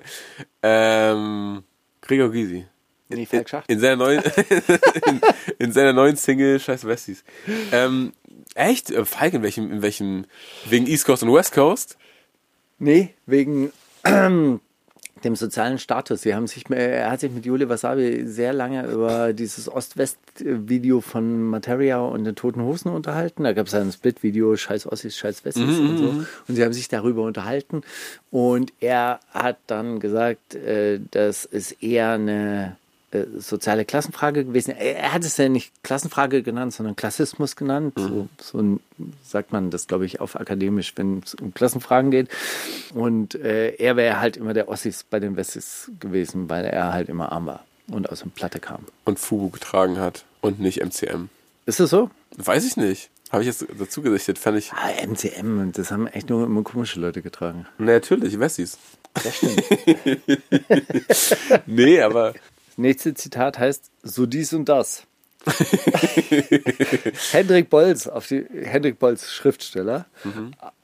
ähm, 0.61 1.63
Gregor 2.05 2.31
Gysi. 2.31 2.65
Nee, 3.09 3.25
Falk 3.25 3.47
Schacht. 3.47 3.69
In 3.69 3.79
seiner 3.79 3.97
neuen, 3.97 4.23
in, 5.05 5.21
in 5.59 5.71
seiner 5.71 5.93
neuen 5.93 6.15
Single 6.15 6.59
Scheiß 6.59 6.85
Westies. 6.85 7.23
Ähm, 7.71 8.13
echt? 8.55 8.89
Äh, 8.89 9.05
Falk 9.05 9.33
in 9.33 9.43
welchem, 9.43 9.71
in 9.71 9.81
welchem, 9.81 10.25
wegen 10.65 10.87
East 10.87 11.05
Coast 11.05 11.21
und 11.23 11.31
West 11.33 11.53
Coast? 11.53 11.97
Nee, 12.79 13.13
wegen 13.25 13.71
dem 15.25 15.35
sozialen 15.35 15.79
Status. 15.79 16.21
Sie 16.21 16.35
haben 16.35 16.47
sich, 16.47 16.69
er 16.69 17.11
hat 17.11 17.19
sich 17.19 17.31
mit 17.31 17.45
Jule 17.45 17.67
Wasabi 17.67 18.25
sehr 18.25 18.53
lange 18.53 18.85
über 18.85 19.33
dieses 19.33 19.67
Ost-West-Video 19.67 21.01
von 21.01 21.43
Materia 21.43 21.99
und 21.99 22.23
den 22.23 22.35
Toten 22.35 22.61
Hosen 22.61 22.91
unterhalten. 22.91 23.43
Da 23.43 23.53
gab 23.53 23.67
es 23.67 23.73
ein 23.73 23.91
Split-Video, 23.91 24.55
Scheiß 24.55 24.85
Ossis, 24.89 25.17
Scheiß 25.17 25.43
Wessis 25.43 25.79
und 25.79 25.97
so. 25.97 26.25
Und 26.47 26.55
sie 26.55 26.63
haben 26.63 26.73
sich 26.73 26.87
darüber 26.87 27.23
unterhalten. 27.23 27.81
Und 28.31 28.71
er 28.79 29.19
hat 29.31 29.57
dann 29.67 29.99
gesagt, 29.99 30.55
äh, 30.55 30.99
das 31.11 31.45
ist 31.45 31.83
eher 31.83 32.11
eine 32.11 32.77
äh, 33.15 33.25
soziale 33.39 33.85
Klassenfrage 33.85 34.45
gewesen. 34.45 34.75
Er 34.77 35.13
hat 35.13 35.23
es 35.23 35.37
ja 35.37 35.49
nicht 35.49 35.71
Klassenfrage 35.83 36.43
genannt, 36.43 36.73
sondern 36.73 36.95
Klassismus 36.95 37.55
genannt. 37.55 37.93
So, 37.97 38.27
so 38.41 38.59
ein- 38.59 38.79
sagt 39.23 39.51
man 39.51 39.69
das, 39.71 39.87
glaube 39.87 40.05
ich, 40.05 40.21
auf 40.21 40.39
akademisch, 40.39 40.93
wenn 40.95 41.21
es 41.25 41.35
um 41.35 41.53
Klassenfragen 41.53 42.11
geht. 42.11 42.29
Und 42.93 43.35
äh, 43.35 43.71
er 43.75 43.95
wäre 43.95 44.19
halt 44.19 44.37
immer 44.37 44.53
der 44.53 44.69
Ossis 44.69 45.03
bei 45.03 45.19
den 45.19 45.35
Wessis 45.37 45.91
gewesen, 45.99 46.49
weil 46.49 46.65
er 46.65 46.93
halt 46.93 47.09
immer 47.09 47.31
arm 47.31 47.45
war 47.45 47.65
und 47.91 48.09
aus 48.09 48.21
dem 48.21 48.31
Platte 48.31 48.59
kam. 48.59 48.85
Und 49.03 49.19
Fubu 49.19 49.49
getragen 49.49 49.97
hat 49.99 50.25
und 50.41 50.59
nicht 50.59 50.81
MCM. 50.83 51.29
Ist 51.65 51.79
das 51.79 51.89
so? 51.89 52.09
Weiß 52.37 52.65
ich 52.65 52.77
nicht. 52.77 53.09
Habe 53.31 53.41
ich 53.41 53.47
jetzt 53.47 53.65
dazu 53.79 54.01
gesichtet, 54.03 54.37
fand 54.37 54.57
ich. 54.59 54.71
Ah, 54.71 54.91
MCM, 55.05 55.71
das 55.73 55.91
haben 55.91 56.07
echt 56.07 56.29
nur 56.29 56.45
immer 56.45 56.61
komische 56.63 56.99
Leute 56.99 57.21
getragen. 57.21 57.65
Na, 57.79 57.93
natürlich, 57.93 58.39
Wessis. 58.39 58.77
Das 59.15 59.35
stimmt. 59.37 59.63
Nee, 61.65 62.01
aber 62.01 62.33
nächste 62.77 63.13
Zitat 63.13 63.59
heißt, 63.59 63.91
so 64.03 64.25
dies 64.25 64.53
und 64.53 64.69
das. 64.69 65.05
Hendrik 67.31 67.69
Bolz, 67.69 68.07
auf 68.07 68.27
die, 68.27 68.45
Hendrik 68.63 68.97
Bolz, 68.99 69.29
Schriftsteller, 69.31 70.05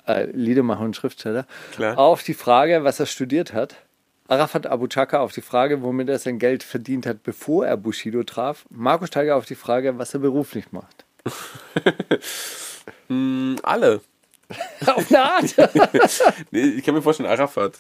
äh, 0.07 0.25
Liedermacher 0.31 0.81
und 0.81 0.95
Schriftsteller, 0.95 1.47
Klar. 1.73 1.97
auf 1.97 2.23
die 2.23 2.33
Frage, 2.35 2.83
was 2.83 2.99
er 2.99 3.05
studiert 3.07 3.53
hat. 3.53 3.75
Arafat 4.27 4.67
Abu 4.67 4.87
Chaka 4.87 5.19
auf 5.19 5.33
die 5.33 5.41
Frage, 5.41 5.81
womit 5.81 6.07
er 6.09 6.19
sein 6.19 6.39
Geld 6.39 6.63
verdient 6.63 7.05
hat, 7.05 7.23
bevor 7.23 7.65
er 7.65 7.75
Bushido 7.75 8.23
traf. 8.23 8.65
Marco 8.69 9.05
Steiger 9.05 9.35
auf 9.35 9.45
die 9.45 9.55
Frage, 9.55 9.97
was 9.97 10.13
er 10.13 10.21
beruflich 10.21 10.71
macht. 10.71 11.05
mh, 13.09 13.57
alle. 13.63 14.01
Auf 14.87 15.05
eine 15.09 15.21
Art. 15.21 15.55
Nee, 16.51 16.61
ich 16.77 16.83
kann 16.83 16.93
mir 16.95 17.01
vorstellen, 17.01 17.29
Arafat. 17.29 17.73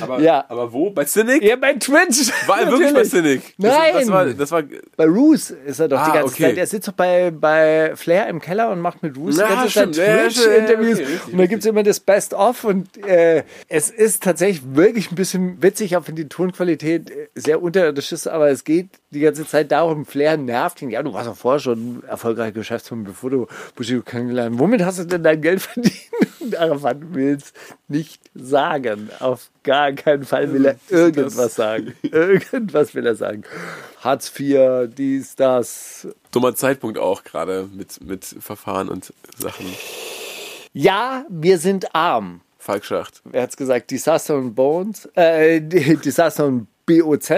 Aber, 0.00 0.20
Ja. 0.20 0.44
aber 0.48 0.72
wo? 0.72 0.90
Bei 0.90 1.04
Cynic? 1.04 1.42
ja, 1.42 1.56
bei 1.56 1.74
Twitch. 1.74 2.30
War 2.46 2.60
er 2.62 2.70
wirklich 2.70 2.92
bei. 2.94 3.04
Cynic? 3.04 3.54
Das, 3.58 3.76
Nein. 3.76 3.92
Das 3.94 4.08
war, 4.10 4.26
das 4.26 4.50
war, 4.50 4.62
Bei 4.96 5.04
Roos 5.04 5.50
ist 5.50 5.78
er 5.80 5.88
doch 5.88 6.02
die 6.04 6.10
Ah, 6.10 6.14
ganze 6.14 6.34
okay. 6.34 6.42
Zeit. 6.44 6.58
Er 6.58 6.66
sitzt 6.66 6.88
doch 6.88 6.92
bei, 6.92 7.30
bei 7.30 7.92
Flair 7.96 8.26
im 8.28 8.40
Keller 8.40 8.70
und 8.70 8.80
macht 8.80 9.02
mit 9.02 9.16
Roos 9.16 9.36
die 9.36 9.40
ganze 9.42 9.68
Zeit 9.72 9.92
Twitch-Interviews. 9.92 10.98
ja, 11.00 11.06
und 11.32 11.38
da 11.38 11.46
gibt 11.46 11.60
es 11.62 11.66
immer 11.66 11.82
das 11.82 12.00
Best-of 12.00 12.64
und 12.64 13.04
äh, 13.06 13.44
es 13.68 13.90
ist 13.90 14.22
tatsächlich 14.22 14.62
wirklich 14.74 15.10
ein 15.10 15.14
bisschen 15.16 15.62
witzig, 15.62 15.96
auch 15.96 16.08
wenn 16.08 16.16
die 16.16 16.28
Tonqualität 16.28 17.10
äh, 17.10 17.28
sehr 17.34 17.62
unterirdisch 17.62 18.12
ist, 18.12 18.26
aber 18.26 18.48
es 18.50 18.64
geht 18.64 18.88
die 19.10 19.20
ganze 19.20 19.46
Zeit 19.46 19.70
darum, 19.72 20.06
Flair 20.06 20.36
nervt 20.36 20.80
ihn. 20.82 20.90
Ja, 20.90 21.02
du 21.02 21.12
warst 21.12 21.28
doch 21.28 21.36
vorher 21.36 21.60
schon 21.60 22.02
erfolgreicher 22.06 22.52
Geschäftsmann, 22.52 23.04
bevor 23.04 23.30
du 23.30 23.46
Bushido 23.76 24.02
kennengelernt. 24.02 24.58
Womit 24.58 24.82
hast 24.82 24.98
du 24.98 25.04
denn 25.04 25.22
dein 25.22 25.40
Geld 25.42 25.60
verdient? 25.62 25.91
Und 26.40 26.56
Arafat 26.56 27.14
will 27.14 27.36
es 27.36 27.52
nicht 27.88 28.20
sagen. 28.34 29.10
Auf 29.20 29.50
gar 29.62 29.92
keinen 29.92 30.24
Fall 30.24 30.52
will 30.52 30.66
er 30.66 30.76
irgendwas 30.88 31.54
sagen. 31.54 31.94
Irgendwas 32.02 32.94
will 32.94 33.06
er 33.06 33.14
sagen. 33.14 33.44
Hartz 34.00 34.32
IV, 34.38 34.88
dies, 34.94 35.36
das. 35.36 36.08
dummer 36.30 36.54
Zeitpunkt 36.54 36.98
auch 36.98 37.24
gerade 37.24 37.68
mit, 37.72 38.02
mit 38.04 38.24
Verfahren 38.24 38.88
und 38.88 39.12
Sachen. 39.38 39.66
Ja, 40.72 41.24
wir 41.28 41.58
sind 41.58 41.94
arm. 41.94 42.40
Falkschacht. 42.58 43.22
Er 43.32 43.42
hat 43.42 43.50
es 43.50 43.56
gesagt, 43.56 43.90
Disaster 43.90 44.36
und 44.36 44.54
Bones, 44.54 45.06
äh, 45.14 45.60
Disaster 45.60 46.46
und 46.46 46.68
BOZ, 46.86 47.32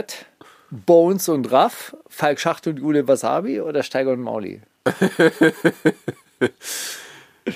Bones 0.70 1.28
und 1.28 1.50
Raff, 1.50 1.96
Falk 2.08 2.38
Schacht 2.38 2.66
und 2.66 2.78
Jule 2.78 3.08
Wasabi 3.08 3.60
oder 3.60 3.82
Steiger 3.82 4.12
und 4.12 4.20
Mauli? 4.20 4.60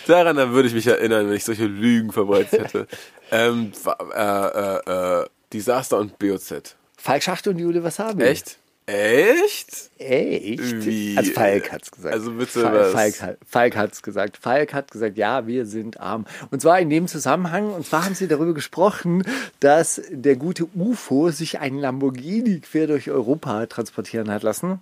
Daran 0.07 0.37
würde 0.53 0.69
ich 0.69 0.75
mich 0.75 0.87
erinnern, 0.87 1.29
wenn 1.29 1.37
ich 1.37 1.45
solche 1.45 1.67
Lügen 1.67 2.13
verbreitet 2.13 2.61
hätte. 2.75 2.87
ähm, 3.31 3.73
äh, 4.15 4.21
äh, 4.21 5.21
äh, 5.23 5.27
Desaster 5.53 5.99
und 5.99 6.19
BOZ. 6.19 6.77
Falk 6.97 7.23
Schacht 7.23 7.47
und 7.49 7.59
Jule 7.59 7.83
Wasabi. 7.83 8.23
Echt? 8.25 8.59
Echt? 8.87 9.91
Echt? 9.99 10.87
Wie? 10.87 11.15
Also 11.17 11.33
Falk 11.33 11.73
hat 11.73 11.83
es 11.83 11.91
gesagt. 11.91 12.15
Also 12.15 12.33
bitte 12.33 12.61
Falk, 12.63 12.75
was? 12.75 12.93
Falk, 12.93 13.23
hat- 13.23 13.37
Falk 13.47 13.77
hat 13.77 13.93
es 13.93 14.03
gesagt. 14.03 14.37
Falk 14.39 14.73
hat 14.73 14.91
gesagt, 14.91 15.19
ja, 15.19 15.47
wir 15.47 15.67
sind 15.67 16.01
arm. 16.01 16.25
Und 16.51 16.63
zwar 16.63 16.81
in 16.81 16.89
dem 16.89 17.07
Zusammenhang, 17.07 17.71
und 17.71 17.87
zwar 17.87 18.05
haben 18.07 18.15
sie 18.15 18.29
darüber 18.29 18.55
gesprochen, 18.55 19.25
dass 19.61 20.01
der 20.11 20.37
gute 20.37 20.67
UFO 20.75 21.31
sich 21.31 21.59
einen 21.61 21.79
Lamborghini 21.79 22.61
quer 22.61 22.87
durch 22.87 23.11
Europa 23.11 23.67
transportieren 23.67 24.31
hat 24.31 24.43
lassen, 24.43 24.81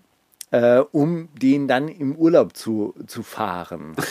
äh, 0.52 0.78
um 0.92 1.28
den 1.40 1.66
dann 1.66 1.88
im 1.88 2.14
Urlaub 2.14 2.56
zu, 2.56 2.94
zu 3.08 3.22
fahren. 3.24 3.96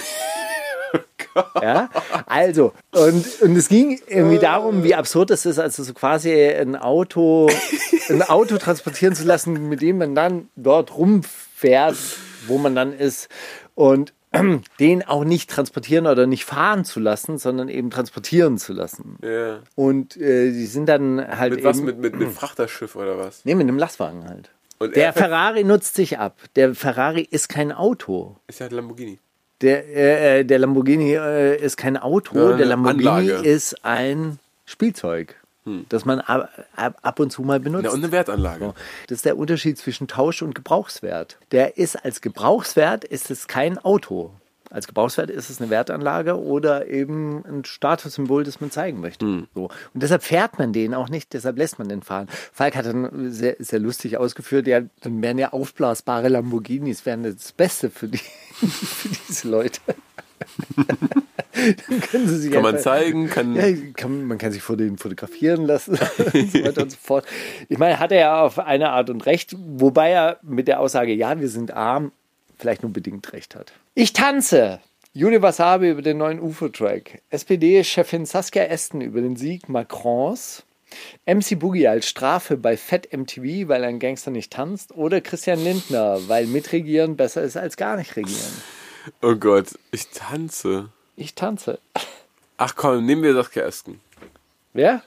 Ja, 1.62 1.90
also, 2.26 2.74
und, 2.92 3.42
und 3.42 3.56
es 3.56 3.68
ging 3.68 4.00
irgendwie 4.08 4.40
darum, 4.40 4.84
wie 4.84 4.96
absurd 4.96 5.32
es 5.32 5.46
ist, 5.46 5.60
also 5.60 5.84
so 5.84 5.94
quasi 5.94 6.34
ein 6.34 6.76
Auto, 6.76 7.50
ein 8.10 8.22
Auto 8.22 8.58
transportieren 8.58 9.16
zu 9.16 9.26
lassen, 9.26 9.70
mit 9.70 9.82
dem 9.82 9.98
man 9.98 10.16
dann 10.16 10.50
dort 10.56 10.96
rumfährt, 10.96 11.98
wo 12.48 12.58
man 12.58 12.76
dann 12.76 12.94
ist 12.94 13.30
und 13.74 14.14
den 14.80 15.04
auch 15.04 15.24
nicht 15.24 15.50
transportieren 15.50 16.08
oder 16.08 16.28
nicht 16.28 16.46
fahren 16.46 16.86
zu 16.86 17.00
lassen, 17.00 17.38
sondern 17.38 17.70
eben 17.70 17.90
transportieren 17.90 18.58
zu 18.58 18.74
lassen. 18.74 19.18
Ja. 19.24 19.60
Und 19.76 20.18
äh, 20.18 20.52
die 20.52 20.66
sind 20.66 20.88
dann 20.88 21.26
halt 21.26 21.52
Mit 21.52 21.60
eben, 21.60 21.68
was? 21.68 21.82
Mit, 21.82 21.98
mit, 22.00 22.16
mit 22.16 22.32
Frachterschiff 22.32 22.96
oder 22.96 23.18
was? 23.18 23.46
nee, 23.46 23.56
mit 23.56 23.68
einem 23.68 23.78
Lastwagen 23.78 24.28
halt. 24.28 24.52
Und 24.78 24.96
Der 24.96 25.08
er 25.08 25.14
Ferrari 25.14 25.64
nutzt 25.64 25.96
sich 25.96 26.20
ab. 26.20 26.38
Der 26.56 26.76
Ferrari 26.76 27.22
ist 27.22 27.48
kein 27.48 27.72
Auto. 27.72 28.38
ist 28.48 28.60
ja 28.60 28.66
ein 28.66 28.74
Lamborghini. 28.74 29.20
Der, 29.62 30.38
äh, 30.40 30.44
der 30.46 30.60
Lamborghini 30.60 31.14
äh, 31.14 31.58
ist 31.58 31.78
kein 31.78 31.98
Auto, 31.98 32.38
Ja, 32.38 32.58
der 32.58 32.66
Lamborghini 32.66 33.08
Anlage. 33.08 33.38
Hm. 33.40 33.44
ist 33.46 33.86
ein 33.86 34.40
Spielzeug, 34.66 35.36
das 35.90 36.06
man 36.06 36.20
ab, 36.20 36.50
ab, 36.76 36.98
ab 37.02 37.20
und 37.20 37.32
zu 37.32 37.42
mal 37.42 37.60
benutzt. 37.60 37.86
Ja, 37.86 37.92
und 37.92 38.04
eine 38.04 38.12
Wertanlage. 38.12 38.74
Das 39.08 39.18
ist 39.18 39.26
der 39.26 39.38
Unterschied 39.38 39.78
zwischen 39.78 40.08
Tausch 40.08 40.42
und 40.42 40.54
Gebrauchswert. 40.54 41.38
Der 41.52 41.78
ist 41.78 41.96
als 41.96 42.22
Gebrauchswert 42.22 43.04
ist 43.04 43.32
es 43.32 43.48
kein 43.48 43.78
Auto. 43.80 44.32
Als 44.76 44.88
Gebrauchswert 44.88 45.30
ist 45.30 45.50
es 45.50 45.62
eine 45.62 45.70
Wertanlage 45.70 46.38
oder 46.38 46.88
eben 46.88 47.46
ein 47.46 47.64
Statussymbol, 47.64 48.44
das 48.44 48.60
man 48.60 48.72
zeigen 48.72 49.00
möchte. 49.00 49.26
Hm. 49.26 49.48
So. 49.56 49.70
Und 49.94 50.04
deshalb 50.04 50.22
fährt 50.22 50.60
man 50.60 50.74
den 50.74 50.94
auch 50.94 51.08
nicht, 51.08 51.32
deshalb 51.32 51.58
lässt 51.58 51.80
man 51.80 51.88
den 51.88 52.02
fahren. 52.02 52.28
Falk 52.52 52.76
hat 52.76 52.86
dann 52.86 53.32
sehr, 53.32 53.56
sehr 53.60 53.80
lustig 53.80 54.18
ausgeführt, 54.18 54.68
ja, 54.68 54.82
dann 55.00 55.22
wären 55.22 55.38
ja 55.38 55.54
aufblasbare 55.54 56.28
Lamborghinis, 56.28 57.06
wären 57.06 57.24
das 57.24 57.54
Beste 57.54 57.90
für, 57.90 58.10
die, 58.10 58.18
für 58.52 59.08
diese 59.30 59.48
Leute. 59.48 59.80
dann 60.76 62.02
können 62.02 62.28
sie 62.28 62.38
sich 62.38 62.52
Kann 62.52 62.62
man 62.64 62.76
einfach- 62.76 62.84
zeigen, 62.84 63.30
kann. 63.30 63.56
ja, 63.56 63.64
kann, 63.96 64.26
man 64.26 64.38
kann 64.38 64.52
sich 64.52 64.62
vor 64.62 64.76
denen 64.76 64.98
fotografieren 64.98 65.64
lassen 65.66 65.92
und 66.34 66.52
so 66.52 66.64
weiter 66.66 66.82
und 66.82 66.92
so 66.92 66.98
fort. 67.02 67.26
Ich 67.70 67.78
meine, 67.78 67.98
hat 68.00 68.12
er 68.12 68.20
ja 68.20 68.42
auf 68.42 68.60
eine 68.60 68.90
Art 68.90 69.10
und 69.10 69.26
recht, 69.26 69.56
wobei 69.58 70.10
er 70.12 70.40
mit 70.42 70.68
der 70.68 70.82
Aussage, 70.82 71.14
ja, 71.14 71.40
wir 71.40 71.48
sind 71.48 71.72
arm, 71.72 72.12
vielleicht 72.58 72.84
nur 72.84 72.92
bedingt 72.92 73.32
recht 73.34 73.56
hat. 73.56 73.74
Ich 73.94 74.14
tanze. 74.14 74.80
Juli 75.14 75.42
Wasabi 75.42 75.90
über 75.90 76.02
den 76.02 76.18
neuen 76.18 76.42
UFO-Track. 76.42 77.22
SPD-Chefin 77.30 78.26
Saskia 78.26 78.64
Esten 78.64 79.02
über 79.02 79.22
den 79.22 79.38
Sieg 79.38 79.70
Macrons. 79.70 80.64
MC 81.26 81.58
Boogie 81.58 81.88
als 81.88 82.08
Strafe 82.08 82.58
bei 82.58 82.78
Fett 82.78 83.12
MTV, 83.12 83.68
weil 83.70 83.84
ein 83.84 84.00
Gangster 84.00 84.32
nicht 84.32 84.52
tanzt. 84.52 84.94
Oder 84.96 85.22
Christian 85.22 85.64
Lindner, 85.64 86.28
weil 86.28 86.48
mitregieren 86.48 87.16
besser 87.16 87.44
ist 87.44 87.58
als 87.58 87.78
gar 87.78 87.98
nicht 87.98 88.16
regieren. 88.16 88.62
Oh 89.22 89.36
Gott, 89.36 89.78
ich 89.92 90.10
tanze. 90.10 90.90
Ich 91.16 91.34
tanze. 91.36 91.80
Ach 92.58 92.76
komm, 92.76 93.06
nehmen 93.06 93.24
wir 93.24 93.34
Saskia 93.34 93.64
Esken. 93.64 94.02
Wer? 94.74 95.02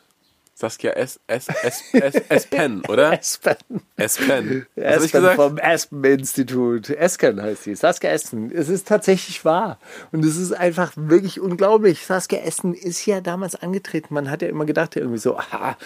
Saskia 0.58 0.90
S. 0.90 1.20
S. 1.28 1.46
S. 1.62 1.84
S. 1.92 2.14
S. 2.28 2.46
Pen, 2.46 2.82
oder? 2.88 3.12
Aspen. 3.12 3.54
S. 3.96 4.16
Pen. 4.16 4.66
Was 4.74 4.84
hab 4.84 4.90
ich 4.90 5.04
Aspen 5.04 5.20
gesagt? 5.20 5.36
vom 5.36 5.58
Aspen-Institut. 5.62 6.90
Esken 6.90 7.40
heißt 7.40 7.62
sie. 7.62 7.76
Saskia 7.76 8.10
Essen. 8.10 8.50
Es 8.52 8.68
ist 8.68 8.88
tatsächlich 8.88 9.44
wahr. 9.44 9.78
Und 10.10 10.24
es 10.24 10.36
ist 10.36 10.52
einfach 10.52 10.92
wirklich 10.96 11.38
unglaublich. 11.38 12.04
Saskia 12.04 12.40
Essen 12.40 12.74
ist 12.74 13.06
ja 13.06 13.20
damals 13.20 13.54
angetreten. 13.54 14.12
Man 14.12 14.32
hat 14.32 14.42
ja 14.42 14.48
immer 14.48 14.64
gedacht, 14.64 14.96
irgendwie 14.96 15.18
so, 15.18 15.38
aha, 15.38 15.76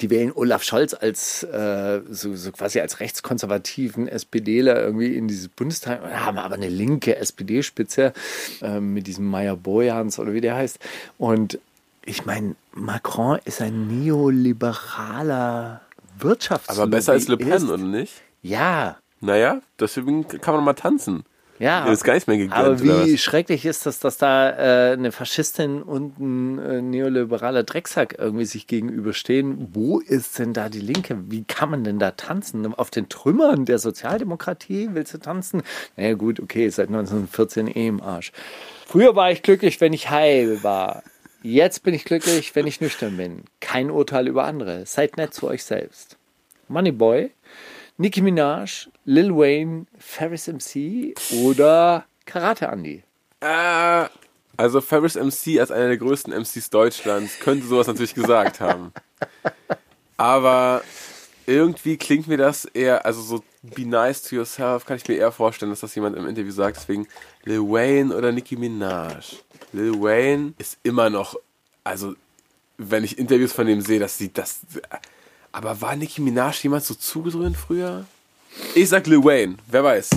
die 0.00 0.08
wählen 0.08 0.32
Olaf 0.34 0.62
Scholz 0.62 0.94
als 0.94 1.42
äh, 1.42 2.00
so, 2.08 2.34
so 2.36 2.52
quasi 2.52 2.80
als 2.80 3.00
rechtskonservativen 3.00 4.08
SPDler 4.08 4.80
irgendwie 4.80 5.14
in 5.14 5.28
dieses 5.28 5.48
Bundestag 5.48 6.02
und 6.02 6.24
haben 6.24 6.38
aber 6.38 6.54
eine 6.54 6.70
linke 6.70 7.16
SPD-Spitze 7.16 8.14
äh, 8.62 8.80
mit 8.80 9.08
diesem 9.08 9.26
Meyer 9.26 9.56
Bojans 9.56 10.18
oder 10.18 10.32
wie 10.32 10.40
der 10.40 10.54
heißt. 10.54 10.78
Und 11.18 11.58
ich 12.06 12.24
meine, 12.24 12.54
Macron 12.72 13.38
ist 13.44 13.60
ein 13.60 13.86
neoliberaler 13.88 15.80
Wirtschafts 16.18 16.68
Aber 16.70 16.86
besser 16.86 17.12
als 17.12 17.28
Le 17.28 17.36
Pen, 17.36 17.52
ist- 17.52 17.64
oder 17.68 17.76
nicht? 17.78 18.12
Ja, 18.42 18.96
Naja, 19.20 19.60
deswegen 19.80 20.26
kann 20.28 20.54
man 20.54 20.62
mal 20.64 20.74
tanzen. 20.74 21.24
ja. 21.58 21.86
Ist 21.90 22.04
gar 22.04 22.12
nichts 22.14 22.26
mehr 22.26 22.36
gegönnt, 22.36 22.54
Aber 22.54 22.80
wie 22.82 23.16
schrecklich 23.18 23.64
ist 23.64 23.86
das, 23.86 23.98
dass 23.98 24.18
da 24.18 24.50
äh, 24.50 24.92
eine 24.92 25.10
Faschistin 25.10 25.82
und 25.82 26.18
ein 26.20 26.58
äh, 26.58 26.80
neoliberaler 26.82 27.64
Drecksack 27.64 28.16
irgendwie 28.18 28.44
sich 28.44 28.66
gegenüberstehen? 28.66 29.68
Wo 29.72 29.98
ist 30.00 30.38
denn 30.38 30.52
da 30.52 30.68
die 30.68 30.80
Linke? 30.80 31.18
Wie 31.28 31.44
kann 31.44 31.70
man 31.70 31.82
denn 31.82 31.98
da 31.98 32.10
tanzen? 32.12 32.72
Auf 32.74 32.90
den 32.90 33.08
Trümmern 33.08 33.64
der 33.64 33.78
Sozialdemokratie 33.78 34.90
willst 34.92 35.14
du 35.14 35.18
tanzen? 35.18 35.62
Naja, 35.96 36.14
gut, 36.14 36.38
okay, 36.40 36.68
seit 36.68 36.88
1914 36.88 37.66
eh 37.68 37.88
im 37.88 38.02
Arsch. 38.02 38.32
Früher 38.86 39.16
war 39.16 39.32
ich 39.32 39.42
glücklich, 39.42 39.80
wenn 39.80 39.92
ich 39.94 40.10
heil 40.10 40.62
war. 40.62 41.02
Jetzt 41.46 41.84
bin 41.84 41.94
ich 41.94 42.04
glücklich, 42.04 42.56
wenn 42.56 42.66
ich 42.66 42.80
nüchtern 42.80 43.16
bin. 43.16 43.44
Kein 43.60 43.88
Urteil 43.88 44.26
über 44.26 44.46
andere. 44.46 44.84
Seid 44.84 45.16
nett 45.16 45.32
zu 45.32 45.46
euch 45.46 45.62
selbst. 45.62 46.16
Moneyboy, 46.66 47.30
Nicki 47.98 48.20
Minaj, 48.20 48.88
Lil 49.04 49.30
Wayne, 49.30 49.86
Ferris 49.96 50.48
MC 50.48 51.14
oder 51.44 52.04
Karate 52.24 52.66
Andy? 52.66 53.04
Äh, 53.38 54.06
also 54.56 54.80
Ferris 54.80 55.14
MC 55.14 55.60
als 55.60 55.70
einer 55.70 55.86
der 55.86 55.98
größten 55.98 56.32
MCs 56.32 56.68
Deutschlands 56.70 57.38
könnte 57.38 57.68
sowas 57.68 57.86
natürlich 57.86 58.14
gesagt 58.14 58.58
haben. 58.58 58.92
Aber 60.16 60.82
irgendwie 61.46 61.96
klingt 61.96 62.26
mir 62.26 62.38
das 62.38 62.64
eher, 62.64 63.06
also 63.06 63.22
so 63.22 63.44
Be 63.74 63.84
nice 63.84 64.22
to 64.22 64.36
yourself 64.36 64.84
kann 64.86 64.96
ich 64.96 65.06
mir 65.08 65.16
eher 65.16 65.32
vorstellen, 65.32 65.70
dass 65.70 65.80
das 65.80 65.94
jemand 65.94 66.16
im 66.16 66.26
Interview 66.26 66.52
sagt. 66.52 66.76
Deswegen 66.76 67.06
Lil 67.44 67.60
Wayne 67.60 68.14
oder 68.14 68.32
Nicki 68.32 68.56
Minaj. 68.56 69.36
Lil 69.72 70.00
Wayne 70.00 70.54
ist 70.58 70.78
immer 70.82 71.10
noch, 71.10 71.36
also 71.84 72.14
wenn 72.78 73.04
ich 73.04 73.18
Interviews 73.18 73.52
von 73.52 73.66
dem 73.66 73.80
sehe, 73.80 73.98
dass 73.98 74.18
sie 74.18 74.32
das. 74.32 74.60
Aber 75.52 75.80
war 75.80 75.96
Nicki 75.96 76.20
Minaj 76.20 76.62
jemals 76.62 76.86
so 76.86 76.94
zugedröhnt 76.94 77.56
früher? 77.56 78.04
Ich 78.74 78.88
sag 78.88 79.06
Lil 79.06 79.24
Wayne, 79.24 79.56
wer 79.66 79.84
weiß. 79.84 80.10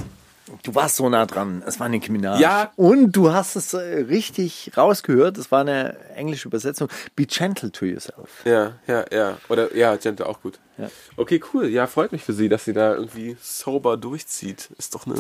Du 0.64 0.76
warst 0.76 0.96
so 0.96 1.10
nah 1.10 1.26
dran. 1.26 1.64
Es 1.66 1.80
war 1.80 1.90
Nicki 1.90 2.12
Minaj. 2.12 2.40
Ja. 2.40 2.72
Und 2.76 3.12
du 3.12 3.32
hast 3.32 3.56
es 3.56 3.74
äh, 3.74 3.78
richtig 3.78 4.72
rausgehört. 4.76 5.38
Es 5.38 5.52
war 5.52 5.62
eine 5.62 5.98
englische 6.16 6.48
Übersetzung. 6.48 6.90
Be 7.16 7.26
gentle 7.26 7.72
to 7.72 7.86
yourself. 7.86 8.46
Ja, 8.46 8.74
ja, 8.88 9.06
ja. 9.12 9.38
Oder 9.50 9.76
ja, 9.76 9.96
Gente 9.96 10.26
auch 10.26 10.42
gut. 10.42 10.60
Ja. 10.78 10.90
Okay, 11.18 11.42
cool. 11.54 11.68
Ja, 11.68 11.88
freut 11.88 12.12
mich 12.12 12.24
für 12.24 12.34
sie, 12.34 12.50
dass 12.50 12.66
sie 12.66 12.74
da 12.74 12.96
irgendwie 12.96 13.38
sober 13.42 13.98
durchzieht. 13.98 14.70
Ist 14.78 14.96
doch 14.96 15.06
eine 15.06 15.16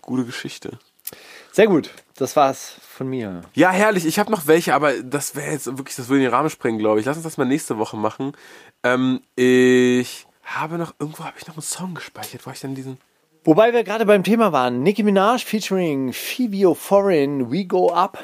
gute 0.00 0.24
Geschichte. 0.24 0.78
Sehr 1.52 1.66
gut. 1.66 1.90
Das 2.16 2.36
war's 2.36 2.76
von 2.80 3.08
mir. 3.08 3.42
Ja, 3.54 3.70
herrlich. 3.70 4.06
Ich 4.06 4.18
habe 4.18 4.30
noch 4.30 4.46
welche, 4.46 4.74
aber 4.74 5.02
das 5.02 5.34
wäre 5.34 5.52
jetzt 5.52 5.66
wirklich, 5.66 5.96
das 5.96 6.08
würde 6.08 6.18
in 6.18 6.24
den 6.24 6.34
Rahmen 6.34 6.50
sprengen, 6.50 6.78
glaube 6.78 7.00
ich. 7.00 7.06
Lass 7.06 7.16
uns 7.16 7.24
das 7.24 7.38
mal 7.38 7.44
nächste 7.44 7.78
Woche 7.78 7.96
machen. 7.96 8.32
Ähm, 8.82 9.20
ich 9.36 10.26
habe 10.44 10.78
noch, 10.78 10.94
irgendwo 10.98 11.24
habe 11.24 11.36
ich 11.38 11.46
noch 11.46 11.54
einen 11.54 11.62
Song 11.62 11.94
gespeichert, 11.94 12.46
wo 12.46 12.50
ich 12.50 12.60
dann 12.60 12.74
diesen. 12.74 12.98
Wobei 13.44 13.72
wir 13.72 13.84
gerade 13.84 14.04
beim 14.04 14.22
Thema 14.22 14.52
waren. 14.52 14.82
Nicki 14.82 15.02
Minaj 15.02 15.44
featuring 15.44 16.12
Phoebe 16.12 16.74
Foreign, 16.74 17.50
We 17.50 17.64
Go 17.64 17.90
Up. 17.90 18.18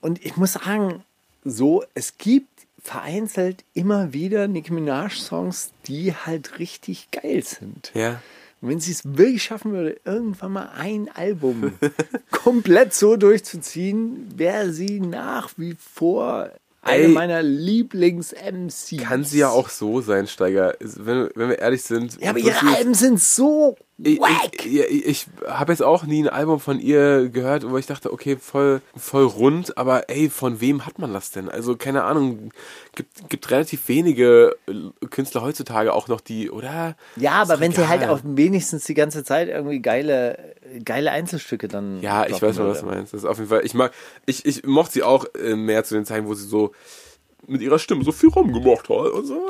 Und 0.00 0.24
ich 0.24 0.36
muss 0.36 0.54
sagen, 0.54 1.04
so, 1.44 1.84
es 1.94 2.16
gibt 2.16 2.48
vereinzelt 2.82 3.64
immer 3.74 4.14
wieder 4.14 4.48
Nicki 4.48 4.72
Minaj-Songs, 4.72 5.72
die 5.86 6.14
halt 6.14 6.58
richtig 6.58 7.10
geil 7.10 7.42
sind. 7.42 7.90
Ja. 7.92 8.22
Und 8.62 8.70
wenn 8.70 8.80
sie 8.80 8.92
es 8.92 9.02
wirklich 9.04 9.42
schaffen 9.42 9.72
würde, 9.72 10.00
irgendwann 10.04 10.52
mal 10.52 10.70
ein 10.74 11.10
Album 11.14 11.74
komplett 12.30 12.94
so 12.94 13.16
durchzuziehen, 13.16 14.32
wäre 14.34 14.72
sie 14.72 15.00
nach 15.00 15.50
wie 15.58 15.76
vor 15.78 16.50
eine 16.80 17.04
Ey. 17.04 17.08
meiner 17.08 17.42
Lieblings-MCs. 17.42 19.02
Kann 19.02 19.24
sie 19.24 19.40
ja 19.40 19.50
auch 19.50 19.68
so 19.68 20.00
sein, 20.00 20.26
Steiger. 20.26 20.74
Wenn, 20.80 21.28
wenn 21.34 21.50
wir 21.50 21.58
ehrlich 21.58 21.82
sind. 21.82 22.18
Ja, 22.20 22.30
aber 22.30 22.38
ihre 22.38 22.66
Alben 22.74 22.94
sind 22.94 23.20
so 23.20 23.76
Ich, 24.00 24.20
ich, 24.64 24.76
ich, 24.76 25.06
ich 25.06 25.26
habe 25.46 25.72
jetzt 25.72 25.82
auch 25.82 26.04
nie 26.04 26.22
ein 26.22 26.28
Album 26.28 26.60
von 26.60 26.78
ihr 26.78 27.28
gehört, 27.30 27.68
wo 27.68 27.76
ich 27.78 27.86
dachte, 27.86 28.12
okay, 28.12 28.36
voll, 28.36 28.80
voll 28.96 29.24
rund, 29.24 29.76
aber 29.76 30.08
ey, 30.08 30.30
von 30.30 30.60
wem 30.60 30.86
hat 30.86 31.00
man 31.00 31.12
das 31.12 31.32
denn? 31.32 31.48
Also, 31.48 31.74
keine 31.74 32.04
Ahnung, 32.04 32.52
gibt, 32.94 33.28
gibt 33.28 33.50
relativ 33.50 33.88
wenige 33.88 34.56
äh, 34.68 35.06
Künstler 35.10 35.42
heutzutage 35.42 35.92
auch 35.92 36.06
noch 36.06 36.20
die, 36.20 36.48
oder? 36.48 36.96
Ja, 37.16 37.32
aber 37.32 37.58
wenn 37.58 37.72
sie 37.72 37.88
halt 37.88 38.02
egal. 38.02 38.14
auch 38.14 38.20
wenigstens 38.22 38.84
die 38.84 38.94
ganze 38.94 39.24
Zeit 39.24 39.48
irgendwie 39.48 39.80
geile, 39.80 40.54
geile 40.84 41.10
Einzelstücke 41.10 41.66
dann. 41.66 42.00
Ja, 42.00 42.24
ich 42.24 42.40
weiß 42.40 42.54
schon, 42.54 42.68
was 42.68 42.80
du 42.80 42.86
meinst. 42.86 43.14
Das 43.14 43.22
ist 43.22 43.26
auf 43.26 43.38
jeden 43.38 43.50
Fall, 43.50 43.64
ich 43.64 43.74
mag, 43.74 43.92
ich, 44.26 44.46
ich 44.46 44.64
mochte 44.64 44.92
sie 44.92 45.02
auch 45.02 45.26
äh, 45.34 45.56
mehr 45.56 45.82
zu 45.82 45.94
den 45.94 46.04
Zeiten, 46.04 46.28
wo 46.28 46.34
sie 46.34 46.46
so 46.46 46.72
mit 47.46 47.62
ihrer 47.62 47.78
Stimme 47.78 48.04
so 48.04 48.12
viel 48.12 48.28
rumgemacht 48.28 48.88
hat 48.88 49.12
und 49.12 49.26
so. 49.26 49.40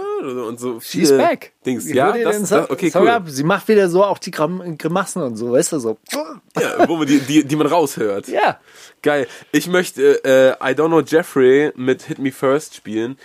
Und 0.46 0.60
so 0.60 0.80
She's 0.80 1.08
viele 1.08 1.18
back. 1.18 1.52
Dings. 1.64 1.86
Ich 1.86 1.94
Ja, 1.94 2.12
das, 2.12 2.48
das, 2.48 2.70
okay, 2.70 2.92
cool. 2.94 3.08
ab. 3.08 3.24
Sie 3.26 3.44
macht 3.44 3.68
wieder 3.68 3.88
so 3.88 4.04
auch 4.04 4.18
die 4.18 4.30
Grim 4.30 4.76
Grimassen 4.78 5.22
und 5.22 5.36
so, 5.36 5.52
weißt 5.52 5.72
du, 5.72 5.78
so. 5.78 5.98
Ja, 6.12 6.88
wo 6.88 6.96
man 6.96 7.06
die, 7.06 7.20
die, 7.20 7.44
die 7.44 7.56
man 7.56 7.66
raushört. 7.66 8.28
Ja. 8.28 8.60
Geil. 9.02 9.26
Ich 9.52 9.68
möchte 9.68 10.24
äh, 10.24 10.50
I 10.60 10.74
Don't 10.74 10.88
Know 10.88 11.00
Jeffrey 11.00 11.72
mit 11.76 12.02
Hit 12.02 12.18
Me 12.18 12.32
First 12.32 12.74
spielen. 12.74 13.16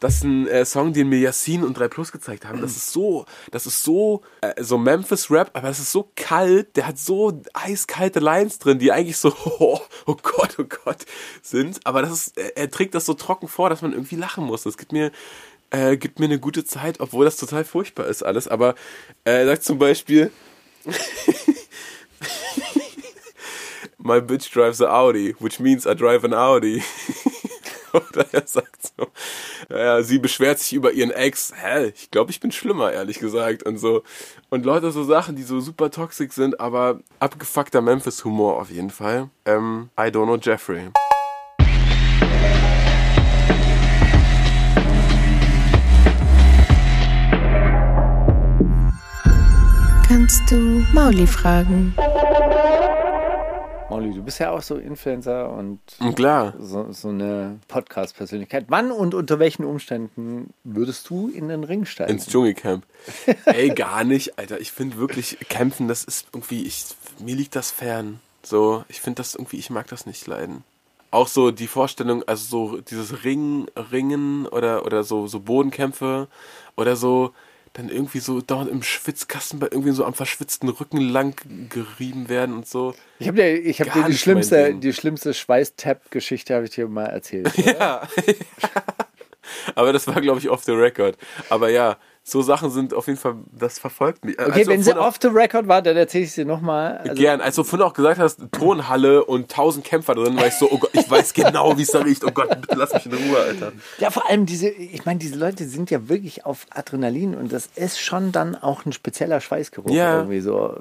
Das 0.00 0.14
ist 0.14 0.24
ein 0.24 0.48
äh, 0.48 0.64
Song, 0.64 0.94
den 0.94 1.10
mir 1.10 1.18
Yassin 1.18 1.62
und 1.62 1.78
3 1.78 1.88
Plus 1.88 2.10
gezeigt 2.10 2.46
haben. 2.46 2.62
Das 2.62 2.74
ist 2.74 2.90
so, 2.90 3.26
das 3.50 3.66
ist 3.66 3.82
so, 3.82 4.22
äh, 4.40 4.54
so 4.62 4.78
Memphis 4.78 5.30
Rap, 5.30 5.50
aber 5.52 5.68
das 5.68 5.78
ist 5.78 5.92
so 5.92 6.10
kalt, 6.16 6.74
der 6.76 6.86
hat 6.86 6.98
so 6.98 7.42
eiskalte 7.52 8.18
Lines 8.18 8.58
drin, 8.58 8.78
die 8.78 8.92
eigentlich 8.92 9.18
so, 9.18 9.34
oh, 9.44 9.78
oh 10.06 10.16
Gott, 10.22 10.56
oh 10.58 10.64
Gott 10.64 11.04
sind. 11.42 11.80
Aber 11.84 12.00
das 12.00 12.12
ist, 12.12 12.38
er, 12.38 12.56
er 12.56 12.70
trägt 12.70 12.94
das 12.94 13.04
so 13.04 13.12
trocken 13.12 13.46
vor, 13.46 13.68
dass 13.68 13.82
man 13.82 13.92
irgendwie 13.92 14.16
lachen 14.16 14.44
muss. 14.44 14.62
Das 14.62 14.78
gibt 14.78 14.92
mir, 14.92 15.12
äh, 15.68 15.98
gibt 15.98 16.18
mir 16.18 16.24
eine 16.24 16.38
gute 16.38 16.64
Zeit, 16.64 16.98
obwohl 17.00 17.26
das 17.26 17.36
total 17.36 17.64
furchtbar 17.64 18.06
ist 18.06 18.22
alles. 18.22 18.48
Aber 18.48 18.74
äh, 19.24 19.40
er 19.40 19.46
sagt 19.46 19.64
zum 19.64 19.78
Beispiel, 19.78 20.32
My 23.98 24.22
bitch 24.22 24.50
drives 24.50 24.80
a 24.80 24.86
Audi, 24.86 25.36
which 25.40 25.60
means 25.60 25.84
I 25.84 25.94
drive 25.94 26.24
an 26.24 26.32
Audi. 26.32 26.82
Oder 28.10 28.26
er 28.32 28.46
sagt 28.46 28.92
so, 28.96 29.06
ja, 29.68 30.02
sie 30.02 30.18
beschwert 30.18 30.58
sich 30.58 30.72
über 30.72 30.92
ihren 30.92 31.10
Ex. 31.10 31.52
Hä, 31.54 31.92
ich 31.94 32.10
glaube, 32.10 32.30
ich 32.30 32.40
bin 32.40 32.52
schlimmer, 32.52 32.92
ehrlich 32.92 33.18
gesagt. 33.18 33.64
Und 33.64 33.78
so. 33.78 34.02
Und 34.48 34.64
Leute, 34.64 34.90
so 34.92 35.04
Sachen, 35.04 35.36
die 35.36 35.42
so 35.42 35.60
super 35.60 35.90
toxisch 35.90 36.32
sind, 36.32 36.60
aber 36.60 37.00
abgefuckter 37.18 37.80
Memphis-Humor 37.80 38.60
auf 38.60 38.70
jeden 38.70 38.90
Fall. 38.90 39.30
Ähm, 39.44 39.90
I 39.98 40.04
don't 40.04 40.24
know 40.24 40.36
Jeffrey. 40.36 40.90
Kannst 50.06 50.50
du 50.50 50.84
Mauli 50.92 51.26
fragen? 51.26 51.94
Molly, 53.90 54.14
du 54.14 54.22
bist 54.22 54.38
ja 54.38 54.52
auch 54.52 54.62
so 54.62 54.76
Influencer 54.76 55.50
und 55.50 55.80
klar. 56.14 56.54
so, 56.60 56.92
so 56.92 57.08
eine 57.08 57.58
Podcast-Persönlichkeit. 57.66 58.66
Wann 58.68 58.92
und 58.92 59.14
unter 59.14 59.40
welchen 59.40 59.64
Umständen 59.64 60.54
würdest 60.62 61.10
du 61.10 61.28
in 61.28 61.48
den 61.48 61.64
Ring 61.64 61.84
steigen? 61.84 62.12
Ins 62.12 62.28
Dschungelcamp. 62.28 62.84
Ey, 63.46 63.70
gar 63.70 64.04
nicht, 64.04 64.38
Alter. 64.38 64.60
Ich 64.60 64.70
finde 64.70 64.96
wirklich, 64.96 65.38
kämpfen, 65.48 65.88
das 65.88 66.04
ist 66.04 66.28
irgendwie, 66.32 66.62
ich, 66.62 66.84
mir 67.18 67.34
liegt 67.34 67.56
das 67.56 67.72
fern. 67.72 68.20
So, 68.44 68.84
ich 68.86 69.00
finde 69.00 69.16
das 69.16 69.34
irgendwie, 69.34 69.58
ich 69.58 69.70
mag 69.70 69.88
das 69.88 70.06
nicht 70.06 70.24
leiden. 70.28 70.62
Auch 71.10 71.26
so 71.26 71.50
die 71.50 71.66
Vorstellung, 71.66 72.22
also 72.28 72.44
so 72.44 72.80
dieses 72.80 73.24
Ring, 73.24 73.66
Ringen 73.90 74.46
oder, 74.46 74.86
oder 74.86 75.02
so, 75.02 75.26
so 75.26 75.40
Bodenkämpfe 75.40 76.28
oder 76.76 76.94
so, 76.94 77.32
dann 77.72 77.88
irgendwie 77.88 78.18
so 78.18 78.40
dauernd 78.40 78.70
im 78.70 78.82
Schwitzkasten 78.82 79.60
bei 79.60 79.68
irgendwie 79.70 79.92
so 79.92 80.04
am 80.04 80.14
verschwitzten 80.14 80.68
Rücken 80.68 81.00
lang 81.00 81.36
gerieben 81.68 82.28
werden 82.28 82.56
und 82.56 82.66
so. 82.66 82.94
Ich 83.18 83.28
habe 83.28 83.36
dir, 83.36 83.52
ich 83.54 83.80
hab 83.80 83.92
dir 83.92 84.04
die 84.04 84.16
schlimmste, 84.16 84.74
die 84.74 84.92
schlimmste 84.92 85.34
Schweiß-Tap-Geschichte 85.34 86.54
habe 86.54 86.64
ich 86.64 86.72
dir 86.72 86.88
mal 86.88 87.06
erzählt. 87.06 87.52
Ja. 87.64 88.08
Aber 89.74 89.92
das 89.92 90.06
war, 90.06 90.20
glaube 90.20 90.38
ich, 90.38 90.48
off 90.48 90.64
the 90.64 90.72
record. 90.72 91.16
Aber 91.48 91.70
ja, 91.70 91.98
so 92.30 92.42
Sachen 92.42 92.70
sind 92.70 92.94
auf 92.94 93.06
jeden 93.06 93.18
Fall, 93.18 93.34
das 93.52 93.78
verfolgt 93.78 94.24
mich. 94.24 94.38
Okay, 94.38 94.50
Also 94.52 94.70
wenn 94.70 94.82
sie 94.82 94.96
off 94.96 95.16
the 95.20 95.28
record 95.28 95.68
war, 95.68 95.82
dann 95.82 95.96
erzähle 95.96 96.24
ich 96.24 96.32
sie 96.32 96.44
nochmal. 96.44 96.98
Also, 96.98 97.14
Gern. 97.14 97.40
Als 97.40 97.56
du 97.56 97.64
vorhin 97.64 97.86
auch 97.86 97.92
gesagt 97.92 98.18
hast, 98.18 98.40
Tonhalle 98.52 99.24
und 99.24 99.50
tausend 99.50 99.84
Kämpfer 99.84 100.14
drin, 100.14 100.36
war 100.36 100.46
ich 100.46 100.54
so, 100.54 100.70
oh 100.70 100.78
Gott, 100.78 100.90
ich 100.92 101.10
weiß 101.10 101.34
genau, 101.34 101.76
wie 101.78 101.82
es 101.82 101.90
da 101.90 102.00
riecht. 102.00 102.24
Oh 102.24 102.30
Gott, 102.30 102.48
bitte 102.60 102.76
lass 102.76 102.92
mich 102.92 103.06
in 103.06 103.12
Ruhe, 103.14 103.38
Alter. 103.38 103.72
Ja, 103.98 104.10
vor 104.10 104.28
allem 104.28 104.46
diese, 104.46 104.68
ich 104.68 105.04
meine, 105.04 105.18
diese 105.18 105.36
Leute 105.36 105.66
sind 105.66 105.90
ja 105.90 106.08
wirklich 106.08 106.46
auf 106.46 106.66
Adrenalin 106.70 107.34
und 107.34 107.52
das 107.52 107.68
ist 107.74 108.00
schon 108.00 108.32
dann 108.32 108.54
auch 108.54 108.86
ein 108.86 108.92
spezieller 108.92 109.40
Schweißgeruch. 109.40 109.90
Ja. 109.90 110.18
Irgendwie 110.18 110.40
so. 110.40 110.76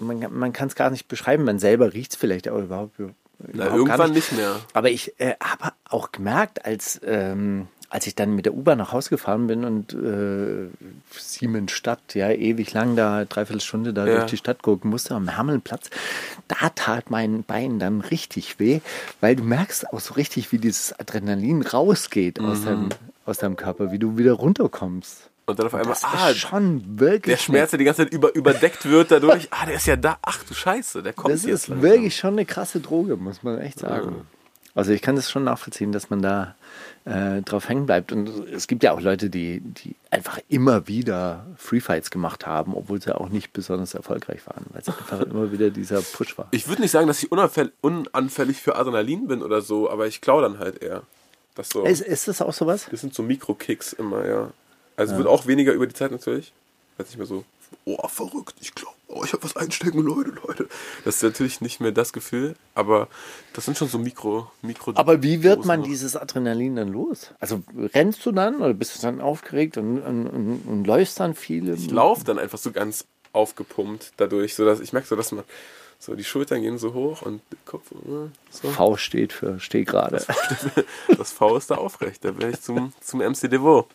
Man, 0.00 0.26
man 0.30 0.52
kann 0.52 0.68
es 0.68 0.74
gar 0.74 0.90
nicht 0.90 1.08
beschreiben. 1.08 1.44
Man 1.44 1.58
selber 1.58 1.92
riecht 1.92 2.12
es 2.12 2.16
vielleicht 2.16 2.48
auch 2.48 2.58
überhaupt, 2.58 2.98
Na, 2.98 3.06
überhaupt 3.48 3.68
gar 3.68 3.76
irgendwann 3.76 4.12
nicht. 4.12 4.32
nicht 4.32 4.40
mehr. 4.40 4.56
Aber 4.72 4.90
ich 4.90 5.18
äh, 5.20 5.34
habe 5.42 5.72
auch 5.88 6.12
gemerkt, 6.12 6.64
als, 6.64 7.00
ähm, 7.04 7.68
als 7.88 8.06
ich 8.06 8.14
dann 8.14 8.34
mit 8.34 8.46
der 8.46 8.54
U-Bahn 8.54 8.78
nach 8.78 8.92
Hause 8.92 9.10
gefahren 9.10 9.46
bin 9.46 9.64
und 9.64 9.92
äh, 9.94 10.68
Siemensstadt, 11.16 12.14
ja, 12.14 12.30
ewig 12.30 12.72
lang 12.72 12.96
da, 12.96 13.24
dreiviertel 13.24 13.60
Stunde 13.60 13.92
da 13.92 14.06
Ja. 14.06 14.16
durch 14.16 14.30
die 14.30 14.36
Stadt 14.36 14.62
gucken 14.62 14.90
musste, 14.90 15.14
am 15.14 15.28
Hermelplatz, 15.28 15.90
da 16.48 16.68
tat 16.74 17.10
mein 17.10 17.42
Bein 17.44 17.78
dann 17.78 18.00
richtig 18.00 18.58
weh, 18.58 18.80
weil 19.20 19.36
du 19.36 19.42
merkst 19.44 19.92
auch 19.92 20.00
so 20.00 20.14
richtig, 20.14 20.52
wie 20.52 20.58
dieses 20.58 20.98
Adrenalin 20.98 21.62
rausgeht 21.62 22.40
aus, 22.40 22.60
Mhm. 22.60 22.64
deinem, 22.64 22.88
aus 23.24 23.38
deinem 23.38 23.56
Körper, 23.56 23.92
wie 23.92 23.98
du 23.98 24.16
wieder 24.18 24.32
runterkommst. 24.32 25.30
Und 25.48 25.58
dann 25.60 25.66
auf 25.66 25.74
einmal, 25.74 25.90
Das 25.94 26.02
ah, 26.02 26.30
ist 26.30 26.38
schon 26.38 26.98
wirklich. 26.98 27.36
der 27.36 27.42
Schmerz, 27.42 27.70
der 27.70 27.78
die 27.78 27.84
ganze 27.84 28.02
Zeit 28.02 28.12
über, 28.12 28.34
überdeckt 28.34 28.84
wird 28.86 29.12
dadurch. 29.12 29.46
Ah, 29.52 29.64
der 29.64 29.76
ist 29.76 29.86
ja 29.86 29.94
da. 29.94 30.18
Ach 30.22 30.42
du 30.42 30.54
Scheiße, 30.54 31.04
der 31.04 31.12
kommt 31.12 31.32
Das 31.32 31.44
jetzt 31.44 31.52
ist 31.54 31.68
langsam. 31.68 31.88
wirklich 31.88 32.16
schon 32.16 32.30
eine 32.32 32.44
krasse 32.44 32.80
Droge, 32.80 33.16
muss 33.16 33.44
man 33.44 33.58
echt 33.60 33.78
sagen. 33.78 34.26
Also 34.74 34.90
ich 34.90 35.02
kann 35.02 35.14
das 35.14 35.30
schon 35.30 35.44
nachvollziehen, 35.44 35.92
dass 35.92 36.10
man 36.10 36.20
da 36.20 36.56
äh, 37.06 37.40
drauf 37.42 37.68
hängen 37.68 37.86
bleibt. 37.86 38.12
Und 38.12 38.28
es 38.52 38.66
gibt 38.66 38.82
ja 38.82 38.92
auch 38.92 39.00
Leute, 39.00 39.30
die, 39.30 39.60
die 39.60 39.94
einfach 40.10 40.40
immer 40.48 40.88
wieder 40.88 41.46
Free 41.56 41.80
Fights 41.80 42.10
gemacht 42.10 42.46
haben, 42.46 42.74
obwohl 42.74 43.00
sie 43.00 43.18
auch 43.18 43.28
nicht 43.28 43.52
besonders 43.52 43.94
erfolgreich 43.94 44.46
waren, 44.46 44.66
weil 44.72 44.82
es 44.82 44.88
einfach 44.88 45.20
immer 45.30 45.52
wieder 45.52 45.70
dieser 45.70 46.02
Push 46.02 46.36
war. 46.36 46.48
Ich 46.50 46.68
würde 46.68 46.82
nicht 46.82 46.90
sagen, 46.90 47.06
dass 47.06 47.22
ich 47.22 47.30
unanfäll 47.30 47.72
unanfällig 47.80 48.60
für 48.60 48.76
Adrenalin 48.76 49.28
bin 49.28 49.42
oder 49.42 49.62
so, 49.62 49.88
aber 49.88 50.06
ich 50.06 50.20
klau 50.20 50.40
dann 50.40 50.58
halt 50.58 50.82
eher. 50.82 51.02
Das 51.54 51.70
so. 51.70 51.84
Ist, 51.84 52.02
ist 52.02 52.28
das 52.28 52.42
auch 52.42 52.52
sowas? 52.52 52.88
Das 52.90 53.00
sind 53.00 53.14
so 53.14 53.22
Mikrokicks 53.22 53.92
immer, 53.94 54.26
ja. 54.26 54.50
Also 54.96 55.12
es 55.12 55.18
wird 55.18 55.28
auch 55.28 55.46
weniger 55.46 55.72
über 55.72 55.86
die 55.86 55.94
Zeit 55.94 56.10
natürlich. 56.10 56.52
Weiß 56.98 57.06
nicht 57.08 57.18
mehr 57.18 57.26
so, 57.26 57.44
oh, 57.84 58.08
verrückt, 58.08 58.54
ich 58.60 58.74
glaube, 58.74 58.96
oh, 59.08 59.22
ich 59.24 59.32
habe 59.32 59.44
was 59.44 59.56
einstecken, 59.56 60.00
Leute, 60.00 60.30
Leute. 60.46 60.68
Das 61.04 61.16
ist 61.16 61.22
natürlich 61.22 61.60
nicht 61.60 61.80
mehr 61.80 61.92
das 61.92 62.12
Gefühl, 62.12 62.56
aber 62.74 63.08
das 63.52 63.64
sind 63.64 63.76
schon 63.78 63.88
so 63.88 63.98
Mikro, 63.98 64.50
Mikro. 64.62 64.92
Aber 64.94 65.22
wie 65.22 65.42
wird 65.42 65.64
man 65.64 65.82
dieses 65.82 66.16
Adrenalin 66.16 66.76
dann 66.76 66.88
los? 66.92 67.32
Also 67.40 67.62
rennst 67.94 68.24
du 68.26 68.32
dann 68.32 68.56
oder 68.56 68.74
bist 68.74 68.96
du 68.96 69.02
dann 69.02 69.20
aufgeregt 69.20 69.76
und, 69.76 70.00
und, 70.00 70.26
und, 70.26 70.62
und 70.66 70.86
läufst 70.86 71.20
dann 71.20 71.34
viel? 71.34 71.68
Ich 71.74 71.90
laufe 71.90 72.24
dann 72.24 72.38
einfach 72.38 72.58
so 72.58 72.72
ganz 72.72 73.04
aufgepumpt 73.32 74.14
dadurch, 74.16 74.54
so 74.54 74.64
dass 74.64 74.80
ich 74.80 74.92
merke 74.92 75.08
so, 75.08 75.16
dass 75.16 75.32
man 75.32 75.44
so 75.98 76.14
die 76.14 76.24
Schultern 76.24 76.62
gehen 76.62 76.78
so 76.78 76.92
hoch 76.94 77.22
und 77.22 77.40
Kopf 77.64 77.90
äh, 77.92 78.28
so. 78.50 78.68
V 78.68 78.96
steht 78.96 79.32
für 79.32 79.60
steh 79.60 79.84
gerade. 79.84 80.24
Das 81.16 81.32
V 81.32 81.56
ist 81.56 81.70
da 81.70 81.76
aufrecht. 81.76 82.24
Da 82.24 82.36
wäre 82.38 82.50
ich 82.50 82.60
zum, 82.60 82.92
zum 83.00 83.20
MC 83.20 83.50
Devo. 83.50 83.88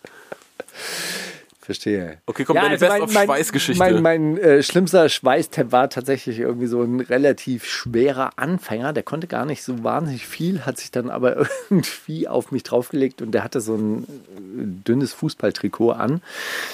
Verstehe. 1.63 2.17
Okay, 2.25 2.43
kommt 2.43 2.59
deine 2.59 2.79
Best 2.79 3.01
of 3.01 3.11
Schweißgeschichte. 3.11 3.77
Mein, 3.77 4.01
mein 4.01 4.37
äh, 4.39 4.63
schlimmster 4.63 5.09
Schweißtap 5.09 5.71
war 5.71 5.91
tatsächlich 5.91 6.39
irgendwie 6.39 6.65
so 6.65 6.81
ein 6.81 7.01
relativ 7.01 7.65
schwerer 7.65 8.31
Anfänger. 8.37 8.93
Der 8.93 9.03
konnte 9.03 9.27
gar 9.27 9.45
nicht 9.45 9.61
so 9.61 9.83
wahnsinnig 9.83 10.25
viel, 10.25 10.65
hat 10.65 10.79
sich 10.79 10.89
dann 10.89 11.11
aber 11.11 11.45
irgendwie 11.69 12.27
auf 12.27 12.51
mich 12.51 12.63
draufgelegt 12.63 13.21
und 13.21 13.31
der 13.31 13.43
hatte 13.43 13.61
so 13.61 13.75
ein 13.75 14.03
äh, 14.03 14.87
dünnes 14.87 15.13
Fußballtrikot 15.13 15.91
an, 15.91 16.23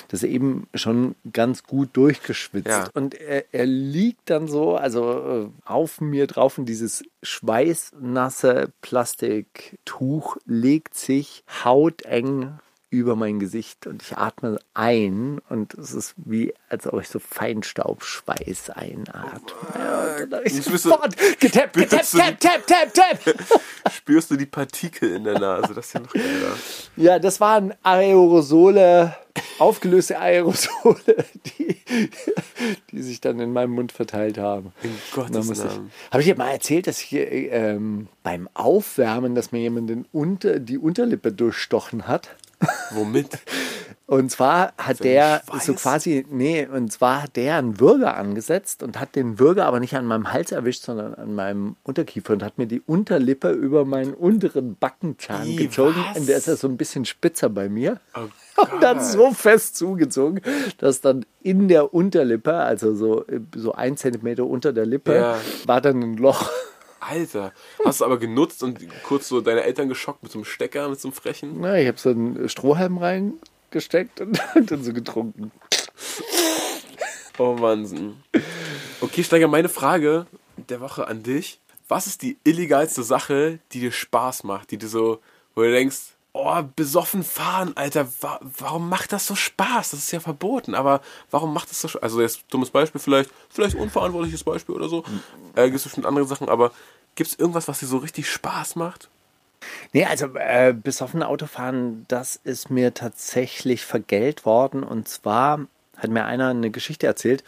das 0.07 0.23
eben 0.23 0.67
schon 0.73 1.15
ganz 1.33 1.63
gut 1.63 1.89
durchgeschwitzt. 1.91 2.67
Ja. 2.67 2.87
Und 2.93 3.13
er, 3.13 3.43
er 3.51 3.65
liegt 3.65 4.29
dann 4.29 4.47
so, 4.47 4.77
also 4.77 5.49
äh, 5.51 5.69
auf 5.69 5.99
mir 5.99 6.27
drauf 6.27 6.57
und 6.57 6.65
dieses 6.65 7.03
schweißnasse 7.23 8.71
Plastiktuch 8.81 10.37
legt 10.45 10.95
sich 10.95 11.43
hauteng 11.65 12.57
über 12.89 13.17
mein 13.17 13.39
Gesicht 13.39 13.85
und 13.85 14.01
ich 14.01 14.17
atme 14.17 14.59
ein 14.73 15.41
und 15.49 15.73
es 15.73 15.93
ist 15.93 16.13
wie, 16.15 16.53
als 16.69 16.87
ob 16.87 17.01
ich 17.01 17.09
so 17.09 17.19
Feinstaubschweiß 17.19 18.69
einatme. 18.69 19.41
Ja, 19.77 20.23
und 20.23 20.29
dann 20.29 20.41
ich 20.45 20.63
sofort 20.63 21.15
getappt, 21.39 21.73
getappt, 21.73 22.11
tap, 22.11 22.39
tap, 22.39 22.65
tap, 22.65 22.93
tap. 22.93 23.35
Spürst 23.91 24.31
du 24.31 24.37
die 24.37 24.45
Partikel 24.45 25.15
in 25.15 25.25
der 25.25 25.37
Nase? 25.37 25.73
Das 25.73 25.87
ist 25.87 25.93
ja 25.93 25.99
noch 25.99 26.13
geiler. 26.13 26.55
Ja, 26.95 27.19
das 27.19 27.41
waren 27.41 27.73
Aerosole, 27.83 29.15
aufgelöste 29.59 30.17
Aerosole, 30.19 30.95
die, 31.59 31.81
die 32.91 33.01
sich 33.01 33.19
dann 33.19 33.41
in 33.41 33.51
meinem 33.51 33.71
Mund 33.71 33.91
verteilt 33.91 34.37
haben. 34.37 34.71
In 34.81 34.91
Gottes 35.13 35.49
Namen. 35.49 35.91
habe 36.09 36.21
ich 36.21 36.27
dir 36.27 36.37
mal 36.37 36.51
erzählt, 36.51 36.87
dass 36.87 37.01
ich 37.01 37.11
äh, 37.11 37.47
ähm, 37.47 38.07
beim 38.23 38.47
Aufwärmen, 38.53 39.35
dass 39.35 39.51
mir 39.51 39.59
jemand 39.59 39.89
den 39.89 40.05
Unter, 40.13 40.59
die 40.59 40.77
Unterlippe 40.77 41.33
durchstochen 41.33 42.07
hat? 42.07 42.29
Womit? 42.91 43.29
Und 44.05 44.31
zwar 44.31 44.71
hat 44.77 45.03
der 45.03 45.41
so 45.61 45.73
quasi, 45.73 46.25
nee, 46.29 46.65
und 46.65 46.89
zwar 46.93 47.23
hat 47.23 47.35
der 47.35 47.57
einen 47.57 47.77
Würger 47.81 48.15
angesetzt 48.15 48.81
und 48.81 48.97
hat 49.01 49.17
den 49.17 49.37
Würger 49.37 49.65
aber 49.65 49.81
nicht 49.81 49.97
an 49.97 50.05
meinem 50.05 50.31
Hals 50.31 50.53
erwischt, 50.53 50.83
sondern 50.83 51.13
an 51.15 51.35
meinem 51.35 51.75
Unterkiefer 51.83 52.31
und 52.31 52.41
hat 52.41 52.57
mir 52.57 52.67
die 52.67 52.79
Unterlippe 52.79 53.49
über 53.51 53.83
meinen 53.83 54.13
unteren 54.13 54.77
Backenzahn 54.77 55.45
Ih, 55.45 55.55
gezogen. 55.57 55.95
was? 56.09 56.19
Und 56.21 56.29
der 56.29 56.37
ist 56.37 56.47
ja 56.47 56.55
so 56.55 56.69
ein 56.69 56.77
bisschen 56.77 57.03
spitzer 57.03 57.49
bei 57.49 57.67
mir. 57.67 57.99
Oh 58.15 58.21
Und 58.71 58.81
dann 58.81 59.03
so 59.03 59.31
fest 59.31 59.75
zugezogen, 59.75 60.41
dass 60.79 61.01
dann 61.01 61.25
in 61.43 61.67
der 61.67 61.93
Unterlippe, 61.93 62.53
also 62.55 62.95
so, 62.95 63.25
so 63.53 63.73
ein 63.73 63.97
Zentimeter 63.97 64.45
unter 64.45 64.71
der 64.73 64.85
Lippe, 64.85 65.15
Ja. 65.15 65.37
war 65.65 65.81
dann 65.81 66.01
ein 66.01 66.17
Loch. 66.17 66.49
Alter. 67.09 67.53
Hast 67.85 68.01
du 68.01 68.05
aber 68.05 68.17
genutzt 68.17 68.63
und 68.63 68.79
kurz 69.03 69.27
so 69.27 69.41
deine 69.41 69.63
Eltern 69.63 69.89
geschockt 69.89 70.23
mit 70.23 70.31
so 70.31 70.39
einem 70.39 70.45
Stecker, 70.45 70.89
mit 70.89 70.99
so 70.99 71.07
einem 71.07 71.15
frechen? 71.15 71.59
Na, 71.59 71.79
ich 71.79 71.87
habe 71.87 71.97
so 71.97 72.09
einen 72.09 72.49
Strohhalm 72.49 72.97
reingesteckt 72.97 74.21
und, 74.21 74.39
dann 74.71 74.83
so 74.83 74.93
getrunken. 74.93 75.51
Oh 77.37 77.59
Wahnsinn. 77.59 78.17
Okay, 79.01 79.23
Steiger, 79.23 79.47
meine 79.47 79.69
Frage 79.69 80.25
der 80.57 80.81
Woche 80.81 81.07
an 81.07 81.23
dich. 81.23 81.59
Was 81.87 82.07
ist 82.07 82.21
die 82.21 82.37
illegalste 82.43 83.03
Sache, 83.03 83.59
die 83.71 83.79
dir 83.79 83.91
Spaß 83.91 84.43
macht? 84.43 84.71
Die 84.71 84.77
du 84.77 84.87
so, 84.87 85.19
wo 85.55 85.61
du 85.61 85.71
denkst, 85.71 86.17
oh, 86.37 86.63
besoffen 86.75 87.23
fahren, 87.23 87.73
Alter, 87.75 88.07
wa 88.21 88.39
warum 88.41 88.89
macht 88.89 89.11
das 89.11 89.27
so 89.27 89.35
Spaß? 89.35 89.91
Das 89.91 89.99
ist 89.99 90.11
ja 90.11 90.19
verboten, 90.19 90.75
aber 90.75 91.01
warum 91.31 91.53
macht 91.53 91.69
das 91.69 91.81
so 91.81 91.87
Spaß? 91.87 92.03
Also 92.03 92.21
jetzt 92.21 92.45
dummes 92.49 92.69
Beispiel 92.69 93.01
vielleicht, 93.01 93.31
vielleicht 93.49 93.75
unverantwortliches 93.75 94.43
Beispiel 94.43 94.75
oder 94.75 94.89
so. 94.89 95.03
Äh, 95.55 95.65
gibt 95.65 95.77
es 95.77 95.83
bestimmt 95.83 96.05
andere 96.05 96.25
Sachen, 96.25 96.49
aber 96.49 96.71
gibt 97.17 97.31
es 97.31 97.39
irgendwas, 97.39 97.67
was 97.67 97.79
dir 97.79 97.87
so 97.87 97.97
richtig 97.97 98.29
Spaß 98.29 98.77
macht? 98.77 99.09
Nee, 99.91 100.05
also 100.05 100.27
äh, 100.35 100.73
besoffen 100.73 101.23
Autofahren, 101.23 102.05
das 102.07 102.37
ist 102.37 102.69
mir 102.69 102.93
tatsächlich 102.93 103.83
vergällt 103.83 104.45
worden. 104.45 104.83
Und 104.83 105.09
zwar 105.09 105.67
hat 105.97 106.09
mir 106.09 106.25
einer 106.25 106.49
eine 106.49 106.69
Geschichte 106.69 107.07
erzählt, 107.07 107.43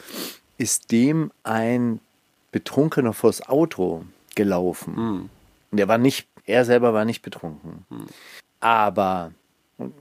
ist 0.57 0.91
dem 0.91 1.31
ein 1.43 2.01
Betrunkener 2.51 3.13
vors 3.13 3.47
Auto 3.47 4.03
gelaufen. 4.35 5.29
Und 5.71 5.79
er 5.79 5.87
war 5.87 5.99
nicht, 5.99 6.27
er 6.45 6.65
selber 6.65 6.93
war 6.93 7.05
nicht 7.05 7.21
betrunken. 7.21 7.85
Aber 8.59 9.31
und, 9.79 9.93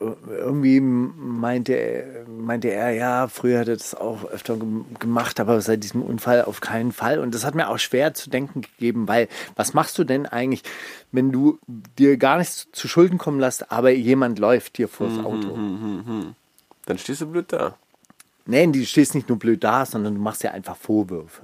und 0.00 0.16
irgendwie 0.30 0.80
meinte, 0.80 1.74
er- 1.74 2.26
meinte 2.28 2.68
er, 2.70 2.92
ja, 2.92 3.28
früher 3.28 3.58
hat 3.60 3.68
er 3.68 3.76
das 3.76 3.94
auch 3.94 4.24
öfter 4.24 4.56
gem- 4.56 4.86
gemacht, 5.00 5.40
aber 5.40 5.60
seit 5.60 5.82
diesem 5.82 6.02
Unfall 6.02 6.44
auf 6.44 6.60
keinen 6.60 6.92
Fall. 6.92 7.18
Und 7.18 7.34
das 7.34 7.44
hat 7.44 7.54
mir 7.54 7.68
auch 7.68 7.78
schwer 7.78 8.14
zu 8.14 8.30
denken 8.30 8.62
gegeben, 8.62 9.08
weil 9.08 9.28
was 9.56 9.74
machst 9.74 9.98
du 9.98 10.04
denn 10.04 10.24
eigentlich, 10.26 10.62
wenn 11.12 11.32
du 11.32 11.58
dir 11.98 12.16
gar 12.16 12.38
nichts 12.38 12.68
zu 12.72 12.88
Schulden 12.88 13.18
kommen 13.18 13.40
lässt, 13.40 13.70
aber 13.72 13.90
jemand 13.90 14.38
läuft 14.38 14.78
dir 14.78 14.88
vors 14.88 15.18
Auto? 15.18 15.48
Dann 16.86 16.98
stehst 16.98 17.20
du 17.20 17.26
blöd 17.26 17.46
da. 17.52 17.76
Nee, 18.46 18.66
du 18.68 18.84
stehst 18.86 19.14
nicht 19.14 19.28
nur 19.28 19.38
blöd 19.38 19.64
da, 19.64 19.84
sondern 19.86 20.14
du 20.14 20.20
machst 20.20 20.42
ja 20.44 20.52
einfach 20.52 20.76
Vorwürfe. 20.76 21.42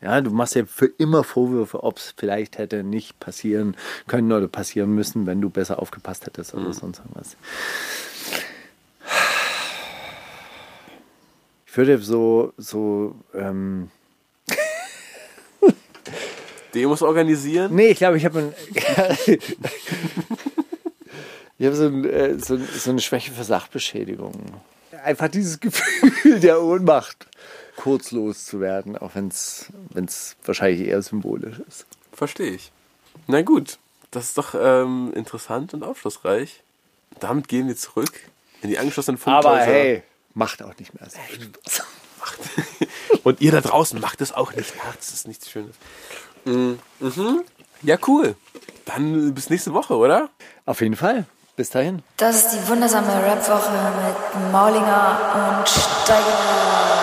Ja, 0.00 0.20
du 0.20 0.30
machst 0.30 0.54
ja 0.54 0.64
für 0.66 0.86
immer 0.86 1.24
Vorwürfe, 1.24 1.82
ob 1.82 1.98
es 1.98 2.14
vielleicht 2.16 2.58
hätte 2.58 2.82
nicht 2.82 3.18
passieren 3.20 3.76
können 4.06 4.32
oder 4.32 4.48
passieren 4.48 4.94
müssen, 4.94 5.26
wenn 5.26 5.40
du 5.40 5.50
besser 5.50 5.80
aufgepasst 5.80 6.26
hättest 6.26 6.54
oder 6.54 6.72
sonst 6.72 6.98
irgendwas. 6.98 7.36
Ich 11.66 11.76
würde 11.76 11.98
so, 11.98 12.52
so, 12.56 13.16
ähm, 13.34 13.90
Demos 16.74 17.02
organisieren? 17.02 17.74
nee, 17.74 17.88
ich 17.88 17.98
glaube, 17.98 18.16
ich 18.16 18.24
habe 18.24 18.38
ein, 18.38 18.54
ich 21.58 21.66
habe 21.66 21.76
so, 21.76 21.86
ein, 21.86 22.04
äh, 22.04 22.38
so, 22.38 22.56
so 22.56 22.90
eine 22.90 23.00
Schwäche 23.00 23.32
für 23.32 23.44
Sachbeschädigung. 23.44 24.32
Einfach 25.04 25.28
dieses 25.28 25.60
Gefühl 25.60 26.40
der 26.40 26.62
Ohnmacht, 26.62 27.26
kurz 27.76 28.10
loszuwerden, 28.10 28.96
auch 28.96 29.14
wenn 29.14 29.28
es 29.28 30.36
wahrscheinlich 30.44 30.88
eher 30.88 31.02
symbolisch 31.02 31.60
ist. 31.68 31.86
Verstehe 32.12 32.50
ich. 32.50 32.72
Na 33.26 33.42
gut, 33.42 33.78
das 34.10 34.26
ist 34.26 34.38
doch 34.38 34.54
ähm, 34.58 35.12
interessant 35.14 35.74
und 35.74 35.82
aufschlussreich. 35.82 36.62
Damit 37.20 37.48
gehen 37.48 37.68
wir 37.68 37.76
zurück 37.76 38.12
in 38.62 38.70
die 38.70 38.78
angeschlossenen 38.78 39.18
Funkhäuser. 39.18 39.48
Aber 39.48 39.60
hey, 39.60 40.02
macht 40.34 40.62
auch 40.62 40.76
nicht 40.78 40.98
mehr 40.98 41.08
so 41.08 41.18
Spaß. 41.18 41.86
Und 43.24 43.40
ihr 43.40 43.52
da 43.52 43.60
draußen 43.60 44.00
macht 44.00 44.20
es 44.20 44.32
auch 44.32 44.52
nicht 44.54 44.76
nach. 44.76 44.96
Das 44.96 45.12
ist 45.12 45.28
nichts 45.28 45.50
Schönes. 45.50 45.76
Mhm. 46.44 46.78
Mhm. 47.00 47.44
Ja, 47.82 47.98
cool. 48.06 48.36
Dann 48.84 49.34
bis 49.34 49.50
nächste 49.50 49.72
Woche, 49.72 49.96
oder? 49.96 50.30
Auf 50.66 50.80
jeden 50.80 50.96
Fall. 50.96 51.26
Bis 51.56 51.70
dahin. 51.70 52.02
Das 52.16 52.36
ist 52.36 52.50
die 52.50 52.68
wundersame 52.68 53.06
Rap-Woche 53.06 53.70
mit 54.04 54.52
Maulinger 54.52 55.60
und 55.60 55.68
Steiger. 55.68 56.93